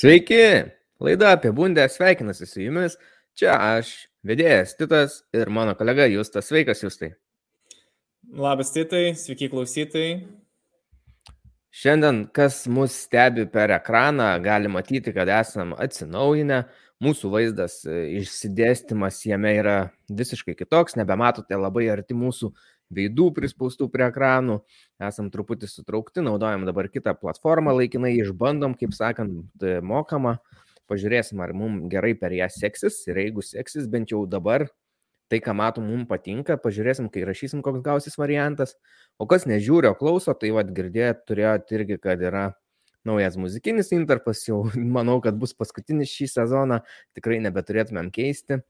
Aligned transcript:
Sveiki! 0.00 0.64
Laida 1.00 1.28
apie 1.30 1.52
bundę 1.52 1.88
sveikinasi 1.88 2.46
su 2.46 2.62
jumis. 2.62 2.94
Čia 3.36 3.52
aš, 3.76 3.88
vedėjas 4.24 4.70
Titas 4.78 5.18
ir 5.36 5.50
mano 5.52 5.74
kolega 5.76 6.06
Justas. 6.08 6.46
Sveikas, 6.48 6.80
Justai. 6.80 7.10
Labas, 8.32 8.70
Titai, 8.72 9.10
sveiki 9.20 9.50
klausytojai. 9.52 10.14
Šiandien, 11.82 12.22
kas 12.32 12.62
mus 12.72 12.96
stebi 12.96 13.44
per 13.52 13.74
ekraną, 13.76 14.30
gali 14.40 14.72
matyti, 14.72 15.12
kad 15.12 15.28
esam 15.36 15.76
atsinaujinę. 15.76 16.62
Mūsų 17.04 17.34
vaizdas 17.36 17.82
e, 17.84 18.00
išsidėstymas 18.22 19.20
jame 19.28 19.52
yra 19.58 19.78
visiškai 20.08 20.56
kitoks, 20.56 20.96
nebematote 20.96 21.60
labai 21.60 21.90
arti 21.92 22.16
mūsų 22.16 22.54
veidų 22.94 23.30
prispaustų 23.36 23.88
prie 23.92 24.06
ekranų, 24.08 24.60
esam 25.08 25.30
truputį 25.32 25.70
sutraukti, 25.70 26.24
naudojam 26.26 26.66
dabar 26.68 26.90
kitą 26.92 27.14
platformą 27.18 27.74
laikinai, 27.78 28.16
išbandom, 28.20 28.76
kaip 28.80 28.94
sakant, 28.96 29.46
e, 29.62 29.78
mokamą, 29.80 30.36
pažiūrėsim, 30.90 31.40
ar 31.42 31.54
mums 31.54 31.86
gerai 31.92 32.16
per 32.18 32.34
ją 32.34 32.50
seksis. 32.50 33.02
Ir 33.08 33.22
jeigu 33.22 33.44
seksis, 33.46 33.86
bent 33.90 34.10
jau 34.10 34.24
dabar 34.26 34.66
tai, 35.30 35.38
ką 35.38 35.54
matom, 35.54 35.86
mums 35.86 36.08
patinka, 36.10 36.56
pažiūrėsim, 36.58 37.06
kai 37.14 37.22
rašysim, 37.28 37.62
koks 37.62 37.84
gausis 37.86 38.18
variantas, 38.18 38.74
o 39.14 39.28
kas 39.30 39.46
nežiūri, 39.46 39.92
o 39.92 39.94
klauso, 39.94 40.34
tai 40.34 40.50
vad 40.56 40.72
girdėjot, 40.74 41.22
turėjot 41.30 41.70
irgi, 41.76 42.00
kad 42.02 42.24
yra 42.26 42.48
naujas 43.06 43.38
muzikinis 43.40 43.92
interpas, 43.96 44.42
jau. 44.48 44.64
Manau, 44.96 45.20
kad 45.24 45.38
bus 45.40 45.54
paskutinis 45.56 46.10
šį 46.10 46.30
sezoną, 46.34 46.80
tikrai 47.16 47.38
nebeturėtumėm 47.46 48.10
keisti. 48.14 48.60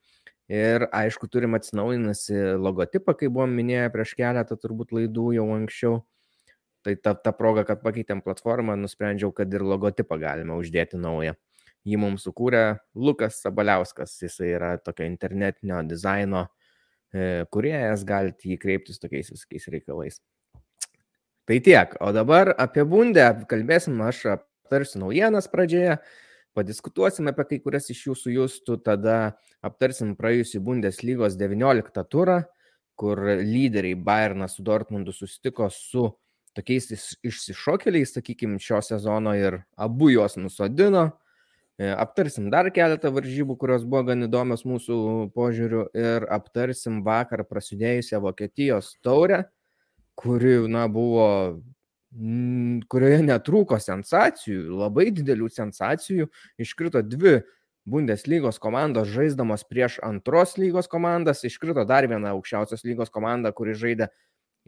Ir 0.50 0.88
aišku, 0.90 1.28
turim 1.30 1.54
atsinaujinusi 1.54 2.34
logotipą, 2.58 3.14
kaip 3.14 3.30
buvom 3.36 3.52
minėję 3.54 3.90
prieš 3.94 4.16
keletą 4.18 4.56
turbūt 4.58 4.90
laidų 4.96 5.28
jau 5.36 5.44
anksčiau. 5.54 6.00
Tai 6.82 6.94
ta, 7.04 7.12
ta 7.14 7.30
proga, 7.36 7.62
kad 7.68 7.84
pakeitėm 7.84 8.22
platformą, 8.24 8.74
nusprendžiau, 8.80 9.30
kad 9.36 9.52
ir 9.54 9.62
logotipą 9.62 10.16
galime 10.18 10.56
uždėti 10.58 10.98
naują. 10.98 11.36
Jį 11.86 12.00
mums 12.00 12.24
sukūrė 12.26 12.64
Lukas 12.98 13.38
Sabaliauskas, 13.44 14.16
jis 14.24 14.40
yra 14.44 14.72
tokio 14.82 15.06
internetinio 15.06 15.84
dizaino 15.86 16.46
e, 16.48 17.46
kuriejas, 17.52 18.02
galite 18.08 18.50
jį 18.50 18.58
kreiptis 18.60 18.98
tokiais 18.98 19.30
visokiais 19.30 19.68
reikalais. 19.70 20.18
Tai 21.46 21.60
tiek, 21.62 21.94
o 22.02 22.10
dabar 22.16 22.52
apie 22.58 22.82
bundę 22.88 23.28
kalbėsim, 23.50 24.02
aš 24.02 24.24
aptarsiu 24.34 25.04
naujienas 25.04 25.46
pradžioje, 25.52 26.00
padiskutuosim 26.56 27.30
apie 27.30 27.46
kai 27.50 27.58
kurias 27.64 27.90
iš 27.92 28.06
jūsų 28.08 28.34
jūstų, 28.36 28.80
tada 28.86 29.18
aptarsim 29.66 30.16
praėjusią 30.18 30.62
Bundeslygos 30.64 31.38
19 31.40 32.04
turą, 32.10 32.40
kur 33.00 33.22
lyderiai 33.40 33.96
Bayernas 33.96 34.58
su 34.58 34.64
Dortmundu 34.66 35.14
susitiko 35.16 35.70
su 35.72 36.10
tokiais 36.56 36.90
išsišokėliais, 37.24 38.12
sakykime, 38.16 38.58
šio 38.60 38.80
sezono 38.84 39.34
ir 39.38 39.62
abu 39.78 40.10
juos 40.12 40.36
nusodino. 40.40 41.06
E, 41.80 41.88
aptarsim 41.88 42.50
dar 42.52 42.68
keletą 42.74 43.08
varžybų, 43.14 43.56
kurios 43.56 43.86
buvo 43.88 44.02
gan 44.10 44.26
įdomios 44.26 44.66
mūsų 44.68 44.96
požiūriu 45.32 45.86
ir 45.96 46.26
aptarsim 46.28 47.00
vakar 47.06 47.46
prasidėjusią 47.48 48.20
Vokietijos 48.20 48.92
taurę, 49.04 49.46
kuri, 50.18 50.58
na, 50.68 50.84
buvo 50.92 51.62
kurioje 52.90 53.22
netrūko 53.22 53.78
sensacijų, 53.78 54.64
labai 54.80 55.10
didelių 55.14 55.48
sensacijų, 55.54 56.28
iškrito 56.58 57.02
dvi 57.06 57.40
Bundeslygos 57.90 58.58
komandos 58.60 59.08
žaisdamos 59.08 59.62
prieš 59.64 59.96
antros 60.04 60.56
lygos 60.60 60.90
komandas, 60.90 61.44
iškrito 61.48 61.86
dar 61.88 62.06
viena 62.10 62.34
aukščiausios 62.34 62.84
lygos 62.84 63.10
komanda, 63.10 63.54
kuri 63.56 63.72
žaidė 63.78 64.10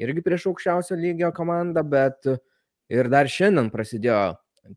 irgi 0.01 0.25
prieš 0.25 0.47
aukščiausio 0.51 0.97
lygio 0.97 1.29
komandą, 1.37 1.85
bet 1.85 2.31
ir 2.93 3.11
dar 3.13 3.29
šiandien 3.29 3.69
prasidėjo 3.75 4.23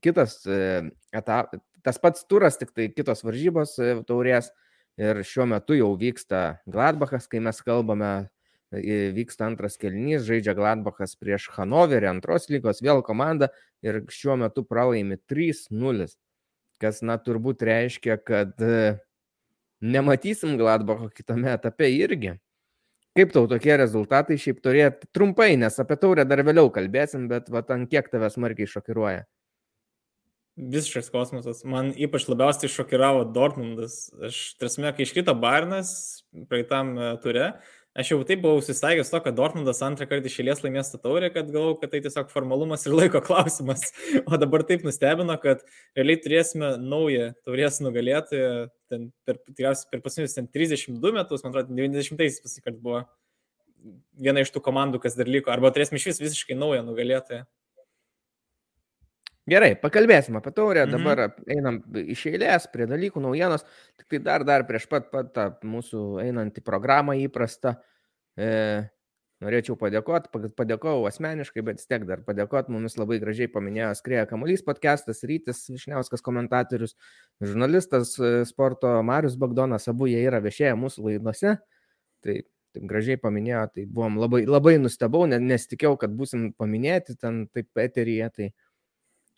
kitas 0.04 0.42
e, 0.50 0.84
etapas, 1.16 1.62
tas 1.86 2.02
pats 2.02 2.26
turas, 2.28 2.58
tik 2.58 2.74
tai 2.76 2.90
kitos 2.92 3.24
varžybos 3.26 3.78
e, 3.80 3.94
taurės 4.10 4.50
ir 5.00 5.22
šiuo 5.28 5.48
metu 5.54 5.78
jau 5.78 5.94
vyksta 6.00 6.58
Gladbachas, 6.72 7.30
kai 7.32 7.42
mes 7.44 7.62
kalbame 7.64 8.28
vyksta 8.72 9.46
antras 9.50 9.78
kelnys, 9.78 10.26
žaidžia 10.26 10.56
Gladbachas 10.58 11.16
prieš 11.20 11.50
Hanoverį, 11.56 12.10
antros 12.10 12.50
lygos 12.50 12.82
vėl 12.82 13.04
komanda 13.06 13.52
ir 13.86 14.02
šiuo 14.10 14.38
metu 14.42 14.66
pralaimi 14.66 15.20
3-0, 15.30 16.08
kas, 16.82 17.04
na, 17.06 17.20
turbūt 17.22 17.62
reiškia, 17.68 18.18
kad 18.24 18.58
nematysim 19.86 20.58
Gladbacho 20.58 21.12
kitame 21.14 21.54
etape 21.54 21.92
irgi. 21.94 22.36
Kaip 23.16 23.32
tau 23.32 23.46
tokie 23.48 23.78
rezultatai 23.80 24.36
šiaip 24.36 24.58
turėtų 24.60 25.08
trumpai, 25.16 25.54
nes 25.56 25.80
apie 25.80 25.96
taurę 25.96 26.26
dar 26.28 26.42
vėliau 26.44 26.68
kalbėsim, 26.74 27.30
bet 27.32 27.48
va, 27.54 27.62
ant 27.72 27.88
kiek 27.88 28.10
tave 28.12 28.28
smarkiai 28.34 28.68
šokiruoja? 28.68 29.24
Visiškas 30.56 31.08
kosmosas. 31.12 31.64
Man 31.68 31.94
ypač 32.00 32.30
labiausiai 32.32 32.72
šokiravo 32.72 33.26
Dortmundas. 33.36 34.10
Aš, 34.24 34.42
trasme, 34.60 34.92
kai 34.96 35.04
iškrito 35.08 35.36
Barnas 35.36 35.90
praeitam 36.52 36.94
ture, 37.24 37.54
Aš 37.96 38.10
jau 38.12 38.18
taip 38.28 38.42
buvau 38.44 38.60
susitaikęs 38.60 39.08
to, 39.08 39.20
kad 39.24 39.36
Dortmundas 39.38 39.78
antrą 39.86 40.04
kartą 40.10 40.28
išėlės 40.28 40.60
laimės 40.66 40.90
tą 40.92 40.98
taurę, 41.00 41.30
kad 41.32 41.48
galvojau, 41.48 41.78
kad 41.80 41.94
tai 41.94 42.02
tiesiog 42.04 42.28
formalumas 42.34 42.84
ir 42.84 42.96
laiko 42.98 43.22
klausimas. 43.24 43.86
O 44.28 44.36
dabar 44.42 44.66
taip 44.68 44.84
nustebino, 44.84 45.38
kad 45.40 45.64
realiai 45.96 46.20
turėsime 46.20 46.74
naują 46.82 47.30
taurės 47.48 47.80
nugalėtoją. 47.80 48.50
Ten 48.92 49.08
per, 49.24 49.40
tikriausiai 49.48 49.88
per 49.94 50.04
pasinius 50.04 50.36
32 50.36 51.14
metus, 51.16 51.46
man 51.46 51.56
atrodo, 51.56 51.72
90-ais 51.80 52.42
pasikart 52.44 52.84
buvo 52.84 53.06
viena 54.20 54.44
iš 54.44 54.52
tų 54.52 54.66
komandų, 54.68 55.00
kas 55.06 55.16
dar 55.16 55.32
liko. 55.32 55.54
Arba 55.56 55.72
turėsime 55.72 56.02
iš 56.02 56.10
vis 56.12 56.24
visiškai 56.26 56.60
naują 56.60 56.84
nugalėtoją. 56.84 57.46
Gerai, 59.46 59.76
pakalbėsim 59.78 60.40
apie 60.40 60.50
taurę, 60.58 60.88
mhm. 60.88 60.96
dabar 60.96 61.20
einam 61.54 61.76
iš 62.02 62.24
eilės 62.32 62.66
prie 62.74 62.88
dalykų, 62.90 63.22
naujienos, 63.22 63.66
tik 64.00 64.16
tai 64.16 64.20
dar, 64.26 64.46
dar 64.48 64.66
prieš 64.66 64.88
pat, 64.90 65.12
pat 65.12 65.30
tą 65.36 65.52
mūsų 65.70 66.06
einantį 66.24 66.64
programą 66.66 67.14
įprastą. 67.22 67.76
E, 68.42 68.50
norėčiau 69.46 69.78
padėkoti, 69.78 70.50
padėkojau 70.58 71.06
asmeniškai, 71.12 71.62
bet 71.68 71.86
tiek 71.86 72.08
dar 72.10 72.26
padėkoti, 72.26 72.74
mumis 72.74 72.98
labai 72.98 73.20
gražiai 73.22 73.52
paminėjo 73.54 73.92
Skrėja 74.00 74.26
Kamuolys 74.32 74.66
podcastas, 74.66 75.22
Rytis 75.30 75.62
Višniauskas 75.70 76.26
komentatorius, 76.26 76.98
žurnalistas 77.44 78.18
e, 78.18 78.34
sporto 78.50 78.98
Marius 79.06 79.38
Bagdonas, 79.38 79.86
abu 79.94 80.10
jie 80.10 80.26
yra 80.26 80.42
viešėję 80.42 80.74
mūsų 80.82 81.06
laidose. 81.12 81.58
Tai 82.26 82.42
taip 82.76 82.90
gražiai 82.90 83.22
paminėjo, 83.22 83.68
tai 83.78 83.86
buvom 83.86 84.18
labai, 84.26 84.42
labai 84.50 84.80
nustebau, 84.82 85.28
nesitikėjau, 85.30 86.00
kad 86.02 86.18
busim 86.18 86.50
paminėti 86.58 87.14
ten 87.22 87.46
taip 87.54 87.86
eteryje. 87.86 88.32
Tai 88.34 88.54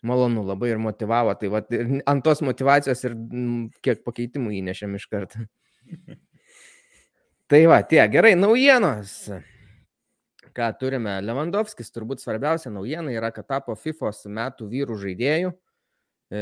malonu 0.02 0.44
labai 0.46 0.72
ir 0.72 0.80
motivavo. 0.82 1.34
Tai 1.38 1.50
va, 1.52 1.62
ant 2.06 2.24
tos 2.24 2.42
motivacijos 2.46 3.04
ir 3.08 3.16
kiek 3.84 4.02
pakeitimų 4.06 4.54
įnešėm 4.60 4.96
iš 4.98 5.06
karto. 5.10 5.44
tai 7.50 7.64
va, 7.70 7.82
tie 7.82 8.02
gerai, 8.12 8.34
naujienos. 8.38 9.14
Ką 10.58 10.72
turime? 10.80 11.18
Lewandowskis 11.22 11.92
turbūt 11.94 12.22
svarbiausia 12.22 12.72
naujiena 12.74 13.12
yra, 13.14 13.30
kad 13.34 13.46
tapo 13.46 13.76
FIFA 13.78 14.10
metų 14.38 14.66
vyrų 14.72 14.96
žaidėjų. 15.04 15.52
E, 16.34 16.40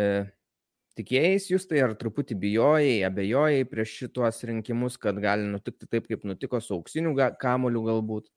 tikėjais 0.97 1.51
jūs 1.51 1.67
tai 1.69 1.83
ar 1.85 1.93
truputį 1.99 2.39
bijojai, 2.41 3.03
abejojai 3.09 3.67
prieš 3.69 3.93
šituos 4.01 4.41
rinkimus, 4.49 4.97
kad 5.01 5.19
gali 5.21 5.45
nutikti 5.51 5.89
taip, 5.91 6.09
kaip 6.09 6.25
nutiko 6.25 6.61
su 6.65 6.79
auksiniu 6.79 7.13
kamoliu 7.41 7.85
galbūt? 7.85 8.31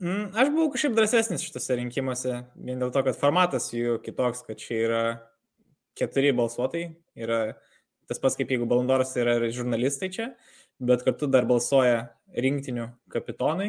Mm, 0.00 0.30
aš 0.32 0.48
buvau 0.48 0.70
kažkaip 0.72 0.94
drąsesnis 0.96 1.42
šitose 1.44 1.76
rinkimuose, 1.76 2.38
vien 2.56 2.80
dėl 2.80 2.92
to, 2.94 3.02
kad 3.04 3.18
formatas 3.20 3.68
jų 3.74 3.98
kitoks, 4.00 4.40
kad 4.46 4.56
čia 4.60 4.78
yra 4.86 5.02
keturi 5.98 6.30
balsuotojai, 6.32 6.94
yra 7.20 7.40
tas 8.08 8.22
pats 8.22 8.38
kaip 8.38 8.48
jeigu 8.48 8.68
Balandoras 8.70 9.12
yra 9.20 9.36
žurnalistai 9.52 10.08
čia, 10.14 10.30
bet 10.80 11.04
kartu 11.04 11.28
dar 11.28 11.44
balsuoja 11.48 12.06
rinktinių 12.32 12.88
kapitonai, 13.12 13.68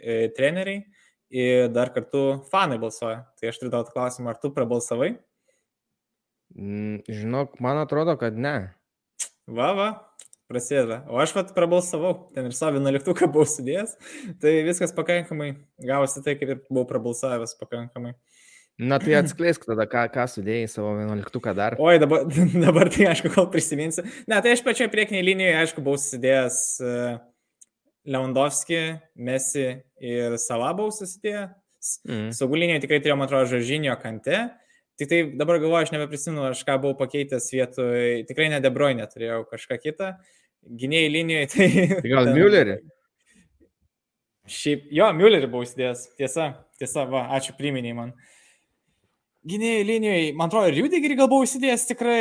e, 0.00 0.16
treneriai 0.36 0.86
ir 1.28 1.68
dar 1.74 1.92
kartu 1.92 2.24
fanai 2.48 2.80
balsuoja. 2.80 3.26
Tai 3.36 3.52
aš 3.52 3.60
turiu 3.60 3.74
tau 3.74 3.84
klausimą, 3.90 4.32
ar 4.32 4.40
tu 4.40 4.54
prabalsavai? 4.56 5.12
Mm, 6.56 7.04
žinok, 7.04 7.60
man 7.60 7.82
atrodo, 7.82 8.16
kad 8.16 8.38
ne. 8.38 8.56
Va, 9.46 9.74
va, 9.76 9.90
prasideda. 10.50 11.02
O 11.10 11.18
aš 11.22 11.34
pat 11.36 11.52
prabalsavau, 11.56 12.14
ten 12.34 12.48
ir 12.48 12.56
savo 12.56 12.78
vienuoliktuką 12.78 13.28
buvau 13.34 13.48
sudėjęs, 13.50 13.96
tai 14.42 14.58
viskas 14.66 14.94
pakankamai 14.96 15.52
gavosi 15.82 16.24
tai, 16.24 16.36
kaip 16.38 16.54
ir 16.54 16.64
buvau 16.68 16.86
prabalsavęs 16.90 17.56
pakankamai. 17.60 18.14
Na 18.76 18.98
tai 19.00 19.14
atskleisk 19.16 19.62
tada, 19.64 19.86
ką, 19.88 20.02
ką 20.12 20.26
sudėjai 20.28 20.66
savo 20.68 20.90
vienuoliktuką 20.98 21.54
dar. 21.56 21.78
Oi, 21.80 21.96
dabar, 22.02 22.26
dabar 22.66 22.90
tai 22.92 23.08
aišku, 23.12 23.32
kol 23.32 23.48
prisiminsiu. 23.52 24.04
Ne, 24.28 24.36
tai 24.44 24.52
aš 24.52 24.62
pačioje 24.66 24.90
priekinėje 24.92 25.24
linijoje, 25.30 25.54
aišku, 25.62 25.84
buvau 25.84 26.00
susidėjęs 26.02 26.58
uh, 26.84 27.16
Lewandowski, 28.06 28.82
Messi 29.16 29.64
ir 30.04 30.36
Salabau 30.42 30.90
susidėjęs. 30.92 31.56
Mm. 32.04 32.28
Saugų 32.36 32.60
linijoje 32.60 32.84
tikrai 32.84 33.00
turėjau, 33.00 33.16
man 33.16 33.30
atrodo, 33.30 33.48
Žažinio 33.54 33.96
kante. 34.02 34.44
Tik 34.96 35.10
tai 35.10 35.18
dabar 35.36 35.58
galvoju, 35.60 35.84
aš 35.84 35.92
nebeprisimenu, 35.92 36.46
aš 36.48 36.62
ką 36.64 36.78
buvau 36.80 36.96
pakeitęs 36.96 37.50
vietoj, 37.52 38.22
tikrai 38.28 38.48
ne 38.48 38.62
Debroinė, 38.64 39.04
turėjau 39.10 39.42
kažką 39.50 39.76
kitą. 39.82 40.14
Gynėjai 40.66 41.10
linijoje, 41.12 41.48
tai... 41.52 41.66
tai 41.98 42.12
gal 42.12 42.30
Müllerį? 42.32 42.78
Šiaip, 44.56 44.86
jo, 44.94 45.10
Müllerį 45.18 45.50
buvau 45.52 45.66
įsidėjęs, 45.66 46.06
tiesa, 46.16 46.48
tiesa, 46.80 47.04
va, 47.10 47.26
ačiū 47.36 47.52
priminiai 47.58 47.96
man. 47.98 48.14
gynėjų 49.46 49.84
linijoje, 49.90 50.30
man 50.38 50.48
atrodo, 50.48 50.70
ir 50.72 50.80
Rudigerį 50.80 51.18
gal 51.20 51.28
buvau 51.30 51.44
įsidėjęs 51.44 51.86
tikrai. 51.90 52.20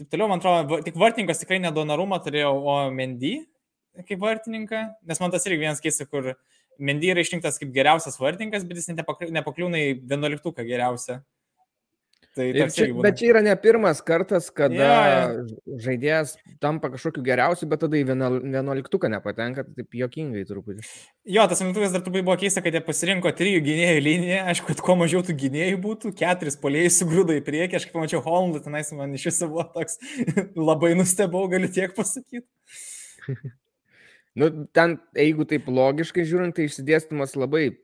Taip 0.00 0.08
toliau, 0.14 0.30
man 0.30 0.40
atrodo, 0.40 0.80
tik 0.86 0.96
vartininkas 0.98 1.42
tikrai 1.42 1.60
nedonarumą 1.60 2.22
turėjau, 2.24 2.54
o 2.56 2.78
Mendy 2.94 3.36
kaip 4.08 4.22
vartininką, 4.22 4.80
nes 5.04 5.20
man 5.20 5.32
tas 5.34 5.44
irgi 5.44 5.60
vienas 5.60 5.82
keistas, 5.84 6.08
kur 6.08 6.32
Mendy 6.80 7.10
yra 7.12 7.20
išrinktas 7.20 7.60
kaip 7.60 7.74
geriausias 7.74 8.16
vartininkas, 8.16 8.64
bet 8.64 8.80
jis 8.80 8.88
nepakliūna 9.36 9.82
į 9.82 9.90
vienuoliktuką 10.08 10.64
geriausią. 10.64 11.20
Tai 12.32 12.46
čia, 12.72 12.86
bet 13.04 13.18
čia 13.20 13.26
yra 13.28 13.42
ne 13.44 13.52
pirmas 13.60 13.98
kartas, 14.04 14.46
kada 14.56 14.86
ja. 14.88 15.24
žaidėjas 15.84 16.30
tampa 16.64 16.88
kažkokiu 16.94 17.20
geriausiu, 17.26 17.66
bet 17.68 17.82
tada 17.84 17.98
į 17.98 18.06
vienuoliktuką 18.08 19.10
nepatenka, 19.12 19.66
tai 19.66 19.82
taip 19.82 19.98
jokingai 20.00 20.46
truputį. 20.48 20.80
Jo, 21.28 21.44
tas 21.50 21.60
vienuoliktukas 21.60 21.92
dar 21.92 22.04
truputį 22.06 22.24
buvo 22.24 22.38
keista, 22.40 22.62
kad 22.64 22.72
jie 22.72 22.80
pasirinko 22.86 23.34
trijų 23.36 23.60
gynėjų 23.66 24.04
liniją, 24.06 24.38
aišku, 24.48 24.70
kad 24.70 24.80
kuo 24.86 24.96
mažiau 25.02 25.20
tų 25.28 25.36
gynėjų 25.44 25.82
būtų, 25.84 26.14
keturis 26.22 26.56
polėjai 26.62 26.94
sugrūdo 26.96 27.36
į 27.36 27.44
priekį, 27.44 27.76
aš 27.76 27.88
kaip 27.90 27.98
pamačiau 27.98 28.24
Hollandą, 28.24 28.62
tenais 28.64 28.94
man 28.96 29.12
iš 29.18 29.28
viso 29.28 29.50
buvo 29.52 29.68
toks, 29.76 30.00
labai 30.70 30.94
nustebau, 30.96 31.44
galiu 31.52 31.68
tiek 31.74 31.92
pasakyti. 31.98 32.46
nu, 34.40 34.48
ten, 34.72 34.96
jeigu 35.20 35.44
taip 35.52 35.68
logiškai 35.68 36.24
žiūrint, 36.32 36.56
tai 36.56 36.70
išsidėstymas 36.70 37.36
labai 37.36 37.74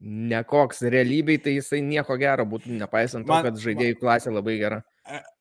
nekoks 0.00 0.82
realybėj, 0.92 1.40
tai 1.44 1.56
jisai 1.56 1.80
nieko 1.84 2.16
gero 2.20 2.44
būtų, 2.48 2.74
nepaisant 2.80 3.26
man, 3.26 3.40
to, 3.40 3.48
kad 3.48 3.62
žaidėjų 3.62 3.98
klasė 4.00 4.34
labai 4.34 4.58
gera. 4.60 4.82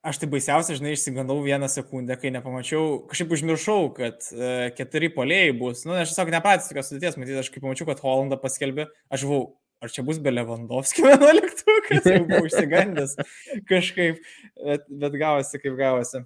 Aš 0.05 0.19
tai 0.21 0.29
baisiausia, 0.29 0.77
žinai, 0.77 0.93
išsigandau 0.93 1.39
vieną 1.41 1.67
sekundę, 1.71 2.15
kai 2.21 2.31
nepamačiau, 2.33 3.01
kažkaip 3.09 3.33
užmiršau, 3.35 3.89
kad 3.97 4.27
uh, 4.35 4.67
keturi 4.77 5.09
polėjai 5.13 5.55
bus. 5.57 5.83
Na, 5.87 5.95
nu, 5.95 5.99
aš 6.03 6.13
tiesiog 6.13 6.31
nepatys 6.35 6.69
tokios 6.69 6.91
sudėties, 6.91 7.17
matyti, 7.17 7.39
aš 7.41 7.49
kai 7.53 7.63
pamačiau, 7.63 7.89
kad 7.89 8.03
Holandą 8.05 8.37
paskelbė, 8.41 8.87
aš 9.09 9.25
buvau, 9.25 9.47
ar 9.83 9.91
čia 9.91 10.05
bus 10.05 10.21
be 10.21 10.33
Lewandowski 10.35 11.03
11, 11.09 11.65
kas 11.89 12.11
jau 12.11 12.21
buvau 12.29 12.45
išsigandęs 12.51 13.17
kažkaip, 13.71 14.21
bet, 14.61 14.85
bet 15.03 15.17
gavosi, 15.17 15.61
kaip 15.63 15.79
gavosi. 15.81 16.23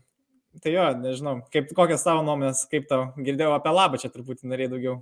Tai 0.59 0.73
jo, 0.73 0.89
nežinau, 0.99 1.37
kaip, 1.53 1.71
kokias 1.77 2.03
tavo 2.03 2.25
nuomonės, 2.25 2.65
kaip 2.71 2.89
tau 2.89 3.13
girdėjau 3.15 3.53
apie 3.55 3.71
labą 3.71 4.01
čia 4.01 4.11
truputį 4.11 4.49
norėjai 4.49 4.73
daugiau 4.73 4.99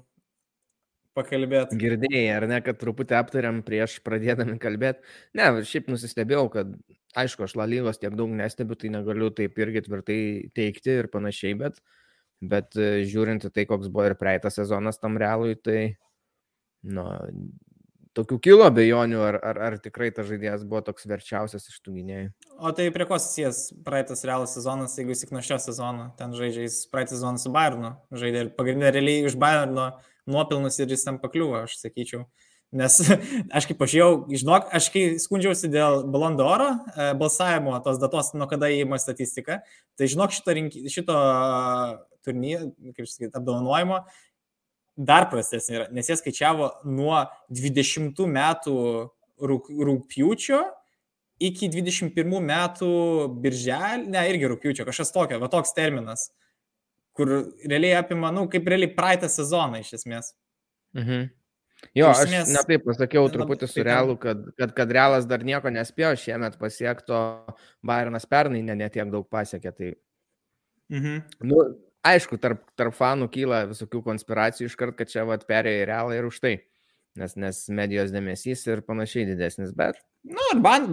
pakalbėti. 1.18 1.78
Girdėjai, 1.82 2.24
ar 2.36 2.48
ne, 2.50 2.62
kad 2.66 2.80
truputį 2.82 3.18
aptariam 3.18 3.62
prieš 3.66 3.98
pradėdami 4.06 4.58
kalbėti. 4.62 5.04
Ne, 5.38 5.50
šiaip 5.68 5.92
nusistebėjau, 5.92 6.48
kad, 6.54 6.74
aišku, 7.18 7.48
aš 7.48 7.58
lalygos 7.60 8.02
tiek 8.02 8.16
daug 8.18 8.34
nestebiu, 8.38 8.78
tai 8.80 8.94
negaliu 8.94 9.32
taip 9.36 9.58
irgi 9.62 9.86
tvirtai 9.88 10.20
teikti 10.58 11.00
ir 11.02 11.12
panašiai, 11.14 11.58
bet, 11.60 11.82
bet 12.42 12.78
e, 12.78 13.06
žiūrint 13.10 13.50
į 13.50 13.54
tai, 13.54 13.68
koks 13.70 13.90
buvo 13.90 14.12
ir 14.12 14.18
praeitas 14.20 14.60
sezonas 14.62 15.02
tam 15.02 15.20
realui, 15.22 15.58
tai, 15.60 15.82
nu, 16.88 17.08
tokių 18.18 18.40
kilo 18.44 18.66
abejonių, 18.68 19.20
ar, 19.28 19.38
ar, 19.46 19.60
ar 19.68 19.78
tikrai 19.82 20.10
tas 20.16 20.28
žaidėjas 20.30 20.66
buvo 20.68 20.82
toks 20.86 21.08
verčiausias 21.10 21.68
iš 21.70 21.80
tų 21.86 21.98
gynėjų. 22.00 22.30
O 22.58 22.74
tai 22.76 22.90
prie 22.94 23.06
ko 23.10 23.20
susijęs 23.22 23.62
praeitas 23.86 24.24
realus 24.28 24.56
sezonas, 24.58 24.98
jeigu 24.98 25.14
jis 25.14 25.26
tik 25.26 25.34
nuo 25.36 25.44
šio 25.46 25.60
sezono, 25.62 26.10
ten 26.20 26.34
žaidžia, 26.38 26.66
jis 26.66 26.80
praeitą 26.94 27.16
sezoną 27.16 27.42
su 27.42 27.54
Bayernu, 27.54 27.94
žaidė 28.24 28.46
ir 28.46 28.54
pagrindinė 28.58 28.94
realiai 28.96 29.28
iš 29.30 29.38
Bayerno 29.40 29.92
nuopilnus 30.30 30.80
ir 30.80 30.92
jis 30.94 31.08
tam 31.08 31.18
pakliuvo, 31.22 31.64
aš 31.64 31.78
sakyčiau. 31.82 32.26
Nes 32.76 33.00
aš 33.58 33.68
kaip 33.70 33.80
pažiūrėjau, 33.80 34.28
žinok, 34.42 34.70
aš 34.76 34.90
kai 34.92 35.04
skundžiausi 35.24 35.72
dėl 35.72 36.02
Balondoro 36.12 36.74
e, 36.76 37.12
balsavimo, 37.20 37.78
tos 37.86 38.00
datos, 38.02 38.34
nuo 38.36 38.50
kada 38.52 38.68
įima 38.74 39.00
statistika, 39.00 39.62
tai 39.96 40.10
žinok, 40.12 40.36
šito, 40.36 40.56
rink, 40.58 40.76
šito 40.92 41.16
turnyro, 42.28 42.74
kaip 42.98 43.08
sakyti, 43.08 43.32
apdovanojimo 43.40 44.02
dar 44.98 45.30
prastesnė 45.32 45.78
yra, 45.78 45.86
nes 45.94 46.10
jie 46.10 46.18
skaičiavo 46.18 46.72
nuo 46.90 47.22
20 47.54 48.18
metų 48.34 48.76
rūp, 49.38 49.70
rūpjūčio 49.70 50.64
iki 51.48 51.70
21 51.70 52.42
metų 52.50 52.92
birželį, 53.44 54.10
ne, 54.10 54.24
irgi 54.32 54.50
rūpjūčio, 54.50 54.88
kažkas 54.88 55.14
tokio, 55.14 55.38
va 55.44 55.50
toks 55.54 55.76
terminas, 55.78 56.32
kur 57.18 57.34
realiai 57.66 57.98
apima, 58.00 58.32
nu, 58.36 58.46
kaip 58.52 58.68
realiai 58.70 58.94
praeitą 58.94 59.30
sezoną 59.32 59.82
iš 59.84 59.98
esmės. 60.00 60.32
Mhm. 60.98 61.28
Jo, 61.98 62.10
aš 62.10 62.32
netaip 62.50 62.86
pasakiau 62.88 63.28
truputį 63.30 63.68
su 63.70 63.84
realu, 63.86 64.16
kad, 64.22 64.40
kad, 64.58 64.72
kad 64.78 64.94
realas 64.94 65.28
dar 65.30 65.44
nieko 65.46 65.70
nespėjo 65.74 66.16
šiemet 66.18 66.58
pasiekto, 66.62 67.20
Bayernas 67.86 68.26
pernai 68.30 68.64
ne 68.66 68.76
netiek 68.80 69.12
daug 69.14 69.28
pasiekė. 69.30 69.74
Tai... 69.78 69.92
Mhm. 70.94 71.20
Nu, 71.52 71.62
aišku, 72.08 72.40
tarp, 72.42 72.64
tarp 72.80 72.98
fanų 72.98 73.30
kyla 73.34 73.66
visokių 73.70 74.02
konspiracijų 74.06 74.72
iškart, 74.72 74.98
kad 74.98 75.14
čia 75.14 75.28
vat 75.30 75.46
perėjo 75.50 75.84
į 75.84 75.88
realą 75.92 76.18
ir 76.18 76.30
už 76.30 76.42
tai. 76.44 76.56
Nes, 77.18 77.34
nes 77.40 77.64
medijos 77.74 78.14
dėmesys 78.14 78.62
ir 78.70 78.84
panašiai 78.86 79.26
didesnis, 79.32 79.74
bet. 79.78 79.98
Na, 80.28 80.38
nu, 80.38 80.62
ban, 80.62 80.86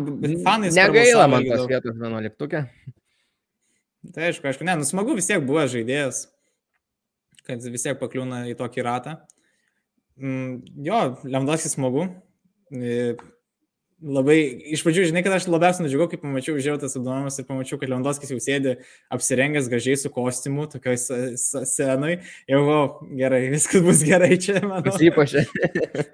fanai. 0.44 0.72
Negaila 0.72 1.26
man 1.28 1.44
tos 1.48 1.66
vietos 1.68 1.96
11. 2.00 2.64
Tai 4.12 4.28
aišku, 4.28 4.44
aišku, 4.50 4.66
ne, 4.68 4.76
nu 4.80 4.88
smagu 4.88 5.14
vis 5.16 5.28
tiek 5.30 5.44
buvo 5.46 5.64
žaidėjas, 5.70 6.26
kad 7.46 7.64
vis 7.64 7.86
tiek 7.86 8.00
pakliūna 8.00 8.44
į 8.52 8.58
tokį 8.58 8.84
ratą. 8.84 9.14
Mm, 10.20 10.60
jo, 10.84 11.00
Lemdaskis 11.24 11.78
smagu 11.78 12.08
labai, 14.04 14.36
iš 14.74 14.82
pradžių, 14.84 15.06
žinai, 15.08 15.22
kad 15.24 15.34
aš 15.36 15.46
labiausiai 15.48 15.86
nudžiugau, 15.86 16.06
kai 16.10 16.18
pamačiau 16.20 16.56
žiūrėjau 16.58 16.80
tas 16.82 16.96
apdovanojimas 16.98 17.38
ir 17.40 17.46
pamačiau, 17.48 17.78
kad 17.80 17.90
Lewandowskis 17.90 18.32
jau 18.32 18.38
sėdi 18.42 18.74
apsirengęs 19.14 19.68
gražiai 19.72 19.98
su 20.00 20.10
kostiumu, 20.12 20.66
tokioj 20.72 20.98
scenui. 21.40 22.18
Jau, 22.50 22.62
o, 22.68 22.80
gerai, 23.16 23.44
viskas 23.54 23.84
bus 23.84 24.02
gerai 24.06 24.34
čia, 24.36 24.58
manau. 24.64 24.84
Pasipošė. 24.90 25.44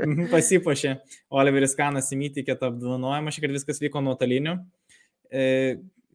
Mhm, 0.01 0.29
pasipošė. 0.33 0.95
Oliveris 1.41 1.75
Kanas 1.79 2.11
įmytikė 2.15 2.57
tą 2.59 2.71
apdovanojimą, 2.71 3.33
šį 3.35 3.45
kartą 3.45 3.59
viskas 3.59 3.83
vyko 3.83 4.03
nuotoliniu. 4.05 4.57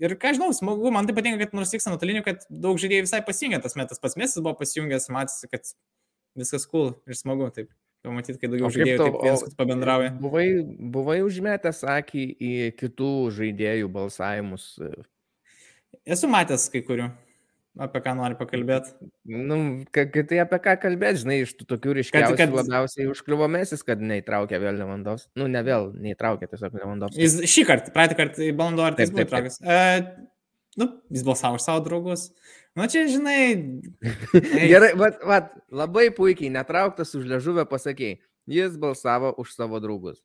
Ir 0.01 0.11
ką 0.19 0.33
žinau, 0.35 0.51
smagu, 0.55 0.91
man 0.91 1.07
tai 1.07 1.15
patinka, 1.15 1.39
kad 1.45 1.55
nors 1.55 1.71
vyksta 1.71 1.93
nuotoliniu, 1.93 2.21
kad 2.25 2.43
daug 2.51 2.79
žaidėjų 2.81 3.05
visai 3.05 3.21
pasijungė 3.23 3.61
tas 3.63 3.77
metas, 3.79 4.01
pats 4.03 4.17
mesas 4.19 4.41
buvo 4.43 4.57
pasijungęs, 4.59 5.07
matėsi, 5.15 5.47
kad 5.51 5.71
viskas 6.35 6.67
cool 6.67 6.93
ir 7.07 7.19
smagu 7.19 7.47
taip. 7.55 7.71
Pamatyti, 8.05 8.37
kai 8.37 8.49
daugiau 8.51 8.69
žaidėjų 8.69 8.99
taip 9.01 9.15
vienas 9.23 9.55
pabendrauja. 9.57 10.11
Buvai, 10.21 10.45
buvai 10.93 11.15
užmetęs 11.25 11.79
akį 11.95 12.25
į 12.37 12.51
kitų 12.77 13.13
žaidėjų 13.33 13.89
balsavimus. 13.95 14.67
Esu 16.05 16.29
matęs 16.29 16.67
kai 16.73 16.83
kurių. 16.85 17.07
Apie 17.75 17.99
ką 17.99 18.13
nori 18.15 18.37
pakalbėti? 18.39 18.93
Nu, 19.27 19.57
tai 19.91 20.37
apie 20.39 20.59
ką 20.63 20.75
kalbėti, 20.79 21.21
žinai, 21.25 21.39
iš 21.43 21.51
tų 21.59 21.65
tokių 21.73 21.95
ryškiausių 21.97 22.37
kad, 22.37 22.43
kad... 22.45 22.53
labiausiai 22.61 23.07
užkliuvo 23.11 23.49
mesis, 23.51 23.83
kad 23.83 23.99
neįtraukė 23.99 24.61
vėl 24.63 24.79
Lewandowski. 24.79 25.27
Nu, 25.39 25.49
ne 25.51 25.59
vėl, 25.65 25.89
neįtraukė 26.05 26.47
tiesiog 26.51 26.77
Lewandowski. 26.79 27.19
Jis 27.25 27.35
šį 27.51 27.65
kartą, 27.67 27.91
praeitą 27.95 28.15
kartą 28.21 28.45
į 28.47 28.53
Balandorą 28.55 28.95
tai 28.95 29.09
buvo 29.11 29.25
įtraukęs. 29.25 29.59
Uh, 29.59 30.07
nu, 30.79 30.87
jis 31.11 31.25
balsavo 31.27 31.59
už 31.59 31.65
savo 31.65 31.81
draugus. 31.83 32.29
Nu 32.79 32.87
čia, 32.91 33.03
žinai. 33.11 33.41
Gerai, 34.71 34.93
bet, 34.99 35.19
bet 35.27 35.51
labai 35.71 36.07
puikiai, 36.15 36.53
netrauktas 36.55 37.11
už 37.19 37.27
ležuvę 37.33 37.67
pasakėjai. 37.67 38.21
Jis 38.55 38.79
balsavo 38.79 39.33
už 39.41 39.51
savo 39.51 39.83
draugus. 39.83 40.21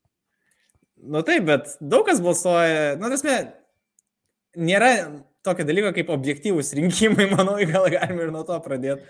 Nu 1.00 1.24
taip, 1.26 1.48
bet 1.50 1.74
daug 1.82 2.06
kas 2.06 2.22
balsuoja. 2.22 2.94
Nu, 3.00 3.10
tasme, 3.10 3.36
nėra 4.54 4.92
tokio 5.46 5.64
dalyko 5.64 5.92
kaip 5.96 6.10
objektyvūs 6.12 6.72
rinkimai, 6.76 7.26
manau, 7.34 7.56
gal 7.68 7.86
galime 7.92 8.26
ir 8.26 8.32
nuo 8.34 8.42
to 8.48 8.56
pradėti. 8.64 9.06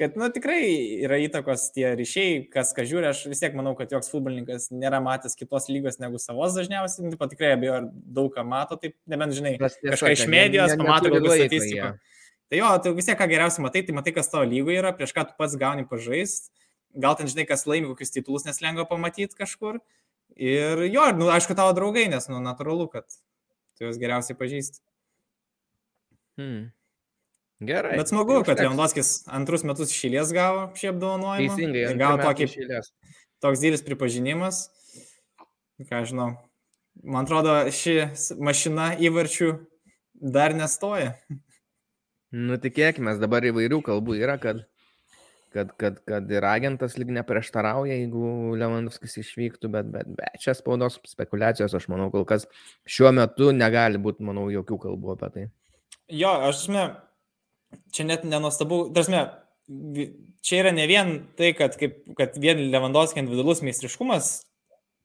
Kad, 0.00 0.16
nu, 0.20 0.28
tikrai 0.32 0.60
yra 1.04 1.18
įtakos 1.24 1.68
tie 1.74 1.90
ryšiai, 1.98 2.40
kas 2.52 2.72
ką 2.76 2.86
žiūri, 2.88 3.10
aš 3.10 3.24
vis 3.30 3.42
tiek 3.42 3.56
manau, 3.58 3.74
kad 3.78 3.92
joks 3.92 4.10
futbolininkas 4.12 4.70
nėra 4.72 5.02
matęs 5.04 5.36
kitos 5.38 5.68
lygos 5.72 6.00
negu 6.02 6.20
savos 6.22 6.56
dažniausiai, 6.56 7.06
nu, 7.06 7.14
taip, 7.14 7.28
tikrai 7.34 7.54
abejo, 7.58 7.78
ar 7.82 7.88
daug 7.92 8.32
ką 8.34 8.46
mato, 8.48 8.78
taip, 8.80 8.96
nebent, 9.10 9.36
žinai, 9.36 9.56
kažką 9.60 10.14
iš 10.16 10.26
medijos, 10.32 10.76
pamato 10.80 11.12
kokią 11.12 11.38
statistiką. 11.42 11.92
Ja. 11.92 12.14
Tai 12.52 12.60
jo, 12.60 12.70
tu 12.84 12.94
vis 12.96 13.08
tiek 13.08 13.18
ką 13.18 13.28
geriausiai 13.28 13.64
matai, 13.64 13.84
tai 13.84 13.96
matai, 13.96 14.14
kas 14.16 14.28
tavo 14.32 14.44
lygoje 14.48 14.80
yra, 14.80 14.92
prieš 14.96 15.14
ką 15.16 15.26
tu 15.28 15.36
pats 15.40 15.56
gauni 15.60 15.86
pažaist, 15.88 16.52
gal 16.94 17.16
ten 17.18 17.28
žinai, 17.30 17.46
kas 17.48 17.64
laimi 17.68 17.88
kokius 17.90 18.12
titulus, 18.14 18.44
nes 18.46 18.60
lengva 18.62 18.86
pamatyti 18.88 19.36
kažkur. 19.36 19.80
Ir 20.34 20.80
jo, 20.88 21.04
nu, 21.18 21.28
aišku, 21.30 21.56
tavo 21.58 21.72
draugai, 21.76 22.06
nes, 22.10 22.26
nu, 22.30 22.40
natūralu, 22.42 22.88
kad 22.92 23.06
tu 23.74 23.86
juos 23.86 23.98
geriausiai 24.00 24.38
pažįsti. 24.38 24.80
Hmm. 26.40 26.64
Gerai. 27.64 27.96
Bet 27.98 28.10
smagu, 28.10 28.40
tai 28.42 28.52
kad 28.52 28.64
Lewandowskis 28.64 29.12
antrus 29.30 29.62
metus 29.64 29.92
išėlės 29.94 30.32
gavo 30.34 30.64
šį 30.78 30.90
apdovanojimą. 30.90 31.54
Teisingai, 31.54 31.84
gavo 32.00 32.18
tokį 32.22 32.48
išėlės. 32.48 32.90
Toks 33.44 33.62
didelis 33.62 33.84
pripažinimas. 33.86 34.66
Ką 35.88 36.02
žinau. 36.08 36.34
Man 37.02 37.26
atrodo, 37.26 37.54
ši 37.74 38.10
mašina 38.42 38.92
įvarčių 39.02 39.54
dar 40.34 40.54
nestoja. 40.54 41.14
Nu, 42.34 42.58
tikėkime, 42.58 43.14
dabar 43.22 43.46
įvairių 43.46 43.80
kalbų 43.86 44.16
yra, 44.18 44.36
kad, 44.42 44.64
kad, 45.54 45.70
kad, 45.78 46.00
kad 46.06 46.30
ir 46.34 46.46
agentas 46.50 46.96
lyg 46.98 47.12
neprieštarauja, 47.14 47.98
jeigu 48.00 48.54
Lewandowskis 48.58 49.20
išvyktų, 49.22 49.70
bet, 49.74 49.90
bet, 49.94 50.10
bet 50.18 50.40
čia 50.42 50.56
spaudos 50.58 50.98
spekulacijos, 51.06 51.74
aš 51.78 51.86
manau, 51.92 52.08
kol 52.14 52.26
kas 52.26 52.48
šiuo 52.90 53.14
metu 53.14 53.52
negali 53.54 54.02
būti, 54.02 54.26
manau, 54.26 54.48
jokių 54.54 54.80
kalbų 54.88 55.14
apie 55.14 55.30
tai. 55.36 55.46
Jo, 56.12 56.30
aš 56.50 56.66
žinau, 56.66 56.88
čia 57.94 58.04
net 58.04 58.26
nenuostabu, 58.28 58.82
tarsi, 58.94 59.22
čia 60.44 60.58
yra 60.60 60.72
ne 60.76 60.84
vien 60.90 61.14
tai, 61.38 61.54
kad, 61.56 61.78
kaip, 61.80 62.02
kad 62.18 62.36
vien 62.40 62.60
Lewandowskis 62.68 63.22
individualus 63.22 63.62
meistriškumas 63.64 64.34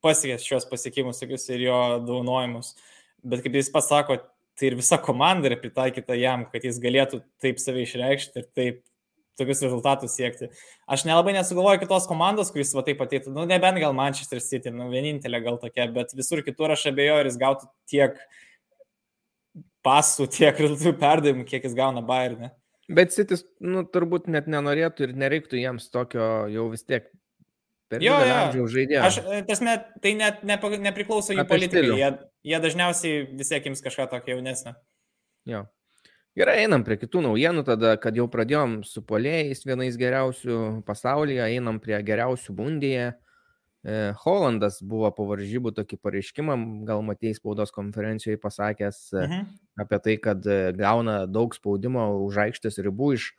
pasiekė 0.03 0.39
šios 0.43 0.67
pasiekimus 0.69 1.21
tokius 1.21 1.47
ir 1.51 1.63
jo 1.67 1.79
daunojimus. 2.07 2.75
bet 3.23 3.41
kaip 3.43 3.55
jis 3.59 3.71
pasako, 3.71 4.15
tai 4.59 4.69
ir 4.69 4.75
visa 4.79 4.97
komanda 4.99 5.49
yra 5.49 5.57
pritaikyta 5.59 6.15
jam, 6.15 6.45
kad 6.51 6.63
jis 6.63 6.79
galėtų 6.83 7.21
taip 7.43 7.59
save 7.59 7.83
išreikšti 7.83 8.39
ir 8.39 8.45
taip 8.55 8.83
tokius 9.39 9.63
rezultatus 9.63 10.15
siekti. 10.15 10.49
Aš 10.87 11.05
nelabai 11.07 11.33
nesugalvoju 11.35 11.81
kitos 11.83 12.07
komandos, 12.07 12.51
kuris 12.51 12.73
va 12.75 12.83
taip 12.87 12.99
ateitų, 13.03 13.31
nu 13.35 13.45
nebent 13.47 13.79
gal 13.79 13.95
Manchester 13.95 14.41
City, 14.43 14.71
nu 14.75 14.89
vienintelė 14.91 15.39
gal 15.45 15.59
tokia, 15.61 15.87
bet 15.95 16.15
visur 16.15 16.43
kitur 16.43 16.75
aš 16.75 16.89
abejoju, 16.91 17.21
ar 17.21 17.29
jis 17.29 17.39
gautų 17.39 17.69
tiek 17.91 18.19
pasų, 19.85 20.27
tiek 20.31 20.57
rezultatų 20.59 20.95
perdavimų, 20.99 21.45
kiek 21.49 21.65
jis 21.67 21.75
gauna 21.77 22.03
Bayernė. 22.05 22.51
Bet 22.89 23.13
Citis, 23.13 23.43
nu, 23.61 23.83
turbūt 23.85 24.27
net 24.31 24.47
nenorėtų 24.49 25.05
ir 25.05 25.15
nereiktų 25.17 25.59
jiems 25.61 25.91
tokio 25.93 26.23
jau 26.49 26.65
vis 26.71 26.83
tiek 26.87 27.05
per 27.89 28.01
jo, 28.01 28.15
jo. 28.25 28.65
žaidėjo. 28.73 29.03
Aš, 29.05 29.19
e, 29.21 29.41
tasme, 29.45 29.75
tai 30.01 30.15
net 30.17 30.41
ne, 30.47 30.57
nepriklauso 30.89 31.35
jų 31.37 31.45
politikai, 31.49 31.85
jie, 32.01 32.09
jie 32.49 32.61
dažniausiai 32.65 33.27
vis 33.37 33.53
tiek 33.53 33.69
jums 33.69 33.85
kažką 33.85 34.09
tokio 34.09 34.37
jaunesnio. 34.37 34.73
Jo. 35.49 35.67
Gerai, 36.37 36.59
einam 36.63 36.85
prie 36.85 36.97
kitų 37.01 37.23
naujienų, 37.25 37.65
tada, 37.67 37.95
kad 38.01 38.17
jau 38.17 38.25
pradėjom 38.31 38.79
su 38.87 39.03
polėjais 39.05 39.65
vienais 39.67 39.97
geriausių 39.99 40.59
pasaulyje, 40.87 41.41
einam 41.45 41.81
prie 41.83 41.97
geriausių 42.05 42.55
bundėje. 42.57 43.09
E, 43.11 43.28
Holandas 44.25 44.81
buvo 44.83 45.07
po 45.15 45.23
varžybų 45.29 45.71
tokį 45.77 45.97
pareiškimą, 46.03 46.55
gal 46.87 47.03
matėjai 47.07 47.37
spaudos 47.37 47.71
konferencijoje 47.71 48.39
pasakęs 48.43 48.97
e, 49.13 49.21
mhm. 49.23 49.45
apie 49.79 49.99
tai, 50.03 50.15
kad 50.19 50.43
e, 50.43 50.73
gauna 50.75 51.21
daug 51.31 51.55
spaudimo 51.55 52.03
už 52.25 52.41
aikštės 52.43 52.81
ribų 52.83 53.13
iš 53.15 53.29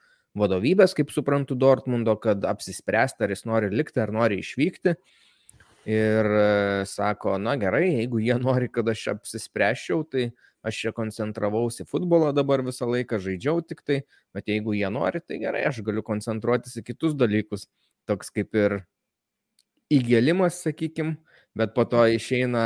vadovybės, 0.40 0.94
kaip 0.96 1.12
suprantu, 1.12 1.58
Dortmundo, 1.60 2.14
kad 2.16 2.46
apsispręsti, 2.48 3.26
ar 3.26 3.34
jis 3.34 3.44
nori 3.50 3.68
likti, 3.74 4.00
ar 4.00 4.14
nori 4.16 4.38
išvykti. 4.40 4.94
Ir 5.90 6.26
sako, 6.88 7.34
na 7.40 7.56
gerai, 7.60 7.86
jeigu 7.98 8.20
jie 8.24 8.38
nori, 8.46 8.70
kad 8.72 8.88
aš 8.88 9.10
apsispręščiau, 9.12 10.06
tai 10.08 10.30
aš 10.64 10.78
čia 10.86 10.94
koncentravausi 10.96 11.84
futbolą 11.88 12.30
dabar 12.36 12.64
visą 12.64 12.88
laiką, 12.88 13.20
žaidžiau 13.20 13.60
tik 13.64 13.84
tai, 13.84 14.00
bet 14.36 14.48
jeigu 14.48 14.72
jie 14.76 14.88
nori, 14.92 15.20
tai 15.20 15.40
gerai, 15.42 15.66
aš 15.68 15.82
galiu 15.84 16.04
koncentruotis 16.06 16.80
į 16.80 16.86
kitus 16.92 17.16
dalykus, 17.20 17.66
toks 18.08 18.32
kaip 18.32 18.56
ir 18.56 18.80
įgėlimas, 19.92 20.60
sakykim, 20.64 21.16
bet 21.58 21.74
po 21.74 21.84
to 21.88 22.04
išeina 22.14 22.62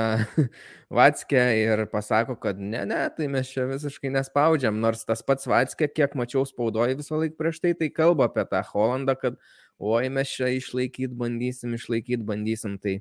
Vatskė 0.94 1.42
ir 1.58 1.86
pasako, 1.90 2.36
kad 2.40 2.60
ne, 2.60 2.84
ne, 2.86 3.00
tai 3.16 3.30
mes 3.32 3.48
čia 3.50 3.64
visiškai 3.70 4.12
nespaudžiam, 4.14 4.76
nors 4.80 5.06
tas 5.08 5.24
pats 5.26 5.48
Vatskė, 5.50 5.88
kiek 5.90 6.14
mačiau 6.18 6.44
spaudoje 6.48 6.98
visą 7.00 7.18
laiką 7.18 7.40
prieš 7.40 7.62
tai, 7.64 7.72
tai 7.78 7.90
kalba 7.90 8.28
apie 8.28 8.44
tą 8.50 8.60
Holandą, 8.70 9.16
kad 9.18 9.40
oi 9.80 10.06
mes 10.12 10.30
čia 10.36 10.52
išlaikyti 10.54 11.16
bandysim, 11.18 11.74
išlaikyti 11.78 12.22
bandysim, 12.28 12.78
tai 12.78 13.00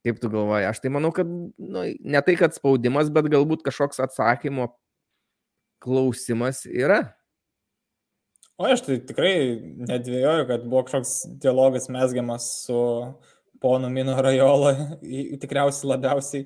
Kaip 0.00 0.20
tu 0.20 0.30
galvoji? 0.32 0.64
Aš 0.64 0.80
tai 0.80 0.92
manau, 0.92 1.10
kad 1.12 1.28
nu, 1.28 1.82
ne 1.84 2.20
tai, 2.24 2.36
kad 2.40 2.56
spaudimas, 2.56 3.10
bet 3.12 3.28
galbūt 3.32 3.64
kažkoks 3.66 4.00
atsakymo 4.00 4.70
klausimas 5.84 6.62
yra. 6.64 7.02
O 8.60 8.64
aš 8.68 8.84
tai 8.86 8.96
tikrai 9.04 9.34
nedvėjoju, 9.88 10.46
kad 10.48 10.64
buvo 10.64 10.86
kažkoks 10.88 11.12
dialogas 11.40 11.88
mesgiamas 11.92 12.48
su 12.64 12.80
ponu 13.62 13.90
Mino 13.92 14.16
Rajolo, 14.24 14.72
tikriausiai 15.42 15.90
labiausiai, 15.92 16.44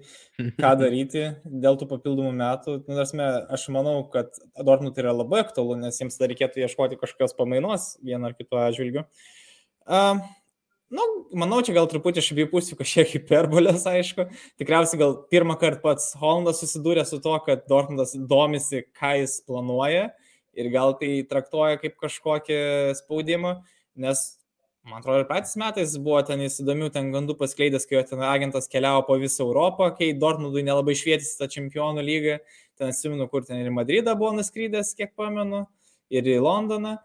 ką 0.60 0.74
daryti 0.82 1.26
dėl 1.44 1.78
tų 1.80 1.88
papildomų 1.90 2.32
metų. 2.38 2.78
Nu, 2.84 2.98
tarsi, 2.98 3.18
aš 3.56 3.66
manau, 3.74 3.96
kad 4.12 4.34
Dortmund 4.58 4.98
yra 5.00 5.14
labai 5.14 5.44
aktualu, 5.44 5.78
nes 5.82 6.00
jiems 6.00 6.18
dar 6.20 6.32
reikėtų 6.32 6.64
ieškoti 6.64 7.00
kažkokios 7.00 7.36
pamainos 7.38 7.92
vienu 8.04 8.30
ar 8.30 8.38
kitu 8.38 8.58
atžvilgiu. 8.60 9.06
Uh, 9.84 10.22
Nu, 10.94 11.02
manau, 11.34 11.58
čia 11.64 11.72
gal 11.74 11.88
truputį 11.90 12.20
iš 12.20 12.28
abiejų 12.34 12.48
pusių 12.52 12.76
kažkiek 12.78 13.08
hiperbolės, 13.16 13.86
aišku. 13.88 14.28
Tikriausiai 14.60 15.00
gal 15.00 15.16
pirmą 15.32 15.56
kartą 15.58 15.80
pats 15.82 16.12
Hollandas 16.20 16.60
susidūrė 16.62 17.02
su 17.08 17.18
to, 17.24 17.32
kad 17.46 17.64
Dortmundas 17.70 18.12
domisi, 18.30 18.84
ką 18.94 19.14
jis 19.22 19.40
planuoja 19.48 20.10
ir 20.54 20.70
gal 20.70 20.94
tai 21.00 21.24
traktuoja 21.26 21.80
kaip 21.82 21.96
kažkokį 21.98 22.58
spaudimą, 23.00 23.56
nes, 24.06 24.22
man 24.84 25.00
atrodo, 25.00 25.22
ir 25.22 25.28
patys 25.28 25.56
metais 25.60 25.94
buvo 25.96 26.20
ten 26.26 26.42
įdomių 26.44 26.90
ten 26.92 27.08
gandų 27.14 27.36
paskleidęs, 27.40 27.86
kai 27.88 27.98
jo 27.98 28.02
ten 28.10 28.24
agentas 28.24 28.68
keliavo 28.70 29.04
po 29.08 29.16
visą 29.20 29.46
Europą, 29.46 29.88
kai 29.96 30.12
Dortmundui 30.18 30.64
nelabai 30.66 30.96
švietėsi 30.98 31.38
tą 31.40 31.48
čempionų 31.56 32.04
lygą, 32.04 32.38
ten 32.78 32.92
atsimenu, 32.92 33.26
kur 33.32 33.46
ten 33.46 33.62
ir 33.62 33.70
į 33.70 33.74
Madridą 33.78 34.16
buvo 34.18 34.34
nuskrydęs, 34.36 34.92
kiek 34.98 35.14
pamenu, 35.16 35.64
ir 36.12 36.28
į 36.28 36.38
Londoną. 36.44 36.98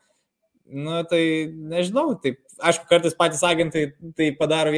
Na, 0.69 1.01
tai 1.09 1.49
nežinau, 1.49 2.13
taip, 2.21 2.43
aišku, 2.61 2.85
kartais 2.91 3.15
patys 3.17 3.41
agentai 3.47 3.87
tai 4.17 4.29
padaro 4.37 4.73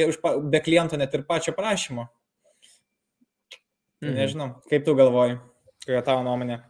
be 0.48 0.60
kliento 0.64 0.96
net 0.96 1.12
ir 1.12 1.26
pačio 1.28 1.52
prašymo. 1.56 2.06
Mhm. 4.02 4.14
Nežinau, 4.16 4.48
kaip 4.70 4.86
tu 4.86 4.94
galvoji, 4.98 5.36
kokia 5.84 6.00
tavo 6.06 6.24
nuomonė? 6.26 6.62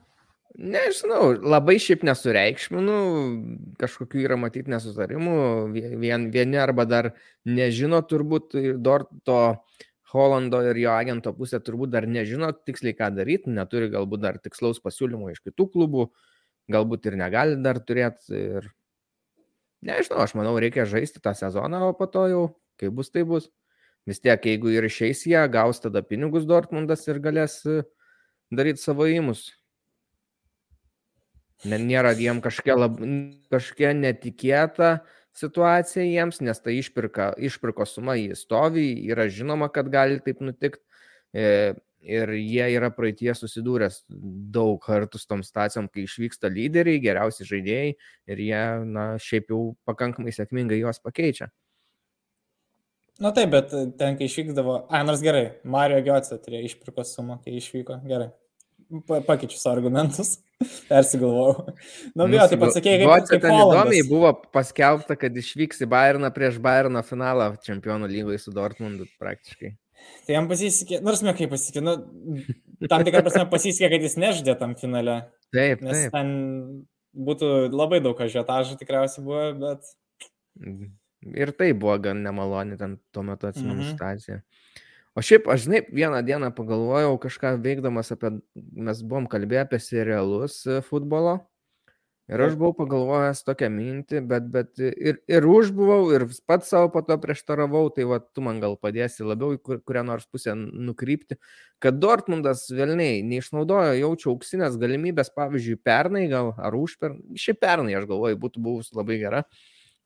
Nežinau, 0.53 1.31
labai 1.41 1.79
šiaip 1.81 2.03
nesureikšminu, 2.05 2.97
kažkokių 3.81 4.21
yra 4.27 4.37
matyti 4.37 4.73
nesutarimų, 4.73 5.37
vien, 5.73 6.27
vieni 6.35 6.61
arba 6.61 6.85
dar 6.85 7.09
nežino 7.49 8.03
turbūt 8.05 8.59
dar 8.85 9.07
to 9.25 9.39
Holando 10.13 10.59
ir 10.69 10.77
jo 10.77 10.93
agento 10.93 11.33
pusė 11.33 11.63
turbūt 11.65 11.95
dar 11.95 12.05
nežino 12.05 12.51
tiksliai 12.53 12.93
ką 12.99 13.09
daryti, 13.17 13.49
neturi 13.49 13.89
galbūt 13.95 14.21
dar 14.21 14.37
tikslaus 14.45 14.83
pasiūlymo 14.85 15.31
iš 15.33 15.41
kitų 15.41 15.71
klubų, 15.73 16.11
galbūt 16.69 17.09
ir 17.09 17.17
negali 17.17 17.57
dar 17.65 17.81
turėti 17.81 18.37
ir 18.37 18.69
Nežinau, 19.83 20.21
aš 20.23 20.37
manau, 20.39 20.55
reikia 20.63 20.85
žaisti 20.87 21.19
tą 21.19 21.33
sezoną, 21.35 21.81
o 21.91 21.95
po 21.99 22.07
to 22.07 22.23
jau, 22.31 22.43
kai 22.79 22.91
bus, 22.95 23.11
tai 23.11 23.25
bus. 23.27 23.49
Vis 24.07 24.21
tiek, 24.23 24.45
jeigu 24.47 24.71
ir 24.71 24.87
išeis 24.87 25.25
jie, 25.27 25.41
gaus 25.51 25.83
tada 25.83 26.03
pinigus 26.07 26.47
Dortmundas 26.47 27.03
ir 27.11 27.19
galės 27.23 27.61
e, 27.67 27.83
daryti 28.55 28.83
savo 28.83 29.09
įmus. 29.11 29.49
Nėra 31.63 32.11
jiem 32.19 32.41
kažkokia, 32.43 32.75
lab, 32.75 32.99
kažkokia 33.53 33.93
netikėta 33.95 34.97
situacija 35.39 36.05
jiems, 36.05 36.41
nes 36.43 36.59
tai 36.61 36.75
išpirka, 36.81 37.33
išpirko 37.39 37.87
suma 37.87 38.17
jį 38.19 38.35
stovi, 38.37 38.89
yra 39.09 39.29
žinoma, 39.31 39.71
kad 39.73 39.89
gali 39.93 40.21
taip 40.25 40.43
nutikti. 40.45 40.83
E, 41.33 41.75
ir 42.03 42.33
jie 42.35 42.65
yra 42.75 42.91
praeitie 42.91 43.31
susidūręs 43.37 44.03
daug 44.53 44.81
kartų 44.83 45.21
su 45.21 45.29
tom 45.31 45.45
stacijom, 45.47 45.89
kai 45.89 46.05
išvyksta 46.05 46.51
lyderiai, 46.51 47.01
geriausi 47.03 47.47
žaidėjai 47.47 47.95
ir 48.33 48.43
jie, 48.43 48.63
na, 48.91 49.07
šiaip 49.23 49.53
jau 49.55 49.63
pakankamai 49.89 50.35
sėkmingai 50.35 50.81
juos 50.83 50.99
pakeičia. 51.03 51.49
Na 53.23 53.31
taip, 53.31 53.53
bet 53.53 53.71
ten, 53.71 54.17
kai 54.19 54.27
išvykdavo, 54.27 54.87
ai, 54.91 55.05
nors 55.07 55.23
gerai, 55.23 55.61
Mario 55.69 56.01
Giotse 56.03 56.41
turėjo 56.43 56.73
išpirkos 56.73 57.13
sumą, 57.15 57.39
kai 57.45 57.55
išvyko, 57.61 58.01
gerai. 58.09 58.33
Pa, 59.09 59.23
pakeičiu 59.25 59.57
savo 59.57 59.79
argumentus, 59.79 60.35
persigalvojau. 60.91 61.73
Nu, 62.19 62.27
tai 62.29 62.59
pasakėjai, 62.61 62.99
kaip, 63.01 63.29
kaip 63.31 63.45
ten 63.45 63.55
įdomiai 63.57 64.03
buvo 64.05 64.35
paskelbta, 64.53 65.17
kad 65.17 65.37
išvyks 65.41 65.81
į 65.87 65.89
Bayerną 65.93 66.29
prieš 66.35 66.59
Bayerną 66.63 67.01
finalą 67.07 67.55
čempionų 67.65 68.11
lygoje 68.13 68.43
su 68.43 68.53
Dortmundu 68.53 69.09
praktiškai. 69.23 69.73
Tai 70.27 70.37
jam 70.37 70.49
pasisekė, 70.51 71.01
nors 71.07 71.23
mes 71.25 71.37
kaip 71.39 71.53
pasisekė, 71.55 71.83
nu, 71.85 71.97
tam 72.91 73.05
tikrą 73.07 73.23
prasme 73.25 73.47
pasisekė, 73.51 73.91
kad 73.95 74.05
jis 74.05 74.19
neždė 74.21 74.57
tam 74.61 74.75
finale. 74.79 75.17
Taip, 75.55 75.83
nes 75.85 76.05
taip. 76.05 76.15
ten 76.15 76.33
būtų 77.13 77.53
labai 77.73 78.03
daug 78.05 78.21
ažiotažų 78.21 78.79
tikriausiai 78.81 79.25
buvo, 79.25 79.47
bet. 79.63 79.89
Ir 81.33 81.53
tai 81.57 81.71
buvo 81.73 81.97
gan 82.03 82.23
nemaloni 82.25 82.77
ten 82.81 82.99
tuo 83.15 83.25
metu 83.27 83.49
atsimenu 83.49 83.81
mhm. 83.81 83.95
situacija. 83.95 84.43
O 85.13 85.21
šiaip, 85.21 85.49
aš 85.53 85.67
žinai, 85.67 85.83
vieną 85.93 86.23
dieną 86.25 86.49
pagalvojau 86.57 87.19
kažką 87.21 87.57
veikdamas 87.61 88.15
apie, 88.15 88.31
mes 88.57 89.03
buvom 89.05 89.27
kalbėję 89.29 89.67
apie 89.67 89.81
serialus 89.85 90.63
e, 90.65 90.79
futbolo. 90.87 91.43
Ir 92.33 92.41
aš 92.41 92.55
buvau 92.57 92.73
pagalvojęs 92.79 93.43
tokią 93.45 93.69
mintį, 93.75 94.23
bet, 94.31 94.47
bet 94.55 94.81
ir, 94.81 95.19
ir 95.29 95.45
užbuvau, 95.45 96.07
ir 96.17 96.25
pats 96.49 96.71
savo 96.73 96.89
po 96.95 97.03
to 97.05 97.19
prieštaravau, 97.21 97.91
tai 97.93 98.07
va, 98.09 98.23
tu 98.23 98.45
man 98.47 98.63
gal 98.63 98.79
padėsi 98.81 99.27
labiau 99.27 99.57
į 99.57 99.61
kur, 99.61 99.83
kurią 99.85 100.05
nors 100.09 100.25
pusę 100.33 100.55
nukrypti, 100.57 101.37
kad 101.83 101.99
Dortmundas 102.01 102.65
vėlniai 102.73 103.21
neišnaudojo 103.27 103.99
jaučio 103.99 104.33
auksinės 104.33 104.79
galimybės, 104.81 105.33
pavyzdžiui, 105.37 105.81
pernai 105.85 106.25
gal, 106.33 106.55
ar 106.57 106.79
užpernai, 106.79 107.37
šiaip 107.43 107.61
pernai, 107.61 107.99
aš 107.99 108.07
galvoju, 108.09 108.41
būtų 108.47 108.65
buvus 108.65 108.95
labai 108.97 109.19
gera, 109.21 109.43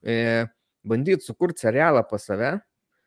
e, 0.03 0.49
bandyti 0.83 1.29
sukurti 1.29 1.69
serialą 1.69 2.03
pas 2.11 2.27
save, 2.27 2.57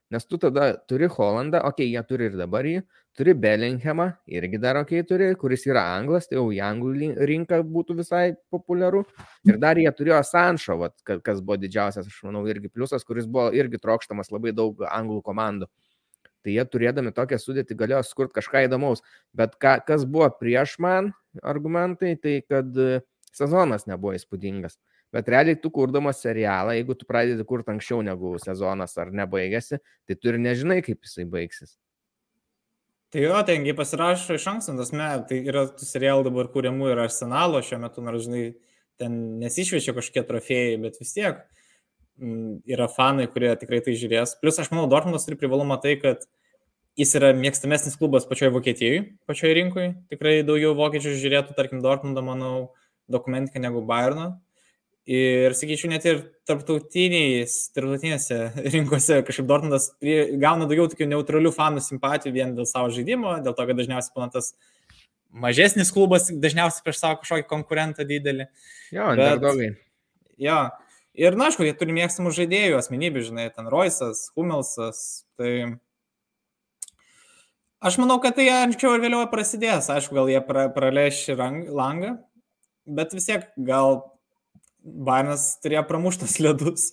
nes 0.10 0.26
tu 0.26 0.38
tada 0.42 0.72
turi 0.90 1.08
Holandą, 1.08 1.62
okei, 1.68 1.86
okay, 1.86 1.94
jie 1.94 2.04
turi 2.10 2.30
ir 2.30 2.38
dabar 2.40 2.66
jį, 2.66 2.80
turi 3.18 3.36
Bellinghamą, 3.38 4.08
irgi 4.32 4.60
dar 4.62 4.80
ok 4.82 4.94
turi, 5.10 5.28
kuris 5.38 5.66
yra 5.70 5.84
anglas, 5.98 6.30
tai 6.30 6.40
jau 6.40 6.48
į 6.56 6.62
anglų 6.66 7.12
rinką 7.30 7.60
būtų 7.68 8.00
visai 8.00 8.24
populiaru. 8.54 9.04
Ir 9.46 9.60
dar 9.62 9.78
jie 9.78 9.92
turėjo 9.94 10.22
Sanšo, 10.26 10.80
vat, 10.82 10.96
kas 11.06 11.44
buvo 11.44 11.60
didžiausias, 11.62 12.10
aš 12.10 12.24
manau, 12.26 12.46
irgi 12.50 12.72
pliusas, 12.74 13.06
kuris 13.06 13.30
buvo 13.30 13.50
irgi 13.54 13.82
trokštamas 13.82 14.34
labai 14.34 14.56
daug 14.56 14.82
anglų 14.90 15.22
komandų. 15.30 15.70
Tai 16.40 16.54
jie 16.56 16.64
turėdami 16.72 17.12
tokią 17.16 17.38
sudėtį 17.42 17.76
galėjo 17.80 18.04
skurti 18.08 18.38
kažką 18.40 18.64
įdomaus. 18.66 19.04
Bet 19.36 19.58
ką, 19.60 19.76
kas 19.86 20.06
buvo 20.08 20.30
prieš 20.40 20.78
man 20.80 21.12
argumentai, 21.44 22.14
tai 22.16 22.40
kad 22.48 22.72
e, 22.80 23.02
sezonas 23.36 23.86
nebuvo 23.90 24.16
įspūdingas. 24.16 24.80
Bet 25.14 25.30
realiai 25.32 25.58
tu 25.58 25.72
kurdamas 25.74 26.22
serialą, 26.22 26.76
jeigu 26.78 26.94
tu 26.98 27.08
pradedi 27.10 27.46
kurti 27.48 27.74
anksčiau 27.74 28.04
negu 28.06 28.36
sezonas 28.42 28.94
ar 29.02 29.10
nebaigėsi, 29.16 29.80
tai 30.06 30.18
tu 30.18 30.30
ir 30.30 30.38
nežinai, 30.42 30.84
kaip 30.86 31.02
jisai 31.06 31.26
baigsis. 31.30 31.78
Tai 33.10 33.24
jo, 33.24 33.38
tengi 33.42 33.74
pasirašo 33.74 34.36
iš 34.38 34.44
anksto, 34.52 34.76
tas 34.78 34.92
me, 34.94 35.08
tai 35.26 35.40
yra 35.50 35.64
tų 35.74 35.88
serialų 35.90 36.28
dabar 36.28 36.50
kūriamų 36.54 36.92
ir 36.92 37.00
arsenalo 37.08 37.62
šiuo 37.66 37.80
metu, 37.82 38.04
nors 38.06 38.28
žinai, 38.28 38.44
ten 39.02 39.16
nesišviečia 39.42 39.96
kažkokie 39.98 40.22
trofėjai, 40.28 40.76
bet 40.84 41.00
vis 41.02 41.16
tiek 41.16 41.40
m, 41.40 42.28
mm, 42.28 42.52
yra 42.70 42.86
fanai, 42.92 43.26
kurie 43.34 43.56
tikrai 43.58 43.80
tai 43.82 43.96
žiūrės. 43.98 44.36
Plus 44.44 44.62
aš 44.62 44.70
manau, 44.70 44.86
Dortmundas 44.92 45.26
turi 45.26 45.40
privalumą 45.42 45.80
tai, 45.82 45.96
kad 46.04 46.28
jis 47.00 47.16
yra 47.18 47.32
mėgstamesnis 47.34 47.98
klubas 47.98 48.30
pačioje 48.30 48.54
Vokietijoje, 48.54 49.02
pačioje 49.26 49.58
rinkoje. 49.58 49.90
Tikrai 50.14 50.36
daugiau 50.46 50.76
vokiečių 50.78 51.16
žiūrėtų, 51.18 51.58
tarkim, 51.58 51.82
Dortmundą, 51.82 52.22
manau, 52.26 52.54
dokumentiką 53.10 53.64
negu 53.64 53.82
Bayerną. 53.90 54.36
Ir, 55.10 55.56
sakyčiau, 55.58 55.90
net 55.90 56.04
ir 56.06 56.20
tarptautinėse 56.46 58.36
rinkose 58.76 59.16
kažkaip 59.26 59.48
Dortmundas 59.50 59.88
gauna 59.98 60.68
daugiau 60.70 60.86
tokių 60.92 61.08
neutralių 61.10 61.50
fanų 61.56 61.82
simpatijų 61.82 62.36
vien 62.36 62.52
dėl 62.58 62.68
savo 62.70 62.92
žaidimo, 62.94 63.40
dėl 63.42 63.56
to, 63.58 63.66
kad 63.66 63.80
dažniausiai 63.80 64.14
būna 64.14 64.30
tas 64.36 64.52
mažesnis 65.34 65.90
klubas, 65.96 66.30
dažniausiai 66.30 66.86
prieš 66.86 67.02
savo 67.02 67.18
kažkokį 67.24 67.48
konkurentą 67.50 68.06
didelį. 68.06 68.46
Jo, 68.94 69.08
underdogai. 69.16 69.72
Jo. 70.38 70.60
Ir, 71.18 71.34
na, 71.34 71.50
aišku, 71.50 71.66
jie 71.66 71.74
turi 71.74 71.98
mėgstamų 71.98 72.32
žaidėjų, 72.38 72.78
asmenybių, 72.78 73.26
žinai, 73.32 73.48
ten 73.56 73.66
Roisas, 73.72 74.28
Humelsas. 74.38 75.26
Tai 75.42 75.52
aš 77.82 77.98
manau, 77.98 78.20
kad 78.22 78.38
tai 78.38 78.46
anksčiau 78.54 78.94
ir 78.94 79.04
vėliau 79.08 79.26
prasidės. 79.34 79.90
Aišku, 79.90 80.14
gal 80.22 80.30
jie 80.30 80.40
pra, 80.46 80.70
praleš 80.78 81.26
langą, 81.34 82.20
bet 82.86 83.18
vis 83.18 83.26
tiek 83.26 83.50
gal 83.58 84.04
Bairnas 84.80 85.58
turėjo 85.60 85.82
pramuštas 85.90 86.38
ledus, 86.40 86.86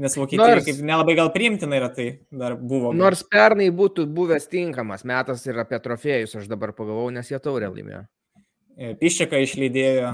nes 0.00 0.16
Vokietija 0.18 0.58
nors, 0.58 0.66
kaip 0.66 0.80
nelabai 0.84 1.14
gal 1.16 1.30
priimtina 1.32 1.78
yra 1.78 1.88
tai 1.94 2.08
dar 2.28 2.56
buvo. 2.56 2.92
Nors 2.96 3.22
pernai 3.24 3.70
būtų 3.74 4.04
buvęs 4.12 4.48
tinkamas 4.52 5.06
metas 5.08 5.46
ir 5.48 5.58
apie 5.62 5.78
trofėjus 5.80 6.36
aš 6.42 6.50
dabar 6.50 6.74
pagalvojau, 6.76 7.14
nes 7.16 7.30
jie 7.32 7.40
taurę 7.40 7.70
laimėjo. 7.72 8.02
E, 8.76 8.92
Piščiaką 9.00 9.40
išlydėjo 9.44 10.12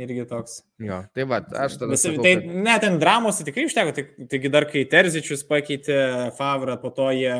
irgi 0.00 0.24
toks. 0.30 0.62
Jo, 0.82 1.02
tai 1.12 1.26
va, 1.28 1.42
aš 1.64 1.76
tada. 1.80 1.90
Visi, 1.92 2.08
sakau, 2.08 2.24
tai 2.24 2.34
kad... 2.38 2.54
net 2.66 2.84
ten 2.84 2.96
dramos 3.02 3.42
tikrai 3.44 3.66
užteko, 3.68 3.92
tai, 3.96 4.28
taigi 4.32 4.52
dar 4.52 4.66
kai 4.70 4.86
Terzičius 4.88 5.44
pakeitė 5.48 5.98
Favrą, 6.38 6.78
po 6.80 6.92
to 6.96 7.10
jie, 7.16 7.34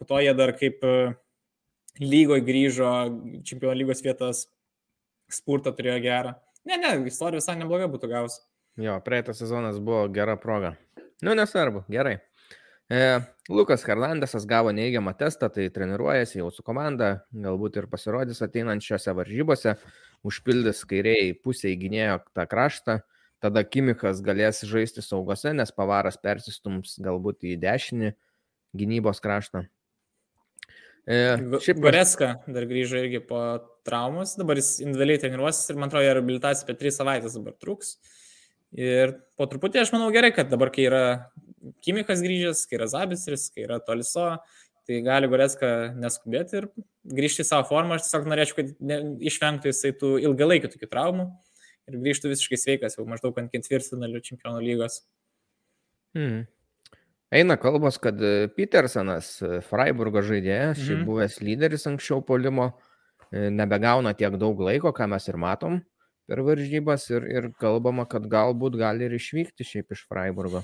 po 0.00 0.08
to 0.08 0.22
jie 0.24 0.32
dar 0.38 0.54
kaip 0.56 0.80
e, 0.88 0.96
lygoje 2.00 2.46
grįžo, 2.48 2.94
čempionų 3.44 3.82
lygos 3.82 4.00
vietos 4.04 4.46
spurtą 5.32 5.74
turėjo 5.76 6.00
gerą. 6.04 6.34
Ne, 6.68 6.78
ne, 6.78 6.94
istorija 7.10 7.40
visai 7.40 7.56
nebloga 7.58 7.88
būtų 7.90 8.10
gausi. 8.10 8.42
Jo, 8.80 8.96
praeitas 9.04 9.40
sezonas 9.42 9.80
buvo 9.82 10.06
gera 10.14 10.36
proga. 10.40 10.76
Nu, 11.22 11.34
nesvarbu, 11.38 11.84
gerai. 11.92 12.20
E, 12.92 13.20
Lukas 13.48 13.84
Hernandesas 13.86 14.46
gavo 14.46 14.72
neigiamą 14.74 15.14
testą, 15.18 15.48
tai 15.52 15.68
treniruojasi 15.74 16.40
jau 16.40 16.50
su 16.52 16.64
komanda, 16.66 17.22
galbūt 17.32 17.78
ir 17.80 17.88
pasirodys 17.90 18.42
ateinančiose 18.44 19.14
varžybose, 19.16 19.76
užpildys 20.28 20.82
kairiai 20.88 21.32
pusė 21.34 21.72
įgynėjo 21.72 22.18
tą 22.36 22.46
kraštą, 22.50 22.98
tada 23.42 23.64
Kimikas 23.64 24.20
galės 24.24 24.62
žaisti 24.68 25.04
saugose, 25.04 25.54
nes 25.56 25.72
pavaras 25.74 26.20
persistums 26.20 26.98
galbūt 27.02 27.48
į 27.48 27.56
dešinį 27.62 28.12
gynybos 28.76 29.22
kraštą. 29.24 29.66
E, 31.02 31.18
šiaip 31.64 31.80
Goreska 31.82 32.28
dar 32.46 32.66
grįžo 32.70 33.00
irgi 33.00 33.20
po 33.26 33.40
traumos, 33.86 34.36
dabar 34.38 34.60
jis 34.60 34.76
individualiai 34.84 35.18
treniruosis 35.22 35.72
ir 35.72 35.80
man 35.80 35.90
atrodo, 35.90 36.06
rehabilitacija 36.06 36.68
apie 36.68 36.76
3 36.78 36.94
savaitės 36.94 37.38
dabar 37.38 37.56
truks. 37.58 37.96
Ir 38.72 39.16
po 39.36 39.48
truputį 39.50 39.82
aš 39.82 39.90
manau 39.92 40.12
gerai, 40.14 40.30
kad 40.32 40.48
dabar, 40.52 40.70
kai 40.72 40.86
yra 40.88 41.04
Kimikas 41.82 42.22
grįžęs, 42.24 42.64
kai 42.66 42.78
yra 42.78 42.88
Zabisris, 42.90 43.48
kai 43.54 43.66
yra 43.66 43.76
Toliso, 43.82 44.28
tai 44.88 45.02
gali 45.04 45.28
Goreska 45.30 45.92
neskubėti 45.94 46.58
ir 46.58 46.68
grįžti 47.06 47.44
į 47.44 47.48
savo 47.50 47.66
formą. 47.68 47.98
Aš 47.98 48.08
tiesiog 48.08 48.30
norėčiau, 48.30 48.58
kad 48.58 48.72
ne, 48.82 48.98
išvengtų 49.30 49.70
jisai 49.70 49.92
tų 49.98 50.14
ilgalaikių 50.24 50.72
tokių 50.72 50.88
traumų 50.90 51.28
ir 51.90 51.98
grįžtų 52.02 52.32
visiškai 52.32 52.58
sveikas, 52.58 52.96
jau 52.98 53.06
maždaug 53.10 53.38
ant 53.42 53.52
ketvirtfinalių 53.52 54.22
čempionų 54.30 54.64
lygos. 54.64 55.02
Hmm. 56.16 56.44
Eina 57.32 57.56
kalbos, 57.56 57.96
kad 58.02 58.18
e, 58.20 58.48
Petersonas, 58.52 59.34
e, 59.40 59.60
Freiburgo 59.64 60.20
žaidėjas, 60.20 60.76
mhm. 60.76 60.84
šiaip 60.84 61.04
buvęs 61.08 61.38
lyderis 61.40 61.88
anksčiau 61.88 62.20
polimo, 62.28 62.74
e, 63.30 63.48
nebegauna 63.48 64.12
tiek 64.18 64.36
daug 64.40 64.60
laiko, 64.60 64.92
ką 64.92 65.08
mes 65.14 65.28
ir 65.32 65.40
matom 65.40 65.80
per 66.28 66.42
varžybas 66.44 67.08
ir, 67.10 67.24
ir 67.28 67.48
kalbama, 67.60 68.04
kad 68.08 68.28
galbūt 68.30 68.76
gali 68.80 69.08
ir 69.08 69.16
išvykti 69.16 69.64
šiaip 69.66 69.96
iš 69.96 70.04
Freiburgo. 70.10 70.62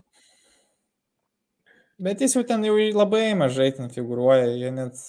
Bet 1.98 2.20
jis 2.22 2.37
jau 2.37 2.44
ten 2.46 2.62
jau 2.68 2.76
labai 2.94 3.33
mažai 3.35 3.72
ten 3.74 3.88
figuruoja, 3.90 4.52
jie 4.52 4.70
net 4.74 5.00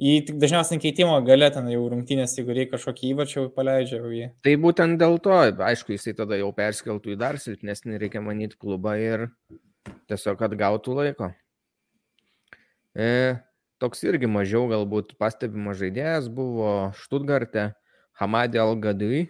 Jį 0.00 0.12
tik 0.24 0.36
dažniausiai 0.40 0.80
keitimo 0.80 1.12
galė 1.26 1.50
ten 1.52 1.66
jau 1.68 1.82
rungtynės, 1.92 2.32
jeigu 2.38 2.54
reikia 2.56 2.72
kažkokį 2.78 3.08
įvačią, 3.10 3.42
paleidžia 3.52 3.98
jį. 4.00 4.28
Tai 4.46 4.54
būtent 4.62 4.96
dėl 4.96 5.18
to, 5.20 5.34
aišku, 5.66 5.92
jisai 5.92 6.14
tada 6.16 6.38
jau 6.40 6.48
perskeltų 6.56 7.12
į 7.12 7.16
dar 7.20 7.36
silpnesnį, 7.42 7.98
reikia 8.00 8.22
manyti, 8.24 8.56
klubą 8.56 8.94
ir 8.96 9.26
tiesiog 10.10 10.42
atgautų 10.46 10.96
laiko. 10.98 11.30
E, 12.94 13.38
toks 13.82 14.02
irgi 14.06 14.28
mažiau 14.30 14.66
galbūt 14.70 15.14
pastebimas 15.20 15.78
žaidėjas 15.80 16.28
buvo 16.34 16.90
Štutgarte 16.98 17.70
Hamadė 18.20 18.60
Algadui, 18.64 19.28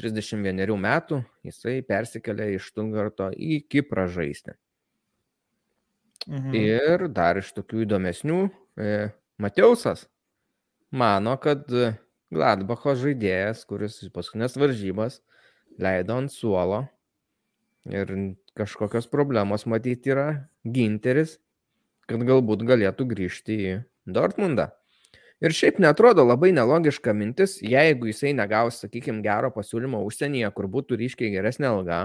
31 0.00 0.76
metų, 0.80 1.20
jisai 1.44 1.80
persikėlė 1.84 2.54
iš 2.54 2.70
Štutgarto 2.70 3.28
į 3.36 3.60
Kiprą 3.68 4.06
žaisti. 4.08 4.54
Mhm. 6.28 6.54
Ir 6.56 7.08
dar 7.12 7.40
iš 7.40 7.50
tokių 7.56 7.84
įdomesnių, 7.86 8.40
e, 8.80 9.10
Mateusas 9.40 10.06
mano, 10.92 11.34
kad 11.40 11.66
Gladbacho 12.30 12.94
žaidėjas, 12.94 13.64
kuris 13.66 13.98
paskutinės 14.14 14.54
varžybas 14.60 15.18
leido 15.80 16.18
ant 16.20 16.30
suolo 16.30 16.84
ir 17.88 18.12
kažkokios 18.60 19.08
problemos 19.10 19.66
matyti 19.66 20.12
yra 20.12 20.28
Ginteris, 20.64 21.38
kad 22.10 22.22
galbūt 22.26 22.66
galėtų 22.68 23.08
grįžti 23.10 23.58
į 23.64 23.74
Dortmundą. 24.10 24.70
Ir 25.40 25.54
šiaip 25.56 25.78
netrodo 25.80 26.20
labai 26.26 26.50
nelogiška 26.52 27.14
mintis, 27.16 27.56
jeigu 27.64 28.10
jisai 28.10 28.34
negaus, 28.36 28.82
sakykime, 28.82 29.22
gero 29.24 29.48
pasiūlymo 29.54 30.02
užsienyje, 30.04 30.50
kur 30.52 30.68
būtų 30.68 30.98
ryškiai 31.00 31.30
geresnė 31.32 31.70
alga, 31.70 32.00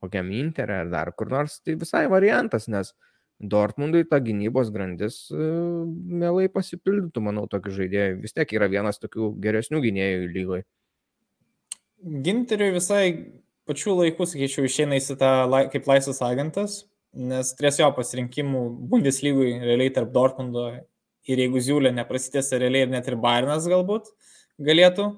kokiam 0.00 0.30
Interė 0.32 0.78
ar 0.82 0.92
dar 0.92 1.10
kur 1.12 1.28
nors, 1.34 1.58
tai 1.60 1.76
visai 1.76 2.06
variantas, 2.08 2.70
nes 2.72 2.94
Dortmundui 3.42 4.06
ta 4.08 4.22
gynybos 4.22 4.70
grandis 4.72 5.26
uh, 5.34 5.82
mielai 5.84 6.46
pasipildytų, 6.54 7.24
manau, 7.26 7.44
tokių 7.50 7.74
žaidėjų. 7.82 8.18
Vis 8.22 8.36
tiek 8.36 8.56
yra 8.56 8.70
vienas 8.72 9.02
tokių 9.02 9.32
geresnių 9.42 9.82
gynėjų 9.82 10.28
lygoje. 10.32 10.64
Ginteriui 12.02 12.72
visai 12.78 13.04
pačiu 13.68 13.96
laiku, 13.98 14.26
sakyčiau, 14.28 14.66
išeina 14.66 14.98
į 14.98 15.18
tą 15.20 15.32
kaip 15.72 15.88
laisvas 15.90 16.22
agentas, 16.24 16.82
nes 17.12 17.52
turės 17.58 17.80
jo 17.80 17.90
pasirinkimų 17.96 18.62
Bundeslygui 18.90 19.58
realiai 19.62 19.92
tarp 19.94 20.12
Dortmundo 20.14 20.68
ir 21.28 21.42
jeigu 21.44 21.62
Ziulė 21.62 21.92
neprasitėsi 21.94 22.58
realiai 22.62 22.86
ir 22.86 22.92
net 22.94 23.08
ir 23.10 23.18
Bayernas 23.20 23.68
galbūt 23.70 24.10
galėtų 24.62 25.12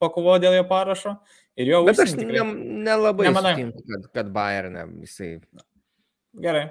pakovoti 0.00 0.46
dėl 0.46 0.60
jo 0.60 0.66
parašo. 0.70 1.16
Ir 1.60 1.74
jo 1.74 1.80
Bet 1.84 1.98
aš 2.00 2.14
tikrai... 2.16 2.40
ne, 2.40 2.84
nelabai 2.86 3.32
sutinku, 3.34 3.82
kad, 3.84 4.06
kad 4.16 4.30
Bayernė 4.32 4.86
jisai. 5.02 5.34
Gerai. 6.40 6.68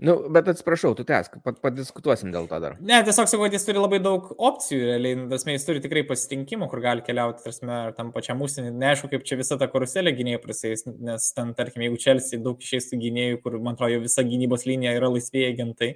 Nu, 0.00 0.14
bet 0.32 0.46
atsiprašau, 0.48 0.94
tu 0.96 1.04
tęsk, 1.04 1.34
padiskutuosim 1.60 2.30
dėl 2.32 2.46
to 2.48 2.58
dar. 2.62 2.76
Ne, 2.80 3.02
tiesiog 3.04 3.28
sakau, 3.28 3.42
kad 3.44 3.52
jis 3.52 3.66
turi 3.66 3.82
labai 3.82 3.98
daug 4.00 4.30
opcijų, 4.32 4.78
realiai, 4.88 5.18
nu, 5.20 5.26
tasme, 5.28 5.52
jis 5.52 5.66
turi 5.66 5.82
tikrai 5.84 6.06
pasitinkimų, 6.08 6.70
kur 6.72 6.80
gali 6.80 7.04
keliauti, 7.04 7.44
tarsi, 7.44 7.66
ar 7.68 7.92
tam 7.98 8.08
pačiam 8.14 8.40
užsienį. 8.40 8.72
Neaišku, 8.80 9.10
kaip 9.12 9.26
čia 9.28 9.36
visa 9.36 9.58
ta 9.60 9.68
karuselė 9.68 10.14
gynėjų 10.16 10.40
prasidės, 10.46 10.86
nes 10.88 11.28
ten, 11.36 11.52
tarkim, 11.58 11.84
jeigu 11.84 12.00
Čelsi 12.00 12.40
daug 12.40 12.64
išeistų 12.64 12.96
gynėjų, 13.04 13.42
kur, 13.44 13.58
man 13.60 13.76
atrodo, 13.76 14.00
visa 14.06 14.24
gynybos 14.24 14.64
linija 14.70 14.96
yra 14.96 15.12
laisvėjai 15.12 15.52
agentai, 15.52 15.90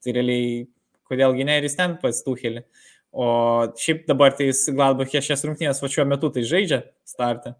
tai 0.00 0.16
realiai, 0.16 0.62
kodėl 1.10 1.36
gynėjai 1.36 1.60
ir 1.60 1.68
jis 1.68 1.80
ten 1.82 2.00
pasituhelį. 2.00 2.64
O 3.12 3.26
šiaip 3.76 4.06
dabar 4.08 4.32
tai 4.38 4.48
jis 4.48 4.70
Gladbachė 4.72 5.20
šias 5.26 5.44
rungtynės 5.44 5.82
va 5.82 5.90
šiuo 5.90 6.06
metu 6.08 6.30
tai 6.32 6.46
žaidžia 6.48 6.84
startą. 7.04 7.58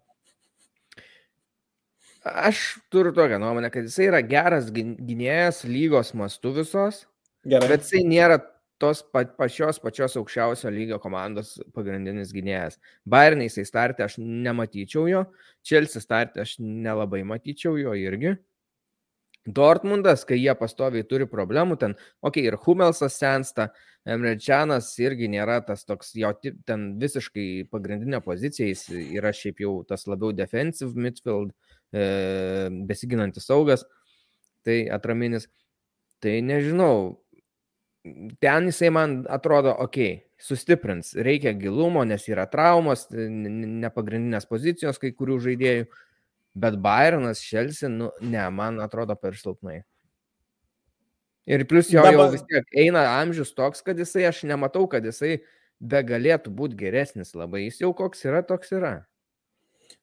Aš 2.21 2.79
turiu 2.89 3.13
tokią 3.13 3.39
nuomonę, 3.39 3.71
kad 3.73 3.87
jisai 3.87 4.05
yra 4.11 4.19
geras 4.21 4.67
gynėjas 4.73 5.63
lygos 5.65 6.13
mastu 6.13 6.51
visos, 6.53 7.07
Gerai. 7.49 7.71
bet 7.71 7.87
jisai 7.87 8.03
nėra 8.05 8.37
tos 8.81 9.01
pa, 9.13 9.23
pačios 9.25 9.79
pačios 9.81 10.17
aukščiausio 10.19 10.69
lygio 10.73 10.99
komandos 11.01 11.55
pagrindinis 11.73 12.33
gynėjas. 12.35 12.77
Bayernai 13.09 13.49
jisai 13.49 13.65
startė 13.65 14.05
aš 14.05 14.19
nematyčiau 14.21 15.07
jo, 15.09 15.25
Chelsea 15.65 16.01
startė 16.01 16.43
aš 16.45 16.55
nelabai 16.61 17.23
matyčiau 17.25 17.77
jo 17.81 17.97
irgi. 17.97 18.35
Dortmundas, 19.41 20.21
kai 20.29 20.37
jie 20.37 20.53
pastoviai 20.53 21.01
turi 21.09 21.25
problemų, 21.25 21.79
ten, 21.81 21.95
okei, 22.21 22.43
okay, 22.43 22.51
ir 22.51 22.59
Humelsas 22.61 23.15
sensta, 23.17 23.71
Emrečianas 24.05 24.91
irgi 25.01 25.29
nėra 25.29 25.59
tas 25.65 25.81
toks, 25.85 26.13
jo 26.17 26.29
ten 26.69 26.85
visiškai 27.01 27.47
pagrindinė 27.73 28.21
pozicija, 28.25 28.69
jis 28.69 28.85
yra 29.17 29.33
šiaip 29.33 29.61
jau 29.65 29.73
tas 29.89 30.05
labiau 30.09 30.29
defensive 30.37 30.93
midfield, 30.93 31.55
e, 31.93 32.69
besiginantis 32.89 33.47
saugas, 33.49 33.85
tai 34.65 34.83
atraminis. 34.93 35.47
Tai 36.21 36.35
nežinau, 36.45 37.17
ten 38.41 38.69
jisai 38.69 38.91
man 38.93 39.21
atrodo, 39.29 39.73
okei, 39.73 40.11
okay, 40.15 40.31
sustiprins. 40.41 41.13
Reikia 41.17 41.53
gilumo, 41.57 42.03
nes 42.05 42.25
yra 42.29 42.47
traumos, 42.49 43.07
nepagrindinės 43.11 44.47
pozicijos 44.49 45.01
kai 45.01 45.13
kurių 45.17 45.39
žaidėjų. 45.47 45.87
Bet 46.61 46.75
Bayernas, 46.83 47.39
Šelsi, 47.47 47.87
nu, 47.87 48.09
ne, 48.19 48.43
man 48.51 48.81
atrodo 48.83 49.15
per 49.15 49.37
silpnai. 49.39 49.79
Ir 51.47 51.63
plus 51.65 51.89
jo 51.89 52.03
Dabar... 52.03 52.17
jau 52.17 52.33
vis 52.33 52.43
tiek 52.45 52.75
eina 52.83 53.05
amžius 53.21 53.53
toks, 53.55 53.81
kad 53.85 53.97
jisai, 53.97 54.27
aš 54.29 54.43
nematau, 54.49 54.83
kad 54.91 55.05
jisai 55.07 55.39
be 55.79 56.01
galėtų 56.05 56.51
būti 56.53 56.77
geresnis 56.83 57.33
labai. 57.37 57.65
Jis 57.65 57.81
jau 57.85 57.93
koks 57.97 58.27
yra, 58.27 58.43
toks 58.45 58.75
yra. 58.77 58.93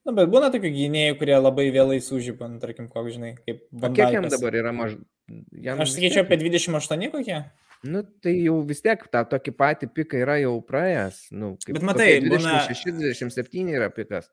Na, 0.07 0.13
bet 0.15 0.29
būna 0.31 0.47
tokių 0.53 0.69
gynėjų, 0.73 1.15
kurie 1.19 1.35
labai 1.35 1.67
vėlai 1.75 1.99
sužypa, 2.03 2.47
nu, 2.49 2.59
tarkim, 2.61 2.87
koks 2.91 3.17
žinai, 3.17 3.33
kaip 3.43 3.65
Vandaikas. 3.69 3.97
Kiek 3.99 4.15
jam 4.15 4.27
dabar 4.31 4.55
yra 4.61 4.71
maždaug? 4.75 5.07
Aš 5.83 5.95
sakyčiau 5.95 6.23
apie 6.23 6.39
28 6.41 7.11
kokie. 7.13 7.41
Nu, 7.83 8.01
tai 8.23 8.33
jau 8.43 8.57
vis 8.67 8.81
tiek 8.83 9.03
tą 9.11 9.21
tokį 9.31 9.53
patį 9.55 9.87
piką 9.95 10.19
yra 10.19 10.35
jau 10.41 10.55
praėjęs. 10.67 11.19
Nu, 11.31 11.53
kaip, 11.63 11.77
Bet 11.77 11.85
matai, 11.87 12.07
26-27 12.25 13.45
būna... 13.53 13.75
yra 13.77 13.87
pikas. 13.95 14.27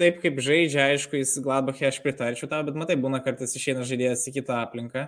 Taip 0.00 0.18
kaip 0.20 0.40
žaidžia, 0.44 0.90
aišku, 0.92 1.16
jis 1.20 1.38
Gladbachė 1.44 1.88
aš 1.88 2.02
pritarčiau 2.04 2.50
tą, 2.50 2.60
bet 2.66 2.76
matai, 2.76 2.98
būna 3.00 3.22
kartais 3.24 3.54
išeina 3.56 3.86
žaidėjas 3.88 4.26
į 4.28 4.34
kitą 4.36 4.58
aplinką, 4.66 5.06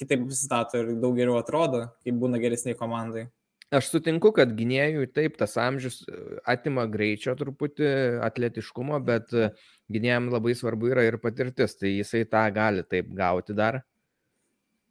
kitaip 0.00 0.26
pasistato 0.26 0.80
ir 0.80 0.94
daug 1.02 1.14
geriau 1.18 1.38
atrodo, 1.38 1.84
kaip 2.02 2.18
būna 2.18 2.42
geresniai 2.42 2.78
komandai. 2.78 3.28
Aš 3.72 3.88
sutinku, 3.90 4.30
kad 4.36 4.52
gynėjui 4.54 5.08
taip 5.14 5.38
tas 5.40 5.56
amžius 5.58 6.02
e, 6.04 6.18
atima 6.50 6.84
greičio 6.90 7.32
truputį, 7.38 7.88
atletiškumo, 8.26 8.98
bet 9.06 9.32
e, 9.32 9.48
gynėjam 9.92 10.28
labai 10.34 10.52
svarbu 10.58 10.92
yra 10.92 11.06
ir 11.08 11.16
patirtis, 11.22 11.78
tai 11.80 11.94
jisai 11.96 12.24
tą 12.28 12.44
gali 12.54 12.84
taip 12.86 13.08
gauti 13.16 13.56
dar. 13.56 13.80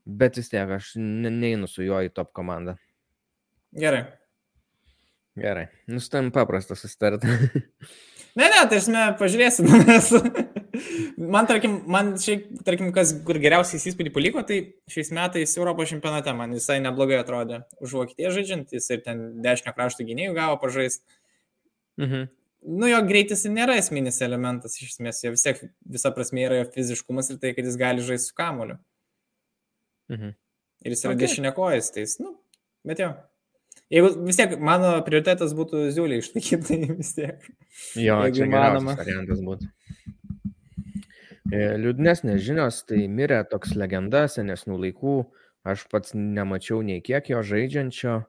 Bet 0.04 0.40
vis 0.42 0.52
tiek 0.52 0.74
aš 0.76 0.96
neinu 1.00 1.70
su 1.70 1.86
juo 1.86 2.02
į 2.04 2.12
top 2.12 2.34
komandą. 2.36 2.76
Gerai. 3.78 4.04
Gerai. 5.40 5.70
Nustam 5.88 6.34
paprastą 6.34 6.76
susitarti. 6.76 7.30
ne, 8.40 8.50
ne, 8.50 8.66
tai 8.70 8.82
esmė, 8.82 9.08
pažiūrėsim. 9.22 10.50
Man, 11.18 11.46
tarkim, 11.46 11.76
man 11.92 12.16
šiaip, 12.18 12.48
tarkim, 12.66 12.88
kas, 12.96 13.12
kur 13.28 13.38
geriausiai 13.42 13.82
įspūdį 13.92 14.14
paliko, 14.14 14.42
tai 14.48 14.60
šiais 14.90 15.12
metais 15.14 15.52
Europos 15.60 15.92
čempionate 15.92 16.34
man 16.34 16.56
visai 16.58 16.80
neblogai 16.82 17.20
atrodė. 17.22 17.62
Už 17.84 17.94
Vokietiją 18.00 18.32
žaidžiant, 18.34 18.74
jis 18.74 18.90
ir 18.96 19.04
ten 19.06 19.22
dešinio 19.46 19.76
krašto 19.78 20.06
gynėjų 20.08 20.34
gavo 20.38 20.58
pažaisti. 20.64 21.06
Mhm. 22.02 22.32
Nu, 22.64 22.88
jo 22.88 23.02
greitis 23.06 23.44
nėra 23.52 23.76
esminis 23.78 24.22
elementas, 24.24 24.78
iš 24.80 24.96
esmės, 24.96 25.20
jo 25.26 25.34
vis 25.34 25.44
tiek 25.44 25.60
visa 25.94 26.14
prasme 26.16 26.46
yra 26.46 26.62
jo 26.62 26.70
fiziškumas 26.74 27.30
ir 27.34 27.42
tai, 27.42 27.52
kad 27.58 27.68
jis 27.68 27.78
gali 27.78 28.06
žaisti 28.06 28.32
su 28.32 28.38
kamoliu. 28.40 28.80
Mhm. 30.14 30.34
Ir 30.84 30.96
jis 30.96 31.06
yra 31.06 31.14
okay. 31.14 31.26
dešinėkojas, 31.28 31.92
tai 31.94 32.08
jis, 32.08 32.18
nu, 32.24 32.34
bet 32.88 33.04
jo. 33.04 33.12
Jeigu 33.94 34.10
vis 34.26 34.40
tiek 34.40 34.56
mano 34.64 34.96
prioritetas 35.06 35.54
būtų 35.58 35.86
Ziulį 35.94 36.22
išlaikyti, 36.24 36.64
tai 36.88 36.98
vis 36.98 37.14
tiek. 37.18 37.46
Jo, 38.00 38.22
čia 38.34 38.48
manoma. 38.50 38.96
variantas 38.98 39.44
būtų. 39.44 39.70
E, 41.52 41.60
liūdnesnės 41.76 42.40
žinios, 42.40 42.84
tai 42.88 43.04
mirė 43.12 43.42
toks 43.52 43.74
legenda 43.76 44.24
senesnių 44.32 44.78
laikų, 44.86 45.16
aš 45.68 45.84
pats 45.92 46.16
nemačiau 46.16 46.80
nei 46.88 47.02
kiek 47.04 47.28
jo 47.34 47.42
žaidžiančio, 47.44 48.22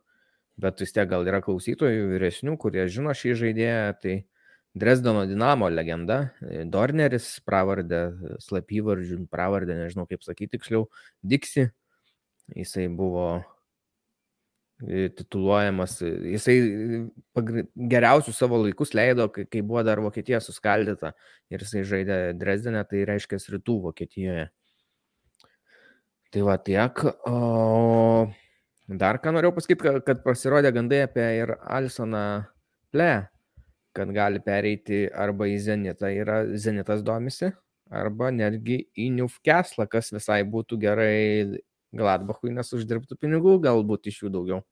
bet 0.58 0.82
vis 0.82 0.94
tiek 0.94 1.06
gal 1.10 1.26
yra 1.26 1.38
klausytojų 1.44 2.08
vyresnių, 2.10 2.56
kurie 2.58 2.88
žino 2.90 3.14
šį 3.14 3.36
žaidėją, 3.42 3.92
tai 4.02 4.16
Dresdeno 4.74 5.22
Dinamo 5.30 5.68
legenda, 5.70 6.32
e, 6.42 6.64
Dorneris, 6.66 7.36
pravardė, 7.46 8.02
slapyvardžių, 8.42 9.20
pravardė, 9.30 9.78
nežinau 9.84 10.08
kaip 10.10 10.26
sakyti 10.26 10.56
tiksliau, 10.56 10.88
Diksi, 11.22 11.68
jisai 12.58 12.88
buvo 12.90 13.28
tituluojamas, 14.82 16.00
jisai 16.02 16.56
geriausius 17.90 18.38
savo 18.38 18.58
laikus 18.64 18.92
leido, 18.96 19.28
kai, 19.30 19.62
buvo 19.62 19.84
dar 19.86 20.02
Vokietija 20.02 20.40
suskaldyta 20.42 21.12
ir 21.52 21.62
jisai 21.62 21.84
žaidė 21.88 22.18
Dresdenę, 22.38 22.82
tai 22.88 23.04
reiškia 23.08 23.38
rytų 23.54 23.78
Vokietijoje. 23.88 24.48
Tai 26.34 26.42
va 26.42 26.56
tiek. 26.58 27.04
O 27.30 28.26
dar 28.88 29.20
ką 29.22 29.32
norėjau 29.36 29.54
pasakyti, 29.54 30.00
kad 30.04 30.24
pasirodė 30.24 30.74
gandai 30.74 31.04
apie 31.06 31.28
ir 31.38 31.54
Alsoną 31.62 32.24
Ple, 32.90 33.12
kad 33.94 34.10
gali 34.14 34.42
pereiti 34.42 35.04
arba 35.06 35.46
į 35.46 35.60
Zenitą, 35.62 36.10
yra 36.10 36.42
Zenitas 36.58 37.04
domisi, 37.06 37.52
arba 37.94 38.32
netgi 38.34 38.80
į 38.98 39.12
Newcastle, 39.20 39.86
kas 39.86 40.10
visai 40.14 40.42
būtų 40.42 40.80
gerai 40.82 41.62
Gladbachui, 41.94 42.52
nes 42.54 42.72
uždirbtų 42.76 43.18
pinigų, 43.20 43.58
galbūt 43.64 44.10
iš 44.10 44.24
jų 44.24 44.32
daugiau. 44.34 44.64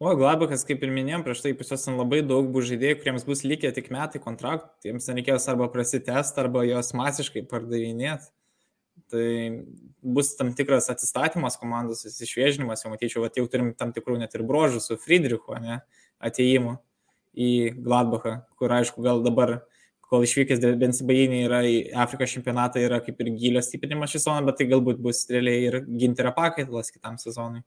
O 0.00 0.12
Gladbachas, 0.16 0.64
kaip 0.66 0.82
ir 0.82 0.92
minėjom, 0.94 1.22
prieš 1.26 1.42
tai 1.44 1.52
pas 1.56 1.70
juos 1.70 1.86
labai 1.92 2.22
daug 2.26 2.48
bus 2.52 2.66
žaidėjų, 2.70 2.98
kuriems 3.02 3.26
bus 3.28 3.44
likę 3.46 3.70
tik 3.76 3.90
metai 3.94 4.20
kontraktų, 4.22 4.88
jiems 4.88 5.08
nereikės 5.10 5.46
arba 5.52 5.68
prasitest, 5.72 6.38
arba 6.40 6.64
juos 6.66 6.94
masiškai 6.96 7.44
pardavinėti. 7.50 8.30
Tai 9.10 9.26
bus 10.02 10.34
tam 10.38 10.52
tikras 10.54 10.90
atsistatymas 10.92 11.56
komandos, 11.60 12.04
išviežinimas, 12.06 12.84
jau 12.84 12.92
matyčiau, 12.92 13.24
kad 13.26 13.38
jau 13.38 13.46
turim 13.50 13.72
tam 13.78 13.94
tikrų 13.96 14.18
net 14.20 14.34
ir 14.36 14.44
brožų 14.46 14.82
su 14.84 14.98
Friedrichu, 15.00 15.56
ne? 15.62 15.80
atėjimo 16.20 16.76
į 17.34 17.50
Gladbachą, 17.80 18.40
kur 18.60 18.72
aišku 18.76 19.02
gal 19.04 19.22
dabar, 19.24 19.60
kol 20.10 20.24
išvykęs 20.26 20.62
Bensibainį 20.80 21.42
yra 21.46 21.60
į 21.66 21.74
Afrikos 22.02 22.32
čempionatą, 22.34 22.82
yra 22.82 22.98
kaip 23.04 23.20
ir 23.22 23.32
gilio 23.38 23.62
stiprinimas 23.64 24.12
šį 24.12 24.20
sezoną, 24.20 24.46
bet 24.48 24.60
tai 24.60 24.66
galbūt 24.72 25.00
bus 25.02 25.22
realiai 25.30 25.68
ir 25.68 25.78
ginterio 25.86 26.32
pakaitalas 26.36 26.90
kitam 26.90 27.18
sezonui. 27.20 27.62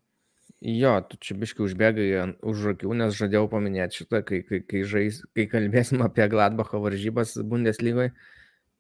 Jo, 0.64 0.94
tu 1.08 1.18
čia 1.20 1.36
biškai 1.40 1.66
užbėgai 1.66 2.08
už 2.48 2.70
akių, 2.74 2.94
nes 3.00 3.16
žadėjau 3.18 3.50
paminėti 3.52 4.04
šitą, 4.04 4.22
kai, 4.28 4.40
kai, 4.48 4.62
kai, 4.64 4.86
žais, 4.88 5.20
kai 5.36 5.48
kalbėsim 5.52 6.04
apie 6.06 6.28
Gladbacho 6.32 6.80
varžybas 6.84 7.36
Bundeslygoje. 7.48 8.14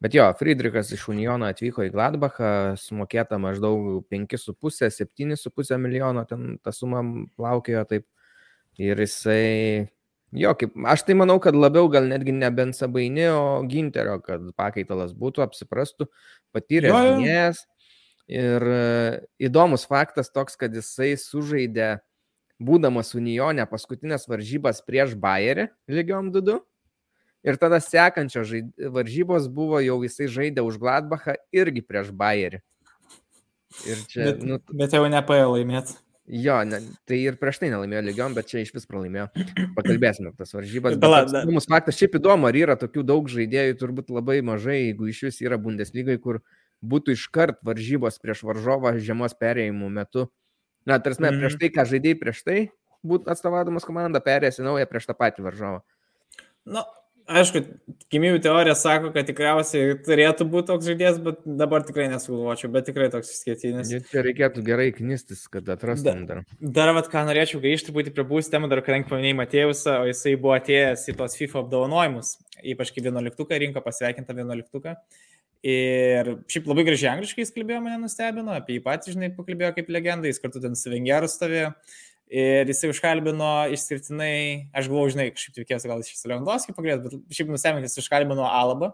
Bet 0.03 0.15
jo, 0.15 0.25
Friedrichas 0.39 0.91
iš 0.95 1.05
Uniono 1.11 1.47
atvyko 1.47 1.85
į 1.87 1.91
Gladbachą, 1.93 2.53
sumokėta 2.79 3.39
maždaug 3.39 4.03
5,5-7,5 4.11 5.79
milijono, 5.79 6.23
ten 6.27 6.57
ta 6.63 6.75
suma 6.75 7.03
plaukėjo 7.39 7.85
taip 7.91 8.07
Ir 8.81 8.97
jisai, 8.97 9.85
jo, 10.33 10.53
kaip, 10.57 10.73
aš 10.89 11.05
tai 11.07 11.15
manau, 11.17 11.37
kad 11.41 11.55
labiau 11.57 11.89
gal 11.91 12.07
netgi 12.09 12.33
ne 12.35 12.49
Bensabaini, 12.53 13.27
o 13.33 13.61
Ginterio, 13.69 14.17
kad 14.25 14.45
pakaitalas 14.59 15.13
būtų, 15.17 15.43
apsiprastų, 15.45 16.09
patyręs 16.55 16.97
gynėjas. 16.97 17.63
Ir 18.31 18.63
e, 18.71 18.83
įdomus 19.49 19.83
faktas 19.89 20.31
toks, 20.31 20.55
kad 20.59 20.73
jisai 20.73 21.13
sužaidė, 21.19 21.97
būdamas 22.63 23.11
Unionė, 23.17 23.65
paskutinės 23.67 24.29
varžybas 24.31 24.79
prieš 24.87 25.17
Bayerį 25.19 25.67
lygiom 25.91 26.31
2. 26.31 26.59
Ir 27.43 27.59
tada 27.59 27.81
sekančios 27.83 28.47
žaid... 28.47 28.69
varžybos 28.95 29.49
buvo 29.51 29.81
jau 29.83 29.97
jisai 30.05 30.29
žaidė 30.31 30.63
už 30.63 30.79
Gladbachą 30.79 31.35
irgi 31.51 31.83
prieš 31.83 32.13
Bayerį. 32.15 32.61
Ir 33.89 34.03
čia, 34.07 34.29
bet, 34.29 34.43
nu, 34.47 34.59
bet 34.71 34.95
jau 34.95 35.03
nepaėjo 35.11 35.51
laimėti. 35.57 35.97
Jo, 36.23 36.61
ne, 36.63 36.79
tai 37.03 37.17
ir 37.19 37.35
prieš 37.35 37.57
tai 37.59 37.69
nelaimėjo 37.73 38.01
lygiom, 38.07 38.35
bet 38.37 38.47
čia 38.47 38.61
iš 38.63 38.69
vis 38.71 38.85
pralaimėjo. 38.87 39.25
Pakalbėsime 39.75 40.31
apie 40.31 40.39
tas 40.39 40.53
varžybas. 40.55 40.95
Mums 41.49 41.67
faktas 41.67 41.97
šiaip 41.99 42.15
įdomu, 42.21 42.47
ar 42.47 42.55
yra 42.55 42.77
tokių 42.79 43.03
daug 43.09 43.27
žaidėjų, 43.31 43.75
turbūt 43.81 44.13
labai 44.15 44.37
mažai, 44.45 44.77
jeigu 44.85 45.09
iš 45.11 45.19
vis 45.27 45.41
yra 45.43 45.59
Bundeslygai, 45.59 46.15
kur 46.23 46.39
būtų 46.79 47.17
iškart 47.17 47.59
varžybos 47.67 48.21
prieš 48.23 48.45
varžovą 48.47 48.95
žiemos 49.03 49.35
perėjimų 49.35 49.91
metu. 49.91 50.29
Na, 50.87 50.99
tarsi, 50.99 51.19
mm 51.19 51.27
-hmm. 51.27 51.43
prieš 51.43 51.59
tai, 51.59 51.69
ką 51.75 51.85
žaidėjai 51.91 52.19
prieš 52.19 52.43
tai, 52.47 52.59
būtų 53.03 53.31
atstovaudamas 53.31 53.83
komandą, 53.87 54.23
perėjęs 54.23 54.59
į 54.63 54.67
naują 54.67 54.87
prieš 54.87 55.11
tą 55.11 55.15
patį 55.19 55.43
varžovą. 55.43 55.83
Na, 56.63 56.79
nu, 56.79 56.83
Aišku, 57.23 57.61
gimimų 58.11 58.41
teorija 58.43 58.73
sako, 58.75 59.09
kad 59.15 59.27
tikriausiai 59.29 59.95
turėtų 60.03 60.47
būti 60.51 60.67
toks 60.69 60.87
žaidėjas, 60.89 61.19
bet 61.23 61.45
dabar 61.59 61.85
tikrai 61.87 62.09
nesugalvočiau, 62.11 62.71
bet 62.73 62.89
tikrai 62.89 63.07
toks 63.13 63.31
išskirtinis. 63.31 63.93
Čia 64.09 64.23
reikėtų 64.25 64.63
gerai 64.67 64.89
knistis, 64.95 65.45
kad 65.51 65.69
atrastum 65.71 66.25
dar. 66.27 66.43
Dar, 66.59 66.91
vad, 66.97 67.07
ką 67.11 67.23
norėčiau 67.29 67.61
grįžti 67.63 67.89
truputį 67.89 68.15
prie 68.17 68.27
būsų 68.27 68.51
temų, 68.55 68.71
dar 68.73 68.83
kadangi 68.83 69.07
paminėjai 69.11 69.39
Matėjusą, 69.39 69.97
o 70.03 70.09
jisai 70.11 70.35
buvo 70.35 70.57
atėjęs 70.57 71.07
į 71.13 71.17
tos 71.21 71.39
FIFA 71.39 71.63
apdovanojimus, 71.63 72.35
ypač 72.75 72.91
kai 72.91 73.05
11 73.07 73.59
rinko 73.63 73.85
pasveikinta 73.87 74.35
11. 74.35 74.97
Ir 75.63 76.33
šiaip 76.51 76.65
labai 76.67 76.83
gražiai 76.89 77.13
angliškai 77.13 77.45
jis 77.45 77.53
kalbėjo, 77.55 77.79
mane 77.85 78.01
nustebino, 78.01 78.51
apie 78.51 78.75
jį 78.75 78.83
patį, 78.83 79.13
žinai, 79.15 79.29
pakalbėjo 79.37 79.77
kaip 79.77 79.93
legendai, 79.95 80.33
jis 80.33 80.43
kartu 80.43 80.59
ten 80.59 80.75
su 80.75 80.91
Vengeru 80.91 81.29
stovėjo. 81.31 81.69
Ir 82.33 82.65
jisai 82.71 82.89
užkalbino 82.89 83.49
išskirtinai, 83.75 84.69
aš 84.73 84.87
galvoju, 84.89 85.13
žinai, 85.13 85.27
kažkaip 85.35 85.59
tikėjausi 85.59 85.89
gal 85.91 85.99
iš 86.01 86.23
Lewandowski 86.25 86.73
pagrės, 86.73 87.03
bet 87.03 87.35
šiaip 87.37 87.51
nustebinti, 87.53 87.85
jis 87.85 88.01
užkalbino 88.01 88.47
Alabą, 88.49 88.89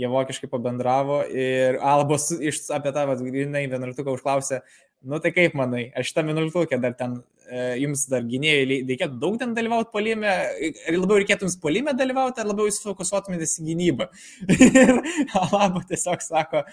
jie 0.00 0.08
vokiškai 0.08 0.48
pabendravo 0.48 1.20
ir 1.28 1.76
Alabos 1.84 2.30
iš, 2.32 2.62
apie 2.72 2.94
tą, 2.96 3.04
grinai, 3.20 3.66
vienuoliktuką 3.68 4.14
užklausė, 4.16 4.62
nu 5.04 5.20
tai 5.20 5.34
kaip 5.36 5.56
manai, 5.60 5.90
aš 5.92 6.08
šitą 6.10 6.24
vienuoliktukę 6.30 6.78
dar 6.80 6.94
ten, 6.96 7.18
e, 7.44 7.66
jums 7.82 8.06
dar 8.08 8.24
gynėjai, 8.30 8.80
reikėtų 8.88 9.20
daug 9.20 9.36
ten 9.42 9.52
dalyvauti 9.56 9.92
polime, 9.92 10.32
ar 10.32 10.96
labiau 10.96 11.20
reikėtų 11.20 11.44
jums 11.44 11.58
polime 11.60 11.92
dalyvauti, 11.98 12.40
ar 12.40 12.48
labiau 12.48 12.70
jūs 12.70 12.80
fokusuotumėtės 12.86 13.58
į 13.60 13.66
gynybą. 13.68 14.08
ir 14.56 14.94
Alaba 15.42 15.84
tiesiog 15.90 16.24
sako, 16.24 16.64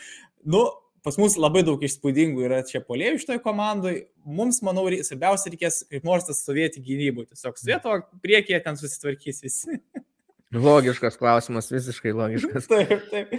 nu, 0.55 0.63
pas 1.05 1.17
mus 1.17 1.37
labai 1.39 1.63
daug 1.65 1.81
įspūdingų 1.81 2.45
yra 2.47 2.61
čia 2.67 2.83
polėjų 2.85 3.21
šitoje 3.23 3.41
komandoje. 3.43 4.05
Mums, 4.25 4.61
manau, 4.65 4.85
svarbiausia 5.01 5.53
reikės 5.53 5.81
kaip 5.89 6.05
nors 6.07 6.27
tas 6.27 6.41
stovėti 6.43 6.83
gynybų. 6.85 7.27
Tiesiog 7.31 7.57
stovėto 7.57 7.97
priekyje 8.23 8.61
ten 8.65 8.77
susitvarkys 8.79 9.41
visi. 9.45 9.81
Logiškas 10.51 11.15
klausimas, 11.17 11.71
visiškai 11.71 12.11
logiškas. 12.11 12.67
taip, 12.71 13.05
taip. 13.11 13.35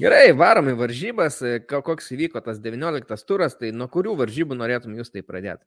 Gerai, 0.00 0.30
varom 0.36 0.70
į 0.72 0.76
varžybas. 0.80 1.42
Koks 1.68 2.12
įvyko 2.16 2.40
tas 2.44 2.60
19 2.60 3.28
turas, 3.28 3.56
tai 3.56 3.72
nuo 3.72 3.88
kurių 3.92 4.16
varžybų 4.20 4.56
norėtum 4.56 4.96
jūs 4.96 5.12
tai 5.12 5.22
pradėti? 5.24 5.64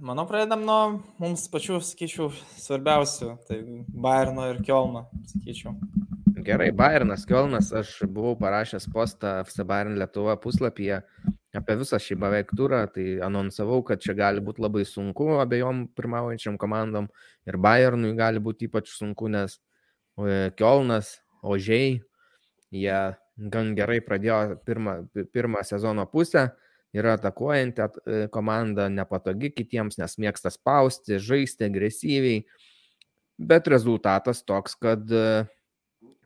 Manau, 0.00 0.26
pradedam 0.28 0.64
nuo 0.64 0.80
mums 1.20 1.46
pačių, 1.52 1.78
sakyčiau, 1.84 2.30
svarbiausių. 2.60 3.30
Tai 3.48 3.58
Bayerno 3.92 4.48
ir 4.48 4.60
Kielno, 4.64 5.06
sakyčiau. 5.28 5.76
Gerai, 6.40 6.70
Bayernas, 6.72 7.26
Kielnas, 7.28 7.68
aš 7.76 7.88
buvau 8.08 8.32
parašęs 8.40 8.86
postą 8.94 9.32
FC 9.44 9.64
Bayern 9.68 9.98
Lietuva 10.00 10.38
puslapyje 10.40 11.00
apie 11.58 11.74
visą 11.76 11.98
šį 12.00 12.16
beveik 12.22 12.54
turą, 12.56 12.78
tai 12.94 13.18
anonsavau, 13.26 13.82
kad 13.84 14.00
čia 14.00 14.14
gali 14.16 14.40
būti 14.44 14.62
labai 14.64 14.86
sunku 14.88 15.26
abiejom 15.42 15.82
pirmaujančiam 15.98 16.56
komandom 16.60 17.10
ir 17.50 17.58
Bayernui 17.60 18.14
gali 18.16 18.40
būti 18.40 18.70
ypač 18.70 18.88
sunku, 18.94 19.28
nes 19.28 19.58
e, 19.58 20.48
Kielnas, 20.56 21.18
Ožiai, 21.42 22.00
jie 22.72 22.98
gan 23.36 23.74
gerai 23.76 24.00
pradėjo 24.06 24.60
pirmą, 24.64 24.96
pirmą 25.34 25.64
sezono 25.66 26.08
pusę, 26.08 26.48
yra 26.96 27.18
atakuojanti 27.18 27.84
e, 27.84 28.24
komanda, 28.32 28.88
nepatogi 28.88 29.52
kitiems, 29.58 30.00
nes 30.00 30.16
mėgsta 30.16 30.54
spausti, 30.54 31.20
žaisti 31.20 31.68
agresyviai, 31.68 32.44
bet 33.36 33.68
rezultatas 33.72 34.44
toks, 34.44 34.76
kad 34.76 35.04
uh, 35.16 35.48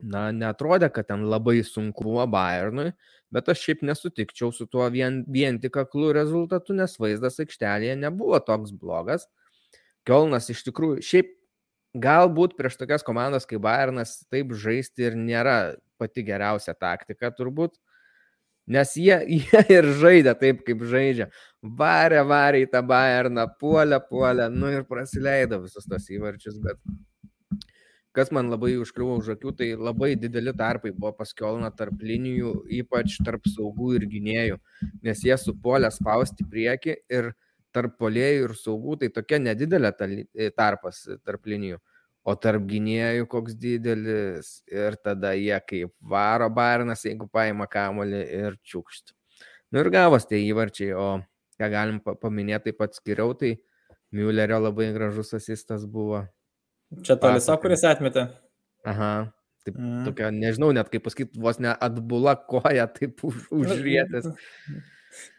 na, 0.05 0.29
netrodė, 0.35 0.91
kad 0.93 1.09
ten 1.09 1.25
labai 1.31 1.61
sunku 1.67 2.05
buvo 2.07 2.27
Bayernui, 2.31 2.91
bet 3.35 3.49
aš 3.51 3.63
šiaip 3.67 3.85
nesutikčiau 3.89 4.53
su 4.55 4.67
tuo 4.71 4.87
vien, 4.93 5.23
vien 5.31 5.59
tik 5.63 5.79
aklų 5.81 6.13
rezultatu, 6.17 6.77
nes 6.77 6.99
vaizdas 7.01 7.41
aikštelėje 7.43 7.97
nebuvo 8.03 8.41
toks 8.45 8.75
blogas. 8.77 9.27
Kielnas 10.05 10.51
iš 10.53 10.63
tikrųjų, 10.67 11.01
šiaip 11.05 11.33
galbūt 11.95 12.59
prieš 12.59 12.77
tokias 12.81 13.07
komandas 13.07 13.47
kaip 13.49 13.63
Bayernas 13.65 14.19
taip 14.33 14.53
žaisti 14.59 15.09
ir 15.09 15.17
nėra 15.19 15.77
pati 16.01 16.25
geriausia 16.27 16.75
taktika 16.75 17.31
turbūt, 17.33 17.79
nes 18.67 18.95
jie, 18.99 19.17
jie 19.41 19.65
ir 19.73 19.91
žaidė 20.03 20.37
taip, 20.41 20.63
kaip 20.67 20.85
žaidžia. 20.91 21.31
Varė, 21.63 22.21
varė 22.29 22.65
į 22.67 22.71
tą 22.75 22.85
Bayerną, 22.87 23.49
puolė, 23.61 24.03
puolė, 24.11 24.51
nu 24.53 24.73
ir 24.75 24.87
praleido 24.91 25.63
visus 25.65 25.89
tos 25.89 26.11
įvarčius, 26.13 26.61
bet 26.65 26.81
kas 28.15 28.31
man 28.35 28.51
labai 28.53 28.77
užkliuvo 28.79 29.19
už 29.21 29.33
akių, 29.35 29.53
tai 29.59 29.71
labai 29.79 30.15
dideli 30.21 30.53
tarpai 30.57 30.93
buvo 30.95 31.13
paskiolina 31.19 31.71
tarp 31.75 32.03
linijų, 32.03 32.53
ypač 32.81 33.19
tarp 33.27 33.49
saugų 33.51 33.97
ir 33.99 34.07
gynėjų, 34.11 34.61
nes 35.05 35.25
jie 35.27 35.37
supuolė 35.41 35.91
spausti 35.95 36.47
prieki 36.47 36.97
ir 37.11 37.33
tarp 37.75 37.99
polėjų 37.99 38.47
ir 38.47 38.55
saugų 38.59 39.01
tai 39.03 39.11
tokia 39.15 39.41
nedidelė 39.43 39.91
e, 39.99 40.51
tarpas 40.55 41.03
tarp 41.27 41.51
linijų, 41.51 41.81
o 42.25 42.37
tarp 42.39 42.65
gynėjų 42.71 43.27
koks 43.31 43.59
didelis 43.59 44.55
ir 44.71 44.97
tada 45.03 45.35
jie 45.35 45.59
kaip 45.67 45.93
varo 46.01 46.49
Bairnas, 46.55 47.03
jeigu 47.05 47.27
paima 47.29 47.67
kamolį 47.67 48.23
ir 48.39 48.59
čiukšt. 48.63 49.15
Nu 49.75 49.83
ir 49.83 49.91
gavos 49.91 50.29
tie 50.31 50.39
įvarčiai, 50.47 50.95
o 50.95 51.09
ką 51.59 51.71
galim 51.71 51.99
paminėti 52.01 52.71
taip 52.71 52.79
pat 52.79 52.95
skiriau, 52.95 53.35
tai 53.35 53.57
Müllerio 54.15 54.61
labai 54.63 54.93
gražus 54.95 55.35
asistas 55.35 55.89
buvo. 55.91 56.23
Čia 57.03 57.17
tolisa, 57.21 57.57
kuris 57.63 57.83
atmetė. 57.89 58.29
Aha. 58.87 59.15
Taip, 59.65 59.79
mm. 59.81 60.03
tokia, 60.05 60.29
nežinau 60.35 60.75
net 60.77 60.91
kaip 60.93 61.07
pasakyti, 61.07 61.41
vos 61.41 61.57
ne 61.63 61.73
atbula 61.73 62.35
koja, 62.37 62.85
taip 62.97 63.23
už, 63.25 63.47
užrietęs. 63.55 64.29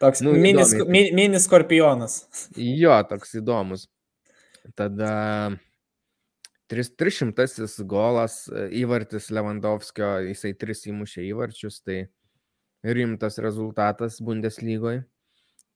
Toks 0.00 0.22
nu, 0.24 0.32
minis, 0.40 0.72
įdomiai. 0.74 1.12
minis 1.14 1.46
skorpionas. 1.46 2.24
Jo, 2.56 2.96
toks 3.06 3.36
įdomus. 3.38 3.86
Tada 4.74 5.10
300 6.72 7.84
golas 7.86 8.46
įvartis 8.74 9.28
Lewandowskio, 9.30 10.16
jisai 10.26 10.56
3 10.58 10.88
įmušė 10.90 11.26
įvarčius, 11.28 11.82
tai 11.86 12.06
rimtas 12.82 13.38
rezultatas 13.38 14.18
Bundeslygoje. 14.24 15.04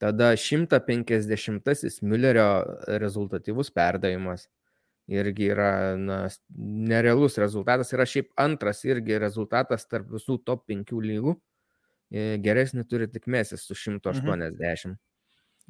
Tada 0.00 0.32
150 0.32 2.00
Müllerio 2.08 2.48
rezultatyvus 2.98 3.70
perdavimas 3.70 4.48
irgi 5.10 5.50
yra 5.50 5.70
na, 5.98 6.22
nerealus 6.56 7.38
rezultatas. 7.42 7.92
Yra 7.96 8.06
šiaip 8.08 8.30
antras 8.40 8.84
irgi 8.86 9.18
rezultatas 9.20 9.86
tarp 9.90 10.10
visų 10.14 10.38
top 10.46 10.66
5 10.70 11.00
lygų. 11.04 11.36
E, 12.10 12.36
geresnį 12.42 12.86
turi 12.90 13.06
tik 13.10 13.28
Mesis 13.30 13.66
su 13.66 13.76
180. 13.78 14.94
Mhm. 14.94 14.98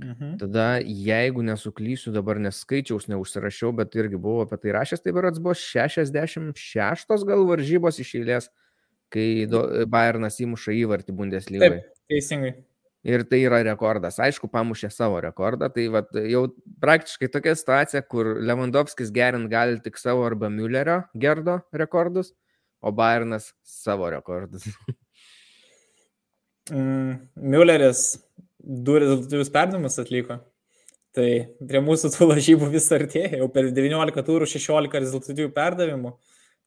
Mhm. 0.00 0.36
Tada, 0.40 0.80
jeigu 0.80 1.42
nesuklysiu, 1.44 2.12
dabar 2.14 2.38
neskaičiaus, 2.40 3.04
neužsirašiau, 3.12 3.74
bet 3.76 3.96
irgi 4.00 4.16
buvau 4.16 4.46
apie 4.46 4.56
tai 4.62 4.72
rašęs, 4.78 5.02
tai 5.04 5.12
berots 5.12 5.42
buvo 5.44 5.52
66 5.52 7.26
gal 7.28 7.44
varžybos 7.48 8.00
iš 8.00 8.14
eilės, 8.22 8.48
kai 9.12 9.44
Bayernas 9.92 10.40
įmuša 10.40 10.72
įvartį 10.78 11.16
Bundeslygoje. 11.18 11.82
Taip, 11.82 12.00
teisingai. 12.08 12.54
Ir 13.06 13.22
tai 13.24 13.38
yra 13.46 13.62
rekordas. 13.64 14.18
Aišku, 14.20 14.50
pamušė 14.52 14.90
savo 14.92 15.22
rekordą. 15.24 15.70
Tai 15.72 15.86
vat, 15.94 16.10
jau 16.28 16.42
praktiškai 16.84 17.30
tokia 17.32 17.54
situacija, 17.56 18.02
kur 18.04 18.34
Lewandowskis 18.44 19.12
gerint 19.14 19.48
gali 19.52 19.80
tik 19.80 19.96
savo 19.96 20.26
arba 20.28 20.50
Müllerio 20.52 20.98
gerdo 21.16 21.62
rekordus, 21.72 22.34
o 22.84 22.92
Bayernas 22.92 23.54
savo 23.64 24.10
rekordus. 24.12 24.68
mm, 26.76 27.16
Mülleris 27.40 28.04
du 28.60 28.98
rezultatyvius 29.00 29.52
perdavimus 29.54 29.96
atliko. 30.02 30.42
Tai 31.16 31.26
prie 31.66 31.80
mūsų 31.82 32.12
tų 32.14 32.28
lažybų 32.34 32.68
vis 32.70 32.86
artėja. 32.94 33.40
Jau 33.40 33.48
per 33.50 33.72
19 33.74 34.26
turų 34.26 34.46
16 34.46 35.00
rezultatyvių 35.00 35.50
perdavimų. 35.56 36.12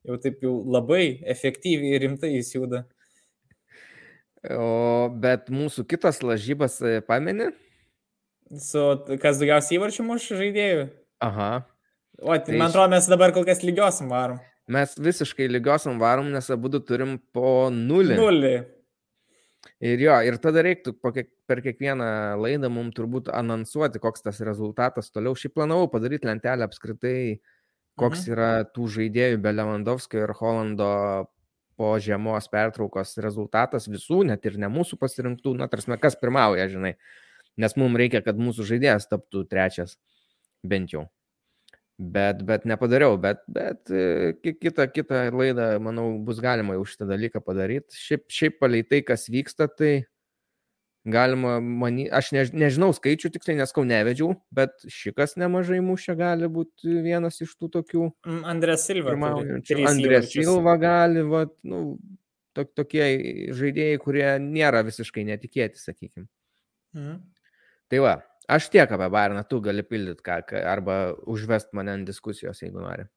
Jau 0.04 0.17
taip 0.19 0.41
jau 0.43 0.58
labai 0.67 1.22
efektyviai 1.32 1.93
ir 1.96 2.04
rimtai 2.04 2.34
jis 2.34 2.52
juda. 2.58 2.84
O, 4.51 5.08
bet 5.23 5.47
mūsų 5.53 5.86
kitas 5.88 6.19
lažybas 6.19 6.82
e, 6.84 6.97
pameni? 7.08 7.51
Su 8.60 8.82
kas 9.21 9.39
daugiausiai 9.39 9.77
įvarčių 9.77 10.03
muš 10.08 10.27
žaidėjų? 10.36 10.89
Aha. 11.23 11.51
O, 12.19 12.34
tai, 12.36 12.41
tai 12.49 12.58
man 12.60 12.67
atrodo, 12.67 12.91
mes 12.91 13.08
dabar 13.10 13.32
kol 13.36 13.47
kas 13.47 13.63
lygiosiam 13.63 14.12
varom. 14.12 14.41
Mes 14.73 14.93
visiškai 14.99 15.47
lygiosiam 15.51 15.95
varom, 15.99 16.29
nes 16.32 16.49
abu 16.51 16.71
turim 16.75 17.17
po 17.36 17.71
nulį. 17.71 18.17
Nulį. 18.19 18.53
Ir 19.84 20.03
jo, 20.03 20.15
ir 20.27 20.38
tada 20.43 20.63
reiktų 20.63 20.93
per 20.99 21.62
kiekvieną 21.63 22.08
laidą 22.39 22.69
mums 22.71 22.95
turbūt 22.95 23.29
anonsuoti, 23.32 23.99
koks 24.03 24.23
tas 24.23 24.39
rezultatas 24.43 25.12
toliau. 25.12 25.36
Šiaip 25.39 25.56
planavau 25.56 25.88
padaryti 25.91 26.27
lentelę 26.27 26.67
apskritai, 26.67 27.39
koks 27.99 28.25
mhm. 28.27 28.36
yra 28.36 28.51
tų 28.75 28.89
žaidėjų 28.97 29.39
be 29.43 29.56
Lewandowskio 29.56 30.23
ir 30.23 30.36
Holando 30.39 30.91
po 31.77 31.93
žiemos 32.01 32.47
pertraukos 32.51 33.15
rezultatas 33.23 33.89
visų, 33.89 34.23
net 34.29 34.45
ir 34.49 34.59
ne 34.62 34.69
mūsų 34.71 34.99
pasirinktų, 35.01 35.55
na, 35.59 35.67
tarsi, 35.71 35.91
kas 36.01 36.17
pirmauja, 36.19 36.69
žinai, 36.71 36.95
nes 37.59 37.75
mums 37.79 37.99
reikia, 38.01 38.23
kad 38.25 38.39
mūsų 38.39 38.67
žaidėjas 38.73 39.09
taptų 39.12 39.45
trečias, 39.51 39.97
bent 40.63 40.95
jau. 40.95 41.07
Bet, 42.01 42.41
bet 42.43 42.63
nepadariau, 42.65 43.19
bet, 43.21 43.43
bet 43.53 43.91
e, 43.93 44.33
kitą, 44.41 44.88
kitą 44.89 45.27
laidą, 45.29 45.67
manau, 45.83 46.07
bus 46.25 46.39
galima 46.41 46.73
jau 46.73 46.88
šitą 46.89 47.05
dalyką 47.12 47.41
padaryti. 47.45 47.93
Šiaip, 47.93 48.25
šiaip 48.33 48.57
palei 48.59 48.81
tai, 48.88 49.03
kas 49.05 49.27
vyksta, 49.29 49.67
tai 49.69 49.91
galima 51.06 51.58
manyti, 51.60 52.10
aš 52.16 52.32
než, 52.36 52.52
nežinau 52.56 52.92
skaičių 52.96 53.32
tiksliai, 53.34 53.58
nes 53.60 53.74
kau 53.76 53.84
nevedžiau, 53.88 54.38
bet 54.56 54.86
šikas 54.88 55.36
nemažai 55.39 55.82
mušė 55.84 56.16
gali 56.20 56.48
būti 56.52 57.00
vienas 57.04 57.42
iš 57.44 57.56
tų 57.60 57.70
tokių. 57.78 58.10
Mm, 58.28 58.44
Andrės 58.54 58.86
Silva. 58.88 59.16
Andrės 59.92 60.30
Silva 60.32 60.76
gali, 60.80 61.26
va, 61.28 61.44
nu, 61.68 61.82
to, 62.56 62.66
tokie 62.80 63.08
žaidėjai, 63.56 63.98
kurie 64.04 64.28
nėra 64.44 64.84
visiškai 64.88 65.26
netikėti, 65.28 65.82
sakykime. 65.82 66.30
Mhm. 66.96 67.20
Tai 67.92 68.00
va, 68.06 68.16
aš 68.50 68.70
tiek 68.74 68.96
apie 68.96 69.10
Bairną, 69.12 69.44
tu 69.50 69.60
gali 69.63 69.84
pildyti 69.86 70.24
ką, 70.24 70.39
arba 70.63 71.02
užvest 71.30 71.74
mane 71.76 71.98
ant 71.98 72.08
diskusijos, 72.08 72.63
jeigu 72.63 72.80
nori. 72.80 73.10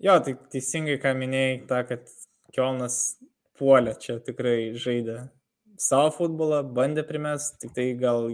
Jo, 0.00 0.14
tai 0.24 0.38
teisingai, 0.52 0.96
ką 1.02 1.12
minėjai, 1.18 1.58
ta, 1.68 1.82
kad 1.88 2.06
Kielnas 2.54 3.18
puolė 3.58 3.92
čia 4.00 4.16
tikrai 4.24 4.72
žaidė 4.80 5.26
savo 5.80 6.12
futbolą, 6.14 6.62
bandė 6.76 7.04
primest, 7.08 7.58
tik 7.62 7.74
tai 7.76 7.90
gal 7.98 8.28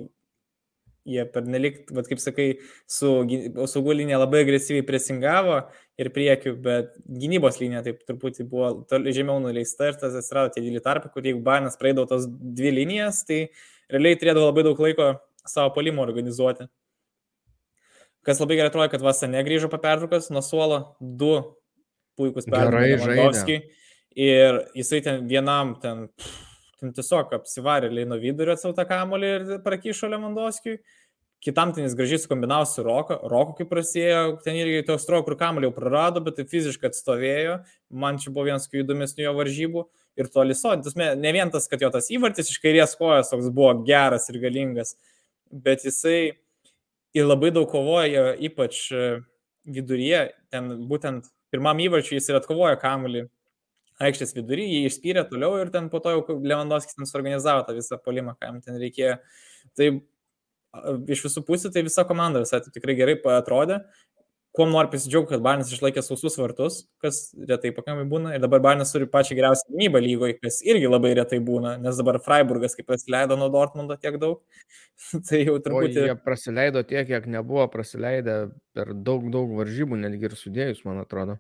jie 1.06 1.24
pernelik, 1.30 1.84
bet 1.94 2.08
kaip 2.10 2.20
sakai, 2.20 2.46
su 2.90 3.10
saugų 3.70 3.94
linija 4.00 4.18
labai 4.18 4.42
agresyviai 4.42 4.84
presingavo 4.86 5.60
ir 6.00 6.10
priekiu, 6.14 6.56
bet 6.62 6.96
gynybos 7.06 7.60
linija 7.60 7.84
taip 7.86 8.00
truputį 8.08 8.46
buvo 8.50 8.72
žemiau 8.90 9.38
nuleista 9.42 9.92
ir 9.92 10.00
tas 10.00 10.16
atsirado 10.18 10.50
tie 10.54 10.64
dideli 10.64 10.82
tarpai, 10.82 11.12
kur 11.14 11.26
jeigu 11.26 11.44
Bainas 11.46 11.78
praeidavo 11.78 12.08
tos 12.10 12.26
dvi 12.26 12.74
linijas, 12.80 13.22
tai 13.28 13.46
realiai 13.92 14.18
turėdavo 14.18 14.50
labai 14.50 14.66
daug 14.66 14.82
laiko 14.82 15.12
savo 15.46 15.70
palimą 15.76 16.02
organizuoti. 16.02 16.66
Kas 18.26 18.42
labai 18.42 18.58
gerai 18.58 18.72
atrodo, 18.72 18.90
kad 18.90 19.04
Vasa 19.06 19.30
negrįžo 19.30 19.70
po 19.70 19.78
pertraukos 19.78 20.32
nuo 20.34 20.42
suolo, 20.42 20.80
du 20.98 21.36
puikus 22.18 22.48
perdavimas. 22.50 23.06
ir 24.16 24.58
jisai 24.74 25.02
ten 25.04 25.28
vienam 25.30 25.76
ten, 25.78 26.08
ten 26.80 26.92
tiesiog 26.96 27.34
apsivarė 27.38 27.90
Leino 27.92 28.18
vidurio 28.20 28.56
tą 28.56 28.84
kamolį 28.88 29.32
ir 29.32 29.58
prakyšo 29.64 30.10
Lemandovskijui. 30.12 30.78
Kitam 31.44 31.70
ten 31.76 31.84
jis 31.84 31.94
gražiai 31.94 32.18
sukombinavo 32.18 32.64
su 32.66 32.82
Roku, 32.82 33.18
Roku 33.30 33.52
kaip 33.58 33.68
prasidėjo, 33.70 34.38
ten 34.42 34.56
irgi 34.56 34.86
toks 34.88 35.04
trok, 35.06 35.26
kur 35.26 35.36
kamuolį 35.38 35.68
jau 35.68 35.74
prarado, 35.76 36.22
bet 36.24 36.38
tai 36.38 36.46
fiziškai 36.48 36.88
atstovėjo. 36.88 37.58
Man 37.92 38.16
čia 38.22 38.32
buvo 38.32 38.46
vienas 38.48 38.66
įdomesnių 38.72 39.26
jo 39.26 39.34
varžybų. 39.36 39.84
Ir 40.16 40.30
to 40.32 40.46
lisodintas, 40.48 40.96
ne 40.96 41.32
vien 41.36 41.52
tas, 41.52 41.68
kad 41.68 41.84
jo 41.84 41.92
tas 41.92 42.08
įvartis 42.10 42.48
iš 42.50 42.58
kairės 42.64 42.96
kojas 42.96 43.30
toks 43.30 43.52
buvo 43.52 43.74
geras 43.86 44.30
ir 44.32 44.40
galingas, 44.40 44.94
bet 45.52 45.84
jisai 45.84 46.38
ir 47.16 47.28
labai 47.28 47.52
daug 47.52 47.68
kovoja, 47.68 48.30
ypač 48.48 48.80
viduryje, 49.68 50.22
ten 50.50 50.72
būtent 50.88 51.28
pirmam 51.52 51.78
įvarčiui 51.84 52.16
jis 52.16 52.30
ir 52.32 52.40
atkovojo 52.40 52.80
kamuolį 52.80 53.26
aikštės 54.02 54.34
vidury, 54.36 54.66
jį 54.68 54.90
išspyrė 54.90 55.24
toliau 55.30 55.56
ir 55.60 55.70
ten 55.74 55.88
po 55.92 56.02
to 56.04 56.12
jau 56.12 56.24
Lewandowskis 56.36 56.98
ten 56.98 57.08
suorganizavo 57.08 57.64
tą 57.66 57.76
visą 57.76 57.98
polimą, 58.02 58.36
ką 58.36 58.50
jam 58.50 58.60
ten 58.64 58.80
reikėjo. 58.82 59.16
Tai 59.76 59.88
iš 61.12 61.24
visų 61.26 61.44
pusių 61.46 61.72
tai 61.72 61.84
visa 61.86 62.04
komanda 62.08 62.42
visai 62.42 62.60
tikrai 62.64 62.96
gerai 62.98 63.16
atrodė. 63.36 63.82
Kuo 64.56 64.64
noriu 64.64 64.88
pasidžiaugti, 64.88 65.34
kad 65.34 65.42
Barnas 65.44 65.68
išlaikė 65.68 66.00
sausus 66.00 66.38
vartus, 66.40 66.78
kas 67.04 67.18
retai 67.36 67.74
pakankamai 67.76 68.06
būna. 68.08 68.30
Ir 68.38 68.40
dabar 68.40 68.62
Barnas 68.64 68.88
turi 68.94 69.04
pačią 69.12 69.36
geriausią 69.36 69.68
gynybą 69.68 70.00
lygoje, 70.00 70.38
kas 70.40 70.62
irgi 70.64 70.88
labai 70.88 71.10
retai 71.18 71.42
būna, 71.44 71.74
nes 71.82 71.98
dabar 72.00 72.16
Freiburgas 72.24 72.72
kaip 72.78 72.88
pasileido 72.88 73.36
nuo 73.36 73.50
Dortmundo 73.52 73.98
tiek 74.00 74.16
daug. 74.22 74.40
tai 75.28 75.42
jau 75.42 75.58
turbūt... 75.60 76.00
O 76.00 76.06
jie 76.08 76.16
prasileido 76.24 76.80
tiek, 76.88 77.04
kiek 77.10 77.28
nebuvo 77.28 77.68
prasileidę 77.68 78.38
per 78.72 78.94
daug, 78.96 79.28
daug 79.34 79.52
varžybų, 79.60 80.00
netgi 80.06 80.30
ir 80.30 80.38
sudėjus, 80.40 80.80
man 80.88 81.04
atrodo. 81.04 81.36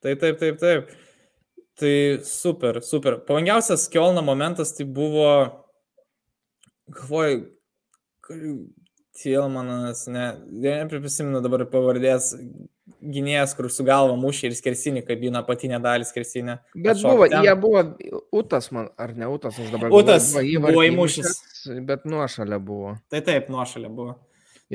Taip, 0.00 0.24
taip, 0.24 0.40
taip, 0.40 0.56
taip. 0.64 0.96
Tai 1.80 2.20
super, 2.22 2.82
super. 2.86 3.18
Pavangiausias 3.26 3.88
Kielno 3.90 4.22
momentas 4.22 4.72
tai 4.76 4.86
buvo, 4.86 5.28
galvoju, 6.86 7.48
Tilmanas, 9.14 10.06
ne, 10.10 10.24
neprisimenu 10.50 11.38
dabar 11.42 11.62
pavardės 11.70 12.32
gynėjas, 12.98 13.52
kur 13.54 13.68
su 13.70 13.84
galva 13.86 14.16
mušė 14.18 14.48
ir 14.48 14.56
skersinį 14.58 15.04
kabina 15.06 15.44
patinę 15.46 15.78
dalį 15.82 16.08
skersinę. 16.08 16.56
Bet 16.74 16.98
buvo, 17.04 17.28
ten. 17.30 17.46
jie 17.46 17.54
buvo, 17.60 17.84
Utas 18.34 18.70
man, 18.74 18.90
ar 18.98 19.14
ne 19.14 19.28
Utas, 19.30 19.60
aš 19.60 19.70
dabar 19.70 19.94
Utas 19.94 20.32
galvoju, 20.32 20.64
buvo 20.66 20.86
įmušęs. 20.88 21.42
Bet 21.86 22.08
nuošalė 22.10 22.58
buvo. 22.58 22.96
Tai 23.12 23.22
taip, 23.24 23.50
nuošalė 23.54 23.92
buvo. 23.94 24.16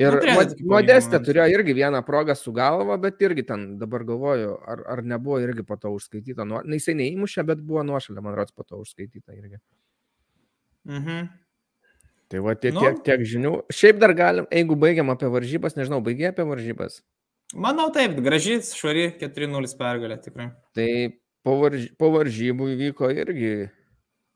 Ir 0.00 0.16
nu, 0.24 0.34
Modestė 0.70 1.18
turėjo 1.20 1.58
irgi 1.58 1.74
vieną 1.76 2.00
progą 2.06 2.32
su 2.38 2.54
galva, 2.56 2.96
bet 3.00 3.20
irgi 3.20 3.44
ten 3.50 3.66
dabar 3.80 4.06
galvoju, 4.08 4.54
ar, 4.72 4.80
ar 4.94 5.02
nebuvo 5.04 5.36
irgi 5.44 5.64
po 5.66 5.76
to 5.80 5.92
užskaityta. 5.92 6.46
Nu, 6.48 6.62
jisai 6.64 6.94
neįmušė, 6.96 7.44
bet 7.50 7.60
buvo 7.60 7.84
nuošalė, 7.84 8.22
man 8.24 8.38
rodos, 8.38 8.56
po 8.56 8.64
to 8.64 8.80
užskaityta 8.80 9.36
irgi. 9.36 9.60
Mhm. 10.88 11.28
Tai 12.30 12.40
va 12.46 12.54
tiek, 12.54 12.72
nu, 12.76 12.84
tiek, 12.84 13.00
tiek 13.04 13.24
žinių. 13.26 13.52
Šiaip 13.74 13.98
dar 14.00 14.14
galim, 14.16 14.46
jeigu 14.54 14.76
baigiam 14.78 15.10
apie 15.12 15.28
varžybas, 15.32 15.74
nežinau, 15.76 15.98
baigiai 16.06 16.30
apie 16.30 16.46
varžybas. 16.46 17.00
Manau 17.58 17.88
taip, 17.90 18.14
graži, 18.22 18.60
švari 18.62 19.08
4-0 19.18 19.74
pergalė 19.76 20.20
tikrai. 20.22 20.52
Tai 20.78 20.88
po, 21.42 21.56
varž, 21.58 21.88
po 21.98 22.12
varžybų 22.14 22.70
įvyko 22.76 23.10
irgi 23.10 23.52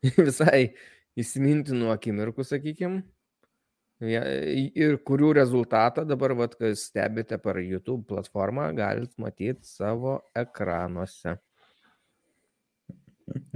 visai 0.27 0.74
įsimintinų 1.20 1.92
akimirkų, 1.94 2.44
sakykime. 2.48 3.05
Ir 4.02 4.98
kurių 5.07 5.33
rezultatą 5.38 6.02
dabar, 6.09 6.35
vat, 6.35 6.57
kai 6.59 6.72
stebite 6.76 7.38
per 7.38 7.61
YouTube 7.62 8.09
platformą, 8.11 8.72
galite 8.76 9.14
matyti 9.22 9.62
savo 9.68 10.18
ekranuose. 10.35 11.38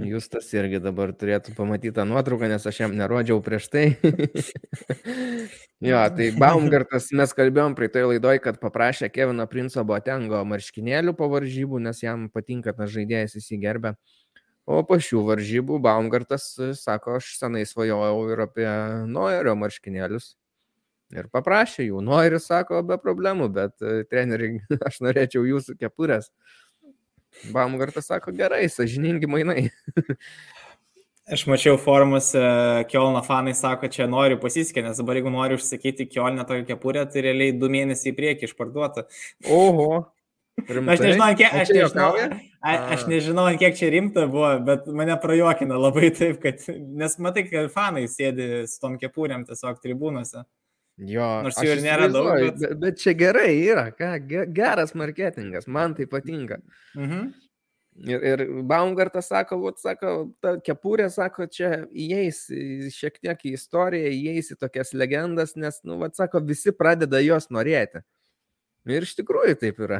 Jūs 0.01 0.25
tas 0.33 0.47
irgi 0.55 0.79
dabar 0.81 1.11
turėtų 1.13 1.53
pamatyti 1.53 1.91
tą 1.93 2.05
nuotrauką, 2.09 2.47
nes 2.49 2.63
aš 2.65 2.79
jam 2.81 2.95
nerodžiau 2.97 3.37
prieš 3.45 3.67
tai. 3.69 3.83
jo, 5.89 5.99
tai 6.15 6.29
Baumgartas, 6.39 7.11
mes 7.13 7.35
kalbėjom 7.37 7.75
prie 7.77 7.91
tai 7.93 8.07
laidoj, 8.07 8.39
kad 8.41 8.57
paprašė 8.63 9.11
Kevino 9.13 9.45
Princo 9.51 9.83
Botengo 9.85 10.41
marškinėlių 10.49 11.13
po 11.19 11.29
varžybų, 11.35 11.83
nes 11.85 12.01
jam 12.01 12.25
patinka 12.33 12.73
tas 12.73 12.89
žaidėjas 12.95 13.37
įsigerbė. 13.43 13.93
O 14.69 14.83
po 14.85 14.99
šių 15.01 15.23
varžybų 15.25 15.79
Baumgartas 15.81 16.51
sako, 16.77 17.17
aš 17.17 17.31
senai 17.39 17.63
svajojau 17.65 18.19
ir 18.29 18.43
apie 18.45 18.67
Noerio 19.09 19.55
marškinėlius. 19.57 20.35
Ir 21.09 21.25
paprašė 21.33 21.87
jų. 21.87 22.03
Noeris 22.05 22.45
sako, 22.51 22.83
be 22.85 22.99
problemų, 23.01 23.47
bet 23.55 23.73
treneri, 24.11 24.59
aš 24.87 25.01
norėčiau 25.01 25.41
jūsų 25.47 25.73
kepurės. 25.79 26.29
Baumgartas 27.53 28.09
sako, 28.11 28.33
gerai, 28.37 28.67
sažiningi 28.69 29.29
mainai. 29.29 29.69
Aš 31.29 31.43
mačiau 31.45 31.77
formuose, 31.77 32.39
Kielno 32.89 33.19
fanai 33.21 33.51
sako, 33.53 33.85
čia 33.93 34.07
noriu 34.09 34.39
pasisikė, 34.41 34.81
nes 34.81 34.97
dabar 34.97 35.19
jeigu 35.19 35.29
noriu 35.29 35.59
užsakyti 35.59 36.07
Kielne 36.09 36.41
tokią 36.41 36.65
kepurę, 36.71 37.03
tai 37.05 37.21
realiai 37.27 37.53
du 37.53 37.69
mėnesiai 37.69 38.09
į 38.09 38.15
priekį 38.17 38.47
išparduota. 38.47 39.03
Oho. 39.45 40.07
Rimtai? 40.67 40.95
Aš 40.95 41.03
nežinau, 41.05 41.29
kiek, 41.39 41.57
aš, 41.61 41.71
nežinau, 41.75 42.09
a, 42.59 42.75
aš 42.95 43.03
nežinau, 43.09 43.47
kiek 43.61 43.75
čia 43.79 43.89
rimta 43.93 44.25
buvo, 44.29 44.51
bet 44.67 44.87
mane 44.95 45.17
prajuokina 45.21 45.79
labai 45.79 46.11
taip, 46.19 46.39
kad, 46.43 46.63
nes 47.01 47.17
matai, 47.23 47.45
kad 47.49 47.69
fanai 47.73 48.07
sėdi 48.11 48.65
su 48.69 48.79
tom 48.83 48.97
kepurėm 49.01 49.45
tiesiog 49.49 49.81
tribūnose. 49.83 50.45
Jo, 50.99 51.27
nors 51.45 51.59
jų 51.63 51.77
ir 51.77 51.83
nėra 51.85 52.07
daug. 52.11 52.31
Bet... 52.33 52.57
bet, 52.59 52.79
bet 52.81 52.97
čia 52.99 53.13
gerai 53.15 53.53
yra, 53.55 53.85
ką, 53.95 54.17
geras 54.55 54.91
marketingas, 54.99 55.69
man 55.71 55.95
tai 55.95 56.09
patinka. 56.11 56.59
Mhm. 56.97 57.29
Ir, 58.07 58.23
ir 58.23 58.41
Baumgartas 58.63 59.27
sako, 59.27 59.57
vat, 59.65 59.79
sako, 59.81 60.11
ta 60.43 60.53
kepurė, 60.63 61.09
sako, 61.11 61.49
čia 61.51 61.83
įeis 61.91 62.45
šiek 62.95 63.17
tiek 63.19 63.41
į 63.43 63.53
istoriją, 63.57 64.11
įeis 64.15 64.53
į 64.53 64.59
tokias 64.61 64.93
legendas, 64.95 65.57
nes, 65.59 65.81
nu, 65.83 65.97
vat, 65.99 66.15
sako, 66.15 66.39
visi 66.47 66.71
pradeda 66.75 67.19
jos 67.23 67.49
norėti. 67.51 68.03
Ir 68.87 69.03
iš 69.03 69.17
tikrųjų 69.19 69.57
taip 69.59 69.81
yra 69.83 69.99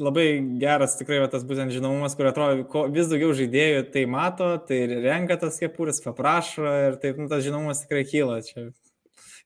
labai 0.00 0.26
geras 0.60 0.96
tikrai 0.98 1.20
va, 1.22 1.28
tas 1.32 1.44
būtent 1.48 1.74
žinomumas, 1.74 2.16
kur 2.18 2.28
atrodo, 2.30 2.64
ko, 2.70 2.86
vis 2.92 3.10
daugiau 3.10 3.34
žaidėjų 3.36 3.86
tai 3.94 4.04
mato, 4.10 4.50
tai 4.68 4.82
renka 4.90 5.38
tas 5.40 5.60
kepurės, 5.62 6.02
paprašo 6.04 6.66
ir 6.88 6.98
taip 7.02 7.20
nu, 7.20 7.28
tas 7.30 7.44
žinomumas 7.46 7.84
tikrai 7.84 8.04
kyla. 8.08 8.40
Čia 8.46 8.68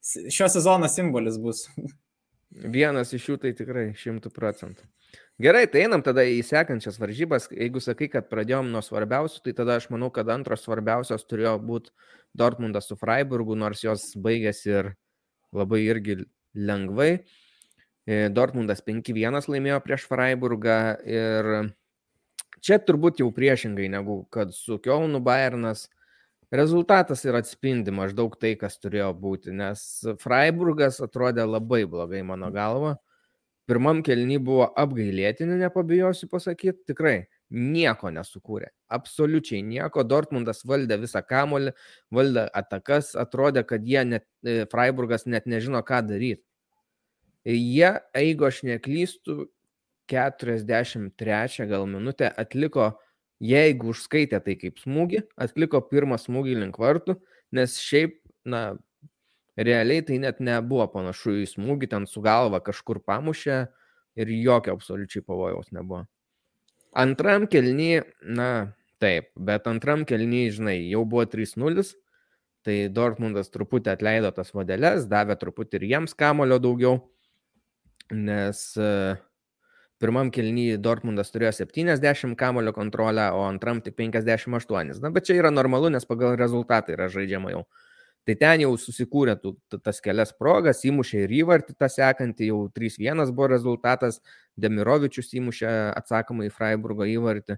šio 0.02 0.48
sezono 0.48 0.88
simbolis 0.88 1.38
bus. 1.38 1.66
Vienas 2.50 3.12
iš 3.16 3.30
jų 3.30 3.38
tai 3.42 3.54
tikrai 3.56 3.92
šimtų 3.96 4.32
procentų. 4.34 4.84
Gerai, 5.42 5.64
tai 5.66 5.86
einam 5.86 6.02
tada 6.04 6.22
į 6.28 6.42
sekančias 6.46 6.98
varžybas. 7.00 7.48
Jeigu 7.50 7.80
sakai, 7.82 8.08
kad 8.12 8.28
pradėjom 8.30 8.68
nuo 8.70 8.82
svarbiausių, 8.84 9.40
tai 9.46 9.54
tada 9.56 9.78
aš 9.80 9.88
manau, 9.90 10.10
kad 10.14 10.28
antros 10.30 10.62
svarbiausios 10.66 11.24
turėjo 11.26 11.56
būti 11.64 11.90
Dortmundas 12.36 12.90
su 12.90 12.98
Freiburgu, 13.00 13.56
nors 13.58 13.82
jos 13.82 14.10
baigėsi 14.22 14.70
ir 14.70 14.90
labai 15.56 15.80
irgi 15.86 16.20
lengvai. 16.54 17.24
Dortmundas 18.06 18.82
5-1 18.82 19.46
laimėjo 19.46 19.78
prieš 19.84 20.06
Freiburgą 20.10 20.78
ir 21.06 21.50
čia 22.62 22.78
turbūt 22.82 23.22
jau 23.22 23.28
priešingai 23.34 23.86
negu 23.92 24.24
kad 24.34 24.54
su 24.54 24.80
Kielnu 24.82 25.20
Bayernas. 25.22 25.88
Rezultatas 26.52 27.22
ir 27.24 27.38
atspindi 27.38 27.94
maždaug 27.94 28.34
tai, 28.36 28.56
kas 28.60 28.76
turėjo 28.82 29.12
būti, 29.16 29.54
nes 29.56 29.80
Freiburgas 30.20 30.98
atrodė 31.00 31.46
labai 31.48 31.86
blogai 31.88 32.20
mano 32.26 32.50
galva. 32.52 32.98
Pirmam 33.70 34.02
kelny 34.04 34.36
buvo 34.42 34.66
apgailėtini, 34.76 35.54
nepabijosiu 35.62 36.26
pasakyti, 36.28 36.82
tikrai 36.90 37.14
nieko 37.52 38.10
nesukūrė. 38.12 38.72
Absoliučiai 38.92 39.62
nieko. 39.64 40.02
Dortmundas 40.04 40.64
valdė 40.66 40.98
visą 41.00 41.22
kamolį, 41.24 41.72
valdė 42.12 42.48
atakas, 42.58 43.14
atrodė, 43.16 43.62
kad 43.64 43.86
jie 43.86 44.02
net, 44.04 44.26
e, 44.44 44.64
Freiburgas 44.72 45.24
net 45.30 45.46
nežino, 45.46 45.80
ką 45.86 46.02
daryti. 46.10 46.42
Jie, 47.44 47.88
jeigu 48.14 48.46
aš 48.46 48.62
neklystu, 48.62 49.48
43 50.12 51.66
gal 51.66 51.86
minutę 51.90 52.28
atliko, 52.38 52.92
jeigu 53.42 53.90
užskaitė 53.90 54.38
tai 54.44 54.54
kaip 54.60 54.78
smūgį, 54.82 55.24
atliko 55.40 55.80
pirmą 55.88 56.18
smūgį 56.20 56.58
link 56.60 56.78
vartų, 56.78 57.16
nes 57.56 57.78
šiaip, 57.82 58.18
na, 58.46 58.76
realiai 59.58 60.04
tai 60.06 60.20
net 60.22 60.38
nebuvo 60.40 60.86
panašu 60.92 61.34
į 61.42 61.48
smūgį, 61.50 61.90
ten 61.94 62.06
su 62.06 62.22
galva 62.22 62.62
kažkur 62.62 63.02
pamušė 63.02 63.58
ir 64.20 64.32
jokio 64.36 64.76
absoliučiai 64.76 65.24
pavojaus 65.26 65.72
nebuvo. 65.74 66.04
Antram 66.92 67.48
kelny, 67.50 68.02
na, 68.22 68.74
taip, 69.02 69.32
bet 69.34 69.66
antram 69.66 70.04
kelny, 70.06 70.46
žinai, 70.52 70.76
jau 70.92 71.02
buvo 71.08 71.24
3-0, 71.26 71.88
tai 72.62 72.76
Dortmundas 72.92 73.50
truputį 73.50 73.96
atleido 73.96 74.30
tas 74.36 74.52
modelės, 74.54 75.08
davė 75.10 75.34
truputį 75.40 75.80
ir 75.80 75.88
jiems 75.94 76.14
kamulio 76.14 76.60
daugiau 76.62 77.00
nes 78.12 78.60
e, 78.76 79.16
pirmam 80.02 80.30
kelnyje 80.34 80.78
Dortmundas 80.82 81.32
turėjo 81.32 81.52
70 81.62 82.36
kamulio 82.38 82.74
kontrolę, 82.76 83.30
o 83.36 83.46
antram 83.48 83.80
tik 83.84 83.96
58. 83.98 84.92
Na, 85.02 85.10
bet 85.14 85.28
čia 85.28 85.38
yra 85.40 85.52
normalu, 85.54 85.90
nes 85.94 86.06
pagal 86.08 86.36
rezultatą 86.40 86.94
yra 86.96 87.08
žaidžiama 87.12 87.54
jau. 87.54 87.64
Tai 88.22 88.36
ten 88.38 88.62
jau 88.62 88.70
susikūrė 88.78 89.34
tų, 89.42 89.56
tas 89.82 89.98
kelias 90.02 90.30
progas, 90.38 90.84
įmušė 90.86 91.24
ir 91.24 91.32
įvartį 91.40 91.74
tą 91.74 91.88
sekantį, 91.90 92.52
jau 92.52 92.58
3-1 92.70 93.32
buvo 93.34 93.48
rezultatas, 93.50 94.20
Demirovičius 94.62 95.32
įmušė 95.40 95.70
atsakomą 95.98 96.46
į 96.46 96.52
Freiburgo 96.54 97.08
įvartį. 97.08 97.56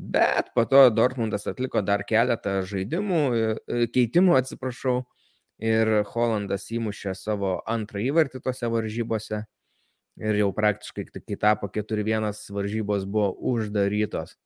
Bet 0.00 0.52
po 0.54 0.62
to 0.70 0.84
Dortmundas 0.94 1.48
atliko 1.50 1.82
dar 1.82 2.04
keletą 2.06 2.60
žaidimų, 2.70 3.22
e, 3.34 3.88
keitimų, 3.90 4.36
atsiprašau, 4.38 5.00
ir 5.60 6.02
Hollandas 6.14 6.70
įmušė 6.72 7.14
savo 7.14 7.58
antrą 7.68 8.00
įvartį 8.08 8.40
tose 8.44 8.70
varžybose. 8.72 9.44
Ir 10.20 10.36
jau 10.36 10.50
praktiškai, 10.52 11.06
kai 11.24 11.36
tapo 11.40 11.70
4-1 11.72 12.28
varžybos 12.52 13.06
buvo 13.08 13.30
uždarytos. 13.52 14.36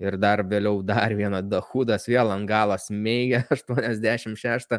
Ir 0.00 0.16
dar 0.16 0.44
vėliau 0.46 0.82
dar 0.92 1.14
vieną 1.14 1.42
Dahudas 1.44 2.08
vėl 2.08 2.32
ant 2.32 2.48
galas 2.48 2.88
mėgė 2.90 3.44
86. 3.52 4.78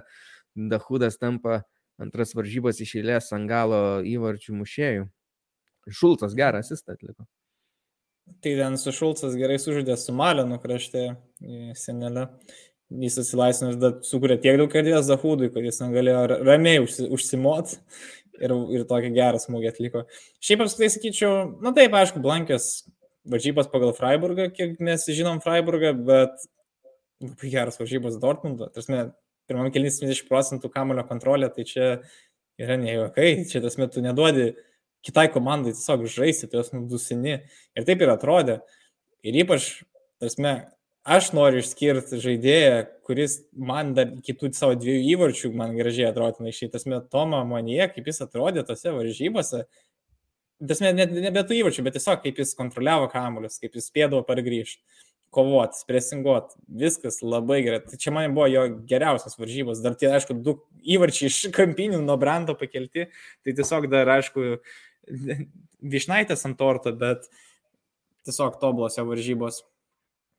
Dahudas 0.55 1.19
tampa 1.21 1.63
antras 2.01 2.33
varžybas 2.35 2.79
iš 2.81 2.95
eilės 3.01 3.33
ant 3.35 3.49
galo 3.49 3.99
įvarčių 4.07 4.55
mušėjų. 4.61 5.09
Šulcas 5.89 6.33
gerą 6.37 6.63
asistą 6.63 6.95
atliko. 6.95 7.27
Tai 8.43 8.77
su 8.77 8.91
Šulcas 8.93 9.35
gerai 9.37 9.57
sužaidė 9.59 9.95
su 9.97 10.13
Malinu 10.13 10.59
krašte 10.61 11.05
senelė. 11.77 12.27
Jis 12.89 13.19
atsilaisvinęs, 13.21 13.75
bet 13.77 14.05
sukūrė 14.07 14.39
tiek 14.41 14.55
daug 14.57 14.73
erdvės 14.73 15.05
Zahudui, 15.05 15.51
kad 15.53 15.61
jis 15.61 15.77
negalėjo 15.83 16.39
ramiai 16.41 16.79
užsi, 16.81 17.05
užsimot 17.13 17.75
ir, 18.41 18.53
ir 18.75 18.85
tokį 18.89 19.11
gerą 19.15 19.41
smūgį 19.41 19.71
atliko. 19.71 20.05
Šiaip 20.43 20.63
apskritai 20.65 20.89
sakyčiau, 20.95 21.35
na 21.63 21.73
taip, 21.75 21.95
aišku, 21.95 22.21
Blankės 22.23 22.69
varžybas 23.29 23.69
pagal 23.71 23.93
Freiburgą, 23.97 24.49
kiek 24.55 24.79
mes 24.83 25.05
žinom 25.13 25.41
Freiburgą, 25.43 25.93
bet 26.07 26.47
labai 27.23 27.51
geras 27.51 27.79
varžybas 27.81 28.17
Dortmundo. 28.21 28.69
Tarsi, 28.73 29.05
pirmam 29.49 29.69
kelnys 29.73 29.99
70 30.01 30.29
procentų 30.29 30.71
kamulio 30.73 31.03
kontrolė, 31.09 31.51
tai 31.53 31.67
čia 31.67 31.91
yra 32.59 32.77
ne 32.79 32.95
juokai, 32.95 33.31
čia 33.49 33.61
tas 33.63 33.79
metu 33.79 34.03
neduodi 34.03 34.51
kitai 35.05 35.29
komandai 35.31 35.73
tiesiog 35.75 36.05
žaisti, 36.11 36.49
tu 36.49 36.59
jos 36.59 36.73
nudusini. 36.75 37.39
Ir 37.77 37.87
taip 37.87 38.03
ir 38.03 38.11
atrodė. 38.11 38.59
Ir 39.23 39.37
ypač, 39.43 39.71
tarsi, 40.21 40.55
aš 41.07 41.31
noriu 41.35 41.61
išskirti 41.63 42.19
žaidėją, 42.21 42.79
kuris 43.07 43.39
man 43.55 43.93
dar 43.97 44.11
kitų 44.25 44.51
savo 44.57 44.77
dviejų 44.79 45.05
įvarčių 45.15 45.53
man 45.57 45.75
gražiai 45.77 46.09
atrodo, 46.09 46.43
na, 46.43 46.53
iš 46.53 46.65
šitas 46.65 46.85
metu 46.89 47.07
Tomą 47.13 47.43
Manie, 47.47 47.81
kaip 47.93 48.09
jis 48.09 48.23
atrodė 48.25 48.65
tose 48.67 48.93
varžybose, 48.95 49.65
Dasme, 50.59 50.89
net 50.91 51.13
nebe 51.15 51.39
tų 51.47 51.55
įvarčių, 51.61 51.85
bet 51.85 51.95
tiesiog 51.95 52.19
kaip 52.19 52.39
jis 52.41 52.49
kontroliavo 52.59 53.05
kamuolius, 53.13 53.61
kaip 53.63 53.77
jis 53.77 53.85
spėdavo 53.87 54.25
pargrįžti, 54.27 54.81
kovoti, 55.31 55.85
presinguoti, 55.87 56.57
viskas 56.81 57.21
labai 57.23 57.61
gerai. 57.63 57.79
Tai 57.85 57.99
čia 58.01 58.11
man 58.11 58.35
buvo 58.35 58.49
jo 58.51 58.65
geriausias 58.89 59.39
varžybos. 59.39 59.79
Dar 59.85 59.95
tie, 59.95 60.09
aišku, 60.17 60.35
du 60.43 60.57
įvarčiai 60.83 61.31
iš 61.31 61.37
kampinių 61.55 62.01
nuo 62.03 62.17
brando 62.19 62.57
pakelti, 62.59 63.07
tai 63.45 63.55
tiesiog 63.55 63.87
dar, 63.93 64.11
aišku, 64.17 64.57
višnaitės 65.95 66.43
ant 66.49 66.59
torto, 66.59 66.91
bet 66.91 67.29
tiesiog 68.27 68.59
tobulos 68.59 68.99
jo 68.99 69.07
varžybos. 69.07 69.63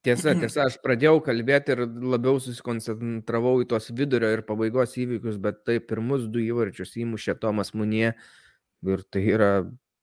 Tiesa, 0.07 0.33
tiesa, 0.41 0.67
aš 0.69 0.79
pradėjau 0.85 1.21
kalbėti 1.27 1.75
ir 1.75 1.85
labiau 1.87 2.41
susikoncentravau 2.41 3.59
į 3.65 3.69
tos 3.73 3.91
vidurio 3.93 4.33
ir 4.37 4.45
pabaigos 4.49 4.97
įvykius, 5.01 5.37
bet 5.43 5.63
tai 5.69 5.79
pirmus 5.85 6.27
du 6.33 6.43
įvarčius 6.45 6.97
įmušė 7.03 7.37
Tomas 7.43 7.75
Munie 7.77 8.15
ir 8.87 9.05
tai 9.13 9.25
yra 9.29 9.53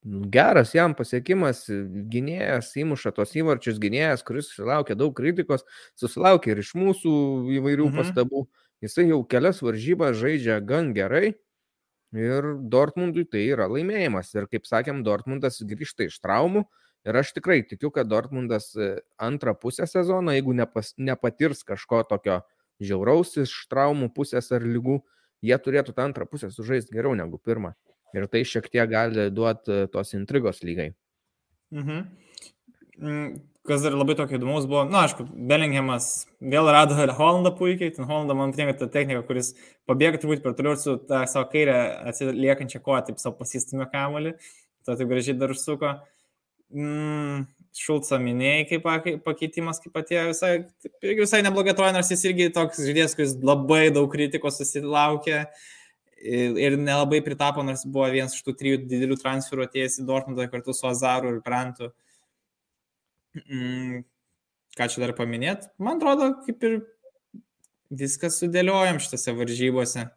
geras 0.05 0.71
jam 0.75 0.93
pasiekimas, 0.95 1.65
gynėjas 2.11 2.69
įmuša 2.79 3.11
tos 3.17 3.33
įvarčius, 3.35 3.79
gynėjas, 3.81 4.23
kuris 4.27 4.51
susilaukė 4.51 4.95
daug 4.95 5.15
kritikos, 5.17 5.65
susilaukė 5.99 6.53
ir 6.53 6.61
iš 6.63 6.71
mūsų 6.77 7.11
įvairių 7.57 7.89
mhm. 7.89 7.99
pastabų. 7.99 8.45
Jisai 8.85 9.07
jau 9.09 9.23
kelias 9.25 9.63
varžybas 9.65 10.19
žaidžia 10.19 10.59
gan 10.61 10.91
gerai 10.93 11.33
ir 12.13 12.49
Dortmundui 12.69 13.25
tai 13.25 13.47
yra 13.49 13.65
laimėjimas. 13.71 14.29
Ir 14.37 14.45
kaip 14.51 14.69
sakėm, 14.69 15.01
Dortmundas 15.03 15.57
grįžta 15.65 16.05
iš 16.05 16.19
traumų 16.21 16.67
ir 17.07 17.17
aš 17.21 17.33
tikrai 17.37 17.61
tikiu, 17.67 17.91
kad 17.93 18.09
Dortmundas 18.11 18.73
e, 18.75 18.97
antrą 19.17 19.55
pusę 19.55 19.87
sezono, 19.87 20.33
jeigu 20.35 20.55
nepas, 20.57 20.93
nepatirs 20.97 21.63
kažko 21.67 22.03
tokio 22.09 22.41
žiauraus 22.83 23.37
iš 23.41 23.53
traumų 23.71 24.11
pusės 24.15 24.51
ar 24.55 24.65
lygų, 24.65 24.99
jie 25.45 25.57
turėtų 25.63 25.95
tą 25.97 26.07
antrą 26.09 26.27
pusę 26.29 26.51
sužaisti 26.53 26.95
geriau 26.97 27.15
negu 27.17 27.39
pirmą. 27.39 27.73
Ir 28.15 28.27
tai 28.31 28.43
šiek 28.47 28.69
tiek 28.71 28.89
gali 28.91 29.29
duoti 29.33 29.83
e, 29.83 29.91
tos 29.91 30.15
intrigos 30.17 30.63
lygai. 30.65 30.91
Mhm. 31.75 32.03
Mm, 32.97 33.39
kas 33.67 33.83
dar 33.83 33.93
labai 33.93 34.15
tokio 34.17 34.39
įdomus 34.39 34.65
buvo, 34.65 34.85
na, 34.89 35.03
aišku, 35.05 35.27
Bellinghamas 35.49 36.25
vėl 36.39 36.69
rado 36.71 36.95
Hollandą 36.95 37.51
puikiai, 37.57 37.91
ten 37.93 38.07
Hollandą 38.09 38.37
man 38.37 38.53
patinka 38.55 38.77
ta 38.79 38.87
technika, 38.91 39.21
kuris 39.27 39.51
pabėga 39.89 40.21
turbūt 40.21 40.41
per 40.45 40.55
toliau 40.57 40.79
su 40.79 40.95
tą 41.09 41.25
savo 41.29 41.49
kairę 41.51 41.75
atsiliekančią 42.09 42.81
koją, 42.85 43.03
taip 43.09 43.21
savo 43.21 43.35
pasistumė 43.41 43.89
kamuolį, 43.91 44.37
tą 44.87 44.95
taip 44.95 45.11
gražiai 45.11 45.37
dar 45.37 45.53
užsuko. 45.53 45.97
Mm, 46.73 47.45
Šulca 47.77 48.17
minėjai 48.19 48.65
kaip 48.71 48.87
pakeitimas, 49.25 49.79
kaip 49.83 49.99
atėjo 49.99 50.23
visai, 50.31 50.51
irgi 51.05 51.21
visai 51.21 51.43
neblogai 51.45 51.75
atrodo, 51.75 51.93
nors 51.95 52.09
jis 52.11 52.25
irgi 52.25 52.49
toks 52.55 52.81
žaidėjas, 52.81 53.13
kuris 53.17 53.35
labai 53.45 53.87
daug 53.93 54.09
kritikos 54.11 54.57
susilaukė. 54.61 55.43
Ir 56.17 56.79
nelabai 56.81 57.19
pritapo, 57.21 57.61
nors 57.61 57.85
buvo 57.85 58.07
vienas 58.09 58.33
iš 58.33 58.41
tų 58.47 58.55
trijų 58.57 58.81
didelių 58.89 59.19
transferų 59.21 59.67
atėjęs 59.67 59.99
į 60.01 60.07
Dortmundą 60.09 60.47
kartu 60.49 60.73
su 60.73 60.87
Azaru 60.89 61.35
ir 61.35 61.41
Brantu. 61.45 61.91
Mm, 63.45 64.01
ką 64.79 64.89
čia 64.89 65.05
dar 65.05 65.13
paminėt? 65.19 65.69
Man 65.77 66.01
atrodo, 66.01 66.31
kaip 66.47 66.65
ir 66.65 66.79
viskas 67.93 68.41
sudėliojam 68.41 68.97
šitose 69.03 69.37
varžybose. 69.37 70.07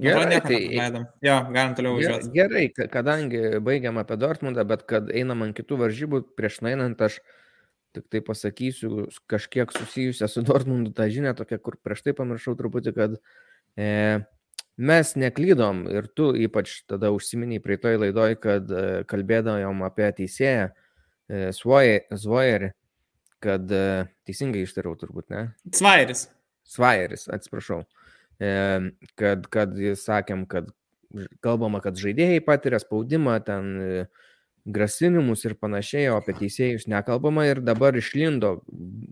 Gerai, 0.00 0.38
tai, 0.44 0.60
jo, 1.24 1.34
galim 1.52 1.74
toliau 1.76 1.96
važiuoti. 1.98 2.30
Gerai, 2.32 2.62
kadangi 2.92 3.58
baigiam 3.64 3.98
apie 4.00 4.16
Dortmundą, 4.20 4.64
bet 4.68 4.86
kad 4.88 5.10
einam 5.12 5.42
ant 5.44 5.56
kitų 5.58 5.80
varžybų, 5.82 6.22
prieš 6.38 6.60
einant 6.64 7.02
aš 7.04 7.18
Tik 7.90 8.06
tai 8.06 8.20
pasakysiu 8.22 9.08
kažkiek 9.26 9.72
susijusią 9.74 10.28
su 10.30 10.42
Dortmundu 10.46 10.92
tą 10.94 11.08
žinią, 11.10 11.32
tokia, 11.34 11.58
kur 11.58 11.74
prieš 11.82 12.04
tai 12.06 12.12
pamiršau 12.14 12.54
truputį, 12.54 12.92
kad 12.94 13.16
e, 13.74 13.88
mes 14.78 15.10
neklydom 15.18 15.82
ir 15.90 16.06
tu 16.14 16.28
ypač 16.38 16.84
tada 16.86 17.10
užsiminiai 17.10 17.62
prie 17.64 17.80
toj 17.82 17.98
laidoj, 18.04 18.36
kad 18.44 18.70
e, 18.70 18.84
kalbėdavom 19.10 19.82
apie 19.88 20.06
teisėją 20.20 20.68
e, 20.70 21.50
Zvojerį, 21.50 22.70
kad 23.42 23.74
e, 23.74 23.82
teisingai 24.28 24.62
ištariau 24.68 24.94
turbūt, 25.00 25.26
ne? 25.34 25.48
Svairis. 25.74 26.28
Svairis, 26.70 27.26
atsiprašau. 27.34 27.82
E, 27.82 27.99
kad, 28.40 29.46
kad 29.52 29.76
sakėm, 30.00 30.46
kad 30.48 30.70
kalbama, 31.44 31.82
kad 31.84 31.98
žaidėjai 32.00 32.42
patiria 32.46 32.80
spaudimą 32.82 33.38
ten. 33.46 33.70
E, 33.80 34.08
grasinimus 34.70 35.44
ir 35.48 35.54
panašiai, 35.56 36.10
o 36.12 36.18
apie 36.20 36.34
teisėjus 36.36 36.86
nekalbama 36.90 37.46
ir 37.48 37.62
dabar 37.64 37.96
išlindo, 37.96 38.58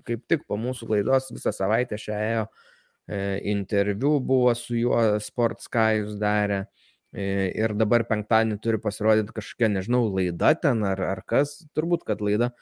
kaip 0.08 0.26
tik 0.28 0.44
po 0.48 0.58
mūsų 0.60 0.90
laidos 0.92 1.30
visą 1.32 1.52
savaitę 1.56 1.98
šią 2.00 2.18
ėjo 2.26 2.42
e, 2.44 3.20
interviu 3.52 4.18
buvo 4.20 4.52
su 4.58 4.76
juo 4.76 5.00
Sports 5.24 5.70
Kajus 5.72 6.18
darė 6.20 6.66
e, 7.12 7.48
ir 7.56 7.74
dabar 7.80 8.04
penktadienį 8.10 8.60
turi 8.64 8.80
pasirodyti 8.82 9.34
kažkokia, 9.40 9.72
nežinau, 9.78 10.04
laida 10.12 10.52
ten 10.60 10.84
ar, 10.86 11.00
ar 11.16 11.24
kas, 11.26 11.62
turbūt, 11.76 12.04
kad 12.08 12.20
laida. 12.24 12.52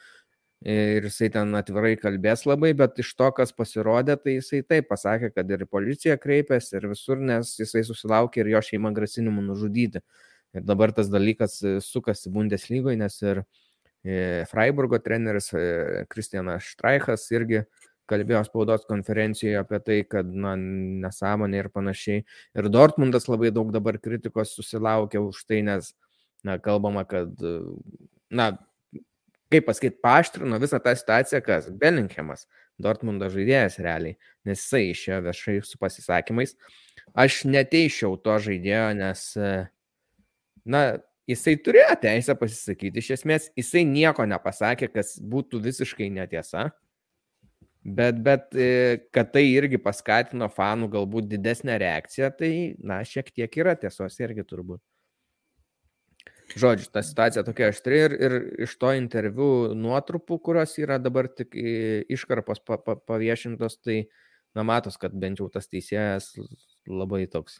Ir 0.65 1.05
jisai 1.05 1.27
ten 1.29 1.53
atvirai 1.53 1.91
kalbės 2.01 2.41
labai, 2.49 2.71
bet 2.73 2.97
iš 2.97 3.11
to, 3.13 3.27
kas 3.37 3.51
pasirodė, 3.53 4.15
tai 4.17 4.39
jisai 4.39 4.63
taip 4.65 4.87
pasakė, 4.89 5.29
kad 5.35 5.51
ir 5.53 5.67
policija 5.69 6.15
kreipėsi 6.17 6.79
ir 6.79 6.87
visur, 6.89 7.21
nes 7.21 7.51
jisai 7.59 7.83
susilaukė 7.85 8.41
ir 8.41 8.49
jo 8.55 8.61
šeima 8.65 8.89
grasinimų 8.95 9.43
nužudyti. 9.51 10.01
Ir 10.57 10.65
dabar 10.65 10.89
tas 10.97 11.11
dalykas 11.13 11.59
e, 11.61 11.75
sukasi 11.85 12.31
Bundeslygoje, 12.33 12.97
nes 12.97 13.19
ir 13.21 13.43
e, 14.01 14.45
Freiburgo 14.49 14.97
treneris 14.97 15.51
Kristianas 16.09 16.63
e, 16.63 16.71
Štraichas 16.71 17.27
irgi 17.35 17.61
kalbėjo 18.09 18.41
spaudos 18.47 18.87
konferencijoje 18.89 19.59
apie 19.59 19.81
tai, 19.83 19.99
kad 20.09 20.25
na, 20.25 20.55
nesąmonė 20.57 21.59
ir 21.61 21.69
panašiai. 21.69 22.23
Ir 22.57 22.69
Dortmundas 22.73 23.29
labai 23.29 23.51
daug 23.53 23.69
dabar 23.75 23.99
kritikos 24.01 24.55
susilaukia 24.57 25.21
už 25.21 25.43
tai, 25.45 25.61
nes 25.67 25.91
na, 26.47 26.57
kalbama, 26.57 27.03
kad, 27.05 27.35
na, 28.31 28.55
kaip 29.53 29.67
pasakyti, 29.69 29.99
paaštrino 30.03 30.59
visą 30.61 30.79
tą 30.83 30.93
situaciją, 30.97 31.41
kas 31.45 31.69
Bellinghamas, 31.81 32.47
Dortmundo 32.81 33.29
žaidėjas 33.33 33.79
realiai, 33.81 34.17
nes 34.45 34.61
jisai 34.61 34.83
išėjo 34.91 35.19
viešai 35.25 35.57
su 35.65 35.79
pasisakymais. 35.81 36.55
Aš 37.17 37.43
neteišiau 37.49 38.17
to 38.21 38.35
žaidėjo, 38.43 38.89
nes 38.99 39.23
na, 40.67 40.81
jisai 41.29 41.55
turėjo 41.63 41.95
teisę 42.03 42.35
pasisakyti, 42.39 43.01
iš 43.01 43.13
esmės 43.19 43.47
jisai 43.57 43.85
nieko 43.87 44.27
nepasakė, 44.29 44.91
kas 44.93 45.15
būtų 45.19 45.61
visiškai 45.63 46.09
netiesa, 46.13 46.67
bet, 47.83 48.19
bet 48.23 48.51
e, 48.55 48.99
kad 49.15 49.31
tai 49.33 49.45
irgi 49.49 49.79
paskatino 49.81 50.49
fanų 50.53 50.91
galbūt 50.97 51.31
didesnę 51.31 51.79
reakciją, 51.81 52.31
tai, 52.39 52.51
na, 52.79 53.01
šiek 53.07 53.31
tiek 53.33 53.59
yra 53.63 53.77
tiesos 53.79 54.19
irgi 54.23 54.45
turbūt. 54.47 54.83
Žodžiu, 56.55 56.87
ta 56.93 57.03
situacija 57.03 57.43
tokia 57.43 57.71
aštri 57.73 57.97
ir, 58.05 58.13
ir 58.23 58.35
iš 58.63 58.77
to 58.79 58.93
interviu 58.95 59.75
nuotrupų, 59.75 60.39
kurios 60.45 60.77
yra 60.79 60.95
dabar 61.01 61.27
tik 61.27 61.57
iškarpos 61.57 62.63
pa, 62.63 62.79
pa, 62.79 62.95
paviešintos, 62.95 63.81
tai 63.83 64.05
na 64.55 64.63
matos, 64.63 64.95
kad 65.01 65.11
bent 65.11 65.43
jau 65.43 65.49
tas 65.51 65.67
teisėjas 65.67 66.31
labai 66.87 67.25
toks 67.27 67.59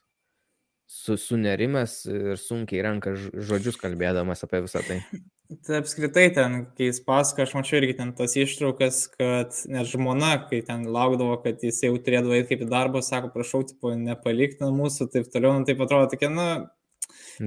su, 0.88 1.18
sunerimęs 1.20 1.96
ir 2.12 2.38
sunkiai 2.40 2.84
renka 2.86 3.14
žodžius 3.18 3.80
kalbėdamas 3.82 4.46
apie 4.48 4.64
visą 4.66 4.84
tai. 4.88 5.02
Tai 5.64 5.78
apskritai 5.80 6.26
ten, 6.36 6.56
kai 6.76 6.90
jis 6.90 6.98
pasako, 7.08 7.46
aš 7.46 7.54
mačiau 7.56 7.78
irgi 7.78 7.94
ten 7.96 8.10
tas 8.18 8.34
ištraukas, 8.36 8.98
kad 9.14 9.56
net 9.72 9.88
žmona, 9.88 10.34
kai 10.50 10.58
ten 10.68 10.82
laukdavo, 10.92 11.38
kad 11.40 11.64
jis 11.64 11.78
jau 11.86 11.94
turėdavo 12.04 12.36
eiti 12.36 12.50
kaip 12.50 12.66
į 12.66 12.68
darbą, 12.74 13.00
sako, 13.00 13.30
prašau, 13.32 13.62
tipo, 13.70 13.94
nepalikti 13.96 14.68
mūsų, 14.76 15.08
taip 15.14 15.30
toliau, 15.32 15.54
nu, 15.56 15.64
taip 15.70 15.80
atrodo 15.86 16.10
tokia, 16.12 16.28
na, 16.36 16.50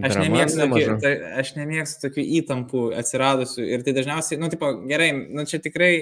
Aš 0.07 0.17
nemėgstu, 0.21 0.63
tokių, 0.71 0.97
tai, 1.03 1.13
aš 1.41 1.53
nemėgstu 1.57 2.05
tokių 2.07 2.25
įtampų 2.41 2.83
atsiradusių 3.01 3.67
ir 3.67 3.85
tai 3.87 3.95
dažniausiai, 3.97 4.39
nu, 4.41 4.51
tipo, 4.53 4.71
gerai, 4.87 5.11
nu, 5.15 5.45
čia 5.51 5.59
tikrai 5.63 5.93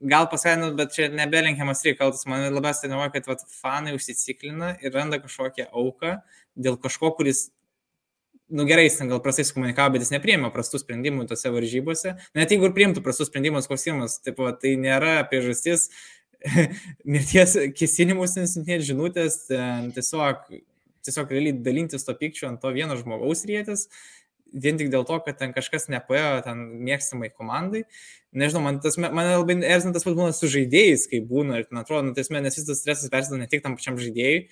gal 0.00 0.28
paskatinus, 0.32 0.74
bet 0.78 0.94
čia 0.94 1.08
nebelenkiamas 1.12 1.82
reikalas. 1.84 2.24
Man 2.30 2.46
labiausiai 2.54 2.90
nemoja, 2.92 3.12
kad 3.14 3.26
vat, 3.28 3.42
fanai 3.60 3.94
užsiciklina 3.96 4.74
ir 4.80 4.94
randa 4.96 5.20
kažkokią 5.20 5.68
auką 5.70 6.16
dėl 6.56 6.78
kažko, 6.80 7.12
kuris, 7.18 7.48
nu 8.50 8.64
gerai, 8.68 8.86
jis 8.88 9.02
gal 9.10 9.20
prastai 9.24 9.46
komunikavo, 9.52 9.94
bet 9.96 10.06
jis 10.06 10.14
nepriėmė 10.14 10.52
prastų 10.54 10.80
sprendimų 10.82 11.28
tose 11.30 11.52
varžybose. 11.52 12.16
Net 12.38 12.54
jeigu 12.54 12.70
ir 12.70 12.76
priimtų 12.78 13.04
prastus 13.04 13.30
sprendimus 13.30 13.68
klausimus, 13.70 14.18
tai, 14.24 14.34
tai 14.62 14.74
nėra 14.80 15.20
priežastis 15.30 15.90
mirties 17.12 17.58
kesinimus, 17.76 18.38
nesintinėti 18.40 18.92
žinutės, 18.92 19.42
tiesiog 19.50 20.48
tiesiog 21.10 21.34
realiai 21.34 21.58
dalintis 21.66 22.06
to 22.06 22.14
pykčiu 22.16 22.48
ant 22.48 22.62
to 22.62 22.72
vieno 22.72 22.96
žmogaus 22.98 23.44
rėtis, 23.50 23.88
vien 24.52 24.78
tik 24.78 24.90
dėl 24.90 25.04
to, 25.06 25.18
kad 25.26 25.38
ten 25.38 25.54
kažkas 25.54 25.88
nepaėjo 25.92 26.40
ten 26.46 26.64
mėgstamai 26.86 27.30
komandai. 27.30 27.84
Nežinau, 28.32 28.62
man 28.64 28.80
tas, 28.82 28.98
mane 29.00 29.36
labai 29.36 29.58
erzina 29.66 29.94
tas 29.94 30.06
pat 30.06 30.16
būna 30.18 30.34
su 30.36 30.50
žaidėjais, 30.50 31.06
kai 31.10 31.22
būna, 31.26 31.60
ir 31.60 31.70
man 31.70 31.84
atrodo, 31.84 32.08
nu, 32.08 32.16
tiesme, 32.16 32.42
nes 32.42 32.58
visas 32.58 32.82
stresas 32.82 33.10
persideda 33.12 33.42
ne 33.42 33.50
tik 33.50 33.64
tam 33.64 33.76
pačiam 33.78 33.98
žaidėjui, 34.00 34.44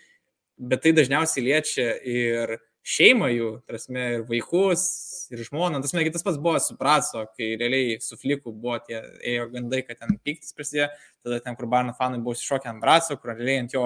bet 0.70 0.82
tai 0.84 0.94
dažniausiai 0.96 1.46
liečia 1.46 1.92
ir 2.02 2.58
šeimą 2.88 3.28
jų, 3.30 3.50
prasme, 3.68 4.04
ir 4.16 4.24
vaikus, 4.28 4.86
ir 5.30 5.42
žmoną. 5.44 5.82
Tas, 5.84 5.92
tas 5.92 6.24
pats 6.24 6.40
buvo 6.40 6.58
su 6.62 6.76
Praso, 6.80 7.26
kai 7.36 7.52
realiai 7.60 7.98
su 8.02 8.16
Fliku 8.20 8.52
buvo 8.52 8.78
tie, 8.86 9.02
ėjo 9.34 9.48
gandai, 9.52 9.82
kad 9.86 10.00
ten 10.00 10.16
piktis 10.24 10.56
prasidėjo, 10.56 10.88
tada 11.26 11.40
ten, 11.44 11.58
kur 11.58 11.68
Barno 11.70 11.94
fanai 11.98 12.22
buvo 12.22 12.36
iššokę 12.38 12.70
ant 12.72 12.82
Praso, 12.84 13.18
kur 13.20 13.34
realiai 13.34 13.64
ant 13.64 13.76
jo 13.76 13.84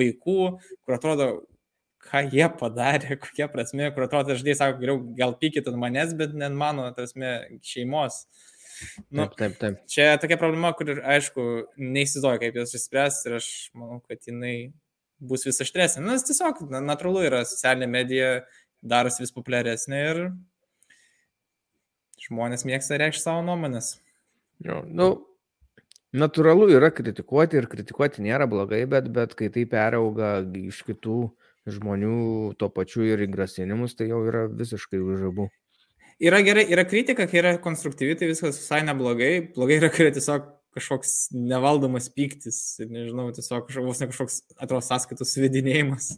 vaikų, 0.00 0.40
kur 0.84 0.96
atrodo, 0.96 1.30
ką 2.10 2.22
jie 2.32 2.46
padarė, 2.60 3.16
kokia 3.24 3.48
prasme, 3.52 3.90
kur 3.94 4.06
atrodo, 4.06 4.36
žinai, 4.38 4.56
sako, 4.58 4.80
geriau 4.82 5.02
gal 5.18 5.36
pykit 5.40 5.68
ant 5.70 5.80
manęs, 5.80 6.14
bet 6.18 6.34
ne 6.36 6.50
mano, 6.54 6.88
prasme, 6.96 7.34
šeimos. 7.66 8.24
Nu, 9.12 9.26
taip, 9.26 9.36
taip, 9.36 9.56
taip. 9.60 9.80
Čia 9.92 10.14
tokia 10.20 10.38
problema, 10.40 10.72
kur, 10.76 10.94
aišku, 11.14 11.46
neįsivaizduoju, 11.76 12.40
kaip 12.44 12.62
jos 12.62 12.78
išspręs 12.78 13.18
ir 13.28 13.36
aš 13.40 13.48
manau, 13.76 14.00
kad 14.08 14.24
jinai 14.24 14.72
bus 15.20 15.44
vis 15.44 15.60
aštresnė. 15.60 16.06
Nes 16.06 16.24
tiesiog 16.24 16.62
natūralu 16.72 17.26
yra 17.28 17.42
socialinė 17.48 17.90
medija, 17.92 18.30
darosi 18.80 19.20
vis 19.20 19.34
populiaresnė 19.36 19.98
ir 20.10 20.22
žmonės 22.24 22.64
mėgsta 22.68 22.98
reikšti 23.00 23.26
savo 23.26 23.42
nuomonės. 23.44 23.98
Jo, 24.64 24.80
nu, 24.88 25.10
natūralu 26.16 26.70
yra 26.76 26.90
kritikuoti 26.92 27.60
ir 27.60 27.68
kritikuoti 27.70 28.24
nėra 28.24 28.48
blogai, 28.50 28.82
bet, 28.90 29.08
bet 29.12 29.36
kai 29.38 29.50
tai 29.52 29.66
perauga 29.68 30.38
iš 30.62 30.82
kitų 30.88 31.20
žmonių 31.68 32.54
tuo 32.60 32.70
pačiu 32.72 33.04
ir 33.04 33.24
į 33.26 33.30
grasinimus, 33.32 33.96
tai 33.98 34.08
jau 34.10 34.22
yra 34.28 34.46
visiškai 34.48 35.00
už 35.00 35.26
žabų. 35.26 35.48
Yra 36.20 36.40
gerai, 36.44 36.66
yra 36.68 36.84
kritika, 36.84 37.24
kai 37.28 37.40
yra 37.40 37.54
konstruktyvi, 37.64 38.16
tai 38.20 38.28
viskas 38.28 38.58
visai 38.60 38.82
neblogai. 38.84 39.32
Blogai 39.54 39.78
yra, 39.80 39.88
kai 39.92 40.04
yra 40.06 40.14
tiesiog 40.16 40.48
kažkoks 40.76 41.30
nevaldomas 41.34 42.10
pyktis 42.14 42.58
ir 42.82 42.90
nežinau, 42.92 43.30
tiesiog 43.34 43.66
kažkoks, 43.68 44.02
kažkoks 44.12 44.36
atrodo 44.56 44.84
sąskaitų 44.86 45.26
svedinėjimas. 45.26 46.12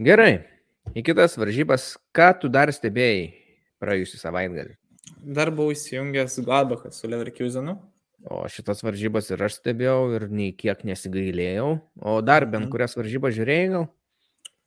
Gerai, 0.00 0.46
į 0.96 1.04
kitas 1.06 1.36
varžybas, 1.38 1.92
ką 2.16 2.32
tu 2.40 2.50
dar 2.50 2.72
stebėjai 2.74 3.28
praėjusią 3.82 4.22
savaitgalį? 4.24 4.74
Dar 5.36 5.52
buvau 5.54 5.76
įsijungęs 5.76 6.40
Gladbachas 6.44 6.98
su 7.00 7.08
Leverkusenu. 7.10 7.76
O 8.24 8.46
šitas 8.48 8.80
varžybas 8.80 9.28
ir 9.34 9.42
aš 9.44 9.58
stebėjau 9.58 10.14
ir 10.16 10.28
nei 10.32 10.54
kiek 10.56 10.80
nesigailėjau. 10.88 11.68
O 12.00 12.16
dar 12.24 12.46
bent 12.46 12.64
mhm. 12.64 12.72
kurias 12.72 12.96
varžybas 12.96 13.36
žiūrėjai 13.36 13.70
gal? 13.74 13.86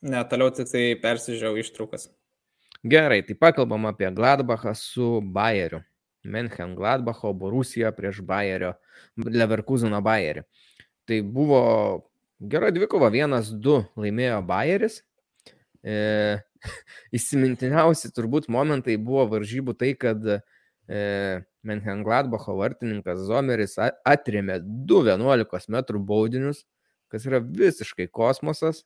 Ne, 0.05 0.21
toliau 0.29 0.53
tik 0.53 0.69
tai 0.69 0.83
persižiūrėjau 1.01 1.63
ištraukas. 1.63 2.09
Gerai, 2.85 3.23
tai 3.25 3.33
pakalbam 3.33 3.87
apie 3.89 4.11
Gladbachą 4.13 4.75
su 4.77 5.17
Bayeriu. 5.21 5.81
Menchen 6.27 6.75
Gladbacho, 6.75 7.31
Borusija 7.33 7.91
prieš 7.95 8.21
Bayerio, 8.21 8.75
Leverkuseną 9.17 10.01
Bayerį. 10.03 10.43
Tai 11.07 11.19
buvo 11.23 11.61
gera 12.39 12.69
dvikova, 12.75 13.09
vienas, 13.13 13.49
du 13.49 13.79
laimėjo 13.97 14.41
Bayeris. 14.45 15.01
E, 15.81 16.43
įsimintiniausi 17.17 18.11
turbūt 18.13 18.49
momentai 18.51 18.97
buvo 18.99 19.25
varžybų 19.33 19.77
tai, 19.79 19.93
kad 19.99 20.23
e, 20.27 20.39
Menhengladbacho 21.67 22.55
vartininkas 22.57 23.25
Zomeris 23.27 23.75
atrėmė 24.07 24.61
2,11 24.89 25.67
m 25.73 26.03
baudinius, 26.07 26.63
kas 27.11 27.27
yra 27.27 27.41
visiškai 27.41 28.07
kosmosas. 28.07 28.85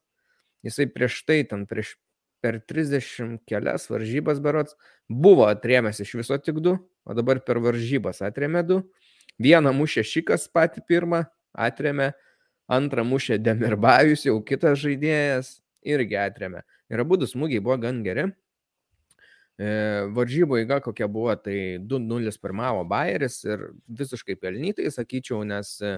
Jisai 0.65 0.87
prieš 0.93 1.21
tai, 1.25 1.41
ten 1.49 1.65
prieš 1.69 1.95
per 2.41 2.57
30 2.65 3.39
kelias 3.49 3.87
varžybas 3.89 4.41
berots, 4.41 4.75
buvo 5.09 5.45
atrėmęs 5.49 6.01
iš 6.01 6.15
viso 6.21 6.37
tik 6.41 6.57
2, 6.61 6.75
o 7.05 7.17
dabar 7.17 7.41
per 7.45 7.61
varžybas 7.61 8.21
atrėmė 8.25 8.65
2. 8.65 8.81
Vieną 9.41 9.73
mušė 9.73 10.03
Šikas 10.05 10.47
pati 10.53 10.83
pirmą, 10.85 11.23
atrėmė, 11.53 12.11
antrą 12.71 13.05
mušė 13.07 13.39
Demirbajus, 13.41 14.25
jau 14.27 14.37
kitas 14.45 14.79
žaidėjas, 14.81 15.59
irgi 15.85 16.17
atrėmė. 16.21 16.65
Ir 16.91 17.03
abu 17.03 17.17
smūgiai 17.25 17.63
buvo 17.63 17.77
gan 17.81 18.01
geri. 18.05 18.31
E, 19.59 20.07
varžybų 20.15 20.61
eiga 20.61 20.79
kokia 20.81 21.07
buvo, 21.11 21.33
tai 21.35 21.77
2-0 21.83 22.31
pirmavo 22.41 22.85
Bayeris 22.87 23.41
ir 23.45 23.67
visiškai 23.99 24.37
pelnytai, 24.39 24.87
sakyčiau, 24.93 25.43
nes 25.45 25.73
e, 25.85 25.97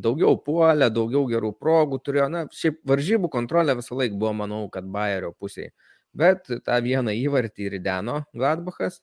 daugiau 0.00 0.38
puolė, 0.40 0.88
daugiau 0.94 1.26
gerų 1.28 1.52
progų 1.58 2.00
turėjo. 2.04 2.28
Na, 2.32 2.44
šiaip 2.54 2.80
varžybų 2.88 3.30
kontrolė 3.32 3.76
visą 3.80 3.98
laiką 3.98 4.16
buvo, 4.20 4.32
manau, 4.44 4.62
kad 4.72 4.86
Bayerio 4.86 5.34
pusėje. 5.36 5.74
Bet 6.14 6.46
tą 6.46 6.78
vieną 6.82 7.12
įvartį 7.18 7.72
rideno 7.74 8.20
Gladbachas, 8.32 9.00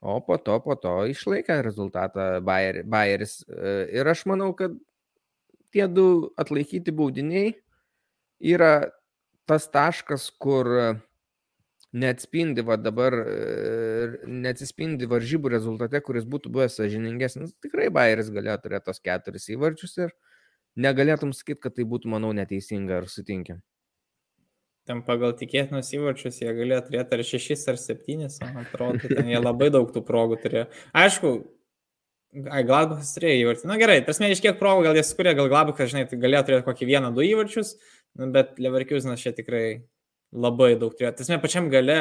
o 0.00 0.16
po 0.24 0.38
to, 0.40 0.56
po 0.64 0.76
to 0.80 0.94
išlaikė 1.12 1.60
rezultatą 1.64 2.40
Bayer, 2.44 2.82
Bayeris. 2.88 3.42
E, 3.44 3.76
ir 4.00 4.08
aš 4.08 4.24
manau, 4.30 4.50
kad 4.56 4.74
tie 5.74 5.86
du 5.88 6.32
atlaikyti 6.40 6.94
baudiniai 6.96 7.52
yra 8.40 8.88
tas 9.46 9.68
taškas, 9.70 10.30
kur 10.40 10.68
neatspindi 11.94 12.64
va 12.66 12.76
dabar, 12.80 13.14
neatsispindi 14.26 15.06
varžybų 15.10 15.52
rezultate, 15.52 16.00
kuris 16.04 16.26
būtų 16.28 16.50
buvęs 16.52 16.80
sažiningesnis. 16.80 17.54
Tikrai 17.62 17.88
Bayeris 17.94 18.32
galėjo 18.34 18.58
turėti 18.64 18.88
tos 18.90 19.00
keturis 19.04 19.48
įvarčius 19.54 19.96
ir 20.02 20.12
negalėtum 20.76 21.32
sakyti, 21.32 21.62
kad 21.62 21.76
tai 21.78 21.86
būtų, 21.88 22.10
manau, 22.12 22.34
neteisinga 22.36 23.00
ar 23.00 23.10
sutinkim. 23.12 23.62
Ten 24.86 25.00
pagal 25.02 25.32
tikėtinus 25.34 25.88
įvarčius 25.96 26.42
jie 26.42 26.52
galėjo 26.54 26.84
turėti 26.86 27.16
ar 27.16 27.24
šešis, 27.26 27.64
ar 27.72 27.78
septynis, 27.80 28.38
man 28.44 28.60
atrodo, 28.62 29.08
ten 29.10 29.32
jie 29.32 29.40
labai 29.40 29.72
daug 29.74 29.88
tų 29.90 30.04
progų 30.06 30.38
turėjo. 30.44 30.68
Aišku, 30.94 31.32
Galbachas 32.36 33.14
turėjo 33.16 33.46
įvartį. 33.46 33.66
Na 33.70 33.78
gerai, 33.80 33.96
tas 34.04 34.20
mėnesis 34.20 34.44
kiek 34.44 34.58
progų, 34.60 34.84
gal 34.84 34.98
jie 34.98 35.02
skūrė, 35.06 35.32
gal 35.38 35.48
Galbachas, 35.50 35.90
žinai, 35.90 36.04
tai 36.10 36.20
galėjo 36.20 36.42
turėti 36.46 36.66
kokį 36.66 36.88
vieną, 36.90 37.10
du 37.16 37.24
įvarčius, 37.24 37.72
nu, 38.20 38.28
bet 38.34 38.60
Leverkusenas 38.60 39.22
čia 39.24 39.32
tikrai 39.34 39.64
labai 40.36 40.74
daug 40.78 40.94
turėjo. 40.94 41.16
Tiesme, 41.18 41.40
pačiam 41.42 41.70
gale 41.72 42.00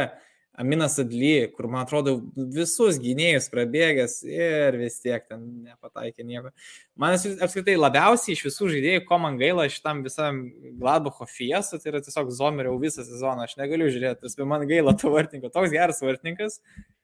Aminas 0.56 1.00
Adly, 1.00 1.50
kur 1.52 1.68
man 1.68 1.84
atrodo 1.84 2.14
visus 2.56 2.96
gynėjus 3.04 3.50
prabėgęs 3.52 4.22
ir 4.24 4.78
vis 4.80 5.02
tiek 5.04 5.26
ten 5.28 5.42
nepataikė 5.66 6.24
nieko. 6.24 6.54
Man 7.00 7.18
apskritai 7.18 7.76
labiausiai 7.76 8.38
iš 8.38 8.46
visų 8.48 8.70
žaidėjų, 8.72 9.04
ko 9.10 9.20
man 9.20 9.36
gaila 9.42 9.68
šitam 9.72 10.00
visam 10.06 10.46
Gladbacho 10.80 11.28
fiestą, 11.28 11.82
tai 11.82 11.92
yra 11.92 12.04
tiesiog 12.06 12.32
Zomeriau 12.38 12.80
visą 12.80 13.04
sezoną. 13.04 13.50
Aš 13.50 13.58
negaliu 13.60 13.90
žiūrėti, 13.92 14.24
tas 14.24 14.40
man 14.48 14.64
gaila 14.70 14.96
to 14.96 15.12
vartininko, 15.12 15.52
toks 15.52 15.76
geras 15.76 16.00
vartininkas 16.06 16.62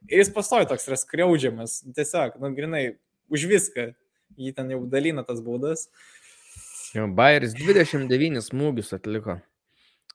ir 0.07 0.23
jis 0.23 0.31
pastoja 0.31 0.71
toks 0.71 0.87
yra 0.87 1.01
skriaudžiamas. 1.03 1.81
Tiesiog, 1.97 2.39
nu, 2.39 2.55
grinai, 2.55 2.85
už 3.31 3.49
viską. 3.51 3.91
Jį 4.39 4.55
ten 4.55 4.71
jau 4.71 4.85
dalina 4.87 5.27
tas. 5.27 5.43
Jo, 6.95 7.11
Bayeris 7.11 7.51
29 7.59 8.39
smūgius 8.47 8.95
atliko. 8.95 9.41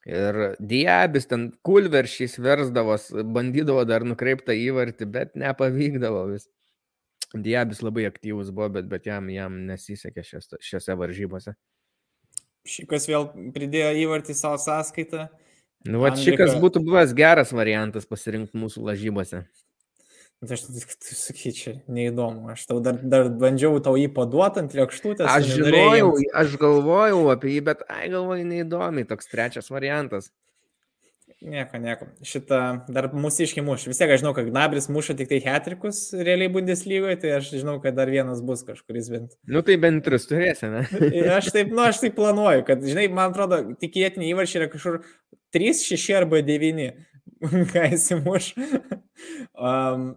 Ir 0.07 0.37
Diabis 0.63 1.27
ten 1.27 1.49
kulveršiais 1.67 2.37
versdavos, 2.39 3.09
bandydavo 3.11 3.83
dar 3.89 4.05
nukreiptą 4.07 4.55
įvartį, 4.55 5.09
bet 5.11 5.35
nepavykdavo 5.39 6.29
vis. 6.31 6.47
Diabis 7.35 7.83
labai 7.83 8.05
aktyvus 8.07 8.53
buvo, 8.55 8.69
bet, 8.77 8.87
bet 8.87 9.09
jam, 9.09 9.27
jam 9.35 9.57
nesisekė 9.67 10.23
šiose, 10.25 10.61
šiose 10.63 10.95
varžybose. 10.97 11.57
Šikas 12.67 13.09
vėl 13.11 13.27
pridėjo 13.55 13.91
įvartį 14.05 14.37
savo 14.39 14.61
sąskaitą. 14.63 15.27
Nu, 15.87 16.01
va, 16.03 16.13
šikas 16.19 16.55
būtų 16.63 16.83
buvęs 16.87 17.13
geras 17.19 17.53
variantas 17.55 18.07
pasirinkti 18.07 18.59
mūsų 18.59 18.87
lažybose. 18.87 19.43
Aš 20.45 20.67
tai 20.69 21.15
sakyčiau, 21.17 21.79
neįdomu. 21.89 22.51
Aš 22.53 22.67
tau 22.69 22.81
dar, 22.85 22.99
dar 23.01 23.31
bandžiau 23.41 23.79
tau 23.81 23.95
jį 23.97 24.11
paduoti 24.13 24.61
ant 24.61 24.75
lėkštutės. 24.77 25.31
Aš 25.33 25.55
žinojau, 25.57 26.11
aš 26.37 26.59
galvojau 26.61 27.23
apie 27.33 27.55
jį, 27.55 27.63
bet, 27.71 27.87
ai, 27.89 28.11
galvoju, 28.13 28.45
neįdomi, 28.51 29.07
toks 29.09 29.33
trečias 29.33 29.73
variantas. 29.73 30.29
Nieko, 31.47 31.79
nieko. 31.81 32.07
Šitą 32.25 32.59
dar 32.93 33.09
mūsų 33.13 33.45
iškimuš. 33.45 33.87
Vis 33.91 34.01
tiek 34.01 34.13
aš 34.13 34.23
žinau, 34.23 34.33
kad 34.37 34.49
Gnabris 34.49 34.89
muša 34.93 35.15
tik 35.19 35.29
tai 35.31 35.41
hetrikus 35.45 36.01
realiai 36.17 36.53
Bundeslygoje, 36.53 37.19
tai 37.23 37.35
aš 37.37 37.51
žinau, 37.59 37.77
kad 37.85 37.97
dar 37.97 38.13
vienas 38.13 38.41
bus 38.45 38.65
kažkuris 38.65 39.11
bent. 39.13 39.37
Nu 39.45 39.61
tai 39.65 39.77
bent 39.81 40.05
tris 40.05 40.29
turėsi, 40.29 40.69
ne? 40.73 40.85
aš 41.37 41.53
taip, 41.53 41.73
nu, 41.73 41.85
aš 41.85 42.01
taip 42.05 42.17
planuoju, 42.17 42.65
kad, 42.69 42.85
žinai, 42.85 43.09
man 43.13 43.33
atrodo, 43.35 43.61
tikėtini 43.81 44.33
įvarčiai 44.33 44.63
yra 44.63 44.71
kažkur 44.73 45.03
3, 45.57 45.77
6 45.93 46.17
arba 46.17 46.41
9, 46.45 46.89
ką 47.75 47.89
įsimuš. 47.99 48.55
um, 49.53 50.15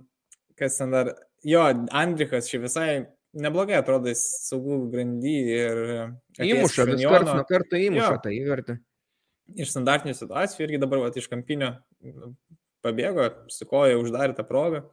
kas 0.60 0.78
ten 0.80 0.94
dar, 0.94 1.14
jo, 1.48 1.64
Andrikas 1.96 2.50
šį 2.52 2.62
visai 2.68 2.90
neblogai 3.38 3.78
atrodo, 3.80 4.12
jis 4.12 4.24
saugų 4.50 4.84
grandy 4.94 5.36
ir... 5.54 5.82
Įmuša, 6.40 6.86
vis 6.90 7.04
karts 7.06 7.34
nuo 7.34 7.48
karto 7.50 7.80
įmuša 7.80 8.14
jo. 8.14 8.22
tą 8.24 8.34
įvertį. 8.36 8.78
Iš 9.60 9.74
standartinių 9.74 10.14
situacijų 10.18 10.68
irgi 10.68 10.80
dabar 10.82 11.04
va, 11.04 11.12
iš 11.18 11.28
kampinio 11.30 11.74
pabėgo, 12.86 13.28
psikoja, 13.50 14.00
uždarė 14.02 14.38
tą 14.38 14.46
progą. 14.48 14.84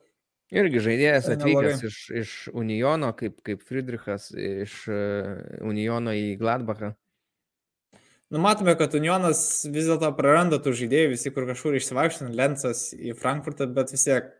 Irgi 0.54 0.78
žaidėjas 0.82 1.26
atvykęs 1.34 1.82
iš, 1.88 1.96
iš 2.20 2.34
Unijono, 2.54 3.10
kaip, 3.18 3.40
kaip 3.46 3.64
Friedrichas, 3.66 4.30
iš 4.30 4.84
uh, 4.86 5.32
Unijono 5.66 6.14
į 6.14 6.36
Gladbachą. 6.38 6.92
Nu, 8.30 8.40
matome, 8.42 8.74
kad 8.78 8.94
Unionas 8.98 9.40
vis 9.70 9.86
dėlto 9.86 10.08
praranda 10.18 10.58
tų 10.62 10.72
žaidėjų, 10.80 11.12
visi 11.12 11.30
kur 11.34 11.46
kažkur 11.50 11.76
išsivaikština, 11.78 12.32
Lensas 12.34 12.88
į 12.94 13.14
Frankfurtą, 13.18 13.68
bet 13.74 13.92
vis 13.94 14.06
tiek 14.06 14.30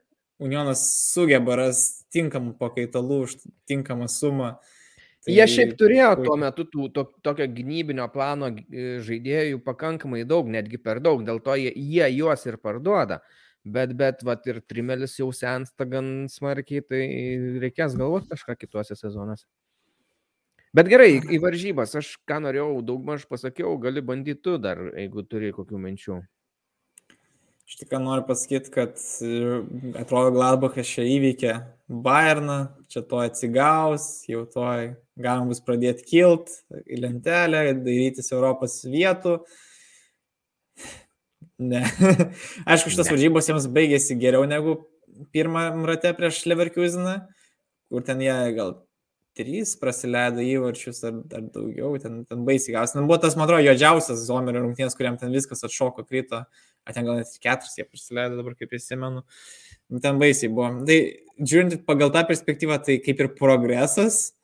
Unionas 0.43 0.82
sugeba 1.14 1.57
ras 1.57 1.82
tinkamų 2.12 2.57
pakaitalų 2.61 3.20
už 3.26 3.37
tinkamą 3.68 4.09
sumą. 4.12 4.57
Tai 5.26 5.34
Jie 5.34 5.47
šiaip 5.51 5.72
turėjo 5.80 6.11
tuo 6.20 6.37
metu 6.39 6.66
tų, 6.70 6.91
to, 6.95 7.03
tokio 7.24 7.49
gynybinio 7.51 8.05
plano 8.12 8.53
e, 8.53 9.01
žaidėjų 9.03 9.59
pakankamai 9.66 10.22
daug, 10.28 10.47
netgi 10.47 10.78
per 10.78 11.01
daug, 11.03 11.24
dėl 11.26 11.41
to 11.43 11.57
jie, 11.59 11.72
jie 11.74 12.07
juos 12.14 12.47
ir 12.47 12.61
parduoda. 12.62 13.22
Bet, 13.66 13.97
bet, 13.99 14.22
vat 14.22 14.47
ir 14.47 14.61
trimelis 14.62 15.16
jau 15.18 15.32
sensta 15.34 15.89
gan 15.91 16.28
smarkiai, 16.30 16.84
tai 16.87 17.01
reikės 17.64 17.97
galvoti 17.99 18.30
kažką 18.30 18.55
kituose 18.61 18.95
sezonuose. 18.95 19.49
Bet 20.76 20.93
gerai, 20.93 21.16
į 21.18 21.41
varžybas, 21.43 21.97
aš 21.99 22.12
ką 22.28 22.39
norėjau 22.45 22.84
daugmaž 22.87 23.26
pasakiau, 23.26 23.74
gali 23.82 24.05
bandyti 24.05 24.45
tu 24.45 24.59
dar, 24.62 24.78
jeigu 24.93 25.26
turi 25.26 25.51
kokių 25.57 25.80
minčių. 25.82 26.20
Iš 27.67 27.81
tikrųjų 27.81 28.05
noriu 28.05 28.23
pasakyti, 28.29 28.71
kad 28.71 29.01
e, 29.27 29.57
atrodo 29.99 30.31
Gladbachas 30.37 30.87
čia 30.87 31.03
įveikė 31.17 31.55
Bayerną, 31.91 32.59
čia 32.91 33.03
to 33.03 33.19
atsigaus, 33.19 34.05
jau 34.31 34.45
to 34.51 34.67
galima 35.19 35.51
bus 35.51 35.62
pradėti 35.67 36.07
kilt 36.07 36.53
į 36.87 37.01
lentelę, 37.03 37.64
darytis 37.83 38.31
Europos 38.31 38.79
vietų. 38.87 39.41
Ne. 41.59 41.83
Aišku, 42.71 42.93
šitas 42.93 43.11
varžybos 43.11 43.51
jiems 43.51 43.67
baigėsi 43.75 44.19
geriau 44.21 44.47
negu 44.47 44.77
pirmam 45.35 45.83
rate 45.91 46.14
prieš 46.14 46.45
Leverkuseną, 46.47 47.17
kur 47.91 48.07
ten 48.07 48.23
jie 48.23 48.37
gal 48.55 48.77
trys 49.37 49.75
praleido 49.81 50.45
įvarčius 50.45 51.03
ar, 51.09 51.19
ar 51.35 51.51
daugiau, 51.51 51.97
ten, 52.01 52.23
ten 52.31 52.47
baisiai 52.47 52.79
gausi. 52.79 52.95
Ten 52.95 53.11
buvo 53.11 53.19
tas, 53.27 53.35
man 53.35 53.49
atrodo, 53.49 53.67
juodžiausias 53.67 54.23
Zomerio 54.31 54.62
rungtynės, 54.62 54.95
kuriam 54.97 55.19
ten 55.21 55.35
viskas 55.35 55.67
atšoko, 55.67 56.07
krito 56.07 56.45
ten 56.95 57.07
gal 57.07 57.20
net 57.20 57.32
keturis 57.43 57.74
jie 57.78 57.87
prisileido 57.89 58.39
dabar, 58.39 58.55
kaip 58.59 58.74
įsimenu. 58.76 59.24
Nu, 59.91 60.01
ten 60.03 60.20
baisiai 60.22 60.51
buvo. 60.53 60.70
Tai 60.87 60.99
žiūrint 61.41 61.82
pagal 61.89 62.12
tą 62.14 62.22
perspektyvą, 62.28 62.78
tai 62.87 62.99
kaip 63.03 63.22
ir 63.22 63.32
progresas, 63.39 64.37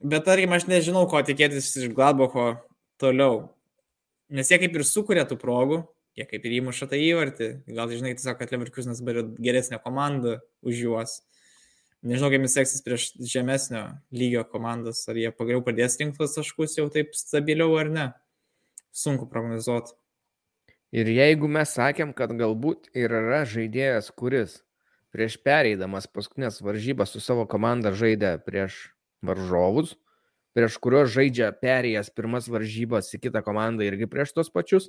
bet 0.00 0.26
tarkim, 0.28 0.54
aš 0.56 0.68
nežinau, 0.70 1.06
ko 1.10 1.22
tikėtis 1.24 1.72
iš 1.80 1.92
Gladbacho 1.96 2.54
toliau. 3.00 3.46
Nes 4.32 4.50
jie 4.50 4.58
kaip 4.60 4.74
ir 4.74 4.84
sukuria 4.86 5.24
tų 5.28 5.38
progų, 5.40 5.84
jie 6.18 6.26
kaip 6.28 6.44
ir 6.48 6.58
įmuša 6.60 6.88
tą 6.90 6.98
įvartį. 7.00 7.50
Gal 7.76 7.92
žinai, 7.92 8.16
tiesiog, 8.18 8.38
kad 8.40 8.52
Leverkusenas 8.54 9.02
yra 9.04 9.24
geresnė 9.38 9.80
komanda 9.84 10.40
už 10.66 10.84
juos. 10.86 11.18
Nežinau, 12.06 12.30
kaip 12.32 12.44
jis 12.46 12.56
seksis 12.58 12.84
prieš 12.84 13.06
žemesnio 13.18 13.82
lygio 14.14 14.44
komandas, 14.48 15.02
ar 15.10 15.18
jie 15.18 15.32
pagaliau 15.34 15.64
pradės 15.64 15.96
rinkti 16.00 16.20
tuos 16.20 16.36
taškus 16.36 16.76
jau 16.78 16.86
taip 16.92 17.16
stabiliau 17.18 17.72
ar 17.80 17.90
ne. 17.92 18.06
Sunku 18.96 19.28
prognozuoti. 19.28 19.96
Ir 20.96 21.10
jeigu 21.12 21.48
mes 21.52 21.74
sakėm, 21.76 22.14
kad 22.16 22.30
galbūt 22.32 22.88
ir 22.96 23.12
yra 23.12 23.42
žaidėjas, 23.44 24.08
kuris 24.16 24.62
prieš 25.12 25.34
pereidamas 25.44 26.06
paskutinės 26.08 26.62
varžybas 26.64 27.12
su 27.12 27.20
savo 27.20 27.44
komanda 27.48 27.92
žaidė 27.92 28.38
prieš 28.46 28.78
varžovus, 29.24 29.92
prieš 30.56 30.78
kuriuos 30.80 31.12
žaidžia 31.12 31.50
perėjęs 31.60 32.08
pirmas 32.16 32.48
varžybas 32.48 33.12
į 33.12 33.20
kitą 33.26 33.42
komandą 33.44 33.84
irgi 33.84 34.08
prieš 34.08 34.32
tos 34.38 34.48
pačius, 34.52 34.88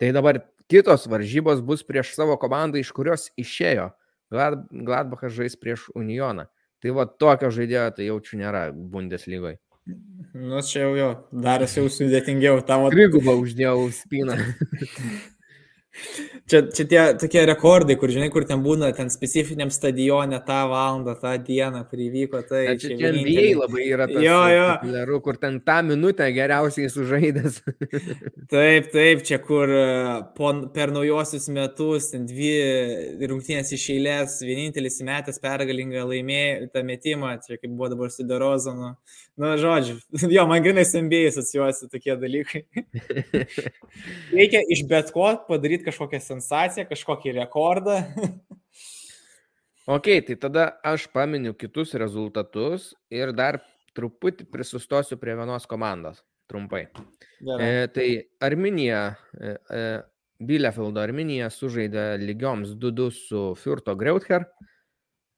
tai 0.00 0.14
dabar 0.16 0.40
kitos 0.72 1.04
varžybos 1.12 1.60
bus 1.60 1.84
prieš 1.84 2.14
savo 2.16 2.38
komandą, 2.40 2.80
iš 2.80 2.94
kurios 2.96 3.28
išėjo. 3.36 3.90
Glad, 4.32 4.64
Gladbachas 4.72 5.36
žais 5.36 5.60
prieš 5.60 5.90
Unioną. 5.92 6.48
Tai 6.80 6.96
va 6.96 7.04
tokio 7.04 7.52
žaidėjo 7.52 7.84
tai 7.98 8.08
jaučiu 8.08 8.40
nėra 8.40 8.70
Bundeslygoje. 8.72 9.58
Nu, 10.32 10.64
čia 10.64 10.86
jau 10.86 10.96
jo, 10.96 11.08
darosi 11.44 11.82
jau 11.82 11.92
sudėtingiau 11.92 12.64
tavo. 12.64 12.88
Trigubą 12.92 13.36
uždėjau 13.44 13.90
spyną. 13.92 14.40
Čia, 16.50 16.60
čia 16.74 16.84
tie 16.90 17.02
tokie 17.18 17.44
rekordai, 17.46 17.94
kur 18.00 18.10
žinai, 18.10 18.26
kur 18.34 18.44
ten 18.48 18.62
būna, 18.64 18.90
ten 18.96 19.08
specifiniam 19.12 19.70
stadione 19.72 20.40
tą 20.46 20.58
valandą, 20.70 21.14
tą 21.20 21.34
dieną, 21.46 21.84
kur 21.90 22.02
įvyko. 22.02 22.40
Tai 22.48 22.62
ja, 22.64 22.74
čia 22.80 22.96
čia 22.98 23.12
NBA 23.14 23.44
labai 23.60 23.84
yra 23.86 24.08
tas 24.10 24.18
jo, 24.24 24.40
jo. 24.50 24.66
populiaru, 24.72 25.20
kur 25.24 25.38
ten 25.40 25.60
tą 25.64 25.78
minutę 25.86 26.26
geriausiai 26.34 26.90
sužaidęs. 26.92 27.60
taip, 28.54 28.90
taip, 28.92 29.22
čia 29.28 29.38
kur 29.44 29.70
e, 29.70 29.86
po, 30.36 30.50
per 30.74 30.92
naujosius 30.94 31.46
metus, 31.54 32.10
ten 32.12 32.26
dvi 32.28 32.52
rungtynės 33.30 33.70
iš 33.78 33.86
eilės, 33.94 34.40
vienintelis 34.44 34.98
metęs 35.06 35.38
pergalingą 35.44 36.04
laimėjo 36.10 36.72
tą 36.74 36.82
metimą, 36.90 37.36
čia 37.46 37.60
kaip 37.60 37.70
buvo 37.70 37.92
dabar 37.94 38.10
su 38.10 38.26
Derozanu. 38.26 38.96
Na, 39.36 39.56
žodžiu, 39.58 39.96
jo, 40.36 40.44
man 40.46 40.62
grinai 40.62 40.84
NBA 40.86 41.24
asocijuosi 41.32 41.88
tokie 41.90 42.14
dalykai. 42.18 42.62
Reikia 44.38 44.62
iš 44.70 44.84
bet 44.90 45.10
ko 45.14 45.32
padaryti 45.48 45.83
kažkokią 45.86 46.20
sensaciją, 46.22 46.86
kažkokį 46.90 47.34
rekordą. 47.40 48.00
ok, 49.96 50.10
tai 50.28 50.38
tada 50.40 50.68
aš 50.86 51.08
paminiu 51.14 51.54
kitus 51.58 51.94
rezultatus 52.00 52.92
ir 53.12 53.34
dar 53.36 53.60
truputį 53.94 54.48
prisustosiu 54.50 55.18
prie 55.20 55.36
vienos 55.38 55.68
komandos. 55.70 56.24
Trumpai. 56.50 56.82
Gerai. 57.40 57.68
E, 57.68 57.86
tai 57.94 58.08
Arminija, 58.44 59.14
e, 59.40 59.54
e, 59.72 59.84
Bielefeldo 60.44 61.00
Arminija 61.00 61.48
sužaidė 61.52 62.18
lygioms 62.20 62.74
2-2 62.80 63.08
su 63.14 63.44
Furto 63.56 63.94
Greuther. 63.96 64.44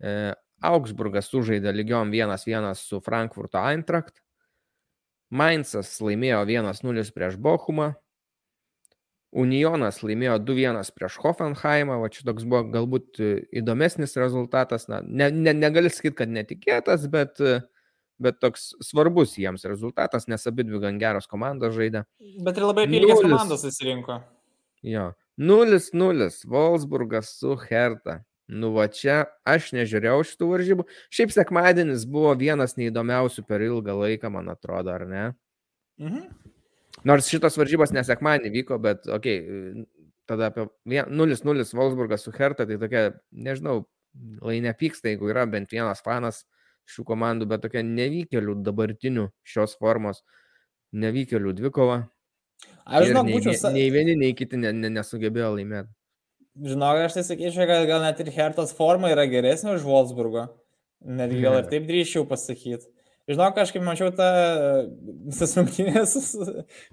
E, 0.03 0.33
Augsburgas 0.65 1.29
sužaidė 1.31 1.73
lygiom 1.75 2.11
1-1 2.15 2.73
su 2.81 3.01
Frankfurto 3.05 3.61
Eintracht. 3.61 4.23
Mainzas 5.31 5.91
laimėjo 6.01 6.45
1-0 6.49 7.13
prieš 7.15 7.37
Bochumą. 7.43 7.93
Unionas 9.37 10.01
laimėjo 10.01 10.39
2-1 10.49 10.93
prieš 10.97 11.19
Hoffenheimą, 11.21 11.99
va 12.01 12.09
čia 12.13 12.25
toks 12.29 12.47
buvo 12.49 12.63
galbūt 12.73 13.21
e, 13.21 13.33
įdomesnis 13.61 14.17
rezultatas, 14.21 14.89
na, 14.89 15.03
ne, 15.05 15.29
ne, 15.35 15.53
negali 15.57 15.93
sakyti, 15.93 16.17
kad 16.23 16.33
netikėtas, 16.33 17.05
bet, 17.13 17.43
e, 17.45 17.59
bet 18.23 18.41
toks 18.41 18.71
svarbus 18.85 19.37
jiems 19.41 19.67
rezultatas, 19.69 20.25
nes 20.33 20.49
abi 20.49 20.65
dvi 20.65 20.81
gan 20.87 21.01
geros 21.03 21.29
komandos 21.29 21.77
žaidė. 21.77 22.07
Bet 22.47 22.57
ir 22.57 22.69
labai 22.69 22.87
apylygios 22.89 23.21
komandos 23.27 23.67
susirinko. 23.67 24.23
Jo, 24.87 25.11
0-0 25.37 26.31
Wolfsburgas 26.49 27.37
su 27.37 27.59
Hertha. 27.67 28.23
Nu 28.47 28.71
va 28.77 28.87
čia 28.87 29.25
aš 29.43 29.73
nežiūrėjau 29.75 30.21
šitų 30.31 30.49
varžybų. 30.53 30.85
Šiaip 31.11 31.33
sekmadienis 31.35 32.05
buvo 32.07 32.31
vienas 32.39 32.77
neįdomiausių 32.79 33.43
per 33.49 33.65
ilgą 33.67 33.97
laiką, 34.05 34.31
man 34.31 34.53
atrodo, 34.53 34.95
ar 34.95 35.03
ne? 35.11 35.25
Mhm. 35.99 36.29
Nors 37.05 37.29
šitos 37.29 37.59
varžybos 37.61 37.93
nesekmanį 37.93 38.53
vyko, 38.55 38.79
bet, 38.83 39.05
okei, 39.13 39.41
okay, 39.43 39.85
tada 40.27 40.51
apie 40.51 40.67
0-0 40.87 41.67
Wolfsburgas 41.77 42.25
su 42.25 42.33
Hertha, 42.35 42.67
tai 42.67 42.79
tokia, 42.81 43.11
nežinau, 43.31 43.85
lai 44.43 44.59
nepyksta, 44.65 45.11
jeigu 45.13 45.31
yra 45.31 45.45
bent 45.51 45.73
vienas 45.75 46.03
fanas 46.05 46.45
šių 46.91 47.05
komandų, 47.07 47.49
bet 47.51 47.65
tokia 47.67 47.83
nevykėlių 47.87 48.59
dabartinių 48.67 49.29
šios 49.47 49.77
formos, 49.79 50.23
nevykėlių 50.97 51.55
dvikova. 51.61 52.01
Aš 52.87 53.11
žinau, 53.11 53.25
nei, 53.27 53.37
būčiau... 53.37 53.73
Nei 53.75 53.89
vieni, 53.93 54.17
nei 54.19 54.35
kiti 54.39 54.59
ne, 54.61 54.73
ne, 54.75 54.91
nesugebėjo 54.97 55.53
laimėti. 55.59 55.91
Žinok, 56.67 57.03
aš 57.05 57.19
tai 57.19 57.25
sakyčiau, 57.27 57.67
kad 57.69 57.89
gal 57.91 58.05
net 58.07 58.23
ir 58.23 58.31
Hertos 58.33 58.71
forma 58.73 59.11
yra 59.13 59.27
geresnė 59.29 59.75
už 59.77 59.85
Wolfsburgo. 59.85 60.47
Netgi 61.05 61.43
gal 61.45 61.59
ir 61.61 61.67
taip 61.69 61.85
drįščiau 61.91 62.25
pasakyti. 62.31 62.89
Žinok, 63.27 63.57
aš 63.59 63.73
kaip 63.75 63.83
mačiau 63.83 64.13
tą 64.15 64.27
visas 65.27 65.57
rungtynės, 65.59 66.13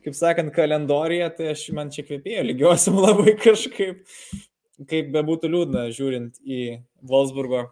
kaip 0.02 0.16
sakant, 0.18 0.50
kalendoriją, 0.56 1.28
tai 1.38 1.52
aš 1.52 1.68
man 1.78 1.92
čia 1.94 2.06
kvepėjo, 2.08 2.42
lygiuosim 2.48 2.98
labai 3.06 3.36
kažkaip. 3.38 4.02
kaip 4.90 5.12
bebūtų 5.14 5.52
liūdna 5.54 5.84
žiūrint 5.94 6.40
į 6.42 6.60
Wolfsburgo 7.06 7.68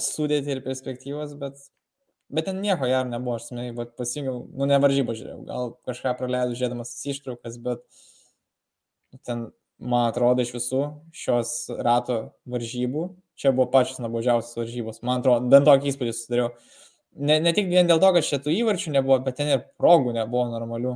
sudėti 0.00 0.54
ir 0.54 0.62
perspektyvas, 0.64 1.34
bet, 1.38 1.60
bet 2.32 2.48
ten 2.48 2.62
nieko 2.64 2.88
jam 2.88 3.10
nebuvo, 3.12 3.36
aš 3.36 3.50
smėjai, 3.50 3.74
bet 3.76 3.92
pasijungiau, 3.98 4.38
nu 4.56 4.68
ne 4.70 4.78
varžybą 4.80 5.14
žiūrėjau, 5.18 5.42
gal 5.50 5.74
kažką 5.86 6.14
praleidau 6.18 6.56
žiūrėdamas 6.56 6.94
ištraukas, 7.12 7.58
bet 7.62 7.84
ten, 9.28 9.50
man 9.78 10.08
atrodo, 10.08 10.42
iš 10.42 10.54
visų 10.56 10.80
šios 11.14 11.52
rato 11.76 12.18
varžybų, 12.48 13.04
čia 13.36 13.52
buvo 13.52 13.68
pačios 13.70 14.00
nuobodžiausios 14.00 14.56
varžybos, 14.62 15.04
man 15.04 15.20
atrodo, 15.20 15.52
bent 15.52 15.68
tokį 15.68 15.92
įspūdį 15.92 16.16
susidariau. 16.16 16.54
Ne, 17.14 17.38
ne 17.42 17.52
tik 17.54 17.68
vien 17.70 17.86
dėl 17.86 18.00
to, 18.02 18.10
kad 18.16 18.26
šitų 18.26 18.52
įvarčių 18.58 18.94
nebuvo, 18.96 19.20
bet 19.22 19.36
ten 19.38 19.52
ir 19.52 19.66
progų 19.78 20.14
nebuvo 20.16 20.48
normalių. 20.50 20.94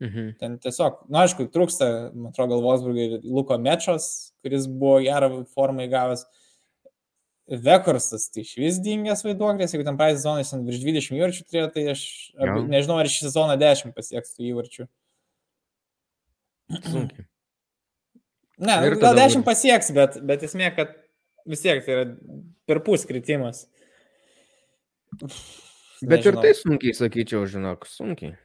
Mhm. 0.00 0.28
Ten 0.40 0.58
tiesiog, 0.60 1.02
na 1.08 1.12
nu, 1.12 1.22
aišku, 1.22 1.46
trūksta, 1.52 1.86
man 2.16 2.30
atrodo, 2.32 2.56
Galvosburgai 2.56 3.20
Luko 3.24 3.58
Mečos, 3.60 4.06
kuris 4.44 4.68
buvo 4.68 4.98
gerą 5.04 5.42
formą 5.52 5.84
įgavęs. 5.88 6.24
Vekorsas 7.50 8.28
tai 8.30 8.44
iš 8.44 8.52
vis 8.60 8.76
dingęs 8.78 9.24
vaiduoklės, 9.26 9.72
jeigu 9.74 9.84
ten 9.88 9.96
praeitą 9.98 10.20
sezoną 10.20 10.44
jis 10.44 10.52
virš 10.68 10.84
20 10.84 11.16
įvarčių 11.18 11.46
turėjo, 11.48 11.70
tai 11.74 11.82
aš 11.90 12.02
ja. 12.36 12.54
nežinau, 12.62 13.00
ar 13.02 13.10
šį 13.10 13.24
sezoną 13.26 13.56
10 13.58 13.96
pasieks 13.96 14.36
tų 14.36 14.46
įvarčių. 14.52 14.86
Sunkiai. 16.78 17.26
Ne, 18.60 18.74
gal 19.00 19.16
10 19.16 19.40
pasieks, 19.40 19.86
bet, 19.96 20.18
bet 20.28 20.42
esmė, 20.44 20.66
kad 20.76 20.90
vis 21.48 21.62
tiek 21.64 21.78
tai 21.80 21.94
yra 21.94 22.02
per 22.68 22.82
pus 22.84 23.06
kritimas. 23.08 23.62
Bet 25.20 26.20
Nežinau. 26.20 26.40
ir 26.40 26.46
tai 26.46 26.52
sunkiai, 26.56 26.96
sakyčiau, 26.96 27.44
žinok, 27.50 27.84
sunkiai. 27.88 28.36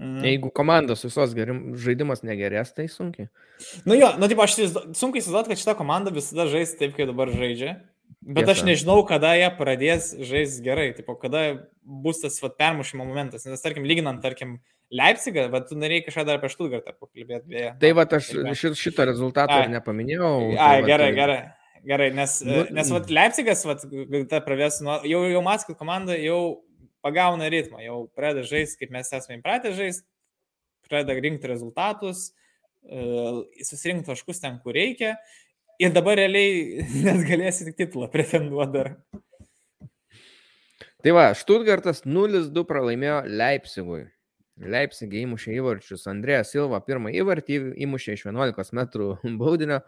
Mm. 0.00 0.20
Jeigu 0.24 0.50
komandos 0.56 1.02
visos 1.04 1.34
gerim, 1.36 1.74
žaidimas 1.76 2.22
negerės, 2.24 2.70
tai 2.72 2.86
sunkiai. 2.88 3.28
Nu 3.84 3.98
jo, 3.98 4.14
nu 4.16 4.30
taip, 4.30 4.40
aš 4.40 4.56
sunkiai 4.96 5.20
įsivaizduoti, 5.20 5.50
kad 5.52 5.60
šita 5.60 5.74
komanda 5.76 6.14
visada 6.14 6.46
žais 6.48 6.72
taip, 6.78 6.94
kaip 6.96 7.10
dabar 7.10 7.32
žaidžia. 7.34 7.74
Bet 8.20 8.46
Tiesa. 8.46 8.60
aš 8.60 8.66
nežinau, 8.66 9.02
kada 9.08 9.34
jie 9.36 9.50
pradės 9.58 10.10
žaisti 10.16 10.64
gerai, 10.64 10.88
tipo, 10.96 11.14
kada 11.20 11.44
bus 11.84 12.22
tas 12.24 12.40
vat, 12.42 12.56
permušimo 12.58 13.04
momentas. 13.06 13.44
Nes, 13.48 13.62
tarkim, 13.62 13.86
lyginant, 13.88 14.22
tarkim, 14.24 14.58
Leipzigą, 14.90 15.44
bet 15.52 15.68
tu 15.70 15.76
norėjai 15.78 16.08
kažką 16.08 16.24
dar 16.26 16.40
apie 16.40 16.50
Štutgartą 16.50 16.96
pakalbėti. 16.96 17.68
Tai 17.82 17.90
va, 17.94 18.04
aš 18.16 18.32
šito, 18.80 19.06
rezultato 19.06 19.60
ir 19.62 19.70
nepaminėjau. 19.70 20.32
Ai, 20.56 20.80
tai, 20.80 20.86
gerai, 20.88 21.10
tai... 21.12 21.18
gerai. 21.18 21.40
Gerai, 21.86 22.10
nes, 22.12 22.40
nu, 22.44 22.64
nes 22.76 22.90
vat, 22.92 23.08
Leipzigas, 23.12 23.62
vat, 23.64 23.84
ta 24.28 24.42
pravės, 24.44 24.80
nu, 24.84 24.98
jau, 25.08 25.22
jau 25.32 25.40
Maskvų 25.44 25.76
komanda 25.78 26.16
jau 26.20 26.40
pagauna 27.04 27.48
ritmą, 27.52 27.80
jau 27.84 28.02
pradeda 28.16 28.44
žaisti, 28.48 28.82
kaip 28.82 28.92
mes 28.92 29.08
esame 29.16 29.38
įpratę 29.38 29.72
žaisti, 29.76 30.04
pradeda 30.90 31.16
rinkti 31.24 31.48
rezultatus, 31.48 32.26
e, 32.84 33.64
susirinkti 33.64 34.10
taškus 34.10 34.42
ten, 34.42 34.60
kur 34.64 34.76
reikia. 34.76 35.14
Ir 35.80 35.94
dabar 35.96 36.18
realiai 36.20 36.84
net 37.06 37.24
galėsi 37.28 37.70
tik 37.70 37.78
titulą 37.78 38.10
pretenduoti 38.12 38.76
dar. 38.76 38.94
Tai 41.00 41.16
va, 41.16 41.30
Štutgartas 41.32 42.04
0-2 42.04 42.66
pralaimėjo 42.68 43.22
Leipzigui. 43.40 44.02
Leipzigė 44.60 45.22
įmušė 45.24 45.54
įvarčius. 45.56 46.04
Andrėjas 46.10 46.52
Silva 46.52 46.82
pirmą 46.84 47.08
įvartį 47.16 47.60
įmušė 47.86 48.18
iš 48.18 48.26
11 48.28 48.74
metrų 48.76 49.14
baudinio 49.40 49.80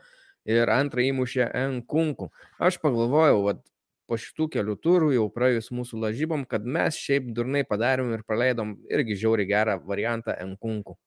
ir 0.48 0.72
antrą 0.72 1.04
įmušė 1.06 1.50
Nkunku. 1.76 2.30
Aš 2.62 2.80
pagalvojau, 2.82 3.44
vat, 3.46 3.62
po 4.10 4.18
šitų 4.20 4.48
kelių 4.56 4.76
turų, 4.82 5.12
jau 5.16 5.28
praėjus 5.32 5.70
mūsų 5.74 6.02
lažybom, 6.02 6.44
kad 6.48 6.66
mes 6.66 6.98
šiaip 6.98 7.30
durnai 7.36 7.62
padarėm 7.68 8.12
ir 8.16 8.26
praleidom 8.26 8.76
irgi 8.90 9.16
žiauri 9.24 9.48
gerą 9.48 9.78
variantą 9.86 10.36
Enkunku. 10.42 10.98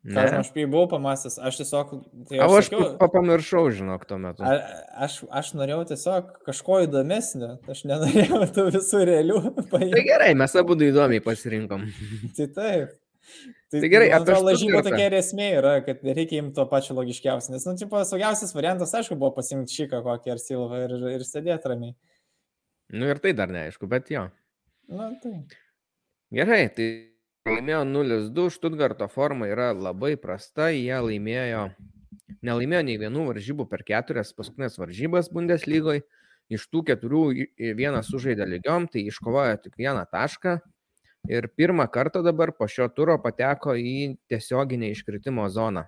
Ne. 0.00 0.22
Aš 0.38 0.48
jį 0.56 0.64
buvau 0.72 0.86
pamastęs, 0.88 1.34
aš 1.44 1.58
tiesiog... 1.60 1.90
Tai 2.30 2.38
aš, 2.40 2.54
aš 2.56 2.68
sakiau, 2.70 3.08
pamiršau, 3.12 3.66
žinok, 3.76 4.06
tuo 4.08 4.16
metu. 4.22 4.46
A, 4.48 4.54
aš, 5.04 5.18
aš 5.28 5.50
norėjau 5.58 5.82
tiesiog 5.90 6.30
kažko 6.46 6.78
įdomesnio, 6.86 7.50
aš 7.68 7.82
nenorėjau 7.90 8.46
tų 8.56 8.64
visų 8.78 9.02
realių 9.10 9.42
paimti. 9.58 9.92
Tai 9.92 10.04
gerai, 10.06 10.30
mes 10.40 10.56
abu 10.56 10.78
įdomiai 10.88 11.20
pasirinkom. 11.26 11.84
tai 12.38 12.48
taip. 12.56 12.96
Tai, 13.70 13.78
tai 13.78 13.88
gerai, 13.92 14.08
apie 14.10 14.34
lažybą 14.34 14.80
tokia 14.82 15.04
ir 15.06 15.14
esmė 15.20 15.44
yra, 15.60 15.76
kad 15.86 16.00
reikia 16.02 16.40
imti 16.40 16.56
to 16.56 16.64
pačio 16.66 16.96
logiškiausio. 16.96 17.52
Nes, 17.54 17.66
nu, 17.68 17.76
čia 17.78 17.86
saugiausias 18.08 18.50
variantas, 18.56 18.94
aišku, 18.98 19.14
buvo 19.20 19.30
pasimti 19.36 19.76
šiką 19.76 20.00
kokį 20.02 20.32
ar 20.34 20.40
silvą 20.42 20.80
ir, 20.88 20.94
ir 21.12 21.22
sėdėti 21.28 21.70
ramiai. 21.70 21.94
Nu 22.90 23.06
ir 23.06 23.20
tai 23.22 23.30
dar 23.38 23.52
neaišku, 23.54 23.86
bet 23.90 24.10
jo. 24.10 24.24
Na, 24.90 25.12
tai. 25.22 25.36
Gerai, 26.34 26.64
tai 26.74 26.88
laimėjo 27.46 27.84
0-2, 27.92 28.48
Štutgarto 28.56 29.06
forma 29.12 29.46
yra 29.52 29.70
labai 29.70 30.16
prasta, 30.18 30.72
jie 30.74 30.98
laimėjo, 31.06 31.68
nelaimėjo 32.42 32.82
nei 32.88 32.98
vienų 33.04 33.28
varžybų 33.30 33.68
per 33.70 33.86
keturias 33.86 34.34
paskutinės 34.34 34.80
varžybas 34.82 35.30
Bundeslygoje. 35.30 36.02
Iš 36.50 36.66
tų 36.74 36.82
keturių 36.88 37.22
vienas 37.78 38.10
sužaidė 38.10 38.50
lygiom, 38.50 38.90
tai 38.90 39.04
iškovojo 39.06 39.60
tik 39.62 39.78
vieną 39.78 40.02
tašką, 40.10 40.58
ir 41.28 41.48
pirmą 41.56 41.86
kartą 41.92 42.22
dabar 42.22 42.52
po 42.56 42.68
šio 42.68 42.88
turo 42.94 43.18
pateko 43.22 43.74
į 43.76 44.16
tiesioginę 44.30 44.90
iškritimo 44.94 45.48
zoną. 45.52 45.84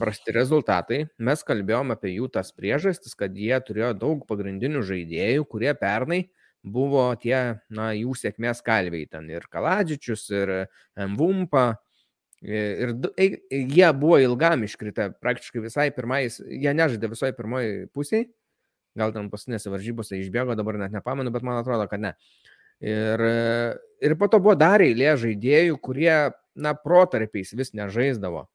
Prasti 0.00 0.34
rezultatai. 0.34 1.04
Mes 1.22 1.44
kalbėjom 1.46 1.94
apie 1.94 2.16
jų 2.16 2.28
tas 2.34 2.50
priežastis, 2.56 3.14
kad 3.14 3.36
jie 3.38 3.54
turėjo 3.62 3.92
daug 3.94 4.24
pagrindinių 4.26 4.82
žaidėjų, 4.86 5.44
kurie 5.46 5.70
pernai 5.78 6.24
buvo 6.66 7.12
tie, 7.22 7.60
na, 7.70 7.92
jų 7.94 8.16
sėkmės 8.18 8.62
kalviai 8.66 9.06
ten 9.06 9.28
ir 9.30 9.46
Kaladžičius, 9.50 10.24
ir 10.34 10.54
Mvumpa. 10.98 11.76
Ir 12.46 12.92
jie 13.50 13.86
buvo 13.96 14.18
ilgam 14.20 14.66
iškritę, 14.66 15.12
praktiškai 15.22 15.62
visai 15.64 15.86
pirmai, 15.94 16.26
jie 16.28 16.74
nežaidė 16.76 17.08
visoje 17.10 17.32
pirmoji 17.34 17.86
pusėje, 17.96 18.26
gal 18.98 19.14
ten 19.14 19.30
paskutinėse 19.32 19.72
varžybose 19.72 20.18
išbėgo, 20.20 20.54
dabar 20.58 20.76
net 20.82 20.92
nepamenu, 20.92 21.32
bet 21.32 21.46
man 21.46 21.62
atrodo, 21.62 21.86
kad 21.88 22.02
ne. 22.02 22.12
Uh, 22.12 22.55
Ir, 22.84 23.22
ir 24.04 24.16
po 24.20 24.28
to 24.28 24.40
buvo 24.42 24.56
dar 24.58 24.84
eilė 24.84 25.14
žaidėjų, 25.20 25.78
kurie, 25.80 26.12
na, 26.56 26.74
protarpiais 26.76 27.54
vis 27.56 27.72
nežaisdavo. 27.76 28.46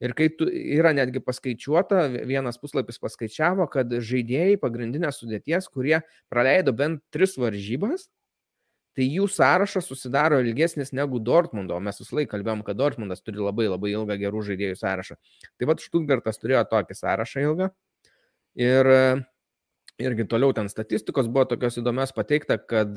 Ir 0.00 0.14
kai 0.16 0.30
tu, 0.32 0.46
yra 0.48 0.94
netgi 0.96 1.20
paskaičiuota, 1.20 2.06
vienas 2.24 2.56
puslapis 2.60 2.96
paskaičiavo, 3.02 3.66
kad 3.70 3.90
žaidėjai 3.92 4.56
pagrindinės 4.62 5.20
sudėties, 5.20 5.68
kurie 5.68 5.98
praleido 6.32 6.72
bent 6.72 7.02
tris 7.12 7.36
varžybas, 7.36 8.06
tai 8.96 9.06
jų 9.06 9.26
sąrašas 9.30 9.86
susidaro 9.86 10.40
ilgesnis 10.40 10.94
negu 10.96 11.20
Dortmundo. 11.22 11.76
Mes 11.84 12.00
visą 12.00 12.16
laiką 12.16 12.32
kalbėjom, 12.32 12.64
kad 12.66 12.78
Dortmundas 12.80 13.20
turi 13.22 13.44
labai 13.44 13.68
labai 13.68 13.92
ilgą 13.92 14.16
gerų 14.22 14.42
žaidėjų 14.48 14.78
sąrašą. 14.80 15.18
Tai 15.60 15.68
vad 15.68 15.84
Štutgartas 15.84 16.40
turėjo 16.40 16.64
tokį 16.72 16.96
sąrašą 16.96 17.44
ilgą. 17.44 17.68
Ir 18.58 18.90
irgi 20.00 20.26
toliau 20.32 20.56
ten 20.56 20.72
statistikos 20.72 21.28
buvo 21.28 21.44
tokios 21.52 21.76
įdomios 21.78 22.16
pateikta, 22.16 22.56
kad 22.56 22.96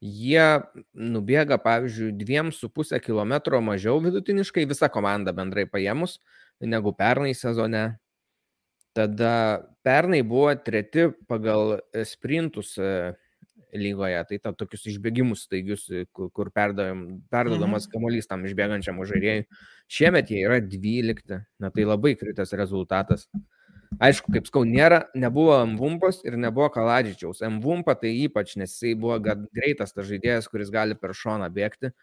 jie 0.00 0.62
nubėga, 0.94 1.58
pavyzdžiui, 1.62 2.12
2,5 2.18 3.00
km 3.02 3.60
mažiau 3.64 4.02
vidutiniškai, 4.02 4.66
visa 4.70 4.90
komanda 4.92 5.34
bendrai 5.34 5.66
paėmus, 5.66 6.18
negu 6.60 6.94
pernai 6.94 7.34
sezone. 7.34 7.98
Tada 8.96 9.62
pernai 9.86 10.22
buvo 10.26 10.54
treti 10.58 11.08
pagal 11.30 11.78
sprintus 12.08 12.72
e, 12.78 13.12
lygoje, 13.78 14.22
tai 14.30 14.38
ta, 14.42 14.52
tokius 14.56 14.88
išbėgimus 14.94 15.44
staigius, 15.46 15.84
e, 15.90 16.06
kur, 16.10 16.32
kur 16.34 16.50
perdodamas 16.54 17.86
mhm. 17.86 17.92
kamuolys 17.92 18.30
tam 18.30 18.46
išbėgančiam 18.48 18.98
žaidėjui. 18.98 19.46
Šiemet 19.92 20.32
jie 20.32 20.42
yra 20.46 20.58
12, 20.64 21.38
na 21.62 21.70
tai 21.74 21.86
labai 21.86 22.16
kritas 22.18 22.54
rezultatas. 22.58 23.28
Aišku, 23.96 24.32
kaip 24.34 24.48
skau, 24.50 24.64
nėra, 24.68 25.06
nebuvo 25.16 25.56
Mvumpos 25.70 26.20
ir 26.26 26.36
nebuvo 26.40 26.68
Kaladžičiaus. 26.74 27.40
Mvumpa 27.56 27.96
tai 27.98 28.12
ypač, 28.26 28.52
nes 28.60 28.74
jisai 28.74 28.92
buvo 29.00 29.16
greitas 29.24 29.96
tas 29.96 30.06
žaidėjas, 30.06 30.50
kuris 30.52 30.72
gali 30.74 30.98
per 30.98 31.16
šoną 31.16 31.48
bėgti. 31.54 31.94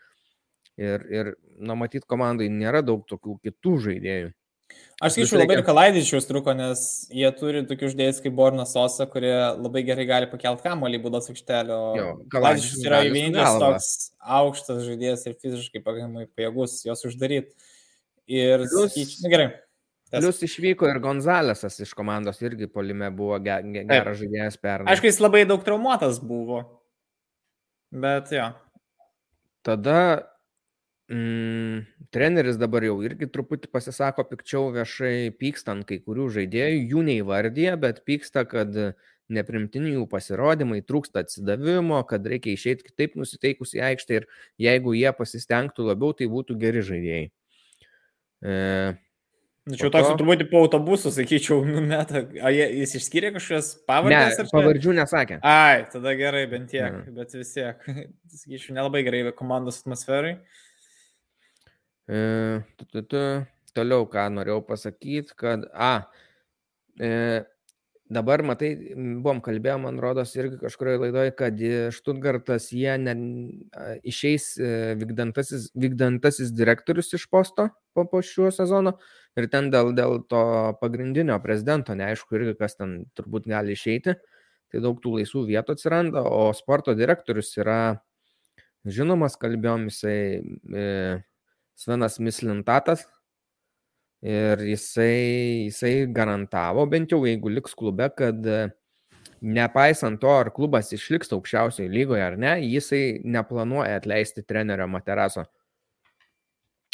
Ir, 0.82 1.06
ir 1.08 1.30
na, 1.62 1.78
matyt, 1.80 2.04
komandai 2.10 2.50
nėra 2.52 2.82
daug 2.84 3.06
tokių 3.08 3.38
kitų 3.46 3.76
žaidėjų. 3.86 4.34
Aš 5.04 5.14
skaičiu 5.14 5.38
labai 5.38 5.58
ir 5.60 5.64
Kalaidičiaus 5.68 6.26
truko, 6.28 6.54
nes 6.56 6.82
jie 7.14 7.28
turi 7.38 7.62
tokius 7.70 7.94
žaidėjus 7.94 8.22
kaip 8.24 8.36
Bornas 8.36 8.72
Sosa, 8.74 9.06
kurie 9.12 9.34
labai 9.36 9.84
gerai 9.88 10.08
gali 10.10 10.30
pakelti 10.32 10.66
kamuolį 10.66 11.02
būdas 11.04 11.30
aikštelio. 11.32 11.80
Kalaidičius 12.34 12.82
yra 12.88 13.02
vienintelis 13.06 13.60
toks 13.62 13.90
aukštas 14.40 14.82
žaidėjas 14.88 15.28
ir 15.28 15.38
fiziškai 15.44 15.84
pakankamai 15.86 16.26
pajėgus 16.32 16.80
juos 16.88 17.04
uždaryti. 17.12 17.54
Ir, 18.26 18.66
Plus, 18.72 18.96
skaičiu, 18.96 19.22
na 19.22 19.34
gerai, 19.36 19.48
Plius 20.16 20.42
išvyko 20.48 20.88
ir 20.90 21.00
Gonzalesas 21.04 21.80
iš 21.84 21.94
komandos 21.98 22.42
irgi 22.44 22.68
polime 22.72 23.10
buvo 23.16 23.40
ge, 23.44 23.58
ge, 23.74 23.84
geras 23.90 24.20
žaidėjas 24.22 24.60
pernai. 24.62 24.94
Aišku, 24.94 25.10
jis 25.10 25.22
labai 25.24 25.44
daug 25.50 25.64
traumuotas 25.66 26.22
buvo. 26.24 26.62
Bet 27.96 28.32
jo. 28.36 28.50
Tada 29.66 30.00
mm, 31.10 31.86
treneris 32.14 32.60
dabar 32.62 32.86
jau 32.86 33.00
irgi 33.06 33.30
truputį 33.32 33.72
pasisako 33.74 34.26
pikčiau 34.30 34.70
viešai, 34.76 35.34
pyksta 35.40 35.74
ant 35.76 35.88
kai 35.90 36.00
kurių 36.04 36.30
žaidėjų, 36.38 36.86
jų 36.92 37.06
neįvardyje, 37.10 37.76
bet 37.82 38.04
pyksta, 38.08 38.46
kad 38.50 38.76
neprimtini 39.32 39.96
jų 39.96 40.06
pasirodymai, 40.10 40.84
trūksta 40.86 41.24
atsidavimo, 41.26 41.98
kad 42.10 42.28
reikia 42.30 42.54
išeiti 42.54 42.86
kitaip 42.92 43.16
nusiteikus 43.18 43.74
į 43.78 43.82
aikštę 43.90 44.20
ir 44.20 44.28
jeigu 44.62 44.94
jie 44.98 45.10
pasistengtų 45.18 45.88
labiau, 45.90 46.14
tai 46.14 46.30
būtų 46.30 46.58
geri 46.62 46.84
žaidėjai. 46.86 47.26
E, 48.46 48.54
čia 49.74 49.90
toks 49.90 50.12
to... 50.12 50.18
turbūt 50.20 50.44
po 50.52 50.62
autobusų, 50.66 51.12
sakyčiau, 51.16 51.64
numeta. 51.66 52.22
Ar 52.46 52.54
jis 52.54 52.94
išskyrė 53.00 53.32
kažkokias 53.34 53.72
pavardės? 53.90 54.38
Ne, 54.38 54.46
pavardžių 54.52 54.94
nesakė. 55.00 55.40
Ai, 55.42 55.88
tada 55.90 56.14
gerai, 56.20 56.44
bent 56.52 56.70
tiek, 56.74 56.94
ne. 56.94 57.16
bet 57.16 57.34
vis 57.34 57.56
tiek. 57.56 57.82
Sakyčiau, 58.44 58.76
nelabai 58.78 59.02
gerai 59.08 59.24
komandos 59.38 59.82
atmosferai. 59.82 60.36
E, 62.06 62.22
tu, 62.78 62.90
tu, 62.92 63.06
tu. 63.10 63.26
Toliau, 63.76 64.06
ką 64.08 64.30
norėjau 64.32 64.62
pasakyti, 64.70 65.34
kad, 65.36 65.66
a, 65.74 66.06
e, 66.96 67.10
Dabar, 68.06 68.44
matai, 68.46 68.68
buvom 68.94 69.40
kalbėję, 69.42 69.80
man 69.82 69.96
rodos, 69.98 70.36
irgi 70.38 70.60
kažkurioje 70.62 71.00
laidoje, 71.02 71.32
kad 71.40 71.62
Štutgartas 71.96 72.68
jie 72.70 72.92
ne, 73.02 73.16
išeis 74.06 74.52
e, 74.62 74.68
vykdantasis, 75.02 75.72
vykdantasis 75.74 76.52
direktorius 76.54 77.10
iš 77.18 77.26
posto 77.34 77.72
po, 77.98 78.06
po 78.06 78.22
šiuo 78.22 78.52
sezonu 78.54 78.94
ir 79.40 79.50
ten 79.52 79.70
dėl, 79.74 79.92
dėl 79.98 80.22
to 80.32 80.44
pagrindinio 80.82 81.38
prezidento, 81.44 81.96
neaišku, 81.98 82.38
irgi 82.38 82.56
kas 82.60 82.78
ten 82.80 82.98
turbūt 83.18 83.50
gali 83.52 83.76
išeiti, 83.76 84.16
tai 84.72 84.84
daug 84.84 85.00
tų 85.04 85.18
laisvų 85.20 85.46
vietų 85.52 85.76
atsiranda, 85.76 86.24
o 86.26 86.50
sporto 86.58 86.96
direktorius 86.98 87.52
yra 87.60 87.80
žinomas, 88.86 89.38
kalbėjom, 89.42 89.90
jisai 89.90 90.18
e, 90.40 90.88
Svenas 91.76 92.20
Mislintatas, 92.24 93.06
Ir 94.26 94.62
jisai, 94.64 95.68
jisai 95.68 96.08
garantavo, 96.10 96.88
bent 96.90 97.12
jau 97.14 97.20
jeigu 97.28 97.52
liks 97.52 97.76
klube, 97.78 98.08
kad 98.18 98.48
e, 98.50 98.62
nepaisant 99.46 100.18
to, 100.24 100.32
ar 100.32 100.50
klubas 100.56 100.90
išliks 100.96 101.30
aukščiausioje 101.36 101.92
lygoje 101.92 102.24
ar 102.26 102.38
ne, 102.42 102.56
jisai 102.64 103.20
neplanuoja 103.22 104.00
atleisti 104.00 104.42
trenerio 104.42 104.88
Materaso. 104.90 105.46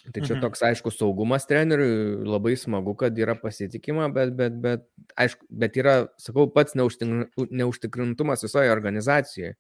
Tai 0.10 0.24
čia 0.26 0.38
toks, 0.42 0.64
aišku, 0.66 0.90
saugumas 0.94 1.46
treneriui, 1.46 2.24
labai 2.26 2.56
smagu, 2.58 2.96
kad 2.98 3.18
yra 3.22 3.36
pasitikima, 3.38 4.08
bet, 4.14 4.32
bet, 4.38 4.56
bet, 4.64 4.88
aišku, 5.22 5.46
bet 5.62 5.78
yra, 5.78 5.96
sakau, 6.22 6.48
pats 6.50 6.74
neužtikrintumas 6.78 8.42
visoje 8.42 8.74
organizacijoje. 8.74 9.54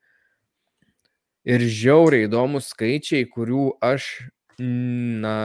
Ir 1.45 1.65
žiauriai 1.65 2.25
įdomus 2.25 2.71
skaičiai, 2.73 3.27
kurių 3.29 3.67
aš, 3.85 4.09
na, 4.57 5.35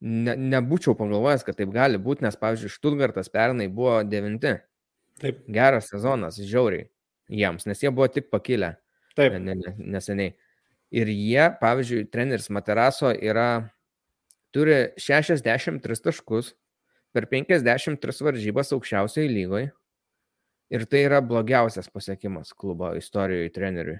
ne, 0.00 0.36
nebūčiau 0.54 0.96
pagalvojęs, 1.00 1.44
kad 1.48 1.56
taip 1.56 1.72
gali 1.72 2.00
būti, 2.00 2.24
nes, 2.28 2.36
pavyzdžiui, 2.40 2.72
Štutgartas 2.76 3.32
pernai 3.32 3.68
buvo 3.72 4.02
devinti. 4.04 4.58
Taip. 5.20 5.40
Geras 5.52 5.88
sezonas, 5.92 6.40
žiauriai 6.40 6.88
jiems, 7.30 7.66
nes 7.68 7.82
jie 7.82 7.90
buvo 7.94 8.08
tik 8.12 8.30
pakilę. 8.32 8.74
Taip. 9.16 9.36
Ne, 9.38 9.56
ne, 9.58 9.74
neseniai. 9.78 10.34
Ir 10.90 11.06
jie, 11.06 11.44
pavyzdžiui, 11.60 12.08
treneris 12.10 12.50
Materaso 12.50 13.12
yra, 13.14 13.70
turi 14.50 14.90
63 14.98 16.02
taškus 16.02 16.54
per 17.14 17.28
53 17.30 18.26
varžybas 18.26 18.74
aukščiausioje 18.74 19.30
lygoje. 19.30 19.70
Ir 20.70 20.86
tai 20.86 21.04
yra 21.06 21.18
blogiausias 21.22 21.90
pasiekimas 21.90 22.52
klubo 22.54 22.92
istorijoje 22.98 23.50
treneriui. 23.54 23.98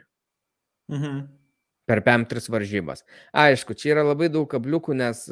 Mhm. 0.90 1.22
Per 1.90 2.02
PM3 2.06 2.50
varžybas. 2.50 3.02
Aišku, 3.34 3.74
čia 3.74 3.96
yra 3.96 4.04
labai 4.06 4.28
daug 4.30 4.46
kabliukų, 4.50 4.94
nes 4.94 5.24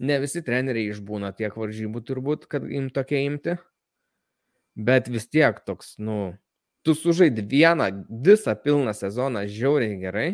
ne 0.00 0.16
visi 0.20 0.40
treneriai 0.44 0.92
išbūna 0.92 1.34
tiek 1.36 1.52
varžybų 1.52 2.00
turbūt, 2.04 2.46
kad 2.48 2.64
im 2.64 2.88
tokia 2.92 3.20
imti. 3.24 3.58
Bet 4.74 5.08
vis 5.12 5.28
tiek 5.28 5.60
toks, 5.64 5.94
nu, 6.02 6.34
tu 6.84 6.96
sužaidi 6.96 7.44
vieną 7.48 7.90
visą 8.24 8.56
pilną 8.56 8.92
sezoną 8.96 9.44
žiauriai 9.48 10.00
gerai 10.00 10.30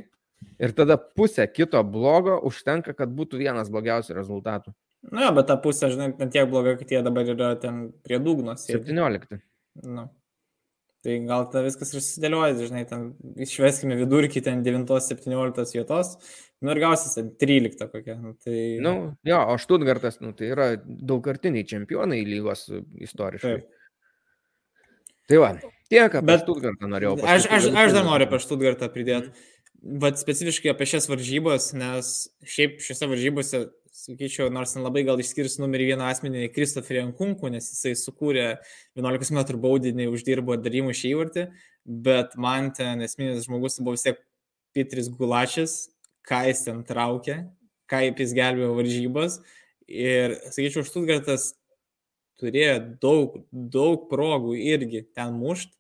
ir 0.61 0.73
tada 0.77 0.97
pusę 0.99 1.47
kito 1.49 1.83
blogo 1.85 2.39
užtenka, 2.49 2.95
kad 2.97 3.13
būtų 3.17 3.41
vienas 3.41 3.73
blogiausių 3.73 4.17
rezultatų. 4.19 4.75
Na, 5.09 5.31
bet 5.33 5.49
ta 5.49 5.57
pusė, 5.61 5.89
žinai, 5.95 6.13
tiek 6.29 6.49
bloga, 6.51 6.77
kad 6.77 6.91
jie 6.93 7.01
dabar 7.05 7.29
yra 7.33 7.55
ten 7.61 7.87
prie 8.05 8.19
dugno. 8.21 8.57
17. 8.61 9.41
Nu. 9.87 10.11
Tai 11.01 11.15
gal 11.25 11.47
ta 11.49 11.63
viskas 11.65 11.95
ir 11.95 12.03
susidėlioja, 12.03 12.59
žinai, 12.61 12.83
ten 12.89 13.07
išveskime 13.41 13.97
vidurkį 14.03 14.43
ten 14.45 14.61
9-17 14.67 15.73
vietos, 15.79 16.11
nu 16.61 16.75
ir 16.75 16.81
gausis 16.83 17.17
ten 17.17 17.31
13 17.41 17.87
kokia. 17.89 18.19
Nu, 18.21 18.35
tai... 18.37 18.57
Nu, 18.85 18.93
jo, 19.25 19.39
o 19.49 19.57
Štutgartas, 19.63 20.19
nu, 20.21 20.35
tai 20.37 20.51
yra 20.53 20.67
daugkartiniai 20.85 21.65
čempionai 21.71 22.21
lygos 22.29 22.67
istoriškai. 23.01 23.55
Taip. 23.63 23.79
Tai 25.31 25.41
va, 25.41 25.51
tiek 25.89 26.11
apie 26.11 26.27
Bet, 26.27 26.45
Štutgartą 26.45 26.93
norėjau 26.93 27.15
pasakyti. 27.23 27.49
Aš, 27.49 27.71
aš, 27.71 27.81
aš 27.87 27.97
dar 27.97 28.05
noriu 28.05 28.29
apie 28.29 28.43
Štutgartą 28.45 28.91
pridėti. 28.93 29.33
Vat 29.81 30.19
specifiškai 30.21 30.75
apie 30.75 30.87
šias 30.89 31.07
varžybas, 31.09 31.71
nes 31.73 32.11
šiaip 32.45 32.83
šiose 32.85 33.07
varžybose 33.09 33.61
sakyčiau, 34.01 34.51
nors 34.53 34.75
labai 34.77 35.03
gal 35.09 35.21
išskirs 35.21 35.59
numerį 35.61 35.91
vieną 35.93 36.09
asmenį 36.11 36.51
Kristoferį 36.55 37.03
Ankunkų, 37.07 37.51
nes 37.55 37.69
jisai 37.73 37.95
sukūrė 37.99 38.47
11 38.99 39.33
m 39.35 39.61
baudinį, 39.63 40.09
uždirbo 40.13 40.57
darimų 40.61 40.95
šį 40.97 41.15
įvartį, 41.15 41.47
bet 42.09 42.37
man 42.41 42.71
ten 42.77 43.01
esminis 43.07 43.47
žmogus 43.47 43.81
buvo 43.81 43.97
vis 43.97 44.05
tiek 44.07 44.21
Petris 44.77 45.11
Gulačis, 45.13 45.79
ką 46.29 46.45
jis 46.51 46.63
ten 46.69 46.85
traukė, 46.87 47.41
kaip 47.91 48.21
jis 48.23 48.37
gelbėjo 48.37 48.77
varžybas. 48.79 49.41
Ir, 49.91 50.37
sakyčiau, 50.55 50.87
Štutgartas 50.87 51.55
turėjo 52.41 52.77
daug, 53.03 53.41
daug 53.51 54.07
progų 54.13 54.55
irgi 54.61 55.03
ten 55.17 55.35
mušt, 55.41 55.75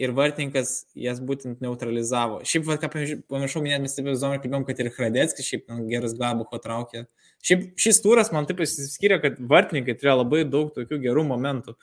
ir 0.00 0.12
vartininkas 0.16 0.72
jas 0.98 1.20
būtent 1.24 1.62
neutralizavo. 1.64 2.42
Šiaip, 2.48 2.66
va, 2.68 2.76
ką 2.80 2.90
pamiršau 3.32 3.62
minėti, 3.64 3.84
mes 3.86 3.96
taip 3.96 4.10
įdomu 4.12 4.40
kalbėjom, 4.42 4.66
kad 4.68 4.82
ir 4.82 4.90
Hradeckis 4.96 5.48
šiaip 5.48 5.70
nu, 5.72 5.86
geras 5.90 6.16
Glabucho 6.16 6.60
traukė. 6.62 7.06
Šiaip 7.46 7.70
šis 7.80 8.02
turas 8.04 8.32
man 8.34 8.48
taip 8.48 8.60
įsiskyrė, 8.64 9.20
kad 9.22 9.40
vartininkai 9.40 9.96
turėjo 9.96 10.18
labai 10.20 10.42
daug 10.48 10.74
tokių 10.76 11.00
gerų 11.06 11.24
momentų. 11.30 11.76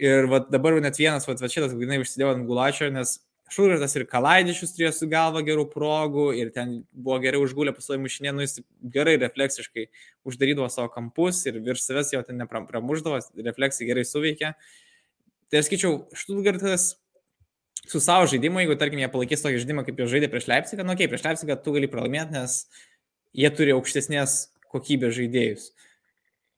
Ir 0.00 0.30
va, 0.32 0.40
dabar 0.48 0.78
net 0.80 0.96
vienas, 1.00 1.28
va, 1.28 1.36
va 1.38 1.52
šitas, 1.52 1.76
grinai 1.76 2.00
užsidėjau 2.02 2.32
ant 2.36 2.48
Gulačio, 2.48 2.88
nes 2.94 3.20
Šūrtas 3.52 3.92
ir 3.98 4.06
Kalaidišius 4.08 4.70
turėjo 4.72 4.92
su 4.96 5.06
galva 5.12 5.42
gerų 5.44 5.66
progų 5.74 6.30
ir 6.38 6.52
ten 6.54 6.78
buvo 6.92 7.18
gerai 7.20 7.40
užgulę 7.42 7.74
pasai 7.76 7.98
mušinė, 8.00 8.32
nu 8.32 8.46
jis 8.46 8.62
gerai 8.94 9.18
refleksiškai 9.20 9.88
uždarydavo 10.28 10.70
savo 10.72 10.88
kampus 10.94 11.42
ir 11.50 11.58
virš 11.60 11.84
savęs 11.84 12.14
jau 12.14 12.22
ten 12.24 12.40
nepramuždavo, 12.40 13.20
refleksija 13.44 13.90
gerai 13.90 14.06
suveikė. 14.08 14.54
Tai 15.52 15.60
aš 15.60 15.68
skaičiau, 15.68 15.98
Štutgartas 16.16 16.94
su 17.88 18.00
savo 18.00 18.26
žaidimu, 18.30 18.62
jeigu, 18.62 18.76
tarkim, 18.78 19.00
jie 19.02 19.10
palaikys 19.12 19.44
tokį 19.44 19.62
žaidimą, 19.62 19.84
kaip 19.86 20.00
jie 20.00 20.08
žaidė 20.14 20.30
prieš 20.32 20.48
Leipzigą, 20.50 20.86
nu, 20.86 20.94
okei, 20.94 21.06
okay, 21.06 21.12
prieš 21.12 21.24
Leipzigą 21.26 21.56
tu 21.62 21.74
gali 21.74 21.90
pralaimėti, 21.90 22.36
nes 22.36 22.58
jie 23.36 23.50
turi 23.56 23.74
aukštesnės 23.74 24.36
kokybės 24.72 25.16
žaidėjus. 25.18 25.70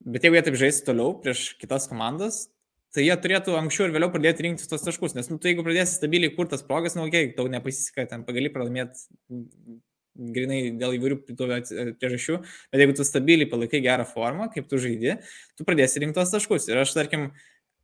Bet 0.05 0.27
jeigu 0.27 0.37
jie 0.37 0.43
taip 0.45 0.59
žais 0.59 0.83
toliau 0.85 1.15
prieš 1.23 1.47
kitas 1.57 1.89
komandas, 1.89 2.45
tai 2.95 3.07
jie 3.07 3.15
turėtų 3.19 3.57
anksčiau 3.59 3.87
ir 3.87 3.95
vėliau 3.95 4.11
pradėti 4.13 4.45
rinkti 4.45 4.69
tos 4.69 4.85
taškus, 4.85 5.17
nes, 5.17 5.31
nu, 5.31 5.39
tu 5.41 5.49
jeigu 5.49 5.65
pradėsi 5.65 5.97
stabiliai 5.97 6.31
kurtas 6.35 6.63
progas, 6.67 6.95
nu, 6.95 7.07
okei, 7.09 7.31
okay, 7.31 7.35
tau 7.35 7.49
nepasiseka, 7.51 8.05
ten 8.11 8.23
pagali 8.27 8.53
pralaimėti 8.53 9.09
grinai 10.15 10.59
dėl 10.79 10.95
įvairių 10.95 11.17
priežasčių, 11.27 12.37
bet 12.71 12.83
jeigu 12.83 12.95
tu 12.95 13.05
stabiliai 13.07 13.49
palaikai 13.51 13.81
gerą 13.83 14.05
formą, 14.07 14.47
kaip 14.53 14.69
tu 14.71 14.79
žaidži, 14.79 15.17
tu 15.59 15.67
pradėsi 15.67 16.03
rinkti 16.03 16.19
tos 16.21 16.31
taškus. 16.31 16.69
Ir 16.71 16.79
aš, 16.85 16.93
tarkim, 16.95 17.33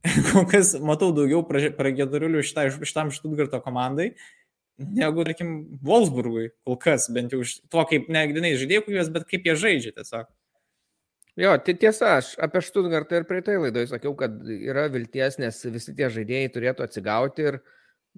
kol 0.31 0.45
kas 0.49 0.73
matau 0.81 1.11
daugiau 1.15 1.43
pragieduriulių 1.45 2.43
šitam 2.45 3.11
Štutgarto 3.13 3.61
komandai, 3.63 4.11
negu, 4.81 5.25
tarkim, 5.27 5.55
Wolfsburgui, 5.85 6.49
kol 6.65 6.77
kas, 6.81 7.07
bent 7.13 7.33
jau 7.35 7.41
iš 7.45 7.59
to, 7.69 7.83
kaip, 7.89 8.07
ne 8.11 8.23
grinai 8.31 8.55
žaidėjų 8.57 8.85
kokybės, 8.85 9.11
bet 9.13 9.27
kaip 9.29 9.45
jie 9.45 9.57
žaidžia 9.63 9.93
tiesiog. 9.97 10.29
Jo, 11.39 11.53
tai 11.63 11.75
tiesa, 11.79 12.17
aš 12.19 12.33
apie 12.43 12.59
Štutgartą 12.65 13.21
ir 13.21 13.27
praeitai 13.29 13.55
laidoje 13.61 13.87
sakiau, 13.93 14.11
kad 14.19 14.33
yra 14.51 14.89
vilties, 14.91 15.37
nes 15.39 15.61
visi 15.71 15.93
tie 15.95 16.09
žaidėjai 16.11 16.49
turėtų 16.51 16.85
atsigauti 16.85 17.45
ir, 17.47 17.59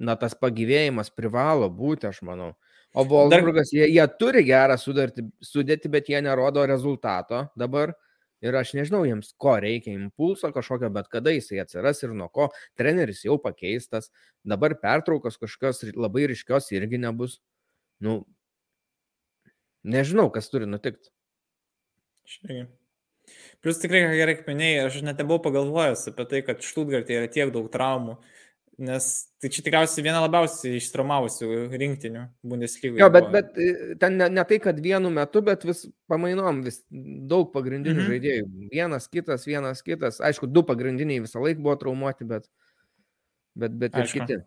na, 0.02 0.16
tas 0.18 0.34
pagyvėjimas 0.40 1.12
privalo 1.14 1.70
būti, 1.70 2.10
aš 2.10 2.24
manau. 2.26 2.54
O 2.94 3.06
Wolfsburgas, 3.10 3.70
Dar... 3.70 3.84
jie, 3.84 3.92
jie 3.94 4.08
turi 4.22 4.42
gerą 4.48 4.80
sudartį, 4.82 5.28
sudėti, 5.46 5.92
bet 5.94 6.10
jie 6.10 6.24
nerodo 6.26 6.66
rezultato 6.70 7.48
dabar. 7.58 7.94
Ir 8.44 8.58
aš 8.60 8.74
nežinau 8.76 9.06
jiems, 9.08 9.32
ko 9.39 9.56
reikia, 9.64 9.96
impulso 9.96 10.50
kažkokio, 10.52 10.89
bet 10.91 11.08
kada 11.12 11.32
jisai 11.32 11.62
atsiras 11.64 12.04
ir 12.04 12.12
nuo 12.18 12.28
ko. 12.28 12.50
Treneris 12.80 13.24
jau 13.24 13.38
pakeistas, 13.39 14.12
dabar 14.44 14.76
pertraukos 14.82 15.39
kažkokios 15.39 15.96
labai 15.96 16.28
ryškios 16.34 16.68
irgi 16.76 17.00
nebus. 17.00 17.39
Nu, 18.04 18.22
nežinau, 19.88 20.28
kas 20.34 20.52
turi 20.52 20.68
nutikti. 20.68 21.14
Šiandien. 22.28 22.72
Plus 23.64 23.80
tikrai 23.80 24.02
gerai, 24.18 24.36
kaip 24.39 24.50
minėjai, 24.52 24.88
aš 24.89 25.00
net 25.08 25.22
nebuvau 25.22 25.39
pagalvojęs 25.46 26.10
apie 26.12 26.26
tai, 26.28 26.41
kad 26.44 26.64
Štutgartė 26.68 27.22
yra 27.22 27.30
tiek 27.32 27.52
daug 27.56 27.70
traumų. 27.72 28.18
Nes 28.82 29.07
tai 29.38 29.51
čia 29.53 29.61
tikriausiai 29.61 30.01
viena 30.01 30.21
labiausiai 30.24 30.80
ištraumavusių 30.80 31.47
rinktinių 31.78 32.24
Bundeslygoje. 32.49 33.03
Jo, 33.03 33.09
bet, 33.13 33.28
bet 33.34 33.59
e, 33.61 33.97
ten 34.01 34.17
ne, 34.17 34.32
ne 34.34 34.45
tai, 34.49 34.57
kad 34.63 34.80
vienu 34.82 35.11
metu, 35.13 35.43
bet 35.45 35.65
vis 35.67 35.84
pamainom, 36.09 36.63
vis 36.65 36.80
daug 36.89 37.51
pagrindinių 37.53 37.99
-hmm. 37.99 38.09
žaidėjų. 38.09 38.47
Vienas 38.71 39.05
kitas, 39.13 39.45
vienas 39.45 39.86
kitas. 39.86 40.17
Aišku, 40.21 40.49
du 40.49 40.65
pagrindiniai 40.65 41.21
visą 41.21 41.43
laiką 41.43 41.61
buvo 41.61 41.78
traumuoti, 41.84 42.26
bet, 42.26 42.49
bet, 43.53 43.78
bet 43.78 43.93
ir 43.93 44.07
Aišku. 44.07 44.26
kiti. 44.26 44.41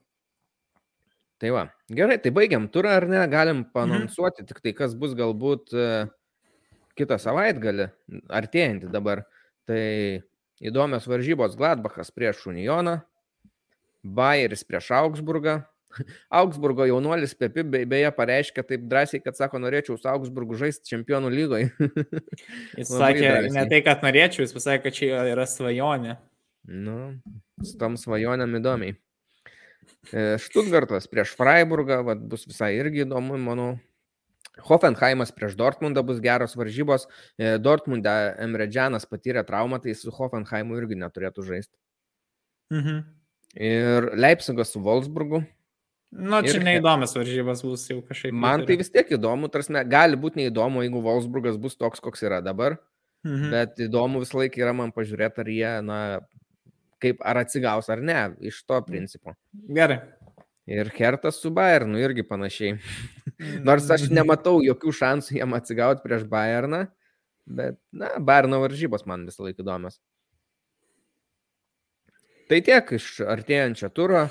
Tai 1.39 1.51
va, 1.53 1.67
gerai, 1.93 2.19
tai 2.19 2.33
baigiam 2.35 2.67
turą 2.73 2.97
ar 2.97 3.07
ne, 3.09 3.23
galim 3.29 3.65
panonsuoti, 3.71 4.43
mhm. 4.43 4.49
tik 4.49 4.63
tai 4.65 4.73
kas 4.73 4.95
bus 4.99 5.15
galbūt 5.15 5.75
uh, 5.77 6.09
kitą 6.97 7.19
savaitgalį, 7.21 7.91
artėjantį 8.33 8.91
dabar. 8.91 9.27
Tai 9.67 9.83
įdomios 10.63 11.07
varžybos 11.11 11.57
Gladbachas 11.59 12.13
prieš 12.15 12.47
Unijoną, 12.47 13.01
Bayeris 14.15 14.65
prieš 14.67 14.93
Augsburgą. 14.99 15.61
Augsburgo 16.29 16.85
jaunuolis 16.89 17.33
Pepi 17.39 17.65
beje 17.65 18.11
pareiškė 18.13 18.65
taip 18.69 18.85
drąsiai, 18.91 19.23
kad 19.25 19.39
sako, 19.39 19.61
norėčiau 19.63 19.97
su 19.97 20.11
Augsburgu 20.11 20.59
žaisti 20.61 20.93
čempionų 20.93 21.31
lygoje. 21.33 21.71
jis 22.77 22.93
sakė, 23.01 23.27
drąsiai. 23.31 23.55
ne 23.57 23.65
tai, 23.71 23.81
kad 23.87 24.05
norėčiau, 24.05 24.45
jis 24.45 24.55
pasakė, 24.57 24.83
kad 24.87 24.99
čia 24.99 25.25
yra 25.33 25.47
svajonė. 25.49 26.19
Nu, 26.67 26.99
su 27.65 27.77
tom 27.81 27.97
svajonėm 28.01 28.59
įdomiai. 28.61 28.97
Štutgartas 30.43 31.07
prieš 31.11 31.35
Freiburgą, 31.39 32.01
vat, 32.07 32.23
bus 32.31 32.47
visai 32.49 32.75
irgi 32.79 33.05
įdomu, 33.07 33.39
manau. 33.43 33.75
Hoffenheimas 34.67 35.35
prieš 35.37 35.53
Dortmundą 35.59 36.01
bus 36.07 36.21
geros 36.25 36.55
varžybos. 36.57 37.05
E, 37.37 37.59
Dortmunde 37.61 38.13
Emredžianas 38.41 39.05
patyrė 39.05 39.43
traumą, 39.45 39.83
tai 39.85 39.93
su 39.93 40.13
Hoffenheimu 40.17 40.79
irgi 40.81 40.97
neturėtų 40.97 41.45
žaisti. 41.45 41.77
Mhm. 42.73 43.03
Ir 43.57 44.11
Leipzigas 44.17 44.75
su 44.75 44.83
Wolfsburgu. 44.85 45.41
Na, 46.17 46.41
nu, 46.41 46.43
čia 46.47 46.59
ir... 46.61 46.65
neįdomios 46.65 47.17
varžybos 47.17 47.63
bus 47.67 47.87
jau 47.91 47.99
kažkaip. 48.05 48.35
Man 48.37 48.65
tai 48.69 48.77
vis 48.81 48.93
tiek 48.93 49.09
įdomu, 49.17 49.49
tarsi 49.53 49.75
gali 49.91 50.19
būti 50.21 50.43
neįdomu, 50.43 50.85
jeigu 50.85 51.03
Wolfsburgas 51.05 51.57
bus 51.61 51.77
toks, 51.77 52.03
koks 52.05 52.25
yra 52.25 52.43
dabar. 52.45 52.79
Mhm. 53.27 53.49
Bet 53.53 53.81
įdomu 53.89 54.23
visą 54.23 54.43
laiką 54.43 54.61
yra 54.63 54.75
man 54.77 54.93
pažiūrėti, 54.95 55.43
ar 55.43 55.51
jie, 55.51 55.73
na, 55.85 55.99
kaip 57.03 57.25
ar 57.27 57.43
atsigaus 57.43 57.91
ar 57.93 58.05
ne, 58.05 58.21
iš 58.45 58.63
to 58.69 58.79
principo. 58.87 59.35
Gerai. 59.53 60.01
Ir 60.67 60.91
Hertas 60.91 61.39
su 61.39 61.53
Bayernu 61.55 62.01
irgi 62.03 62.25
panašiai. 62.27 62.79
Nors 63.67 63.87
aš 63.93 64.09
nematau 64.11 64.59
jokių 64.65 64.95
šansų 65.01 65.39
jam 65.39 65.55
atsigauti 65.59 66.03
prieš 66.03 66.25
Bayerną, 66.31 66.87
bet, 67.47 67.79
na, 67.95 68.17
Bayerno 68.19 68.59
varžybos 68.65 69.07
man 69.07 69.29
visą 69.29 69.47
laiką 69.47 69.63
įdomios. 69.63 70.01
Tai 72.47 72.61
tiek 72.63 72.91
iš 72.95 73.07
artėjančio 73.27 73.89
turo. 73.91 74.27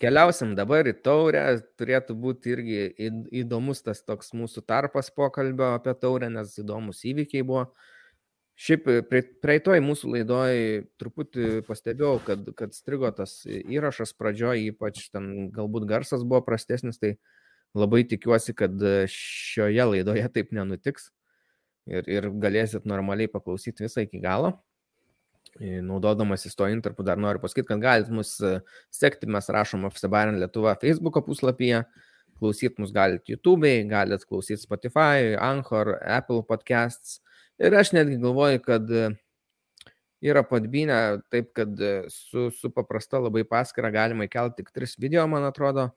Keliausim 0.00 0.54
dabar 0.56 0.88
į 0.88 0.94
taurę. 1.04 1.42
Turėtų 1.76 2.16
būti 2.16 2.54
irgi 2.54 3.10
įdomus 3.42 3.84
tas 3.84 4.00
toks 4.00 4.32
mūsų 4.32 4.62
tarpas 4.64 5.10
pokalbio 5.12 5.74
apie 5.74 5.92
taurę, 6.00 6.30
nes 6.32 6.56
įdomus 6.62 7.04
įvykiai 7.04 7.44
buvo. 7.44 7.66
Šiaip 8.56 8.88
praeitoj 9.42 9.82
mūsų 9.84 10.14
laidoj 10.14 10.58
truputį 11.02 11.62
pastebėjau, 11.68 12.16
kad, 12.24 12.48
kad 12.56 12.76
strigo 12.76 13.10
tas 13.12 13.40
įrašas 13.44 14.14
pradžioje, 14.16 14.70
ypač 14.70 15.08
ten 15.12 15.50
galbūt 15.52 15.88
garsas 15.90 16.24
buvo 16.24 16.40
prastesnis, 16.46 17.00
tai 17.02 17.16
labai 17.76 18.06
tikiuosi, 18.08 18.54
kad 18.56 18.78
šioje 19.10 19.90
laidoje 19.90 20.28
taip 20.32 20.54
nenutiks 20.54 21.10
ir, 21.90 22.06
ir 22.08 22.30
galėsit 22.40 22.86
normaliai 22.88 23.28
paklausyti 23.28 23.84
visą 23.84 24.06
iki 24.06 24.22
galo. 24.22 24.54
Naudodamas 25.60 26.46
į 26.48 26.50
to 26.58 26.66
interpų 26.72 27.04
dar 27.06 27.20
noriu 27.20 27.38
pasakyti, 27.42 27.68
kad 27.68 27.82
galite 27.82 28.14
mus 28.14 28.32
sekti, 28.90 29.28
mes 29.30 29.46
rašom 29.54 29.86
Afsibarin 29.86 30.40
Lietuva 30.42 30.74
Facebook 30.80 31.20
puslapyje, 31.26 31.84
klausyti 32.38 32.82
mus 32.82 32.92
galite 32.94 33.32
YouTube'ai, 33.32 33.84
galite 33.88 34.26
klausyti 34.28 34.62
Spotify, 34.62 35.34
Anchor, 35.38 35.94
Apple 36.02 36.42
podcasts. 36.48 37.20
Ir 37.62 37.74
aš 37.78 37.92
netgi 37.94 38.18
galvoju, 38.22 38.60
kad 38.64 38.90
e, 38.90 39.08
yra 40.26 40.42
padbinę 40.46 41.00
taip, 41.30 41.52
kad 41.54 41.78
e, 41.78 41.92
su, 42.10 42.48
su 42.50 42.70
paprasta 42.74 43.20
labai 43.22 43.44
paskira 43.46 43.92
galima 43.94 44.26
įkelti 44.26 44.62
tik 44.62 44.72
tris 44.74 44.96
video, 44.98 45.26
man 45.30 45.46
atrodo, 45.46 45.92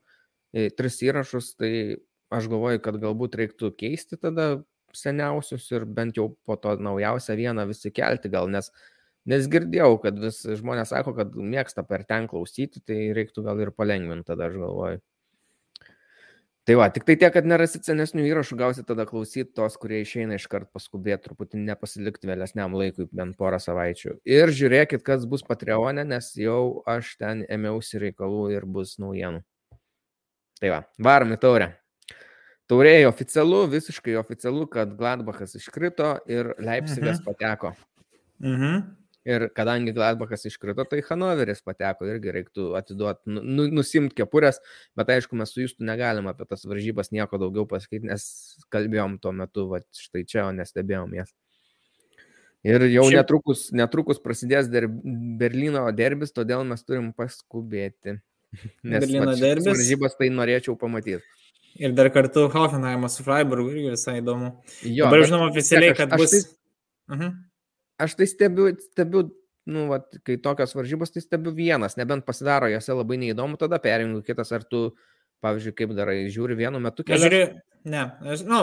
e, 0.54 0.68
tris 0.70 1.00
įrašus, 1.02 1.56
tai 1.58 1.72
aš 2.34 2.46
galvoju, 2.52 2.82
kad 2.84 3.00
galbūt 3.02 3.34
reiktų 3.40 3.72
keisti 3.80 4.20
tada 4.20 4.60
seniausius 4.94 5.66
ir 5.74 5.84
bent 5.84 6.16
jau 6.16 6.30
po 6.46 6.56
to 6.60 6.76
naujausią 6.80 7.34
vieną 7.36 7.66
visi 7.68 7.90
kelti 7.94 8.30
gal, 8.32 8.46
nes, 8.52 8.70
nes 9.28 9.46
girdėjau, 9.52 9.92
kad 10.02 10.18
vis 10.22 10.40
žmonės 10.60 10.94
sako, 10.94 11.14
kad 11.18 11.36
mėgsta 11.36 11.84
per 11.86 12.06
ten 12.08 12.26
klausyti, 12.30 12.82
tai 12.84 13.12
reiktų 13.16 13.44
gal 13.46 13.60
ir 13.62 13.74
palengvinti 13.76 14.32
tada, 14.32 14.48
aš 14.48 14.58
galvoju. 14.60 15.00
Tai 16.68 16.74
va, 16.76 16.90
tik 16.92 17.06
tai 17.08 17.14
tiek, 17.16 17.32
kad 17.32 17.46
nerasit 17.48 17.86
senesnių 17.88 18.26
įrašų, 18.28 18.56
gausit 18.60 18.84
tada 18.90 19.06
klausyti 19.08 19.54
tos, 19.56 19.78
kurie 19.80 20.02
išeina 20.02 20.36
iš 20.36 20.44
karto 20.52 20.68
paskubėti, 20.76 21.22
truputį 21.24 21.62
nepasilikti 21.62 22.28
vėlesniam 22.28 22.76
laikui, 22.76 23.06
bent 23.08 23.38
porą 23.40 23.56
savaičių. 23.56 24.18
Ir 24.28 24.52
žiūrėkit, 24.52 25.00
kas 25.06 25.24
bus 25.24 25.46
Patreonė, 25.48 26.04
nes 26.10 26.28
jau 26.36 26.82
aš 26.84 27.14
ten 27.22 27.40
ėmiausi 27.48 28.02
reikalų 28.02 28.50
ir 28.52 28.68
bus 28.68 28.98
naujienų. 29.00 29.40
Tai 30.60 30.74
va, 30.74 30.82
varom 31.08 31.32
į 31.32 31.40
taurę. 31.40 31.70
Taurėjai 32.68 33.08
oficialu, 33.08 33.62
visiškai 33.72 34.18
oficialu, 34.20 34.68
kad 34.68 34.92
Gladbachas 34.98 35.56
iškrito 35.56 36.18
ir 36.28 36.52
Leipzigas 36.60 37.22
mhm. 37.22 37.24
pateko. 37.30 37.72
Mhm. 38.44 38.97
Ir 39.28 39.44
kadangi 39.52 39.92
Gladbachas 39.92 40.46
iškrito, 40.48 40.86
tai 40.88 41.02
Hanoveris 41.04 41.60
pateko, 41.66 42.06
irgi 42.08 42.32
reiktų 42.32 42.70
atiduoti, 42.78 43.28
nu, 43.34 43.42
nu, 43.44 43.66
nusimti 43.76 44.16
kepurės, 44.16 44.60
bet 44.96 45.10
aišku, 45.12 45.36
mes 45.36 45.50
su 45.52 45.66
jūsų 45.66 45.84
negalim 45.84 46.30
apie 46.30 46.46
tas 46.48 46.64
varžybas 46.68 47.10
nieko 47.12 47.40
daugiau 47.42 47.66
pasakyti, 47.68 48.08
nes 48.08 48.24
kalbėjom 48.72 49.18
tuo 49.20 49.34
metu, 49.36 49.66
va, 49.68 49.82
štai 49.92 50.22
čia, 50.24 50.46
o 50.46 50.54
nestebėjom 50.56 51.12
jas. 51.18 51.34
Ir 52.66 52.86
jau 52.88 53.04
Šiaip... 53.04 53.18
netrukus, 53.20 53.66
netrukus 53.76 54.22
prasidės 54.22 54.70
der, 54.72 54.88
Berlyno 54.88 55.84
derbis, 55.94 56.32
todėl 56.34 56.64
mes 56.70 56.80
turim 56.86 57.10
paskubėti. 57.16 58.16
Nes 58.88 59.04
Berlyno 59.04 59.34
derbis. 59.36 59.68
Varžybas 59.74 60.16
tai 60.16 60.30
norėčiau 60.32 60.78
pamatyti. 60.80 61.20
Ir 61.78 61.92
dar 61.94 62.08
kartu 62.10 62.46
Hoffenheimas 62.50 63.18
su 63.18 63.26
Freiburgu 63.26 63.74
irgi 63.74 63.92
visai 63.92 64.16
įdomu. 64.22 64.54
Jo, 64.82 65.06
Dabar 65.06 65.26
žinoma 65.28 65.50
oficialiai, 65.52 65.92
kad 66.00 66.16
aš, 66.16 66.24
bus... 66.24 66.32
Aš 66.32 66.48
tai... 66.48 66.56
Uh 67.08 67.14
mhm. 67.18 67.28
-huh 67.28 67.47
aš 68.00 68.16
tai 68.18 68.28
stebiu, 68.30 68.70
stebiu 68.92 69.28
nu, 69.68 69.84
vat, 69.92 70.08
kai 70.24 70.38
tokios 70.40 70.72
varžybos, 70.74 71.12
tai 71.12 71.22
stebiu 71.22 71.52
vienas, 71.52 71.98
nebent 72.00 72.24
pasidaro 72.26 72.70
jose 72.72 72.96
labai 72.96 73.20
neįdomu, 73.20 73.60
tada 73.60 73.76
perjungiu 73.82 74.24
kitas, 74.24 74.52
ar 74.56 74.64
tu, 74.64 74.88
pavyzdžiui, 75.44 75.76
kaip 75.76 75.94
darai, 75.96 76.22
žiūri 76.32 76.56
vienu 76.58 76.80
metu 76.82 77.04
kelias? 77.04 77.20
Aš 77.20 77.28
žiūriu, 77.28 77.48
ne, 77.92 78.04
aš, 78.32 78.44
nu, 78.48 78.62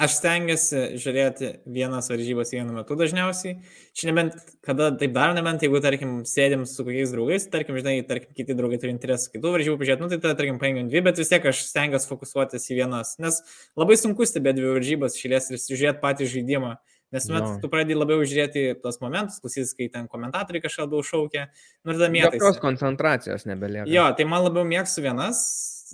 aš 0.00 0.16
stengiuosi 0.16 0.82
žiūrėti 1.02 1.50
vienas 1.68 2.08
varžybas 2.08 2.54
vienu 2.54 2.72
metu 2.72 2.96
dažniausiai. 2.96 3.58
Čia 3.92 4.08
nebent, 4.08 4.38
kada 4.64 4.88
taip 4.96 5.12
daro, 5.16 5.34
nebent 5.36 5.60
jeigu, 5.64 5.76
tarkim, 5.84 6.14
sėdim 6.28 6.64
su 6.68 6.86
kokiais 6.86 7.12
draugais, 7.12 7.44
tarkim, 7.52 7.76
žinai, 7.76 7.98
tarkim, 8.08 8.32
kiti 8.36 8.56
draugai 8.56 8.80
turi 8.80 8.94
interesą 8.96 9.28
kitų 9.34 9.52
varžybų 9.58 9.80
pažiūrėti, 9.82 10.06
nu 10.06 10.08
tai 10.12 10.20
tada, 10.22 10.38
tarkim, 10.40 10.60
paėmėm 10.62 10.88
dvi, 10.88 11.04
bet 11.04 11.20
vis 11.20 11.32
tiek 11.32 11.50
aš 11.52 11.66
stengiuosi 11.68 12.08
fokusuotis 12.08 12.64
į 12.72 12.80
vienas, 12.80 13.18
nes 13.20 13.42
labai 13.76 14.00
sunku 14.00 14.24
stebėti 14.24 14.62
dvi 14.62 14.72
varžybas 14.78 15.20
šilės 15.20 15.52
ir 15.52 15.60
žiūrėti 15.68 16.00
patį 16.00 16.32
žaidimą. 16.32 16.78
Nes 17.10 17.26
tuomet 17.26 17.42
no. 17.42 17.54
tu 17.58 17.68
pradedi 17.70 17.96
labiau 17.98 18.22
žiūrėti 18.22 18.76
tos 18.84 19.00
momentus, 19.02 19.40
klausytis, 19.42 19.72
kai 19.74 19.88
ten 19.90 20.06
komentatoriai 20.10 20.62
kažką 20.62 20.86
labiau 20.86 21.02
šaukia. 21.06 21.48
Nu, 21.82 21.96
ir 21.96 22.12
mėtai. 22.14 22.38
Jokios 22.38 22.60
koncentracijos 22.62 23.46
nebelieka. 23.50 23.88
Jo, 23.90 24.04
tai 24.14 24.28
man 24.30 24.44
labiau 24.44 24.62
mėgstu 24.68 25.02
vienas 25.02 25.40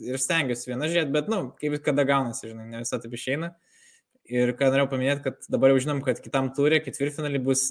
ir 0.04 0.20
stengiuosi 0.20 0.68
vieną 0.68 0.90
žiūrėti, 0.92 1.14
bet, 1.14 1.30
na, 1.32 1.38
nu, 1.40 1.54
kaip 1.56 1.78
kada 1.86 2.04
gaunasi, 2.08 2.50
žinai, 2.50 2.66
ne 2.68 2.82
visą 2.84 3.00
taip 3.00 3.16
išeina. 3.16 3.54
Ir 4.26 4.50
ką 4.58 4.68
norėjau 4.72 4.90
paminėti, 4.90 5.22
kad 5.22 5.48
dabar 5.54 5.70
jau 5.70 5.80
žinom, 5.84 6.02
kad 6.04 6.18
kitam 6.20 6.50
turė 6.54 6.80
ketvirtfinalį 6.82 7.40
bus 7.46 7.68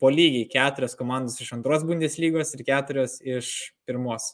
po 0.00 0.10
lygiai 0.10 0.48
keturios 0.50 0.96
komandos 0.98 1.36
iš 1.44 1.52
antros 1.58 1.84
Bundeslygos 1.86 2.54
ir 2.56 2.64
keturios 2.66 3.18
iš 3.20 3.52
pirmos. 3.86 4.32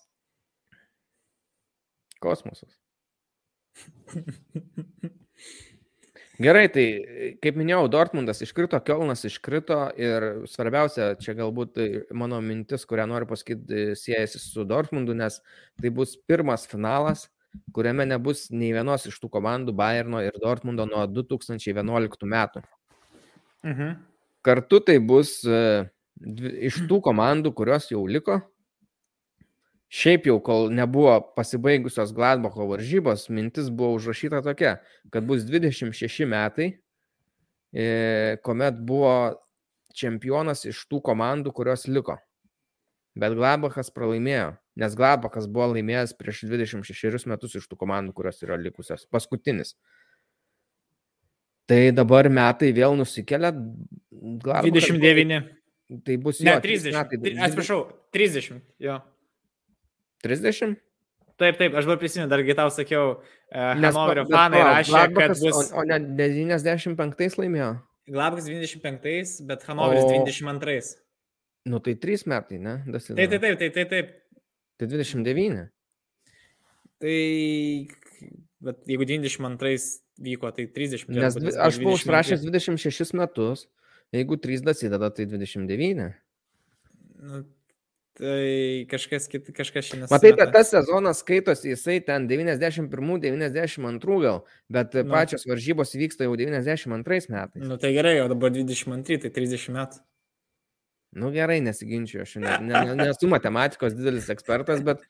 Kosmosas. 2.23 2.79
Gerai, 6.43 6.64
tai 6.74 6.85
kaip 7.39 7.55
minėjau, 7.55 7.85
Dortmundas 7.93 8.41
iškrito, 8.43 8.78
Kielnas 8.82 9.22
iškrito 9.28 9.76
ir 10.01 10.24
svarbiausia, 10.51 11.12
čia 11.22 11.37
galbūt 11.39 11.74
tai 11.76 11.87
mano 12.11 12.41
mintis, 12.43 12.82
kurią 12.91 13.05
noriu 13.07 13.28
pasakyti, 13.30 13.93
siejasi 13.99 14.41
su 14.43 14.64
Dortmundu, 14.66 15.14
nes 15.14 15.39
tai 15.78 15.93
bus 15.95 16.16
pirmas 16.26 16.66
finalas, 16.66 17.28
kuriame 17.74 18.09
nebus 18.11 18.49
nei 18.51 18.72
vienos 18.74 19.07
iš 19.07 19.20
tų 19.22 19.30
komandų 19.37 19.76
Bayerno 19.78 20.24
ir 20.26 20.35
Dortmundo 20.43 20.89
nuo 20.91 21.05
2011 21.07 22.26
metų. 22.26 22.64
Mhm. 23.62 23.95
Kartu 24.45 24.80
tai 24.85 24.99
bus 24.99 25.39
e, 25.47 25.87
iš 26.66 26.82
tų 26.91 26.99
komandų, 27.07 27.55
kurios 27.55 27.87
jau 27.95 28.03
liko, 28.11 28.43
Šiaip 29.95 30.26
jau, 30.26 30.40
kol 30.42 30.72
nebuvo 30.74 31.12
pasibaigusios 31.36 32.11
Gladbacho 32.16 32.66
varžybos, 32.66 33.28
mintis 33.30 33.68
buvo 33.70 33.92
užrašyta 33.95 34.40
tokia, 34.42 34.78
kad 35.14 35.26
bus 35.28 35.45
26 35.47 36.26
metai, 36.26 36.72
e, 37.70 37.84
kuomet 38.42 38.80
buvo 38.88 39.12
čempionas 39.95 40.64
iš 40.66 40.82
tų 40.90 40.99
komandų, 41.11 41.55
kurios 41.55 41.86
liko. 41.86 42.18
Bet 43.14 43.36
Gladbachas 43.38 43.92
pralaimėjo, 43.95 44.57
nes 44.82 44.99
Gladbachas 44.99 45.47
buvo 45.47 45.70
laimėjęs 45.76 46.16
prieš 46.18 46.42
26 46.51 47.30
metus 47.30 47.55
iš 47.55 47.70
tų 47.70 47.78
komandų, 47.78 48.16
kurios 48.18 48.42
yra 48.42 48.59
likusios. 48.59 49.07
Paskutinis. 49.14 49.76
Tai 51.70 51.80
dabar 51.95 52.26
metai 52.26 52.74
vėl 52.74 52.99
nusikelia. 52.99 53.55
Gladbachas 54.11 54.74
29. 54.74 55.45
Tai 56.03 56.14
bus 56.18 56.42
ne, 56.42 56.57
jo, 56.57 56.61
30. 56.64 56.95
Metai, 56.97 57.34
Atsiprašau, 57.47 57.82
30. 58.16 58.59
Jo. 58.82 58.99
30? 60.25 60.77
Taip, 61.41 61.57
taip, 61.59 61.75
aš 61.75 61.89
dabar 61.89 61.99
prisimenu, 61.99 62.31
dargi 62.31 62.55
tau 62.55 62.70
sakiau, 62.70 63.16
uh, 63.18 63.72
Hanoverio 63.75 64.22
fanai 64.31 64.61
rašė, 64.62 65.01
kad 65.16 65.33
bus... 65.41 65.72
O, 65.72 65.81
o 65.83 65.87
ne 65.89 65.99
95 66.14 67.41
laimėjo? 67.41 67.70
Gladbachas 68.14 68.47
25, 68.47 69.41
bet 69.49 69.64
Hanoveris 69.66 70.05
o... 70.05 70.12
22. 70.12 70.77
Nu 71.64 71.81
tai 71.83 71.97
3 71.97 72.27
metai, 72.31 72.61
ne? 72.61 72.77
Dasidaro. 72.87 73.18
Taip, 73.18 73.35
taip, 73.41 73.59
taip, 73.59 73.75
taip, 73.75 73.91
taip. 73.91 74.12
Tai 74.79 74.89
29. 74.91 75.64
Tai, 77.03 77.18
bet 78.68 78.83
jeigu 78.91 79.09
92 79.09 79.75
vyko, 80.29 80.53
tai 80.55 80.68
30. 80.70 81.09
Nes 81.16 81.39
dvi, 81.41 81.55
aš 81.66 81.81
buvau 81.83 81.97
užrašęs 81.99 82.45
26 82.45 83.16
metus, 83.18 83.66
jeigu 84.14 84.39
3 84.39 84.62
dasideda, 84.68 85.11
tai 85.11 85.27
29. 85.31 86.12
Nu, 87.25 87.43
tai 88.19 88.87
kažkas, 88.91 89.27
kit, 89.31 89.49
kažkas 89.57 89.89
šiandien. 89.89 90.09
Matai, 90.12 90.33
kad 90.39 90.53
tas 90.55 90.71
sezonas 90.71 91.21
skaitosi, 91.25 91.73
jisai 91.73 91.99
ten 92.07 92.29
91-92 92.31 94.19
gal, 94.23 94.43
bet 94.73 94.95
nu. 95.01 95.11
pačios 95.11 95.47
varžybos 95.51 95.95
vyksta 95.99 96.29
jau 96.29 96.35
92 96.39 97.29
metais. 97.35 97.62
Nu 97.62 97.79
tai 97.81 97.91
gerai, 97.97 98.21
o 98.23 98.29
dabar 98.31 98.55
22, 98.55 99.19
tai 99.25 99.31
30 99.35 99.75
metų. 99.75 100.03
Nu 101.15 101.31
gerai, 101.35 101.61
nesiginčiu, 101.62 102.23
aš 102.25 102.37
ne, 102.43 102.57
ne, 102.67 102.95
nesu 102.99 103.29
matematikos 103.31 103.95
didelis 103.95 104.31
ekspertas, 104.35 104.83
bet 104.87 105.03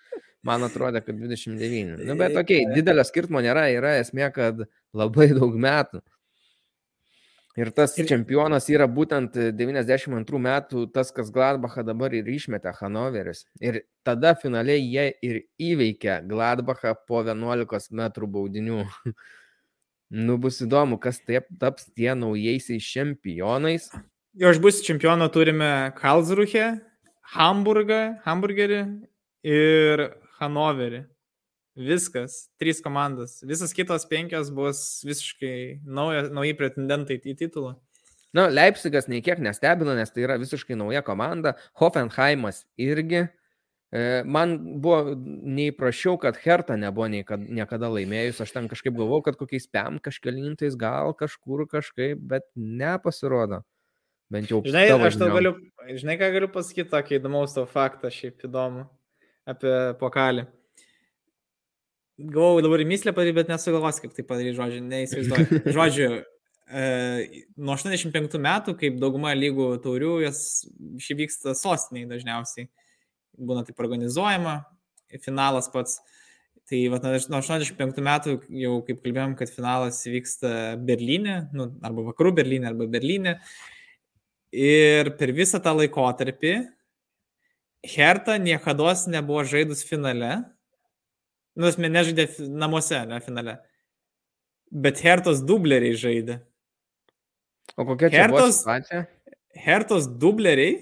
man 0.44 0.64
atrodo, 0.66 1.00
kad 1.04 1.16
29. 1.16 2.04
Nu, 2.04 2.16
bet 2.20 2.36
okei, 2.36 2.64
okay, 2.64 2.74
didelio 2.76 3.04
skirtumo 3.08 3.40
nėra, 3.44 3.70
yra 3.72 3.94
esmė, 4.02 4.28
kad 4.34 4.66
labai 4.96 5.30
daug 5.32 5.56
metų. 5.56 6.02
Ir 7.54 7.70
tas 7.70 7.92
čempionas 7.94 8.66
yra 8.72 8.88
būtent 8.90 9.36
92 9.54 10.40
metų, 10.42 10.88
tas, 10.90 11.12
kas 11.14 11.30
Gladbachą 11.30 11.84
dabar 11.86 12.14
ir 12.16 12.26
išmetė 12.26 12.72
Hanoveris. 12.80 13.44
Ir 13.62 13.84
tada 14.02 14.32
finaliai 14.34 14.82
jie 14.82 15.04
ir 15.22 15.38
įveikė 15.62 16.24
Gladbachą 16.26 16.96
po 17.06 17.22
11 17.22 17.94
metrų 17.94 18.30
baudinių. 18.38 18.82
nu 20.26 20.36
bus 20.38 20.58
įdomu, 20.66 20.98
kas 20.98 21.22
taip 21.22 21.46
taps 21.62 21.86
tie 21.94 22.10
naujaisiais 22.18 22.90
čempionais. 22.90 23.86
Jo 24.34 24.50
aš 24.50 24.58
bus 24.58 24.82
čempioną 24.82 25.30
turime 25.30 25.70
Karlsruhe, 25.98 26.66
Hamburgą, 27.36 28.02
Hamburgerį 28.26 28.82
ir 29.46 30.08
Hanoverį. 30.40 31.04
Viskas, 31.74 32.44
trys 32.60 32.78
komandos. 32.82 33.40
Visas 33.42 33.74
kitos 33.74 34.06
penkios 34.06 34.52
bus 34.54 35.02
visiškai 35.06 35.80
nauja, 35.82 36.28
nauji 36.30 36.54
pretendentai 36.58 37.18
į 37.18 37.34
titulą. 37.40 37.74
Na, 38.34 38.48
Leipzigas 38.50 39.06
nei 39.10 39.22
kiek 39.22 39.38
nestebino, 39.42 39.94
nes 39.94 40.10
tai 40.10 40.24
yra 40.26 40.38
visiškai 40.38 40.78
nauja 40.78 41.02
komanda. 41.06 41.54
Hoffenheimas 41.78 42.64
irgi. 42.78 43.26
E, 43.94 44.22
man 44.26 44.56
buvo 44.82 45.14
neįprašiau, 45.18 46.16
kad 46.22 46.38
Herta 46.42 46.78
nebuvo 46.78 47.06
niekada, 47.10 47.90
laimėjus. 47.94 48.42
Aš 48.42 48.54
ten 48.56 48.66
kažkaip 48.70 48.94
galvojau, 48.94 49.26
kad 49.28 49.38
kokiais 49.38 49.68
pem 49.70 50.00
kažkelintais 50.02 50.74
gal 50.78 51.14
kažkur 51.18 51.66
kažkaip, 51.70 52.22
bet 52.22 52.46
nepasirodo. 52.54 53.62
Bent 54.34 54.50
jau. 54.50 54.64
Žinai, 54.66 54.88
aš 55.10 55.18
tau 55.20 55.30
galiu, 55.34 55.54
žinai, 55.90 56.18
ką 56.18 56.32
galiu 56.34 56.50
pasakyti, 56.50 56.90
tokį 56.90 57.20
įdomaus 57.20 57.54
to 57.54 57.66
faktą, 57.70 58.10
šiaip 58.14 58.46
įdomu, 58.46 58.88
apie 59.46 59.74
pokalį. 60.02 60.48
Galvojau 62.18 62.62
dabar 62.62 62.84
mislę 62.86 63.12
padaryti, 63.12 63.34
bet 63.40 63.50
nesugalvos, 63.50 63.98
kaip 63.98 64.12
tai 64.14 64.22
padaryti, 64.26 64.54
žodžiu, 64.54 64.82
neįsivaizduoju. 64.86 65.60
Žodžiu, 65.76 66.08
e, 66.70 66.84
nuo 67.58 67.74
85 67.74 68.38
metų, 68.44 68.76
kaip 68.78 69.00
dauguma 69.02 69.32
lygų 69.34 69.72
taurių, 69.82 70.12
jas 70.22 70.44
šį 71.02 71.16
vyksta 71.24 71.56
sostiniai 71.58 72.06
dažniausiai. 72.10 72.68
Būna 73.34 73.64
taip 73.66 73.82
organizuojama, 73.82 74.60
finalas 75.24 75.66
pats. 75.74 75.98
Tai 76.70 76.78
va, 76.94 77.02
nuo 77.02 77.42
85 77.42 77.98
metų 78.06 78.38
jau, 78.62 78.78
kaip 78.86 79.02
kalbėjom, 79.02 79.34
kad 79.36 79.50
finalas 79.52 79.98
vyksta 80.08 80.78
Berlyne, 80.80 81.48
nu, 81.52 81.68
arba 81.84 82.06
vakarų 82.06 82.36
Berlyne, 82.38 82.70
arba 82.70 82.86
Berlyne. 82.88 83.40
Ir 84.54 85.10
per 85.18 85.34
visą 85.34 85.58
tą 85.60 85.74
laikotarpį 85.76 86.54
Herta 87.84 88.38
niekada 88.38 88.94
nebuvo 89.12 89.42
žaidus 89.44 89.82
finale. 89.84 90.53
Nu, 91.54 91.68
esmė 91.70 91.90
nežaidė 91.92 92.28
namuose, 92.50 93.04
ne 93.06 93.20
finale. 93.22 93.58
Bet 94.74 94.98
Hertos 95.04 95.42
dubleriai 95.46 95.94
žaidė. 95.98 96.40
O 97.78 97.86
kokia 97.86 98.10
čia 98.10 98.24
Hertos, 98.24 98.58
situacija? 98.62 99.04
Hertos 99.64 100.08
dubleriai 100.20 100.80